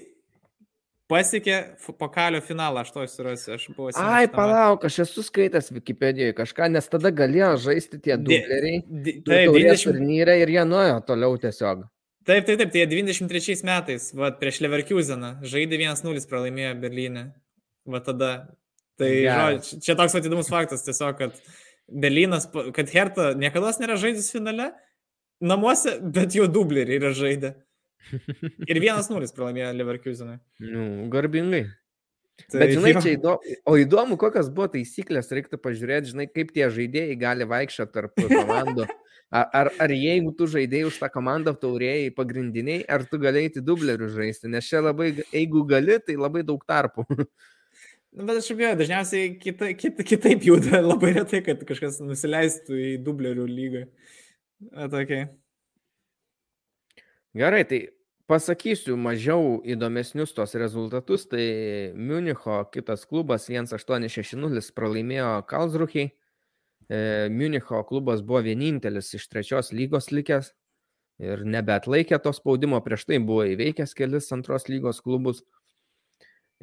pasiekė 1.11 1.57
pokalio 1.99 2.41
finalą, 2.41 2.83
aš 2.83 2.93
to 2.95 3.05
surasiu, 3.11 3.53
aš 3.57 3.67
buvau. 3.75 3.91
Ai, 4.01 4.25
palauk, 4.31 4.85
aš 4.87 5.03
esu 5.05 5.23
skaitęs 5.25 5.69
Wikipedijoje 5.75 6.35
kažką, 6.37 6.69
nes 6.73 6.89
tada 6.89 7.11
galėjo 7.13 7.51
žaisti 7.67 7.99
tie 8.01 8.17
dubleriai. 8.17 8.81
Taip, 9.27 9.53
20 9.53 9.85
turnyrai 9.91 10.39
ir 10.41 10.53
jie 10.55 10.65
nuėjo 10.69 10.97
toliau 11.09 11.37
tiesiog. 11.41 11.85
Taip, 12.23 12.47
taip, 12.47 12.55
taip, 12.61 12.71
tai 12.71 12.85
93 12.87 13.65
metais, 13.67 14.09
va, 14.15 14.31
prieš 14.39 14.61
Leverkuseną, 14.63 15.35
žaidė 15.43 15.81
1-0 15.83 16.27
pralaimėjo 16.31 16.75
Berlyne. 16.79 17.25
Va 17.85 17.99
tada. 18.03 18.33
Tai 19.01 19.11
žodžiu, 19.25 19.81
čia 19.83 19.97
toks 19.97 20.15
atidomus 20.19 20.51
faktas, 20.53 20.85
tiesiog, 20.85 21.17
kad 21.17 21.37
Berlynas, 21.89 22.47
kad 22.75 22.91
Hertha 22.93 23.33
niekada 23.37 23.73
nėra 23.81 23.97
žaidęs 23.99 24.31
finale 24.33 24.71
namuose, 25.43 25.97
bet 26.15 26.35
jo 26.37 26.47
dubleriai 26.47 26.99
yra 27.01 27.13
žaidę. 27.17 27.55
Ir 28.69 28.79
1-0 28.79 29.31
pralaimėjo 29.35 29.71
Leverkuseną. 29.79 30.37
Nu, 30.63 30.83
garbingai. 31.11 31.65
Tai 32.49 32.63
Bet 32.63 32.71
žinai, 32.73 32.95
čia 32.97 33.13
įdomu, 33.13 33.55
o 33.69 33.75
įdomu, 33.77 34.17
kokios 34.17 34.49
buvo 34.53 34.65
taisyklės, 34.73 35.29
reiktų 35.37 35.59
pažiūrėti, 35.61 36.13
žinai, 36.15 36.25
kaip 36.31 36.49
tie 36.55 36.65
žaidėjai 36.73 37.17
gali 37.21 37.45
vaikščioti 37.49 37.93
tarp 37.93 38.23
komandų. 38.39 38.87
Ar, 39.33 39.47
ar, 39.57 39.69
ar 39.81 39.93
jeigu 39.93 40.33
tu 40.37 40.47
žaidėjai 40.49 40.89
už 40.89 40.97
tą 41.01 41.09
komandą 41.13 41.53
taurėjai 41.57 42.09
pagrindiniai, 42.17 42.83
ar 42.89 43.05
tu 43.09 43.17
galėjai 43.21 43.63
dublerių 43.65 44.09
žaisti, 44.13 44.49
nes 44.49 44.65
čia 44.69 44.81
labai, 44.81 45.11
jeigu 45.33 45.63
gali, 45.69 45.99
tai 46.05 46.17
labai 46.19 46.43
daug 46.45 46.61
tarpų. 46.69 47.05
Nu, 48.13 48.27
bet 48.29 48.37
aš 48.37 48.51
abejoju, 48.53 48.77
dažniausiai 48.77 49.29
kita, 49.41 49.71
kita, 49.73 50.03
kitaip 50.05 50.43
juda, 50.45 50.81
labai 50.91 51.15
retai, 51.15 51.39
kad 51.45 51.63
kažkas 51.65 51.97
nusileistų 52.05 52.77
į 52.77 52.91
dublerių 53.01 53.47
lygą. 53.49 53.87
Atokiai. 54.85 55.31
Gerai, 57.33 57.63
tai 57.65 57.79
pasakysiu 58.29 58.95
mažiau 59.01 59.57
įdomesnius 59.65 60.35
tos 60.37 60.53
rezultatus. 60.61 61.25
Tai 61.31 61.45
Münicho 61.97 62.59
kitas 62.73 63.07
klubas 63.09 63.49
1860 63.49 64.69
pralaimėjo 64.77 65.31
Kalsruhiai. 65.49 66.11
E, 66.85 66.99
Münicho 67.33 67.81
klubas 67.89 68.21
buvo 68.21 68.43
vienintelis 68.45 69.09
iš 69.17 69.25
trečios 69.31 69.73
lygos 69.73 70.11
likęs 70.13 70.53
ir 71.23 71.43
nebeatlaikė 71.47 72.19
to 72.21 72.33
spaudimo, 72.35 72.77
prieš 72.85 73.07
tai 73.09 73.19
buvo 73.23 73.45
įveikęs 73.47 73.93
kelis 73.97 74.29
antros 74.35 74.69
lygos 74.69 75.01
klubus. 75.01 75.41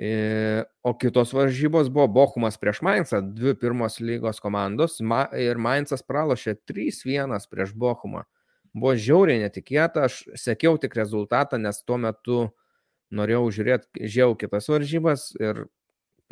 E, 0.00 0.64
o 0.82 0.94
kitos 0.96 1.34
varžybos 1.36 1.90
buvo 1.92 2.06
Bochumas 2.08 2.56
prieš 2.56 2.78
Mainzą, 2.80 3.18
dvi 3.36 3.52
pirmos 3.60 3.98
lygos 4.00 4.40
komandos 4.40 4.94
ir 5.36 5.58
Mainzas 5.60 6.00
pralošė 6.00 6.54
3-1 6.64 7.36
prieš 7.52 7.74
Bochumą. 7.76 8.22
Buvo 8.72 8.94
žiauriai 8.96 9.42
netikėta, 9.42 10.06
aš 10.08 10.22
sekiau 10.40 10.78
tik 10.80 10.96
rezultatą, 10.96 11.58
nes 11.60 11.82
tuo 11.84 11.98
metu 12.00 12.46
norėjau 13.12 13.50
žiūrėti, 13.58 14.06
žiau 14.08 14.38
kitas 14.40 14.70
varžybas 14.72 15.34
ir 15.36 15.66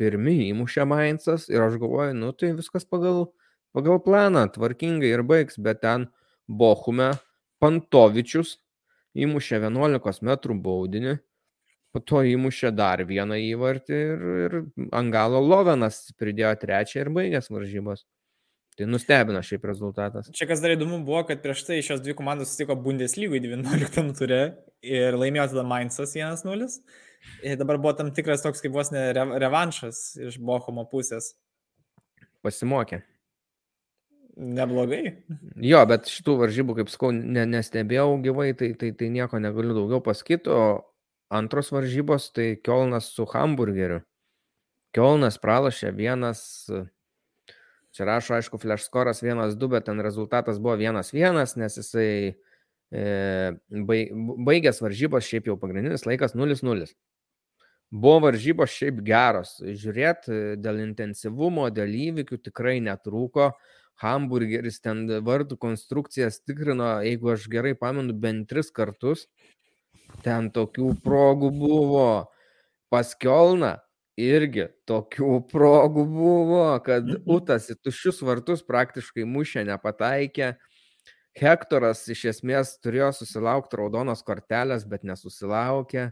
pirmi 0.01 0.49
įmušė 0.49 0.87
Mainzas 0.89 1.45
ir 1.51 1.61
aš 1.61 1.77
galvoju, 1.77 2.17
nu 2.17 2.33
tai 2.33 2.55
viskas 2.57 2.89
pagal 2.89 3.27
pagal 3.75 4.01
planą 4.01 4.47
tvarkingai 4.49 5.13
ir 5.13 5.21
baigs, 5.23 5.59
bet 5.61 5.83
ten 5.85 6.09
Bochume 6.47 7.11
Pantovičius 7.61 8.57
įmušė 9.13 9.59
11 9.61 10.25
metrų 10.25 10.57
baudinį, 10.63 11.19
po 11.93 12.01
to 12.03 12.21
įmušė 12.27 12.71
dar 12.75 13.03
vieną 13.07 13.39
įvartį 13.49 13.97
ir, 13.97 14.23
ir 14.45 14.57
Angalo 14.95 15.41
Lovenas 15.41 16.07
pridėjo 16.19 16.53
trečią 16.61 17.03
ir 17.05 17.11
baigęs 17.15 17.49
varžybos. 17.53 18.05
Tai 18.79 18.87
nustebino 18.87 19.41
šiaip 19.43 19.65
rezultatas. 19.67 20.29
Čia 20.31 20.47
kas 20.47 20.61
dar 20.63 20.71
įdomu 20.71 21.01
buvo, 21.03 21.25
kad 21.27 21.41
prieš 21.43 21.65
tai 21.67 21.81
šios 21.83 21.99
dvi 21.99 22.15
komandos 22.15 22.53
susitiko 22.53 22.77
Bundeslygui 22.79 23.41
19 23.43 24.15
ture 24.15 24.41
ir 24.85 25.17
laimėjo 25.19 25.49
tada 25.51 25.65
Mainzas 25.67 26.15
1-0. 26.15 26.69
Ir 27.43 27.59
dabar 27.59 27.79
buvo 27.81 27.91
tam 27.99 28.13
tikras 28.15 28.45
toks 28.45 28.63
kaip 28.63 28.71
vos 28.77 28.93
ne 28.95 29.09
revanšas 29.13 30.03
iš 30.29 30.39
Bochumo 30.39 30.85
pusės. 30.87 31.33
Pasimokė. 32.45 33.01
Neblogai. 34.39 35.01
Jo, 35.59 35.81
bet 35.89 36.07
šitų 36.07 36.37
varžybų, 36.39 36.77
kaip 36.77 36.91
sakau, 36.93 37.09
ne, 37.11 37.43
nestebėjau 37.49 38.13
gyvai, 38.23 38.53
tai, 38.55 38.69
tai, 38.79 38.93
tai 38.95 39.09
nieko 39.11 39.41
negaliu 39.43 39.75
daugiau 39.75 39.99
pasakyti. 40.05 40.47
O 40.55 40.61
antros 41.29 41.71
varžybos 41.71 42.31
tai 42.33 42.55
Kielnas 42.63 43.11
su 43.13 43.25
Hamburgeriu. 43.29 44.01
Kielnas 44.95 45.37
pralašė 45.41 45.91
vienas, 45.93 46.41
čia 47.93 48.07
rašo, 48.09 48.33
aišku, 48.39 48.57
flash 48.61 48.87
scoras 48.87 49.21
1-2, 49.21 49.69
bet 49.69 49.85
ten 49.85 50.01
rezultatas 50.01 50.57
buvo 50.57 50.79
1-1, 50.81 51.53
nes 51.61 51.77
jisai 51.77 52.09
e, 52.89 53.03
baigęs 53.69 54.81
varžybos, 54.81 55.27
šiaip 55.29 55.51
jau 55.51 55.59
pagrindinis 55.61 56.07
laikas 56.09 56.33
0-0. 56.33 56.89
Buvo 57.89 58.19
varžybos 58.27 58.69
šiaip 58.69 59.01
geros. 59.05 59.55
Žiūrėt, 59.65 60.27
dėl 60.61 60.81
intensyvumo, 60.83 61.69
dėl 61.73 61.95
įvykių 62.09 62.37
tikrai 62.49 62.77
netrūko. 62.85 63.51
Hamburgeris 63.99 64.77
ten 64.79 65.07
vartų 65.25 65.57
konstrukcijas 65.59 66.37
tikrino, 66.45 66.99
jeigu 67.03 67.33
aš 67.33 67.49
gerai 67.51 67.73
pamenu, 67.75 68.13
bent 68.13 68.47
tris 68.49 68.69
kartus. 68.71 69.25
Ten 70.25 70.49
tokių 70.55 70.93
progų 71.03 71.51
buvo. 71.55 72.09
Pas 72.89 73.13
Kielną 73.15 73.75
irgi 74.19 74.67
tokių 74.89 75.39
progų 75.53 76.05
buvo, 76.09 76.65
kad 76.85 77.05
mhm. 77.07 77.23
Utas 77.29 77.69
į 77.71 77.77
tuščius 77.83 78.23
vartus 78.25 78.65
praktiškai 78.67 79.27
mušė 79.29 79.65
nepataikė. 79.69 80.55
Hektoras 81.39 82.01
iš 82.11 82.25
esmės 82.33 82.73
turėjo 82.83 83.13
susilaukti 83.21 83.77
raudonos 83.79 84.25
kortelės, 84.27 84.83
bet 84.89 85.05
nesusilaukė. 85.07 86.09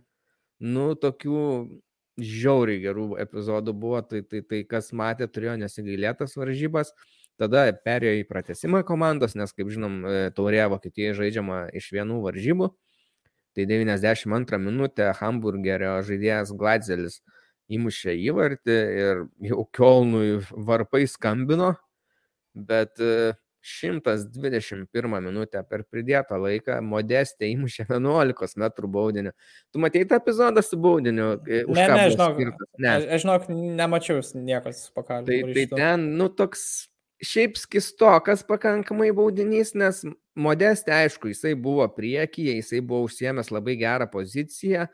Nu, 0.64 0.94
tokių 0.96 1.42
žiauriai 2.18 2.82
gerų 2.82 3.08
epizodų 3.22 3.74
buvo, 3.78 4.02
tai, 4.06 4.24
tai, 4.26 4.42
tai 4.46 4.64
kas 4.70 4.92
matė, 4.96 5.28
turėjo 5.30 5.58
nesigailėtas 5.62 6.38
varžybas. 6.38 6.94
Tada 7.38 7.68
perėjo 7.86 8.24
į 8.24 8.26
pratesimą 8.30 8.82
komandos, 8.86 9.36
nes, 9.38 9.52
kaip 9.54 9.70
žinom, 9.70 10.00
e, 10.10 10.22
taurė 10.34 10.64
Vokietijoje 10.74 11.18
žaidžiama 11.20 11.60
iš 11.78 11.92
vienų 11.94 12.24
varžybų. 12.24 12.72
Tai 13.58 13.66
92 13.66 14.58
minutę 14.62 15.10
Hamburgerio 15.18 15.96
žaidėjas 16.06 16.52
Gladzelis 16.54 17.16
įmušė 17.74 18.14
įvartį 18.30 18.76
ir 19.02 19.24
jau 19.50 19.64
Kielnui 19.74 20.36
varpai 20.68 21.08
skambino, 21.10 21.72
bet 22.54 23.02
121 23.66 24.86
e, 24.94 25.22
minutę 25.26 25.64
per 25.66 25.88
pridėtą 25.90 26.38
laiką 26.44 26.78
Modestė 26.86 27.50
įmušė 27.56 27.88
11 27.90 28.62
m 28.62 28.70
baudinį. 28.94 29.34
Tu 29.74 29.82
matei 29.82 30.06
tą 30.06 30.22
epizodą 30.22 30.62
su 30.62 30.78
baudiniu? 30.78 31.34
E, 31.50 31.64
ne, 31.66 31.88
ne, 31.96 32.06
žinok, 32.14 32.62
ne. 32.78 32.94
Aš, 32.94 33.26
žinok, 33.26 33.50
nemačiau 33.82 34.22
niekas 34.38 34.86
pakalbėjo. 34.94 35.50
Tai, 35.50 35.58
tai 35.58 35.82
ten, 35.82 36.06
nu, 36.22 36.30
toks 36.30 36.68
šiaip 37.26 37.58
skistokas 37.58 38.46
pakankamai 38.46 39.10
baudinys, 39.18 39.74
nes 39.74 40.06
Modestė, 40.38 40.94
aišku, 40.94 41.32
jisai 41.32 41.56
buvo 41.58 41.88
priekyje, 41.90 42.60
jisai 42.60 42.82
buvo 42.86 43.08
užsiemęs 43.08 43.50
labai 43.50 43.74
gerą 43.80 44.06
poziciją 44.12 44.86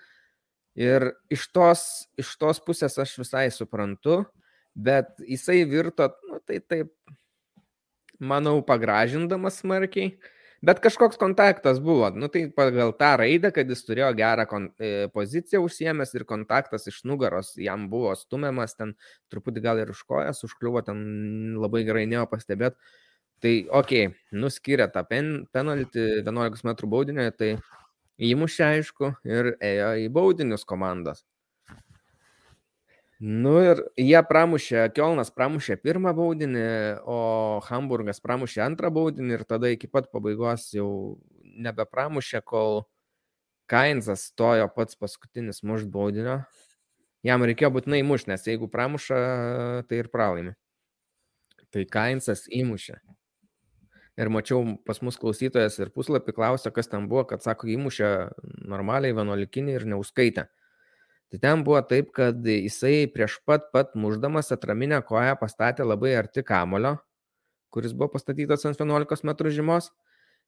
ir 0.80 1.10
iš 1.34 1.49
tos, 1.53 1.84
iš 2.20 2.32
tos 2.40 2.61
pusės 2.64 2.95
aš 3.02 3.18
visai 3.20 3.49
suprantu, 3.52 4.22
bet 4.74 5.11
jisai 5.28 5.64
virto, 5.70 6.07
nu, 6.30 6.40
tai 6.48 6.61
taip, 6.64 6.94
manau, 8.24 8.61
pagražindamas 8.65 9.60
smarkiai. 9.61 10.15
Bet 10.64 10.80
kažkoks 10.80 11.20
kontaktas 11.20 11.82
buvo, 11.84 12.07
nu 12.15 12.30
tai 12.32 12.45
pagal 12.56 12.94
tą 12.95 13.10
raidę, 13.20 13.49
kad 13.52 13.68
jis 13.68 13.82
turėjo 13.84 14.14
gerą 14.15 14.45
kon, 14.48 14.70
e, 14.80 15.10
poziciją 15.11 15.60
užsiemęs 15.65 16.15
ir 16.15 16.24
kontaktas 16.24 16.88
iš 16.88 17.02
nugaros 17.03 17.49
jam 17.60 17.90
buvo 17.91 18.14
stumiamas, 18.15 18.78
ten 18.80 18.94
truputį 19.28 19.64
gal 19.65 19.82
ir 19.84 19.91
už 19.91 20.06
kojas 20.07 20.40
užkliuvo, 20.48 20.86
ten 20.88 21.02
labai 21.60 21.84
gerai 21.84 22.06
nejo 22.07 22.24
pastebėt. 22.32 22.80
Tai 23.41 23.53
okei, 23.80 24.07
okay, 24.07 24.38
nuskyrė 24.39 24.88
tą 24.93 25.03
pen, 25.07 25.34
penaltį 25.51 26.23
11 26.23 26.64
m 26.64 26.76
baudinio, 26.91 27.27
tai 27.35 27.55
įmušė 28.22 28.65
aišku 28.69 29.14
ir 29.27 29.55
ėjo 29.60 29.93
į 30.05 30.10
baudinius 30.14 30.64
komandos. 30.68 31.23
Nu 33.23 33.53
ir 33.64 33.80
jie 33.95 34.19
pramušė, 34.27 34.81
Kielnas 34.91 35.30
pramušė 35.31 35.77
pirmą 35.80 36.11
baudinį, 36.18 36.64
o 37.07 37.19
Hamburgas 37.69 38.19
pramušė 38.19 38.65
antrą 38.65 38.89
baudinį 38.91 39.38
ir 39.38 39.45
tada 39.47 39.69
iki 39.72 39.88
pat 39.88 40.10
pabaigos 40.11 40.65
jau 40.76 40.89
nebepramušė, 41.39 42.41
kol 42.43 42.84
Kainsas 43.72 44.27
stojo 44.34 44.68
pats 44.76 44.99
paskutinis 44.99 45.64
mušt 45.64 45.88
baudinio. 45.93 46.41
Jam 47.23 47.45
reikėjo 47.47 47.72
būtinai 47.77 48.01
mušti, 48.03 48.34
nes 48.34 48.43
jeigu 48.43 48.68
pramuša, 48.68 49.18
tai 49.88 50.01
ir 50.03 50.11
pralaimi. 50.11 50.57
Tai 51.72 51.88
Kainsas 51.95 52.49
įmušė. 52.51 52.99
Ir 54.14 54.30
mačiau 54.30 54.76
pas 54.85 54.99
mus 55.02 55.15
klausytojas 55.18 55.80
ir 55.81 55.90
puslapį 55.94 56.35
klausė, 56.38 56.69
kas 56.73 56.91
ten 56.91 57.07
buvo, 57.10 57.23
kad 57.30 57.41
sako, 57.41 57.65
įmušė 57.73 58.10
normaliai 58.69 59.15
vienuolikinį 59.18 59.73
ir 59.73 59.88
neuskaitė. 59.90 60.45
Tai 61.34 61.40
ten 61.41 61.64
buvo 61.65 61.80
taip, 61.90 62.11
kad 62.14 62.45
jisai 62.45 63.07
prieš 63.10 63.40
pat 63.41 63.72
pat 63.73 63.95
muždamas 63.98 64.53
atraminę 64.53 64.99
koją 65.02 65.34
pastatė 65.40 65.81
labai 65.88 66.11
arti 66.19 66.44
kamulio, 66.45 66.99
kuris 67.73 67.95
buvo 67.98 68.11
pastatytas 68.14 68.68
ant 68.69 68.77
11 68.77 69.26
m 69.26 69.34
žymos. 69.49 69.90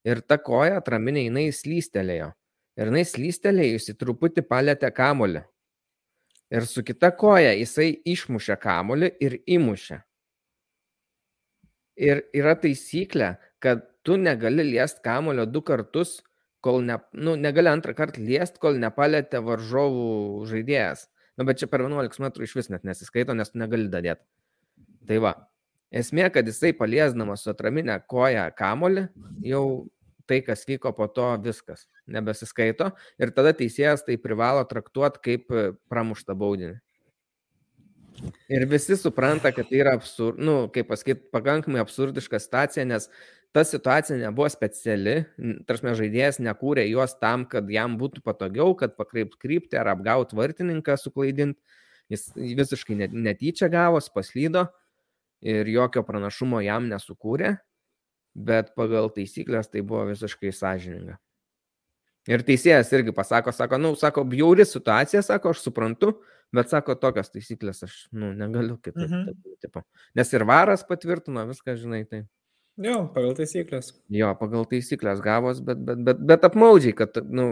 Ir 0.05 0.21
ta 0.21 0.37
koja 0.37 0.77
atraminė 0.77 1.23
jinai 1.25 1.47
slystelėjo. 1.49 2.29
Ir 2.77 2.91
jinai 2.91 3.01
slystelėjusi 3.09 3.95
truputį 3.97 4.43
palėtė 4.45 4.91
kamulį. 4.93 5.41
Ir 6.53 6.67
su 6.69 6.83
kita 6.85 7.09
koja 7.17 7.55
jisai 7.57 7.95
išmušė 8.05 8.59
kamulį 8.61 9.09
ir 9.25 9.39
įmušė. 9.57 9.97
Ir 12.05 12.21
yra 12.35 12.53
taisyklė, 12.59 13.31
kad 13.65 13.83
tu 14.05 14.19
negali 14.21 14.63
liest 14.67 15.01
kamulio 15.05 15.47
du 15.49 15.63
kartus 15.65 16.19
kol 16.65 16.81
ne, 16.85 16.99
nu, 17.13 17.35
negali 17.37 17.69
antrą 17.69 17.93
kartą 17.97 18.23
liest, 18.25 18.57
kol 18.61 18.79
nepalėtė 18.81 19.41
varžovų 19.45 20.45
žaidėjas. 20.49 21.07
Nu, 21.37 21.45
bet 21.45 21.59
čia 21.61 21.69
per 21.69 21.83
11 21.83 22.21
metrų 22.23 22.47
iš 22.47 22.55
vis 22.57 22.71
net 22.73 22.85
nesiskaito, 22.87 23.35
nes 23.37 23.51
tu 23.51 23.59
negali 23.61 23.89
dadėti. 23.91 24.23
Tai 25.05 25.19
va, 25.21 25.33
esmė, 25.93 26.29
kad 26.33 26.47
jisai 26.47 26.71
paliesdamas 26.77 27.43
su 27.45 27.51
atraminę 27.51 27.99
koją 28.09 28.47
kamolį, 28.57 29.09
jau 29.45 29.65
tai, 30.25 30.39
kas 30.45 30.65
vyko 30.65 30.93
po 30.97 31.05
to, 31.11 31.27
viskas 31.43 31.85
nebesiskaito 32.09 32.91
ir 33.21 33.33
tada 33.35 33.53
teisėjas 33.57 34.05
tai 34.07 34.17
privalo 34.21 34.63
traktuoti 34.69 35.21
kaip 35.27 35.53
pramuštą 35.91 36.33
baudinį. 36.37 36.79
Ir 38.49 38.63
visi 38.71 38.95
supranta, 38.97 39.51
kad 39.51 39.67
tai 39.69 39.81
yra 39.83 39.95
absurd, 39.97 40.39
nu, 40.39 40.69
kaip 40.73 40.87
pasakyti, 40.87 41.27
pakankamai 41.35 41.81
absurdiška 41.83 42.39
situacija, 42.39 42.85
nes 42.87 43.09
ta 43.55 43.63
situacija 43.63 44.17
nebuvo 44.19 44.49
speciali, 44.51 45.21
tarsi 45.63 45.93
žaidėjas 45.95 46.41
nekūrė 46.43 46.83
juos 46.89 47.13
tam, 47.21 47.45
kad 47.47 47.69
jam 47.71 47.95
būtų 48.01 48.19
patogiau, 48.25 48.73
kad 48.75 48.97
pakreipt 48.99 49.37
kryptį 49.39 49.79
ar 49.79 49.93
apgauti 49.93 50.35
vartininką, 50.35 50.97
suklaidinti. 50.99 51.61
Jis 52.11 52.27
visiškai 52.35 53.07
netyčia 53.09 53.69
gavos, 53.71 54.11
paslydo 54.13 54.67
ir 55.41 55.71
jokio 55.71 56.03
pranašumo 56.05 56.59
jam 56.61 56.89
nesukūrė, 56.91 57.55
bet 58.35 58.75
pagal 58.77 59.07
taisyklės 59.15 59.71
tai 59.71 59.81
buvo 59.87 60.03
visiškai 60.11 60.51
sąžininga. 60.53 61.15
Ir 62.29 62.43
teisėjas 62.45 62.91
irgi 62.97 63.13
pasako, 63.15 63.55
sako, 63.55 63.79
nu, 63.79 63.95
sako, 63.97 64.27
bjauri 64.27 64.65
situacija, 64.67 65.23
sako, 65.25 65.55
aš 65.55 65.63
suprantu, 65.63 66.11
bet 66.53 66.69
sako, 66.73 66.97
tokios 66.99 67.31
taisyklės 67.31 67.85
aš, 67.87 67.99
nu, 68.11 68.33
negaliu 68.37 68.75
kitaip. 68.81 69.07
Mhm. 69.07 69.27
Taip, 69.31 69.59
taip, 69.71 69.85
Nes 70.19 70.33
ir 70.35 70.45
varas 70.49 70.83
patvirtino 70.85 71.47
viską, 71.47 71.79
žinai, 71.79 72.03
tai. 72.09 72.25
Jo, 72.81 73.05
pagal 73.15 73.35
taisyklės. 73.37 73.93
Jo, 74.11 74.33
pagal 74.39 74.65
taisyklės 74.67 75.21
gavos, 75.23 75.61
bet, 75.63 75.79
bet, 75.87 76.01
bet, 76.03 76.21
bet 76.31 76.45
apmaudžiai, 76.47 76.95
kad, 76.97 77.21
nu, 77.31 77.47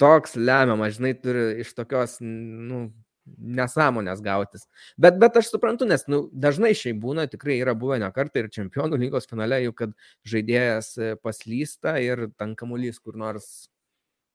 toks 0.00 0.36
lemiamas, 0.36 0.98
žinai, 0.98 1.14
turi 1.16 1.46
iš 1.64 1.72
tokios, 1.78 2.18
nu, 2.20 2.90
nesąmonės 3.26 4.20
gautis. 4.22 4.66
Bet, 5.00 5.16
bet 5.22 5.38
aš 5.40 5.50
suprantu, 5.50 5.88
nes 5.88 6.04
nu, 6.10 6.26
dažnai 6.32 6.74
šiai 6.78 6.94
būna, 7.00 7.26
tikrai 7.30 7.56
yra 7.62 7.74
buvę 7.78 7.98
ne 8.02 8.10
kartą 8.14 8.42
ir 8.42 8.50
čempionų 8.54 9.00
lygos 9.00 9.26
finale, 9.30 9.62
jau 9.64 9.72
kad 9.80 9.96
žaidėjas 10.28 10.92
e, 10.98 11.08
paslysta 11.24 11.96
ir 12.04 12.28
tankamuolys 12.38 13.00
kur 13.02 13.18
nors 13.18 13.66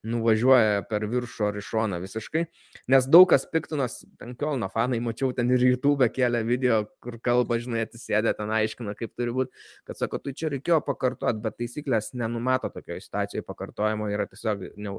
nuvažiuoja 0.07 0.81
per 0.89 1.05
viršų 1.09 1.45
ar 1.49 1.57
iš 1.59 1.67
šoną 1.73 1.99
visiškai, 2.01 2.43
nes 2.91 3.07
daug 3.11 3.27
kas 3.29 3.45
piktinas, 3.49 3.99
ten 4.21 4.33
Kielno 4.39 4.69
fanai, 4.73 5.01
mačiau 5.03 5.29
ten 5.37 5.51
ir 5.53 5.61
YouTube 5.65 6.07
kelią 6.13 6.41
video, 6.47 6.79
kur 7.03 7.19
kalba, 7.23 7.59
žinai, 7.61 7.83
atsisėdė, 7.85 8.33
ten 8.37 8.53
aiškina, 8.55 8.95
kaip 8.97 9.13
turi 9.19 9.35
būti, 9.35 9.67
kad 9.87 9.99
sako, 9.99 10.21
tu 10.23 10.33
čia 10.37 10.49
reikėjo 10.53 10.81
pakartoti, 10.87 11.43
bet 11.43 11.59
taisyklės 11.61 12.11
nenumato 12.17 12.71
tokioje 12.73 13.05
situacijoje 13.05 13.45
pakartojimo, 13.45 14.09
yra 14.13 14.25
tiesiog 14.31 14.71
ne, 14.73 14.97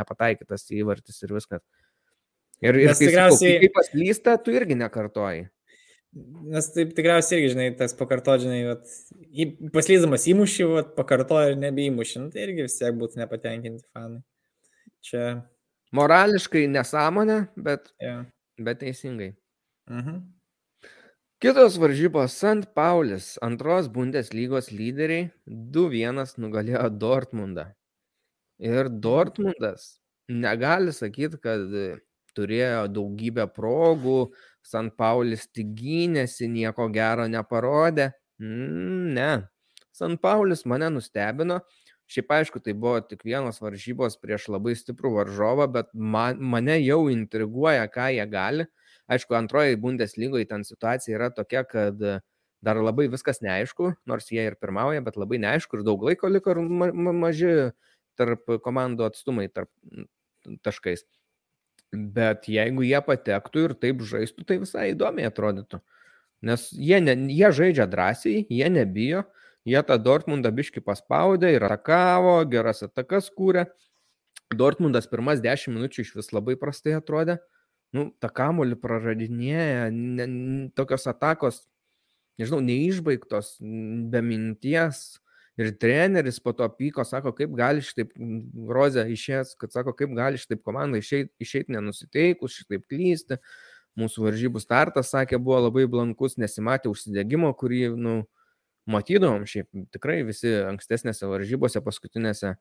nepataikytas 0.00 0.68
įvartis 0.76 1.24
ir 1.24 1.34
viskas. 1.38 1.64
Ir, 2.62 2.76
ir 2.78 2.92
kai, 2.92 3.00
tikriausiai... 3.00 3.58
kai 3.64 3.72
paslysta, 3.74 4.36
tu 4.40 4.52
irgi 4.54 4.76
nekartoji. 4.78 5.48
Nes 6.52 6.68
taip 6.70 6.92
tikriausiai 6.94 7.40
irgi, 7.40 7.54
žinai, 7.56 7.70
tas 7.80 7.96
pakartot, 7.98 8.44
žinai, 8.44 8.60
vat, 8.68 8.84
paslydamas 9.74 10.28
įmušį, 10.30 10.68
vat, 10.70 10.92
pakartoja 10.94 11.50
ir 11.50 11.58
nebeįmušį, 11.64 12.20
nu, 12.22 12.30
tai 12.30 12.44
irgi 12.44 12.68
vis 12.68 12.78
tiek 12.78 12.94
būtų 13.00 13.24
nepatenkinti 13.24 13.82
fanai. 13.88 14.22
Čia. 15.04 15.24
Morališkai 15.94 16.64
nesąmonė, 16.72 17.44
bet, 17.60 17.90
yeah. 18.02 18.24
bet 18.58 18.80
teisingai. 18.80 19.34
Mhm. 19.90 20.22
Kitos 21.44 21.76
varžybos 21.76 22.32
Sant 22.40 22.70
Paulis, 22.72 23.34
antros 23.44 23.90
Bundeslygos 23.92 24.70
lyderiai 24.72 25.28
2-1 25.74 26.38
nugalėjo 26.40 26.86
Dortmundą. 26.96 27.66
Ir 28.64 28.88
Dortmundas 28.88 29.98
negali 30.32 30.94
sakyti, 30.94 31.36
kad 31.42 31.68
turėjo 32.34 32.86
daugybę 32.88 33.44
progų, 33.52 34.30
Sant 34.64 34.94
Paulis 34.96 35.44
tik 35.52 35.74
gynėsi, 35.76 36.48
nieko 36.48 36.88
gero 36.88 37.28
neparodė. 37.28 38.08
Mm, 38.40 39.12
ne. 39.18 39.32
Sant 39.92 40.22
Paulis 40.24 40.64
mane 40.66 40.88
nustebino, 40.90 41.60
Šiaip 42.10 42.32
aišku, 42.36 42.60
tai 42.60 42.74
buvo 42.76 42.98
tik 43.00 43.22
vienos 43.24 43.62
varžybos 43.64 44.18
prieš 44.20 44.50
labai 44.52 44.74
stiprų 44.76 45.14
varžovą, 45.14 45.66
bet 45.72 45.88
man, 45.94 46.40
mane 46.40 46.76
jau 46.82 47.06
intriguoja, 47.12 47.86
ką 47.92 48.10
jie 48.12 48.26
gali. 48.28 48.66
Aišku, 49.08 49.36
antroji 49.36 49.78
Bundeslygoje 49.80 50.48
ten 50.50 50.64
situacija 50.68 51.16
yra 51.16 51.30
tokia, 51.32 51.64
kad 51.68 52.00
dar 52.64 52.80
labai 52.80 53.08
viskas 53.12 53.40
neaišku, 53.44 53.92
nors 54.08 54.30
jie 54.32 54.44
ir 54.48 54.56
pirmauja, 54.60 55.02
bet 55.04 55.18
labai 55.20 55.40
neaišku 55.42 55.80
ir 55.80 55.86
daug 55.86 56.04
laiko 56.04 56.30
liko 56.32 56.54
ir 56.54 56.62
ma 56.64 56.90
ma 56.92 57.12
maži 57.24 57.52
tarp 58.18 58.48
komandų 58.64 59.08
atstumai 59.08 59.48
tarp 59.52 59.70
taškais. 60.64 61.04
Bet 61.94 62.48
jeigu 62.50 62.84
jie 62.84 63.00
patektų 63.06 63.68
ir 63.68 63.74
taip 63.80 64.02
žaistų, 64.08 64.46
tai 64.48 64.58
visai 64.62 64.90
įdomiai 64.92 65.28
atrodytų. 65.30 65.80
Nes 66.44 66.66
jie, 66.72 66.98
ne, 67.00 67.14
jie 67.32 67.50
žaidžia 67.56 67.86
drąsiai, 67.90 68.44
jie 68.52 68.68
nebijo, 68.72 69.22
jie 69.64 69.82
tą 69.86 69.98
Dortmundą 70.00 70.52
biški 70.54 70.82
paspaudė 70.84 71.54
ir 71.56 71.64
atakavo, 71.66 72.36
geras 72.50 72.84
atakas 72.86 73.30
kūrė. 73.34 73.66
Dortmundas 74.54 75.08
pirmas 75.10 75.42
10 75.44 75.74
minučių 75.74 76.04
iš 76.04 76.14
vis 76.18 76.32
labai 76.36 76.56
prastai 76.60 76.96
atrodė. 76.98 77.38
Nu, 77.94 78.08
tą 78.18 78.28
kamolį 78.34 78.76
praradinėja, 78.82 79.86
ne, 79.94 80.26
tokios 80.74 81.06
atakos, 81.06 81.60
nežinau, 82.40 82.58
neišbaigtos, 82.64 83.54
be 84.10 84.22
minties. 84.24 85.04
Ir 85.54 85.70
treneris 85.78 86.40
po 86.42 86.50
to 86.58 86.66
pyko, 86.74 87.04
sako, 87.06 87.30
kaip 87.38 87.52
gali 87.54 87.84
šitaip, 87.86 88.10
Rozė 88.74 89.04
išės, 89.14 89.52
kad 89.54 89.70
sako, 89.70 89.92
kaip 89.94 90.10
gali 90.16 90.40
šitaip 90.42 90.64
komanda 90.66 90.98
išeiti 90.98 91.30
išeit 91.46 91.70
nenusiteikus, 91.70 92.56
šitaip 92.58 92.88
klysti. 92.90 93.38
Mūsų 93.94 94.24
varžybų 94.26 94.58
startas, 94.58 95.12
sakė, 95.14 95.38
buvo 95.38 95.60
labai 95.68 95.84
blankus, 95.86 96.34
nesimatė 96.42 96.90
užsidėgymo, 96.90 97.52
kurį, 97.54 97.84
nu, 97.94 98.16
matydavom 98.90 99.46
šiaip 99.48 99.68
tikrai 99.94 100.22
visi 100.26 100.52
ankstesnėse 100.68 101.28
varžybose, 101.28 101.82
paskutinėse. 101.84 102.54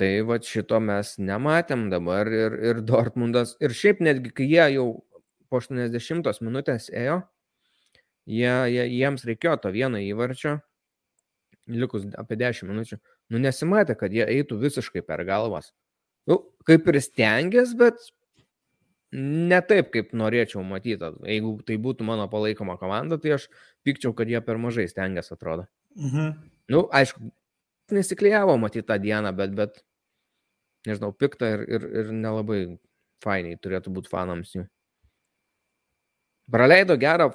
Tai 0.00 0.10
va 0.24 0.38
šito 0.40 0.78
mes 0.80 1.14
nematėm 1.20 1.90
dabar 1.92 2.30
ir, 2.32 2.56
ir 2.70 2.80
Dortmundas. 2.88 3.56
Ir 3.60 3.74
šiaip 3.76 4.00
netgi, 4.04 4.32
kai 4.32 4.48
jie 4.48 4.64
jau 4.78 4.86
po 5.52 5.60
80 5.60 6.40
minutės 6.40 6.88
ėjo, 6.88 7.20
jie, 8.24 8.54
jie, 8.72 8.86
jiems 8.88 9.26
reikėjo 9.28 9.58
to 9.60 9.72
vieno 9.74 10.00
įvarčio, 10.00 10.56
likus 11.68 12.06
apie 12.18 12.38
10 12.40 12.70
minučių, 12.70 12.98
nu 13.32 13.42
nesimatė, 13.42 13.98
kad 14.00 14.14
jie 14.16 14.24
eitų 14.24 14.58
visiškai 14.64 15.04
per 15.04 15.26
galvas. 15.28 15.70
Nu, 16.30 16.38
kaip 16.64 16.88
ir 16.88 17.00
stengiasi, 17.02 17.76
bet 17.78 18.00
ne 19.12 19.60
taip, 19.68 19.90
kaip 19.94 20.12
norėčiau 20.16 20.64
matyti. 20.66 21.12
Jeigu 21.28 21.54
tai 21.66 21.76
būtų 21.82 22.06
mano 22.08 22.26
palaikoma 22.32 22.78
komanda, 22.80 23.18
tai 23.20 23.36
aš 23.36 23.48
pikčiau, 23.86 24.14
kad 24.16 24.30
jie 24.30 24.40
per 24.44 24.60
mažai 24.60 24.88
stengiasi, 24.90 25.34
atrodo. 25.36 25.66
Mhm. 26.00 26.34
Nu, 26.72 26.86
aišku, 26.94 27.32
nesiklijavo 27.92 28.56
matyti 28.60 28.86
tą 28.88 28.96
dieną, 29.02 29.34
bet, 29.36 29.56
bet 29.58 29.82
nežinau, 30.88 31.12
piktą 31.12 31.50
ir, 31.56 31.66
ir, 31.68 31.88
ir 32.02 32.14
nelabai 32.14 32.62
fainiai 33.22 33.60
turėtų 33.60 33.92
būti 33.94 34.10
fanams 34.10 34.54
jų. 34.56 34.66
Praleido 36.52 36.96
gerą 37.00 37.30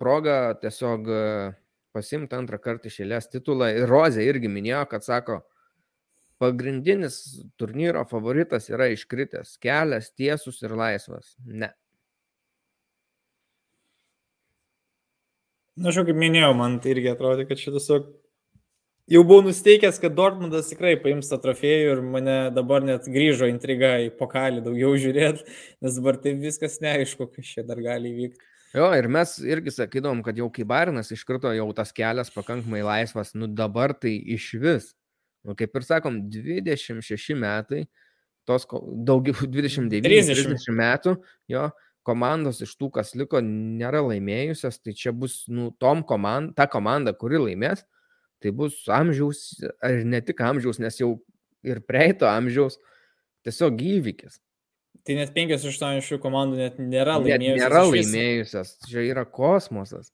progą 0.00 0.36
tiesiog 0.62 1.08
pasimti 1.92 2.36
antrą 2.38 2.60
kartą 2.62 2.88
išėlės 2.88 3.28
titulą. 3.32 3.68
Ir 3.74 3.90
Rozė 3.90 4.24
irgi 4.24 4.48
minėjo, 4.48 4.84
kad 4.88 5.04
sako, 5.04 5.42
pagrindinis 6.42 7.20
turnyro 7.60 8.02
favoritas 8.10 8.66
yra 8.72 8.90
iškritęs. 8.92 9.54
Kelias 9.62 10.10
tiesus 10.18 10.58
ir 10.66 10.74
laisvas. 10.78 11.36
Ne. 11.46 11.70
Na, 15.72 15.88
aš 15.88 16.02
jau 16.02 16.04
kaip 16.04 16.18
minėjau, 16.20 16.50
man 16.58 16.76
tai 16.84 16.92
irgi 16.92 17.08
atrodo, 17.14 17.46
kad 17.48 17.56
šitas 17.56 17.86
jau 17.88 19.22
buvau 19.24 19.40
nusteikęs, 19.46 19.96
kad 20.02 20.12
Dortmundas 20.18 20.68
tikrai 20.68 20.98
paims 21.00 21.30
tą 21.30 21.38
trofėjų 21.40 21.94
ir 21.94 22.02
mane 22.04 22.36
dabar 22.52 22.84
net 22.84 23.08
grįžo 23.08 23.48
intriga 23.48 23.94
į 24.04 24.10
pokalį 24.18 24.64
daugiau 24.66 24.92
žiūrėti, 25.04 25.46
nes 25.84 26.00
dabar 26.00 26.20
tai 26.20 26.34
viskas 26.38 26.80
neaišku, 26.84 27.30
kas 27.32 27.54
čia 27.54 27.64
dar 27.68 27.80
gali 27.80 28.12
įvykti. 28.12 28.48
Jo, 28.72 28.88
ir 28.96 29.08
mes 29.12 29.34
irgi 29.44 29.72
sakydom, 29.74 30.22
kad 30.24 30.38
jau 30.40 30.46
kai 30.52 30.64
Barinas 30.64 31.12
iškrito, 31.12 31.50
jau 31.52 31.66
tas 31.76 31.92
kelias 31.92 32.32
pakankamai 32.32 32.80
laisvas, 32.84 33.34
nu 33.36 33.48
dabar 33.48 33.92
tai 33.92 34.14
iš 34.36 34.46
vis. 34.60 34.92
Nu, 35.42 35.56
kaip 35.58 35.74
ir 35.74 35.86
sakom, 35.86 36.20
26 36.30 37.34
metai, 37.38 37.86
tos 38.48 38.66
daugiau 39.06 39.46
29-30 39.54 40.70
metų, 40.78 41.16
jo, 41.50 41.66
komandos 42.06 42.62
iš 42.64 42.74
tų, 42.78 42.90
kas 42.98 43.14
liko, 43.18 43.40
nėra 43.42 44.02
laimėjusios, 44.06 44.80
tai 44.82 44.94
čia 44.98 45.14
bus, 45.14 45.42
nu, 45.50 45.70
tom 45.82 46.02
komanda, 46.06 46.54
ta 46.58 46.66
komanda, 46.70 47.14
kuri 47.14 47.40
laimės, 47.42 47.84
tai 48.42 48.54
bus 48.54 48.80
amžiaus, 48.90 49.44
ar 49.82 50.02
ne 50.06 50.22
tik 50.24 50.42
amžiaus, 50.42 50.80
nes 50.82 50.98
jau 50.98 51.14
ir 51.66 51.82
praeito 51.86 52.26
amžiaus, 52.26 52.78
tiesiog 53.46 53.78
įvykis. 53.98 54.40
Tai 55.06 55.14
net 55.18 55.32
5 55.34 55.54
iš 55.56 55.78
8 55.82 56.02
šių 56.06 56.18
komandų 56.22 56.58
net 56.60 56.78
nėra 56.78 57.18
laimėjusios. 57.18 57.58
Net 57.58 57.64
nėra 57.64 57.84
laimėjusios, 57.88 58.74
čia 58.90 59.06
yra 59.08 59.24
kosmosas. 59.26 60.12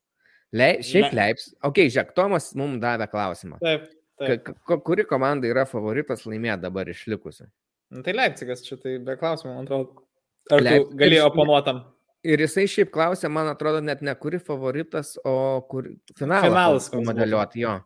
Le, 0.57 0.79
šiaip 0.85 1.11
Le... 1.11 1.17
Leips, 1.19 1.51
okei, 1.61 1.89
okay, 1.89 1.93
žiūrėk, 1.93 2.15
Tomas 2.17 2.55
mums 2.57 2.81
davė 2.81 3.09
klausimą. 3.13 3.59
Taip. 3.65 3.89
Ka, 4.19 4.79
kuri 4.83 5.05
komanda 5.07 5.47
yra 5.47 5.63
favoritas 5.69 6.25
laimėti 6.27 6.65
dabar 6.65 6.89
išlikusi? 6.91 7.47
Nu, 7.95 8.03
tai 8.05 8.17
Leipzigas, 8.17 8.65
čia 8.67 8.77
tai 8.81 8.97
be 9.05 9.15
klausimų, 9.21 9.55
man 9.55 9.69
atrodo. 9.69 10.05
Ar 10.53 10.65
Leip... 10.65 10.91
galėjo 10.99 11.29
oponuotam? 11.31 11.85
Ir 12.27 12.43
jisai 12.43 12.67
šiaip 12.69 12.91
klausė, 12.93 13.31
man 13.31 13.49
atrodo, 13.53 13.81
net 13.85 14.03
ne 14.03 14.13
kuri 14.19 14.41
favoritas, 14.43 15.15
o 15.23 15.63
kur 15.71 15.87
finalas. 16.19 16.49
Finalas 16.49 16.89
modeliuoti 17.07 17.63
jo. 17.63 17.77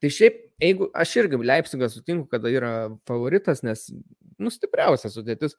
Tai 0.00 0.10
šiaip, 0.16 0.38
jeigu 0.62 0.88
aš 0.94 1.16
irgi 1.18 1.40
Leipzigą 1.42 1.88
sutinku, 1.90 2.28
kad 2.30 2.46
yra 2.46 2.72
favoritas, 3.08 3.64
nes, 3.66 3.88
nu, 4.38 4.52
stipriausia 4.54 5.10
sudėtis. 5.10 5.58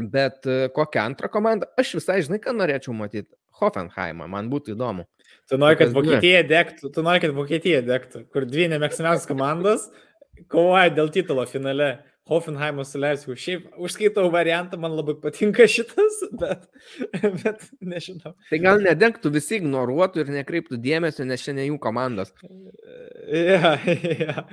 Bet 0.00 0.46
e, 0.48 0.70
kokią 0.74 1.04
antrą 1.04 1.28
komandą? 1.32 1.68
Aš 1.78 1.94
visai, 1.98 2.22
žinai, 2.24 2.40
ką 2.42 2.54
norėčiau 2.56 2.94
matyti. 2.96 3.28
Hoffenheimą, 3.60 4.26
man 4.32 4.48
būtų 4.50 4.74
įdomu. 4.74 5.04
Tu 5.50 5.58
nori, 5.58 5.78
kad 5.80 5.90
Vokietija 5.94 6.44
degtų, 6.46 6.92
tu 6.94 7.02
nori, 7.02 7.22
kad 7.24 7.34
Vokietija 7.34 7.80
degtų, 7.82 8.24
kur 8.30 8.46
dvi 8.46 8.68
nemėgstamiausias 8.70 9.26
komandos 9.26 9.88
kovoja 10.48 10.92
dėl 10.94 11.12
titulo 11.12 11.46
finale. 11.50 11.98
Hoffenheimo 12.30 12.84
su 12.86 13.00
Leipzigu. 13.00 13.34
Šiaip 13.34 13.80
užskaitau 13.82 14.28
variantą, 14.30 14.78
man 14.78 14.92
labai 14.94 15.16
patinka 15.18 15.64
šitas, 15.66 16.20
bet, 16.42 16.68
bet 17.42 17.64
nežinau. 17.82 18.36
Tai 18.52 18.60
gal 18.62 18.84
nedengtų, 18.84 19.32
visi 19.34 19.56
ignoruotų 19.58 20.22
ir 20.22 20.30
nekreiptų 20.36 20.78
dėmesio, 20.78 21.26
nes 21.26 21.42
šiandien 21.42 21.72
jų 21.72 21.80
komandos. 21.82 22.30
Ja, 23.34 23.74
ja. 24.22 24.46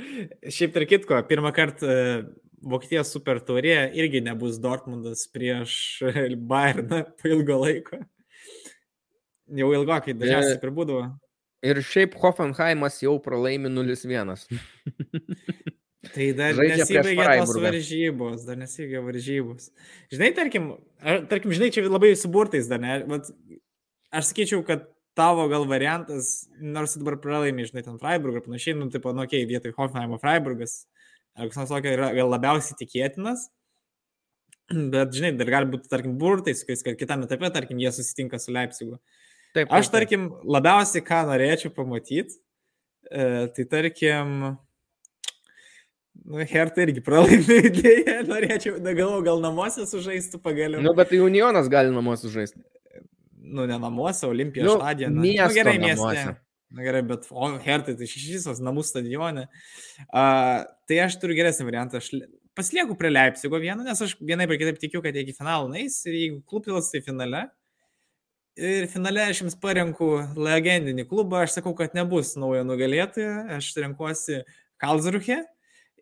Šiaip 0.49 0.73
tarp 0.73 0.89
kitko, 0.89 1.21
pirmą 1.29 1.53
kartą 1.53 1.91
Vokietijos 2.65 3.13
super 3.13 3.43
taurė 3.45 3.91
irgi 3.93 4.23
nebus 4.25 4.57
Dortmundas 4.63 5.27
prieš 5.29 5.77
Bayerną 6.49 7.03
po 7.13 7.29
ilgo 7.29 7.61
laiko. 7.61 8.01
Jau 9.55 9.71
ilgokai 9.75 10.15
dažniausiai 10.17 10.59
ir 10.59 10.73
būdavo. 10.75 11.05
Ir 11.65 11.79
šiaip 11.81 12.17
Hoffenheimas 12.21 12.99
jau 13.01 13.15
pralaimi 13.23 13.71
0-1. 13.71 14.35
tai 16.15 16.27
dar 16.37 16.59
nesibaigė 16.59 17.25
tos 17.39 17.55
varžybos, 17.63 18.43
dar 18.47 18.59
nesibaigė 18.59 19.01
varžybos. 19.05 19.71
Žinai, 20.13 20.29
tarkim, 20.37 20.69
ar, 21.01 21.23
tarkim, 21.31 21.55
žinai, 21.55 21.71
čia 21.73 21.87
labai 21.87 22.13
suburtais 22.19 22.69
dar, 22.69 22.83
ne? 22.83 22.99
Vat, 23.09 23.31
aš 24.13 24.29
sakyčiau, 24.31 24.61
kad 24.67 24.85
tavo 25.17 25.47
gal 25.49 25.65
variantas, 25.69 26.45
nors 26.61 26.93
dabar 26.99 27.17
pralaimi, 27.23 27.65
žinai, 27.67 27.83
ten 27.87 27.97
Freiburg 28.01 28.37
ir 28.37 28.45
panašiai, 28.45 28.77
nu, 28.77 28.91
tipo, 28.93 29.11
nu, 29.15 29.25
okei, 29.25 29.41
okay, 29.41 29.49
vietoj 29.49 29.73
Hoffenheimo 29.79 30.19
Freiburgas, 30.21 30.83
ar 31.33 31.49
kas 31.49 31.63
nors 31.63 31.73
tokio 31.73 31.95
yra 31.97 32.11
gal 32.17 32.29
labiausiai 32.35 32.77
tikėtinas. 32.83 33.47
Bet, 34.93 35.15
žinai, 35.15 35.31
dar 35.39 35.49
gali 35.49 35.71
būti, 35.73 35.89
tarkim, 35.89 36.17
burtais, 36.21 36.61
kad 36.67 36.99
kitame 36.99 37.25
etape, 37.25 37.49
tarkim, 37.55 37.81
jie 37.81 37.89
susitinka 37.95 38.37
su 38.43 38.53
Leipzigu. 38.53 38.99
Taip, 39.57 39.65
taip, 39.65 39.73
Aš, 39.79 39.89
tarkim, 39.93 40.29
labiausiai 40.45 41.03
ką 41.05 41.23
norėčiau 41.31 41.73
pamatyti, 41.73 42.37
e, 43.09 43.47
tai 43.55 43.65
tarkim, 43.71 44.33
nu, 46.21 46.41
Hertha 46.51 46.85
irgi 46.85 47.01
pralaimė 47.05 47.59
idėją, 47.71 48.17
norėčiau, 48.29 48.77
negalvoju, 48.85 49.25
gal 49.25 49.41
namuose 49.41 49.87
sužaistų 49.89 50.41
pagaliau. 50.43 50.83
Nu, 50.85 50.93
bet 50.97 51.09
tai 51.13 51.23
Unionas 51.25 51.69
gali 51.73 51.93
namuose 51.93 52.27
sužaisti. 52.27 52.61
Nu, 53.47 53.65
ne 53.65 53.79
namuose, 53.79 54.27
Olimpijos 54.27 54.67
nu, 54.67 54.77
stadione. 54.77 55.17
Nu, 55.17 55.53
gerai, 55.55 55.77
mieste. 55.81 56.03
Namuose. 56.03 56.35
Na 56.77 56.83
gerai, 56.83 57.01
bet 57.07 57.29
o 57.31 57.47
Hertai 57.63 57.95
tai 57.95 58.07
šešis 58.11 58.59
namų 58.59 58.83
stadione. 58.83 59.45
Uh, 60.09 60.65
tai 60.89 60.97
aš 61.05 61.15
turiu 61.21 61.37
geresnį 61.37 61.69
variantą. 61.69 62.01
Aš 62.01 62.11
pasilieku 62.57 62.97
prie 62.99 63.11
Leipzigo 63.13 63.59
vieno, 63.63 63.85
nes 63.87 64.01
aš 64.03 64.17
vienai 64.19 64.49
per 64.51 64.59
kitaip 64.59 64.81
tikiu, 64.81 64.99
kad 65.05 65.15
jie 65.15 65.23
iki 65.23 65.35
finalo 65.37 65.71
nais 65.71 65.95
ir 66.09 66.17
jeigu 66.17 66.41
klubpilas 66.49 66.91
tai 66.91 66.99
finale. 67.05 67.45
Ir 68.57 68.87
finale 68.89 69.21
aš 69.29 69.43
jums 69.43 69.55
parenku 69.61 70.07
legendinį 70.33 71.05
klubą, 71.09 71.43
aš 71.45 71.59
sakau, 71.59 71.75
kad 71.77 71.93
nebus 71.93 72.33
naujo 72.41 72.63
nugalėtojo, 72.65 73.33
aš 73.53 73.69
renkuosi 73.77 74.41
Kalzruhe. 74.81 75.43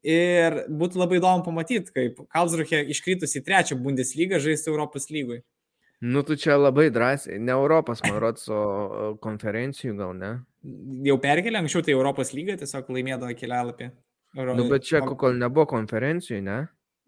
Ir 0.06 0.56
būtų 0.69 1.02
labai 1.02 1.18
įdomu 1.19 1.44
pamatyti, 1.44 1.91
kaip 1.91 2.22
Kalzruhe 2.32 2.84
iškritus 2.94 3.36
į 3.36 3.44
trečią 3.44 3.76
Bundeslygą 3.82 4.40
žaisti 4.40 4.72
Europos 4.72 5.10
lygui. 5.11 5.41
Nu, 6.06 6.22
tu 6.23 6.38
čia 6.40 6.56
labai 6.60 6.88
drąsiai, 6.94 7.40
ne 7.41 7.52
Europos, 7.56 8.03
man 8.06 8.19
rodos, 8.22 8.48
o 8.52 9.15
konferencijų 9.23 9.95
gal 9.99 10.15
ne? 10.15 10.32
Jau 11.07 11.15
perkelė, 11.23 11.60
anksčiau 11.60 11.84
tai 11.88 11.95
Europos 11.95 12.32
lyga 12.36 12.56
tiesiog 12.60 12.91
laimėdavo 12.94 13.36
kelialapį. 13.40 13.90
Euro... 14.36 14.56
Nu, 14.60 14.68
bet 14.72 14.88
čia 14.88 15.02
kol 15.03 15.36
nebuvo 15.40 15.65
konferencijų, 15.72 16.41
ne? 16.45 16.60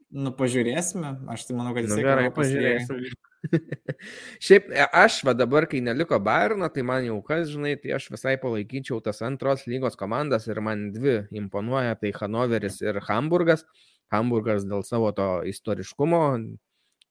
Nu, 0.07 0.31
pažiūrėsime. 0.31 1.17
Aš 1.33 1.49
tai 1.49 1.55
manau, 1.57 1.73
kad 1.75 1.83
jis 1.83 1.97
nu, 1.97 2.03
gerai, 2.05 2.29
pažiūrėsim. 2.31 3.01
Šiaip 4.45 4.69
e, 4.71 4.85
aš 4.95 5.19
va 5.27 5.33
dabar, 5.35 5.67
kai 5.67 5.81
neliko 5.83 6.19
Bairno, 6.23 6.69
tai 6.71 6.85
man 6.87 7.03
jau 7.03 7.17
kas, 7.27 7.49
žinai, 7.51 7.73
tai 7.81 7.91
aš 7.97 8.07
visai 8.13 8.37
palaikyčiau 8.39 9.01
tas 9.03 9.19
antros 9.27 9.65
lygos 9.67 9.99
komandas 9.99 10.47
ir 10.47 10.61
man 10.63 10.87
dvi 10.95 11.19
imponuoja, 11.35 11.97
tai 11.99 12.13
Hanoveris 12.15 12.79
ir 12.85 13.01
Hamburgas. 13.09 13.65
Hamburgas 14.13 14.63
dėl 14.63 14.85
savo 14.87 15.11
to 15.15 15.27
istoriškumo 15.51 16.23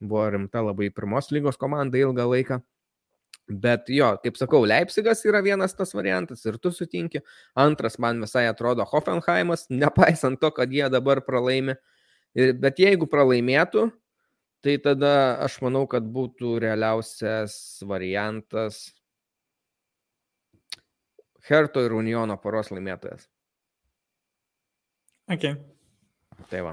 buvo 0.01 0.25
rimta 0.33 0.63
labai 0.65 0.89
pirmos 0.93 1.31
lygos 1.33 1.61
komanda 1.61 2.01
ilgą 2.01 2.27
laiką. 2.33 2.61
Bet 3.47 3.87
jo, 3.93 4.09
kaip 4.25 4.39
sakau, 4.41 4.65
Leipzigas 4.67 5.21
yra 5.29 5.39
vienas 5.45 5.77
tas 5.79 5.93
variantas 5.95 6.43
ir 6.49 6.57
tu 6.59 6.73
sutinki. 6.75 7.21
Antras 7.55 8.01
man 8.03 8.25
visai 8.25 8.49
atrodo 8.51 8.85
Hoffenheimas, 8.91 9.69
nepaisant 9.71 10.41
to, 10.41 10.51
kad 10.51 10.73
jie 10.73 10.89
dabar 10.91 11.23
pralaimi. 11.23 11.77
Bet 12.37 12.81
jeigu 12.83 13.09
pralaimėtų, 13.09 13.87
Tai 14.67 14.79
tada 14.83 15.37
aš 15.45 15.61
manau, 15.63 15.85
kad 15.87 16.03
būtų 16.11 16.57
realiausias 16.59 17.55
variantas 17.87 18.89
Herto 21.47 21.85
ir 21.87 21.93
Uniono 21.95 22.35
poros 22.43 22.73
laimėtojas. 22.75 23.29
Ok. 25.31 25.45
Tai 26.51 26.63
va. 26.67 26.73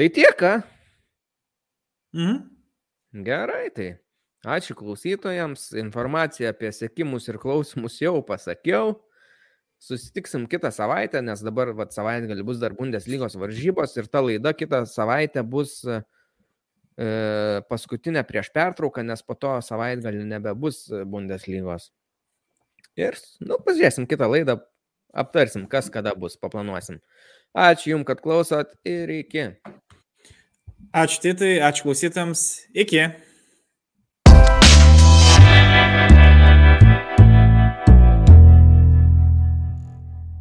Tai 0.00 0.06
tiek, 0.16 0.32
ką? 0.40 0.54
Mhm. 2.16 2.40
Gerai, 3.28 3.66
tai. 3.76 3.90
Ačiū 4.40 4.72
klausytojams. 4.72 5.74
Informaciją 5.76 6.54
apie 6.54 6.72
sėkimus 6.72 7.28
ir 7.28 7.36
klausimus 7.42 8.00
jau 8.00 8.14
pasakiau. 8.24 8.96
Susitiksim 9.82 10.46
kitą 10.46 10.70
savaitę, 10.70 11.18
nes 11.26 11.40
dabar 11.42 11.72
vat, 11.74 11.90
savaitgalį 11.94 12.44
bus 12.46 12.60
dar 12.62 12.74
Bundeslygos 12.78 13.34
varžybos 13.40 13.96
ir 13.98 14.06
ta 14.06 14.22
laida 14.22 14.52
kitą 14.54 14.84
savaitę 14.86 15.42
bus 15.42 15.80
uh, 15.88 16.04
E, 16.98 17.62
paskutinę 17.68 18.20
prieš 18.28 18.50
pertrauką, 18.52 19.02
nes 19.06 19.22
po 19.24 19.34
to 19.34 19.54
savaitgalį 19.64 20.26
nebebus 20.28 20.84
Bundeslygos. 21.08 21.88
Ir, 23.00 23.16
nu, 23.40 23.56
pažiūrėsim 23.64 24.04
kitą 24.08 24.28
laidą, 24.28 24.58
aptarsim, 25.16 25.64
kas 25.72 25.88
kada 25.92 26.12
bus, 26.18 26.36
paplanuosim. 26.36 27.00
Ačiū 27.56 27.94
Jums, 27.94 28.08
kad 28.08 28.20
klausot 28.24 28.76
ir 28.88 29.08
iki. 29.14 29.46
Ačiū 30.92 31.22
Titai, 31.24 31.54
ačiū 31.64 31.88
klausytams, 31.88 32.44
iki. 32.76 33.06